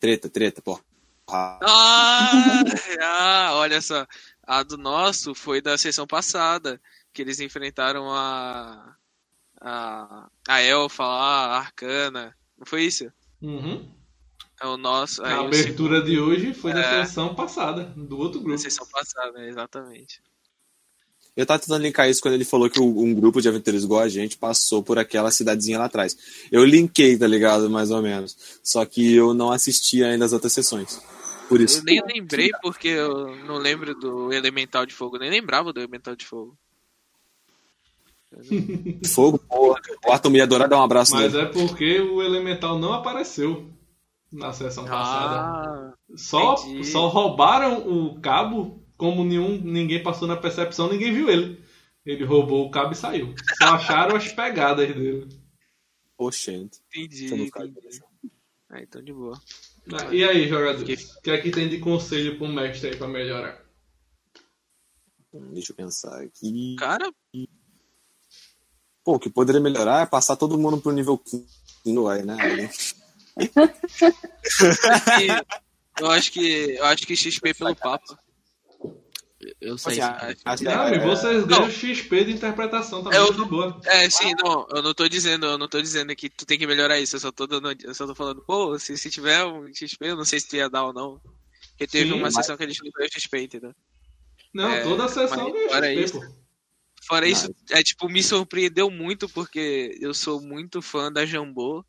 [0.00, 0.82] Treta, treta, porra.
[1.28, 2.62] Ah,
[3.02, 4.06] ah, olha só.
[4.42, 6.80] A do nosso foi da sessão passada,
[7.12, 8.94] que eles enfrentaram a.
[9.60, 10.28] a.
[10.48, 12.36] a Elfa lá, a Arcana.
[12.56, 13.10] Não foi isso?
[13.42, 13.92] Uhum.
[14.60, 15.22] É o nosso.
[15.24, 17.04] aí A abertura de hoje foi da É.
[17.04, 18.50] sessão passada, do outro segundo- grupo.
[18.52, 20.22] Da sessão passada, exatamente.
[21.36, 24.08] Eu tava tentando linkar isso quando ele falou que um grupo de aventureiros igual a
[24.08, 26.16] gente passou por aquela cidadezinha lá atrás.
[26.50, 27.68] Eu linkei, tá ligado?
[27.68, 28.58] Mais ou menos.
[28.64, 30.98] Só que eu não assisti ainda as outras sessões.
[31.48, 31.80] Por isso.
[31.80, 36.16] Eu nem lembrei porque eu não lembro do Elemental de Fogo, nem lembrava do Elemental
[36.16, 36.56] de Fogo.
[39.06, 39.80] Fogo, porra.
[40.06, 41.44] O Arthur ia adorar dar um abraço Mas nele.
[41.44, 43.70] é porque o Elemental não apareceu
[44.32, 45.36] na sessão passada.
[45.36, 46.84] Ah, Só, entendi.
[46.84, 51.62] só roubaram o cabo, como nenhum, ninguém passou na percepção, ninguém viu ele.
[52.04, 53.34] Ele roubou o cabo e saiu.
[53.58, 55.28] Só acharam as pegadas dele.
[56.16, 56.80] Oxente.
[56.94, 58.00] entendi, entendi.
[58.70, 59.38] Ah, então de boa.
[59.92, 61.16] Ah, E aí, jogadores?
[61.16, 63.64] O que é que tem de conselho pro mestre aí pra melhorar?
[65.52, 66.76] Deixa eu pensar aqui.
[66.78, 67.12] Cara,
[69.06, 71.46] Pô, o que poderia melhorar é passar todo mundo pro nível 15
[72.10, 72.36] aí, né?
[76.00, 78.18] eu acho que eu acho que XP pelo Papa.
[79.60, 80.00] Eu sei.
[80.00, 81.46] Assim, a- Não, é- e vocês não.
[81.46, 83.80] ganham XP de interpretação também, Eu de boa.
[83.84, 86.66] É, sim, não, eu não tô dizendo, eu não tô dizendo que tu tem que
[86.66, 89.72] melhorar isso, eu só tô dando, eu só tô falando, pô, se, se tiver um
[89.72, 91.20] XP, eu não sei se tu ia dar ou não.
[91.70, 93.74] Porque teve Sim, uma mas- sessão que a gente não deu XP, entendeu?
[94.54, 96.46] Não, É, toda a sessão ganha fora XP, isso- pô.
[97.06, 101.84] Fora isso, é tipo, me surpreendeu muito porque eu sou muito fã da Jambô.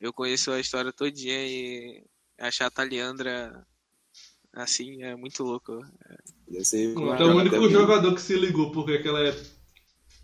[0.00, 2.04] Eu conheço a história todinha e
[2.38, 3.66] achar a Taliandra
[4.52, 5.80] assim é muito louco.
[6.48, 9.36] Deve ser Então, é o único jogador que se ligou porque que ela é...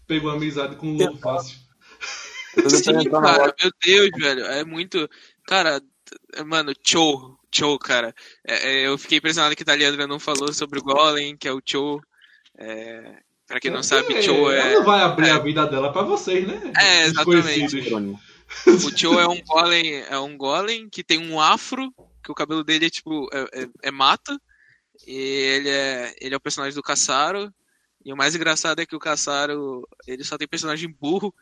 [0.07, 1.59] pegou amizade com o Lobo fácil.
[2.69, 5.09] Sim, cara, meu Deus, velho, é muito.
[5.47, 5.81] Cara,
[6.47, 8.15] mano, Cho, Cho, cara.
[8.47, 11.53] É, é, eu fiquei impressionado que a Taliandra não falou sobre o Golem, que é
[11.53, 12.01] o Cho.
[12.59, 14.75] É, pra quem não sabe, É, Cho Ela é.
[14.75, 16.73] não vai abrir a vida dela pra vocês, né?
[16.79, 17.77] É, exatamente.
[18.67, 21.93] O Cho é um golem, é um golem que tem um afro,
[22.27, 24.41] que o cabelo dele é tipo é, é- é mata.
[25.07, 27.53] E ele é ele é o personagem do Caçaro.
[28.05, 31.35] E o mais engraçado é que o Caçaro, ele só tem personagem burro.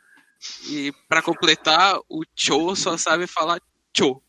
[0.69, 3.61] E pra completar, o Cho só sabe falar
[3.97, 4.23] Cho.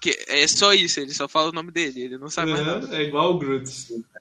[0.00, 2.96] Que é só isso, ele só fala o nome dele, ele não sabe mais nada.
[2.96, 3.68] É, é igual o Groot.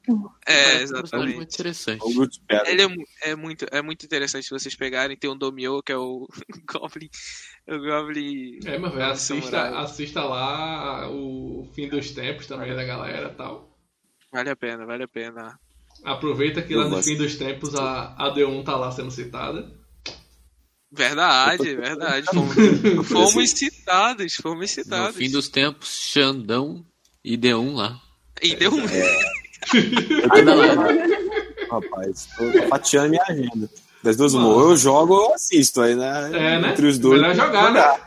[0.08, 1.36] É, um personagem exatamente.
[1.36, 2.02] muito interessante.
[2.04, 2.42] O Groot.
[2.66, 5.16] Ele é, é muito, é muito interessante vocês pegarem.
[5.16, 6.28] Tem um Domio, que é o
[6.66, 7.10] Goblin.
[7.68, 8.60] O Goblin.
[8.66, 13.78] É, mas velho, assista, assista lá o fim dos tempos também da galera e tal.
[14.32, 15.60] Vale a pena, vale a pena.
[16.04, 19.72] Aproveita que lá no fim dos tempos a, a D1 tá lá sendo citada.
[20.92, 22.26] Verdade, verdade.
[22.28, 22.56] Fomos,
[23.08, 25.16] fomos citados, fomos No citados.
[25.16, 26.86] fim dos tempos, Xandão
[27.24, 28.00] e D1 lá.
[28.42, 28.84] E deu um.
[30.40, 30.66] Anda lá.
[31.70, 33.70] Rapaz, tô tô fatiando minha agenda.
[34.04, 35.82] Das duas, uma, ou eu jogo ou eu assisto.
[35.82, 36.30] Aí, né?
[36.34, 36.72] É, né?
[36.72, 37.20] Entre os dois.
[37.22, 38.00] Melhor jogar, né?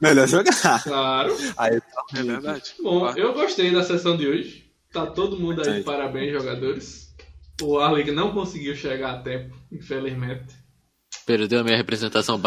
[0.00, 0.82] Melhor jogar.
[0.82, 1.36] Claro.
[1.56, 1.80] Aí,
[2.16, 2.74] É verdade.
[2.82, 4.64] Bom, eu gostei da sessão de hoje.
[4.92, 5.82] Tá todo mundo aí, Sim.
[5.82, 7.14] parabéns, jogadores.
[7.60, 10.46] O Arley não conseguiu chegar a tempo, infelizmente.
[11.28, 12.40] Perdeu a minha representação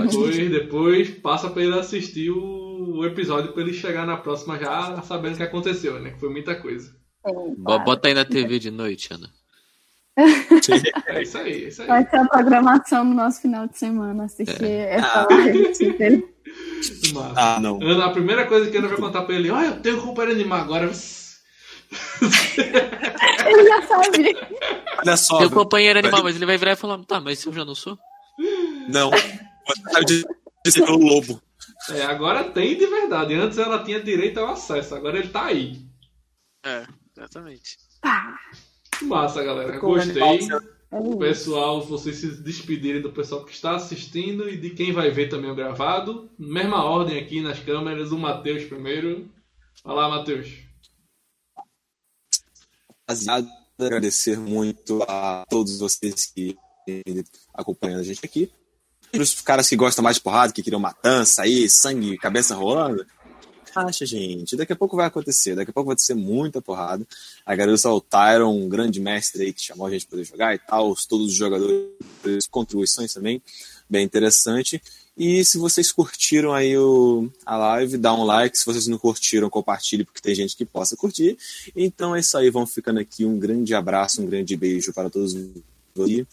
[0.00, 0.26] ótimo.
[0.26, 5.00] Depois, depois passa pra ele assistir o, o episódio pra ele chegar na próxima já
[5.02, 6.10] sabendo o que aconteceu, né?
[6.10, 6.92] Que foi muita coisa.
[7.56, 9.30] Bo- Bota aí na TV de noite, Ana.
[10.16, 11.88] É isso aí, é isso aí.
[11.88, 15.72] Vai ser a programação do nosso final de semana, assistir essa live.
[17.36, 17.80] Ah, não.
[17.80, 20.40] Ana, a primeira coisa que a Ana vai contar pra ele, olha, eu tenho companheiro
[20.40, 20.90] animar agora.
[23.46, 24.36] Ele já sabe.
[24.98, 25.38] Olha só.
[25.38, 25.50] Velho.
[25.50, 27.98] companheiro animal, mas ele vai virar e falar: tá, mas eu já não sou?
[28.88, 29.10] Não.
[29.10, 30.24] Você sabe
[30.68, 31.40] ser pelo lobo.
[31.90, 33.34] É, agora tem de verdade.
[33.34, 35.80] Antes ela tinha direito ao acesso, agora ele tá aí.
[36.64, 37.76] É, exatamente.
[38.00, 38.38] Pá.
[39.02, 39.72] Massa, galera.
[39.74, 40.22] Ficou Gostei.
[40.22, 40.60] animal,
[40.92, 41.16] É.
[41.18, 45.50] Pessoal, vocês se despedirem do pessoal que está assistindo e de quem vai ver também
[45.50, 46.30] o gravado.
[46.38, 49.28] Mesma ordem aqui nas câmeras, o Matheus primeiro.
[49.84, 50.48] Olá, Matheus.
[53.12, 53.46] Rapaziada,
[53.78, 56.56] agradecer muito a todos vocês que
[57.52, 58.50] acompanham a gente aqui.
[59.10, 63.04] Para os caras que gostam mais de porrada, que queriam matança aí, sangue, cabeça rolando.
[63.74, 64.56] Acha, gente.
[64.56, 65.54] Daqui a pouco vai acontecer.
[65.54, 67.06] Daqui a pouco vai ser muita porrada.
[67.44, 70.58] Agradeço ao Tyron, um grande mestre aí que chamou a gente para poder jogar e
[70.58, 70.90] tal.
[70.90, 73.42] os- Todos os jogadores, contribuições também.
[73.88, 74.82] Bem interessante.
[75.16, 78.56] E se vocês curtiram aí o, a live, dá um like.
[78.56, 81.36] Se vocês não curtiram, compartilhe, porque tem gente que possa curtir.
[81.76, 83.24] Então é isso aí, vamos ficando aqui.
[83.24, 85.34] Um grande abraço, um grande beijo para todos.
[85.34, 86.26] E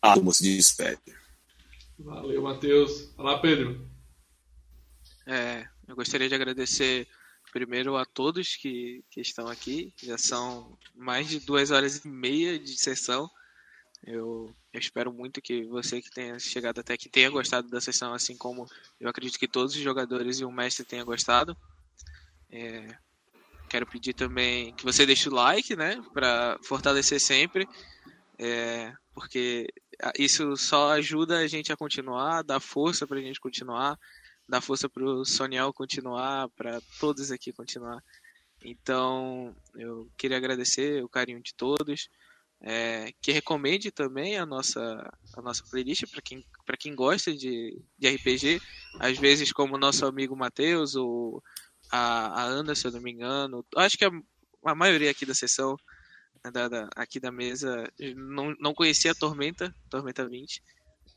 [0.00, 1.00] átomo se despede.
[1.98, 3.10] Valeu, Matheus.
[3.18, 3.86] Olá, Pedro.
[5.26, 7.06] É, eu gostaria de agradecer
[7.52, 9.92] primeiro a todos que, que estão aqui.
[10.02, 13.30] Já são mais de duas horas e meia de sessão.
[14.06, 18.14] Eu, eu espero muito que você que tenha chegado até aqui tenha gostado da sessão,
[18.14, 18.66] assim como
[18.98, 21.56] eu acredito que todos os jogadores e o mestre tenham gostado.
[22.50, 22.96] É,
[23.68, 27.68] quero pedir também que você deixe o like, né, para fortalecer sempre,
[28.38, 29.68] é, porque
[30.18, 33.98] isso só ajuda a gente a continuar, dá força para a gente continuar,
[34.48, 38.02] dá força para o Soniel continuar, para todos aqui continuar.
[38.62, 42.08] Então, eu queria agradecer o carinho de todos.
[42.62, 44.80] É, que recomende também a nossa,
[45.34, 46.44] a nossa playlist para quem,
[46.78, 48.60] quem gosta de, de RPG.
[48.98, 51.42] Às vezes, como o nosso amigo Matheus ou
[51.90, 53.64] a, a Ana, se eu não me engano.
[53.76, 54.10] Acho que a,
[54.66, 55.74] a maioria aqui da sessão,
[56.44, 60.62] né, da, da, aqui da mesa, não, não conhecia a Tormenta, Tormenta 20.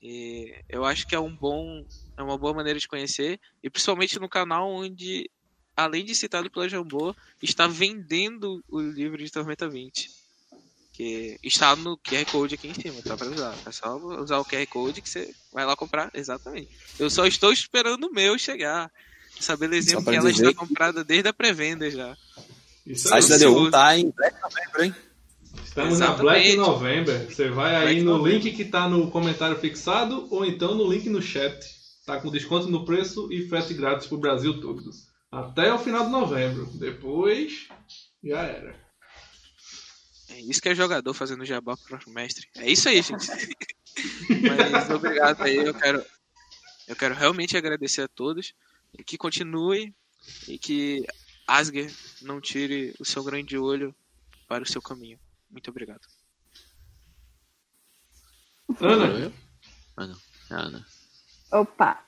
[0.01, 1.85] E eu acho que é um bom
[2.17, 5.29] é uma boa maneira de conhecer e principalmente no canal onde
[5.77, 10.22] além de citado pela Jambô está vendendo o livro de Tormenta 20
[10.93, 13.55] que está no QR Code aqui em cima, tá para usar.
[13.65, 16.69] É só usar o QR Code que você vai lá comprar, exatamente.
[16.99, 18.91] Eu só estou esperando o meu chegar.
[19.37, 22.15] Essa belezinha que ela está comprada desde a pré-venda já.
[22.85, 24.95] Isso site da D1 tá em Black November, hein?
[25.65, 26.17] Estamos Exatamente.
[26.17, 27.25] na Black November.
[27.25, 28.43] Você vai aí Black no November.
[28.43, 31.65] link que tá no comentário fixado ou então no link no chat.
[32.05, 34.83] Tá com desconto no preço e frete grátis pro Brasil todo.
[35.31, 36.67] Até o final de novembro.
[36.75, 37.67] Depois,
[38.23, 38.82] já era.
[40.33, 42.47] É isso que é jogador fazendo jabá pro mestre.
[42.57, 43.27] É isso aí, gente.
[44.73, 45.57] Mas obrigado aí.
[45.57, 46.03] Eu quero,
[46.87, 48.55] eu quero realmente agradecer a todos
[48.97, 49.93] e que continue
[50.47, 51.05] e que
[51.47, 53.93] Asger não tire o seu grande olho
[54.47, 55.19] para o seu caminho.
[55.51, 56.01] Muito obrigado.
[58.81, 59.31] Ana?
[59.95, 60.17] Ana.
[60.49, 60.85] Ana.
[61.51, 62.03] Opa,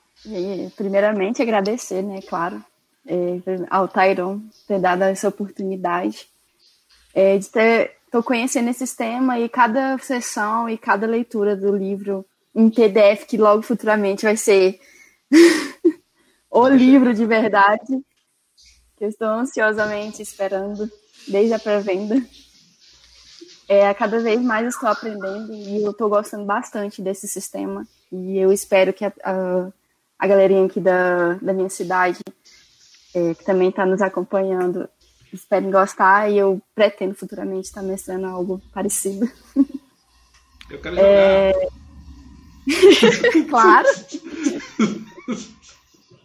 [0.74, 2.64] primeiramente agradecer, né, claro,
[3.06, 3.40] é,
[3.70, 6.28] ao Tyron ter dado essa oportunidade
[7.14, 12.24] é, de ter, tô conhecendo esse sistema e cada sessão e cada leitura do livro
[12.54, 14.80] em PDF que logo futuramente vai ser
[16.50, 18.02] o livro de verdade,
[18.96, 20.90] que eu estou ansiosamente esperando
[21.28, 22.16] desde a pré-venda.
[23.68, 27.86] É, cada vez mais estou aprendendo e eu estou gostando bastante desse sistema.
[28.10, 29.68] E eu espero que a, a,
[30.18, 32.20] a galerinha aqui da, da minha cidade,
[33.14, 34.88] é, que também está nos acompanhando,
[35.32, 39.30] esperem gostar e eu pretendo futuramente estar mestrando algo parecido.
[40.70, 41.08] Eu quero jogar.
[41.08, 41.52] É...
[43.48, 43.88] claro.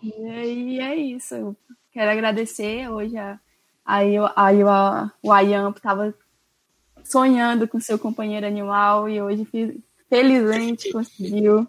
[0.04, 1.36] E é isso.
[1.36, 1.56] Eu
[1.94, 3.40] quero agradecer hoje a,
[3.86, 6.14] aí, aí a, o Ayamp estava
[7.04, 9.48] sonhando com seu companheiro animal e hoje
[10.10, 11.68] felizmente conseguiu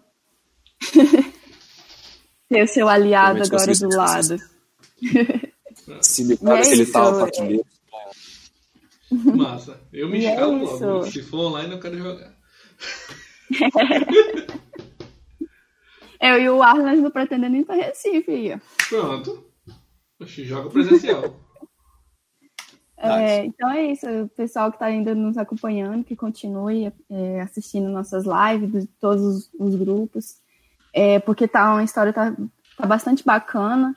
[2.49, 4.37] ter o seu aliado agora do lado.
[6.01, 7.01] Se me parece é ele tá
[7.39, 7.59] é...
[9.35, 9.79] Massa.
[9.91, 11.05] Eu me escalo é logo.
[11.05, 12.33] Se for online, eu quero jogar.
[16.23, 18.31] Eu e o Arlas não pretendendo ir para Recife.
[18.31, 18.61] Ia.
[18.87, 19.43] Pronto.
[20.21, 21.37] Oxi, joga presencial.
[22.97, 27.89] É, então é isso, o pessoal que está ainda nos acompanhando, que continue é, assistindo
[27.89, 30.37] nossas lives de todos os, os grupos,
[30.93, 32.33] é, porque tá uma história tá,
[32.77, 33.93] tá bastante bacana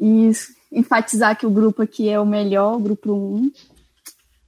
[0.00, 0.32] e
[0.76, 3.50] enfatizar que o grupo aqui é o melhor, o grupo 1.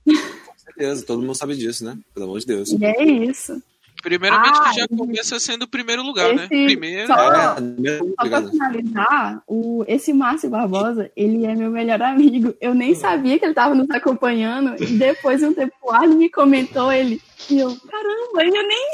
[0.04, 1.96] Com certeza, todo mundo sabe disso, né?
[2.14, 2.70] Pelo amor de Deus.
[2.70, 3.60] E é isso.
[4.02, 6.44] Primeiramente, ah, já começa sendo o primeiro lugar, né?
[6.44, 6.64] esse, né?
[6.66, 7.06] Primeiro.
[7.08, 12.54] Só, é, só pra finalizar, o, esse Márcio Barbosa, ele é meu melhor amigo.
[12.60, 14.80] Eu nem sabia que ele tava nos acompanhando.
[14.80, 17.20] E depois, um tempo, o Arno me comentou ele.
[17.50, 18.92] E eu, caramba, eu nem.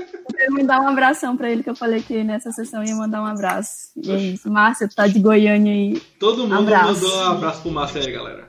[0.38, 3.22] eu me dar um abração pra ele, que eu falei que nessa sessão ia mandar
[3.22, 3.90] um abraço.
[3.96, 4.50] E é isso.
[4.50, 6.00] Márcio, tá de Goiânia aí.
[6.18, 7.02] Todo mundo abraço.
[7.02, 8.48] mandou um abraço pro Márcio aí, galera.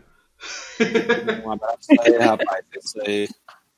[1.45, 2.65] Um abraço aí, rapaz.
[2.73, 3.27] É isso aí.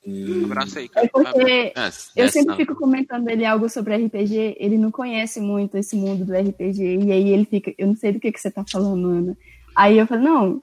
[0.06, 1.06] Um abraço aí, cara.
[1.06, 5.76] É porque é, eu sempre fico comentando ele algo sobre RPG, ele não conhece muito
[5.76, 8.50] esse mundo do RPG, e aí ele fica, eu não sei do que, que você
[8.50, 9.36] tá falando, Ana.
[9.76, 10.62] Aí eu falo, não,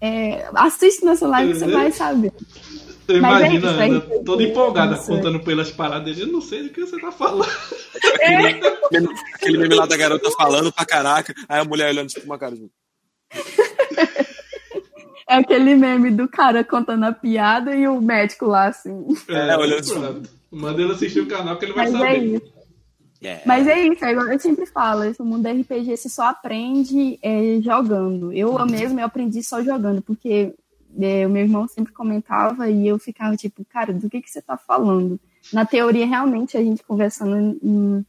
[0.00, 2.32] é, assiste nossa live que você vai saber.
[3.08, 6.18] Eu imagino é Ana toda empolgada isso, contando pelas paradas.
[6.18, 7.50] Eu não sei do que você tá falando.
[8.20, 8.60] É.
[9.34, 12.56] Aquele meme lá da garota falando pra caraca, aí a mulher olhando tipo uma cara.
[15.28, 19.06] É aquele meme do cara contando a piada e o médico lá, assim.
[19.28, 20.22] É, é olhando assim.
[20.50, 22.14] Manda ele assistir o canal que ele vai Mas saber.
[22.14, 22.56] É isso.
[23.22, 23.42] Yeah.
[23.46, 28.32] Mas é isso, é eu sempre falo, esse mundo RPG você só aprende é, jogando.
[28.32, 30.54] Eu mesmo eu aprendi só jogando, porque
[31.00, 34.40] é, o meu irmão sempre comentava e eu ficava tipo, cara, do que, que você
[34.40, 35.18] tá falando?
[35.52, 38.04] Na teoria, realmente, a gente conversando em,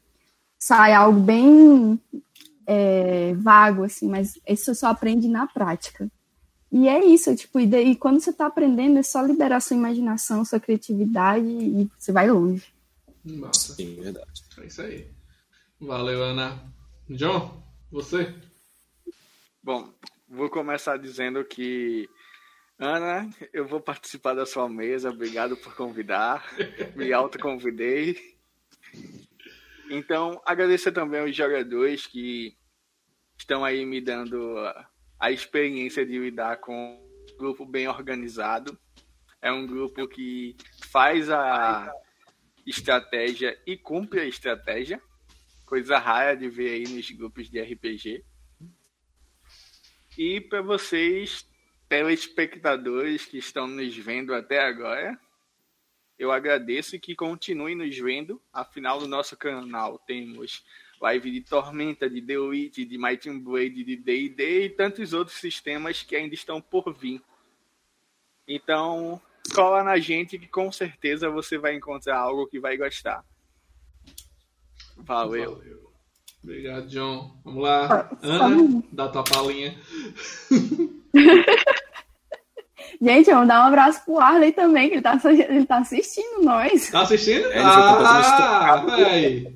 [0.58, 2.00] sai algo bem
[2.66, 6.10] é, vago, assim, mas isso você só aprende na prática.
[6.72, 10.44] E é isso, tipo, e, daí, quando você tá aprendendo, é só liberar sua imaginação,
[10.44, 12.66] sua criatividade e você vai longe.
[13.24, 13.74] Massa.
[13.74, 14.44] Sim, verdade.
[14.58, 15.08] É isso aí.
[15.80, 16.62] Valeu, Ana.
[17.10, 18.34] John, você?
[19.64, 19.90] Bom,
[20.28, 22.10] vou começar dizendo que,
[22.80, 25.10] Ana, eu vou participar da sua mesa.
[25.10, 26.46] Obrigado por convidar.
[26.96, 28.38] Me autoconvidei.
[29.90, 32.56] Então, agradecer também aos jogadores que
[33.38, 34.58] estão aí me dando
[35.20, 36.74] a- experiência de lidar com
[37.32, 38.78] um grupo bem organizado.
[39.42, 40.56] É um grupo que
[40.92, 41.92] faz a
[42.66, 45.02] estratégia e cumpre a estratégia.
[45.66, 48.24] Coisa rara de ver aí nos grupos de RPG.
[50.18, 51.47] E para vocês,
[51.88, 55.20] telespectadores que estão nos vendo até agora,
[56.18, 58.42] eu agradeço e que continuem nos vendo.
[58.52, 60.66] Afinal, no nosso canal temos
[61.00, 65.38] live de Tormenta, de The Witch, de Might and Blade, de D&D e tantos outros
[65.38, 67.22] sistemas que ainda estão por vir.
[68.48, 69.22] Então,
[69.54, 73.24] cola na gente que com certeza você vai encontrar algo que vai gostar.
[74.98, 75.62] Valeu.
[76.44, 77.40] Obrigado, John.
[77.44, 78.10] Vamos lá.
[78.22, 79.78] Ana, dá tua palhinha.
[83.02, 86.90] Gente, vamos dar um abraço pro Arley também, que ele tá, ele tá assistindo nós.
[86.90, 87.46] Tá assistindo?
[87.52, 89.56] É, ah, véi.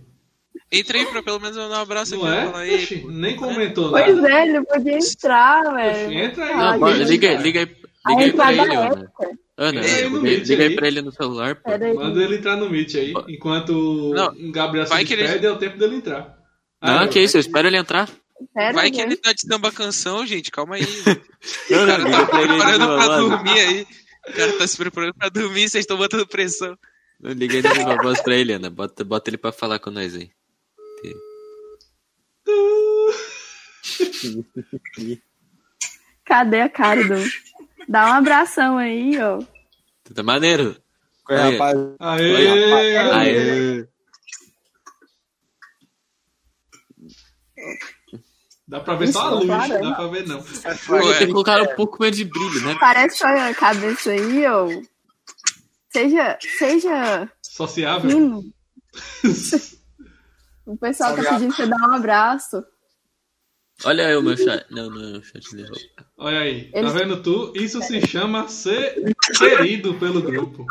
[0.72, 2.36] Entra aí pra pelo menos eu dar um abraço Não aqui.
[2.58, 2.60] é?
[2.60, 2.76] Aí.
[2.76, 4.32] Oxi, nem comentou Pois nada.
[4.32, 6.12] é, ele podia entrar, velho.
[6.14, 6.56] Entra aí.
[6.56, 7.76] Não, bora, liga, liga, aí-
[8.06, 9.12] A liga aí pra ele, é Ana.
[9.58, 10.76] Ana, liga, liga aí aí.
[10.76, 11.72] pra ele no celular, pô.
[11.72, 11.94] Aí.
[11.94, 13.14] Manda ele entrar no Meet aí.
[13.28, 16.38] Enquanto Não, o Gabriel se vai que ele- despede, é o tempo dele entrar.
[16.82, 18.08] Não, Ah, que isso, eu espero ele entrar.
[18.54, 19.06] Pera, Vai que gente.
[19.08, 20.52] ele tá de samba canção, gente.
[20.52, 20.82] Calma aí.
[21.70, 23.30] Não, O cara não, tá ele aí preparando pra voz.
[23.30, 23.88] dormir aí.
[24.28, 26.78] O cara tá se preparando pra dormir, vocês estão botando pressão.
[27.20, 28.70] Não, Liga na viva voz pra ele, Ana.
[28.70, 30.32] Bota, bota ele pra falar com nós aí.
[36.26, 37.16] Cadê a cara do...
[37.88, 39.40] Dá um abração aí, ó.
[40.14, 40.76] Tá maneiro.
[41.30, 41.52] É, Aí.
[41.54, 41.78] rapaz?
[42.00, 42.98] Aê, Oi, aê.
[42.98, 43.88] Aê.
[48.72, 49.78] Dá pra ver só a Isso, luz, para.
[49.80, 50.42] dá pra ver não.
[50.42, 52.78] Tem que colocar um pouco mais de brilho, né?
[52.80, 54.68] Parece a cabeça aí, ó.
[55.92, 58.10] Seja, seja Sociável.
[58.10, 58.44] fino.
[60.66, 62.64] O pessoal tá pedindo pra você dar um abraço.
[63.84, 64.66] Olha aí o meu chat.
[64.70, 66.06] Não, não é o chat de roupa.
[66.20, 67.52] Olha aí, tá vendo tu?
[67.56, 68.96] Isso se chama ser
[69.38, 70.66] querido pelo grupo.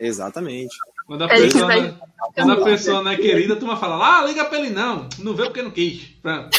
[0.00, 0.74] Exatamente.
[1.06, 1.98] Quando a pessoa, vai- não,
[2.34, 5.08] quando a pessoa não é querida, tu vai falar, ah, liga pra ele não.
[5.18, 6.02] Não vê porque não quis.
[6.22, 6.58] Pronto.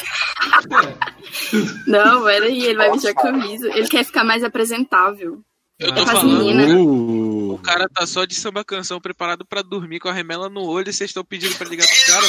[1.87, 3.67] Não, peraí, ele vai vestir a camisa.
[3.69, 5.41] Ele quer ficar mais apresentável.
[5.79, 6.37] Eu tô As falando.
[6.37, 6.71] meninas.
[6.71, 10.61] Uh, O cara tá só de samba canção preparado pra dormir com a remela no
[10.61, 12.27] olho e vocês estão pedindo pra ligar pro cara.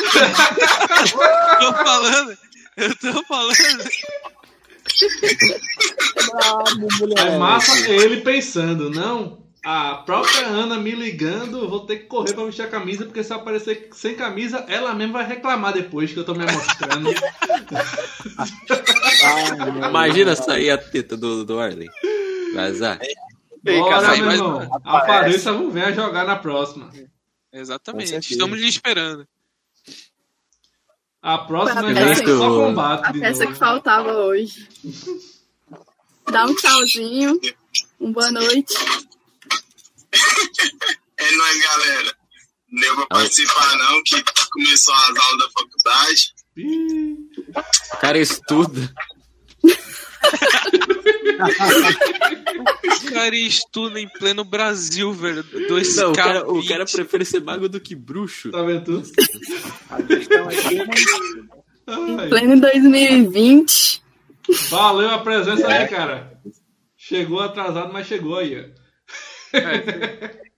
[1.60, 2.38] tô falando.
[2.76, 3.84] Eu tô falando.
[7.18, 9.49] É massa ele pensando, não.
[9.62, 13.30] A própria Ana me ligando, vou ter que correr pra vestir a camisa, porque se
[13.30, 17.10] eu aparecer sem camisa, ela mesma vai reclamar depois que eu tô me mostrando.
[19.88, 21.88] imagina sair a teta do, do Arley.
[22.54, 22.98] Vazar.
[23.02, 23.14] Ei,
[23.78, 24.80] Bora, cara, meu mas- irmão.
[24.84, 26.90] Apareça, vamos ver a jogar na próxima.
[27.52, 28.32] Exatamente.
[28.32, 29.28] Estamos lhe esperando.
[31.20, 33.04] A próxima já é só combate.
[33.04, 34.66] A peça que faltava hoje.
[36.30, 37.38] Dá um tchauzinho.
[38.00, 38.74] Um boa noite.
[41.20, 42.16] É nóis, galera.
[42.70, 46.34] Não deu pra participar, não, que começou as aulas da faculdade.
[47.92, 48.94] O cara estuda.
[53.06, 55.42] O cara estuda em pleno Brasil, velho.
[55.68, 56.68] Dois Não, o cara, o K20.
[56.68, 58.50] cara prefere ser mago do que bruxo.
[58.50, 59.10] Tá vendo tudo?
[59.90, 60.86] A questão aqui é
[61.86, 64.02] Ai, Pleno 2020.
[64.70, 66.40] Valeu a presença aí, cara.
[66.96, 68.72] Chegou atrasado, mas chegou aí.
[69.54, 70.50] Ó.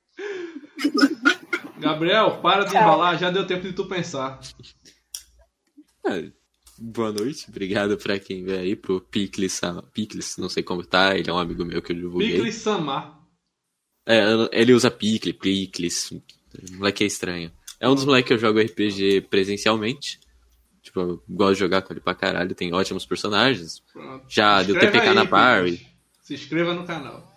[1.81, 4.41] Gabriel, para de enrolar, já deu tempo de tu pensar.
[6.05, 6.23] Ah,
[6.79, 9.61] boa noite, obrigado pra quem veio aí, pro Picles,
[9.93, 12.33] Picles, não sei como tá, ele é um amigo meu que eu divulguei.
[12.33, 13.21] Picles Samar.
[14.07, 14.21] É,
[14.53, 16.23] ele usa Picle, Picles, o
[16.77, 17.53] moleque é estranho.
[17.81, 20.21] É um dos moleques que eu jogo RPG presencialmente.
[20.83, 23.81] Tipo, eu gosto de jogar com ele pra caralho, tem ótimos personagens.
[23.93, 24.25] Pronto.
[24.29, 25.87] Já Se deu TPK aí, na party.
[26.23, 27.32] Se inscreva no canal.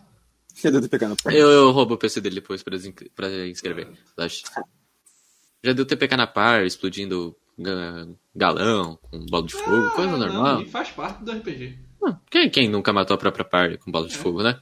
[0.66, 2.76] Cadê o TPK no Eu, eu roubo o PC dele depois pra,
[3.16, 3.88] pra inscrever.
[4.18, 4.44] Relaxa.
[5.64, 10.27] Já deu TPK na par, explodindo ga- galão com bola de fogo, coisa Ah, não,
[10.34, 10.61] normal.
[10.61, 11.77] e faz parte do RPG.
[12.03, 14.60] Ah, Quem, quem nunca matou a própria party com bola de fogo, né?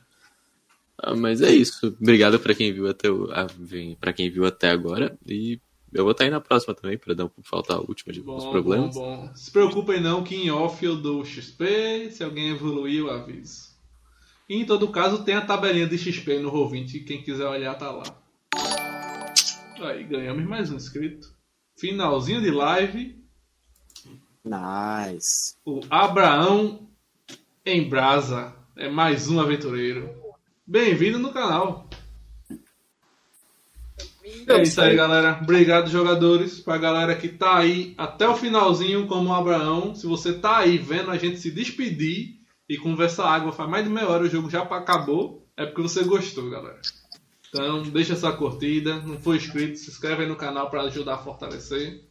[0.98, 1.95] Ah, mas é isso.
[2.01, 3.27] Obrigado pra quem viu até o,
[3.59, 5.17] vem- pra quem viu até agora.
[5.27, 5.59] E
[5.93, 8.43] eu vou estar aí na próxima também, pra não faltar a última de Bom, os
[8.45, 8.95] bom, problemas.
[8.95, 9.30] bom.
[9.35, 13.73] Se preocupem não que em off eu dou XP, se alguém evoluir eu aviso.
[14.49, 17.89] E em todo caso tem a tabelinha de XP no Roll20, quem quiser olhar tá
[17.91, 18.03] lá.
[19.81, 21.33] Aí, ganhamos mais um inscrito.
[21.77, 23.22] Finalzinho de live,
[24.45, 25.55] Nice.
[25.65, 26.88] o Abraão
[27.65, 30.09] em Brasa é mais um aventureiro.
[30.65, 31.89] Bem-vindo no canal.
[34.47, 35.39] É isso aí, galera.
[35.41, 36.59] Obrigado, jogadores.
[36.59, 39.95] Pra galera que tá aí até o finalzinho, como o Abraão.
[39.95, 42.42] Se você tá aí vendo a gente se despedir
[42.74, 46.03] e conversar água faz mais de meia hora, o jogo já acabou, é porque você
[46.03, 46.82] gostou, galera.
[47.48, 49.00] Então, deixa sua curtida.
[49.02, 52.03] Não for inscrito, se inscreve aí no canal para ajudar a fortalecer.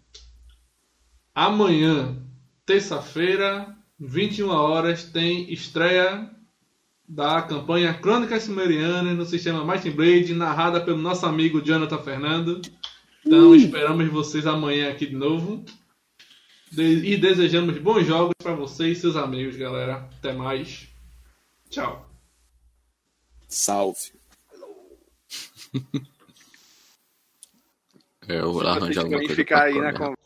[1.34, 2.16] Amanhã,
[2.64, 6.30] terça-feira, 21 horas, tem estreia
[7.08, 12.62] da campanha Crônicas Sumerianas no sistema Might Blade, narrada pelo nosso amigo Jonathan Fernando.
[13.26, 15.64] Então esperamos vocês amanhã aqui de novo.
[16.76, 20.08] E desejamos bons jogos para vocês e seus amigos, galera.
[20.18, 20.88] Até mais.
[21.68, 22.08] Tchau.
[23.46, 24.12] Salve.
[28.28, 30.16] É, Eu vou lá arranjar alguma coisa ficar aí na comer.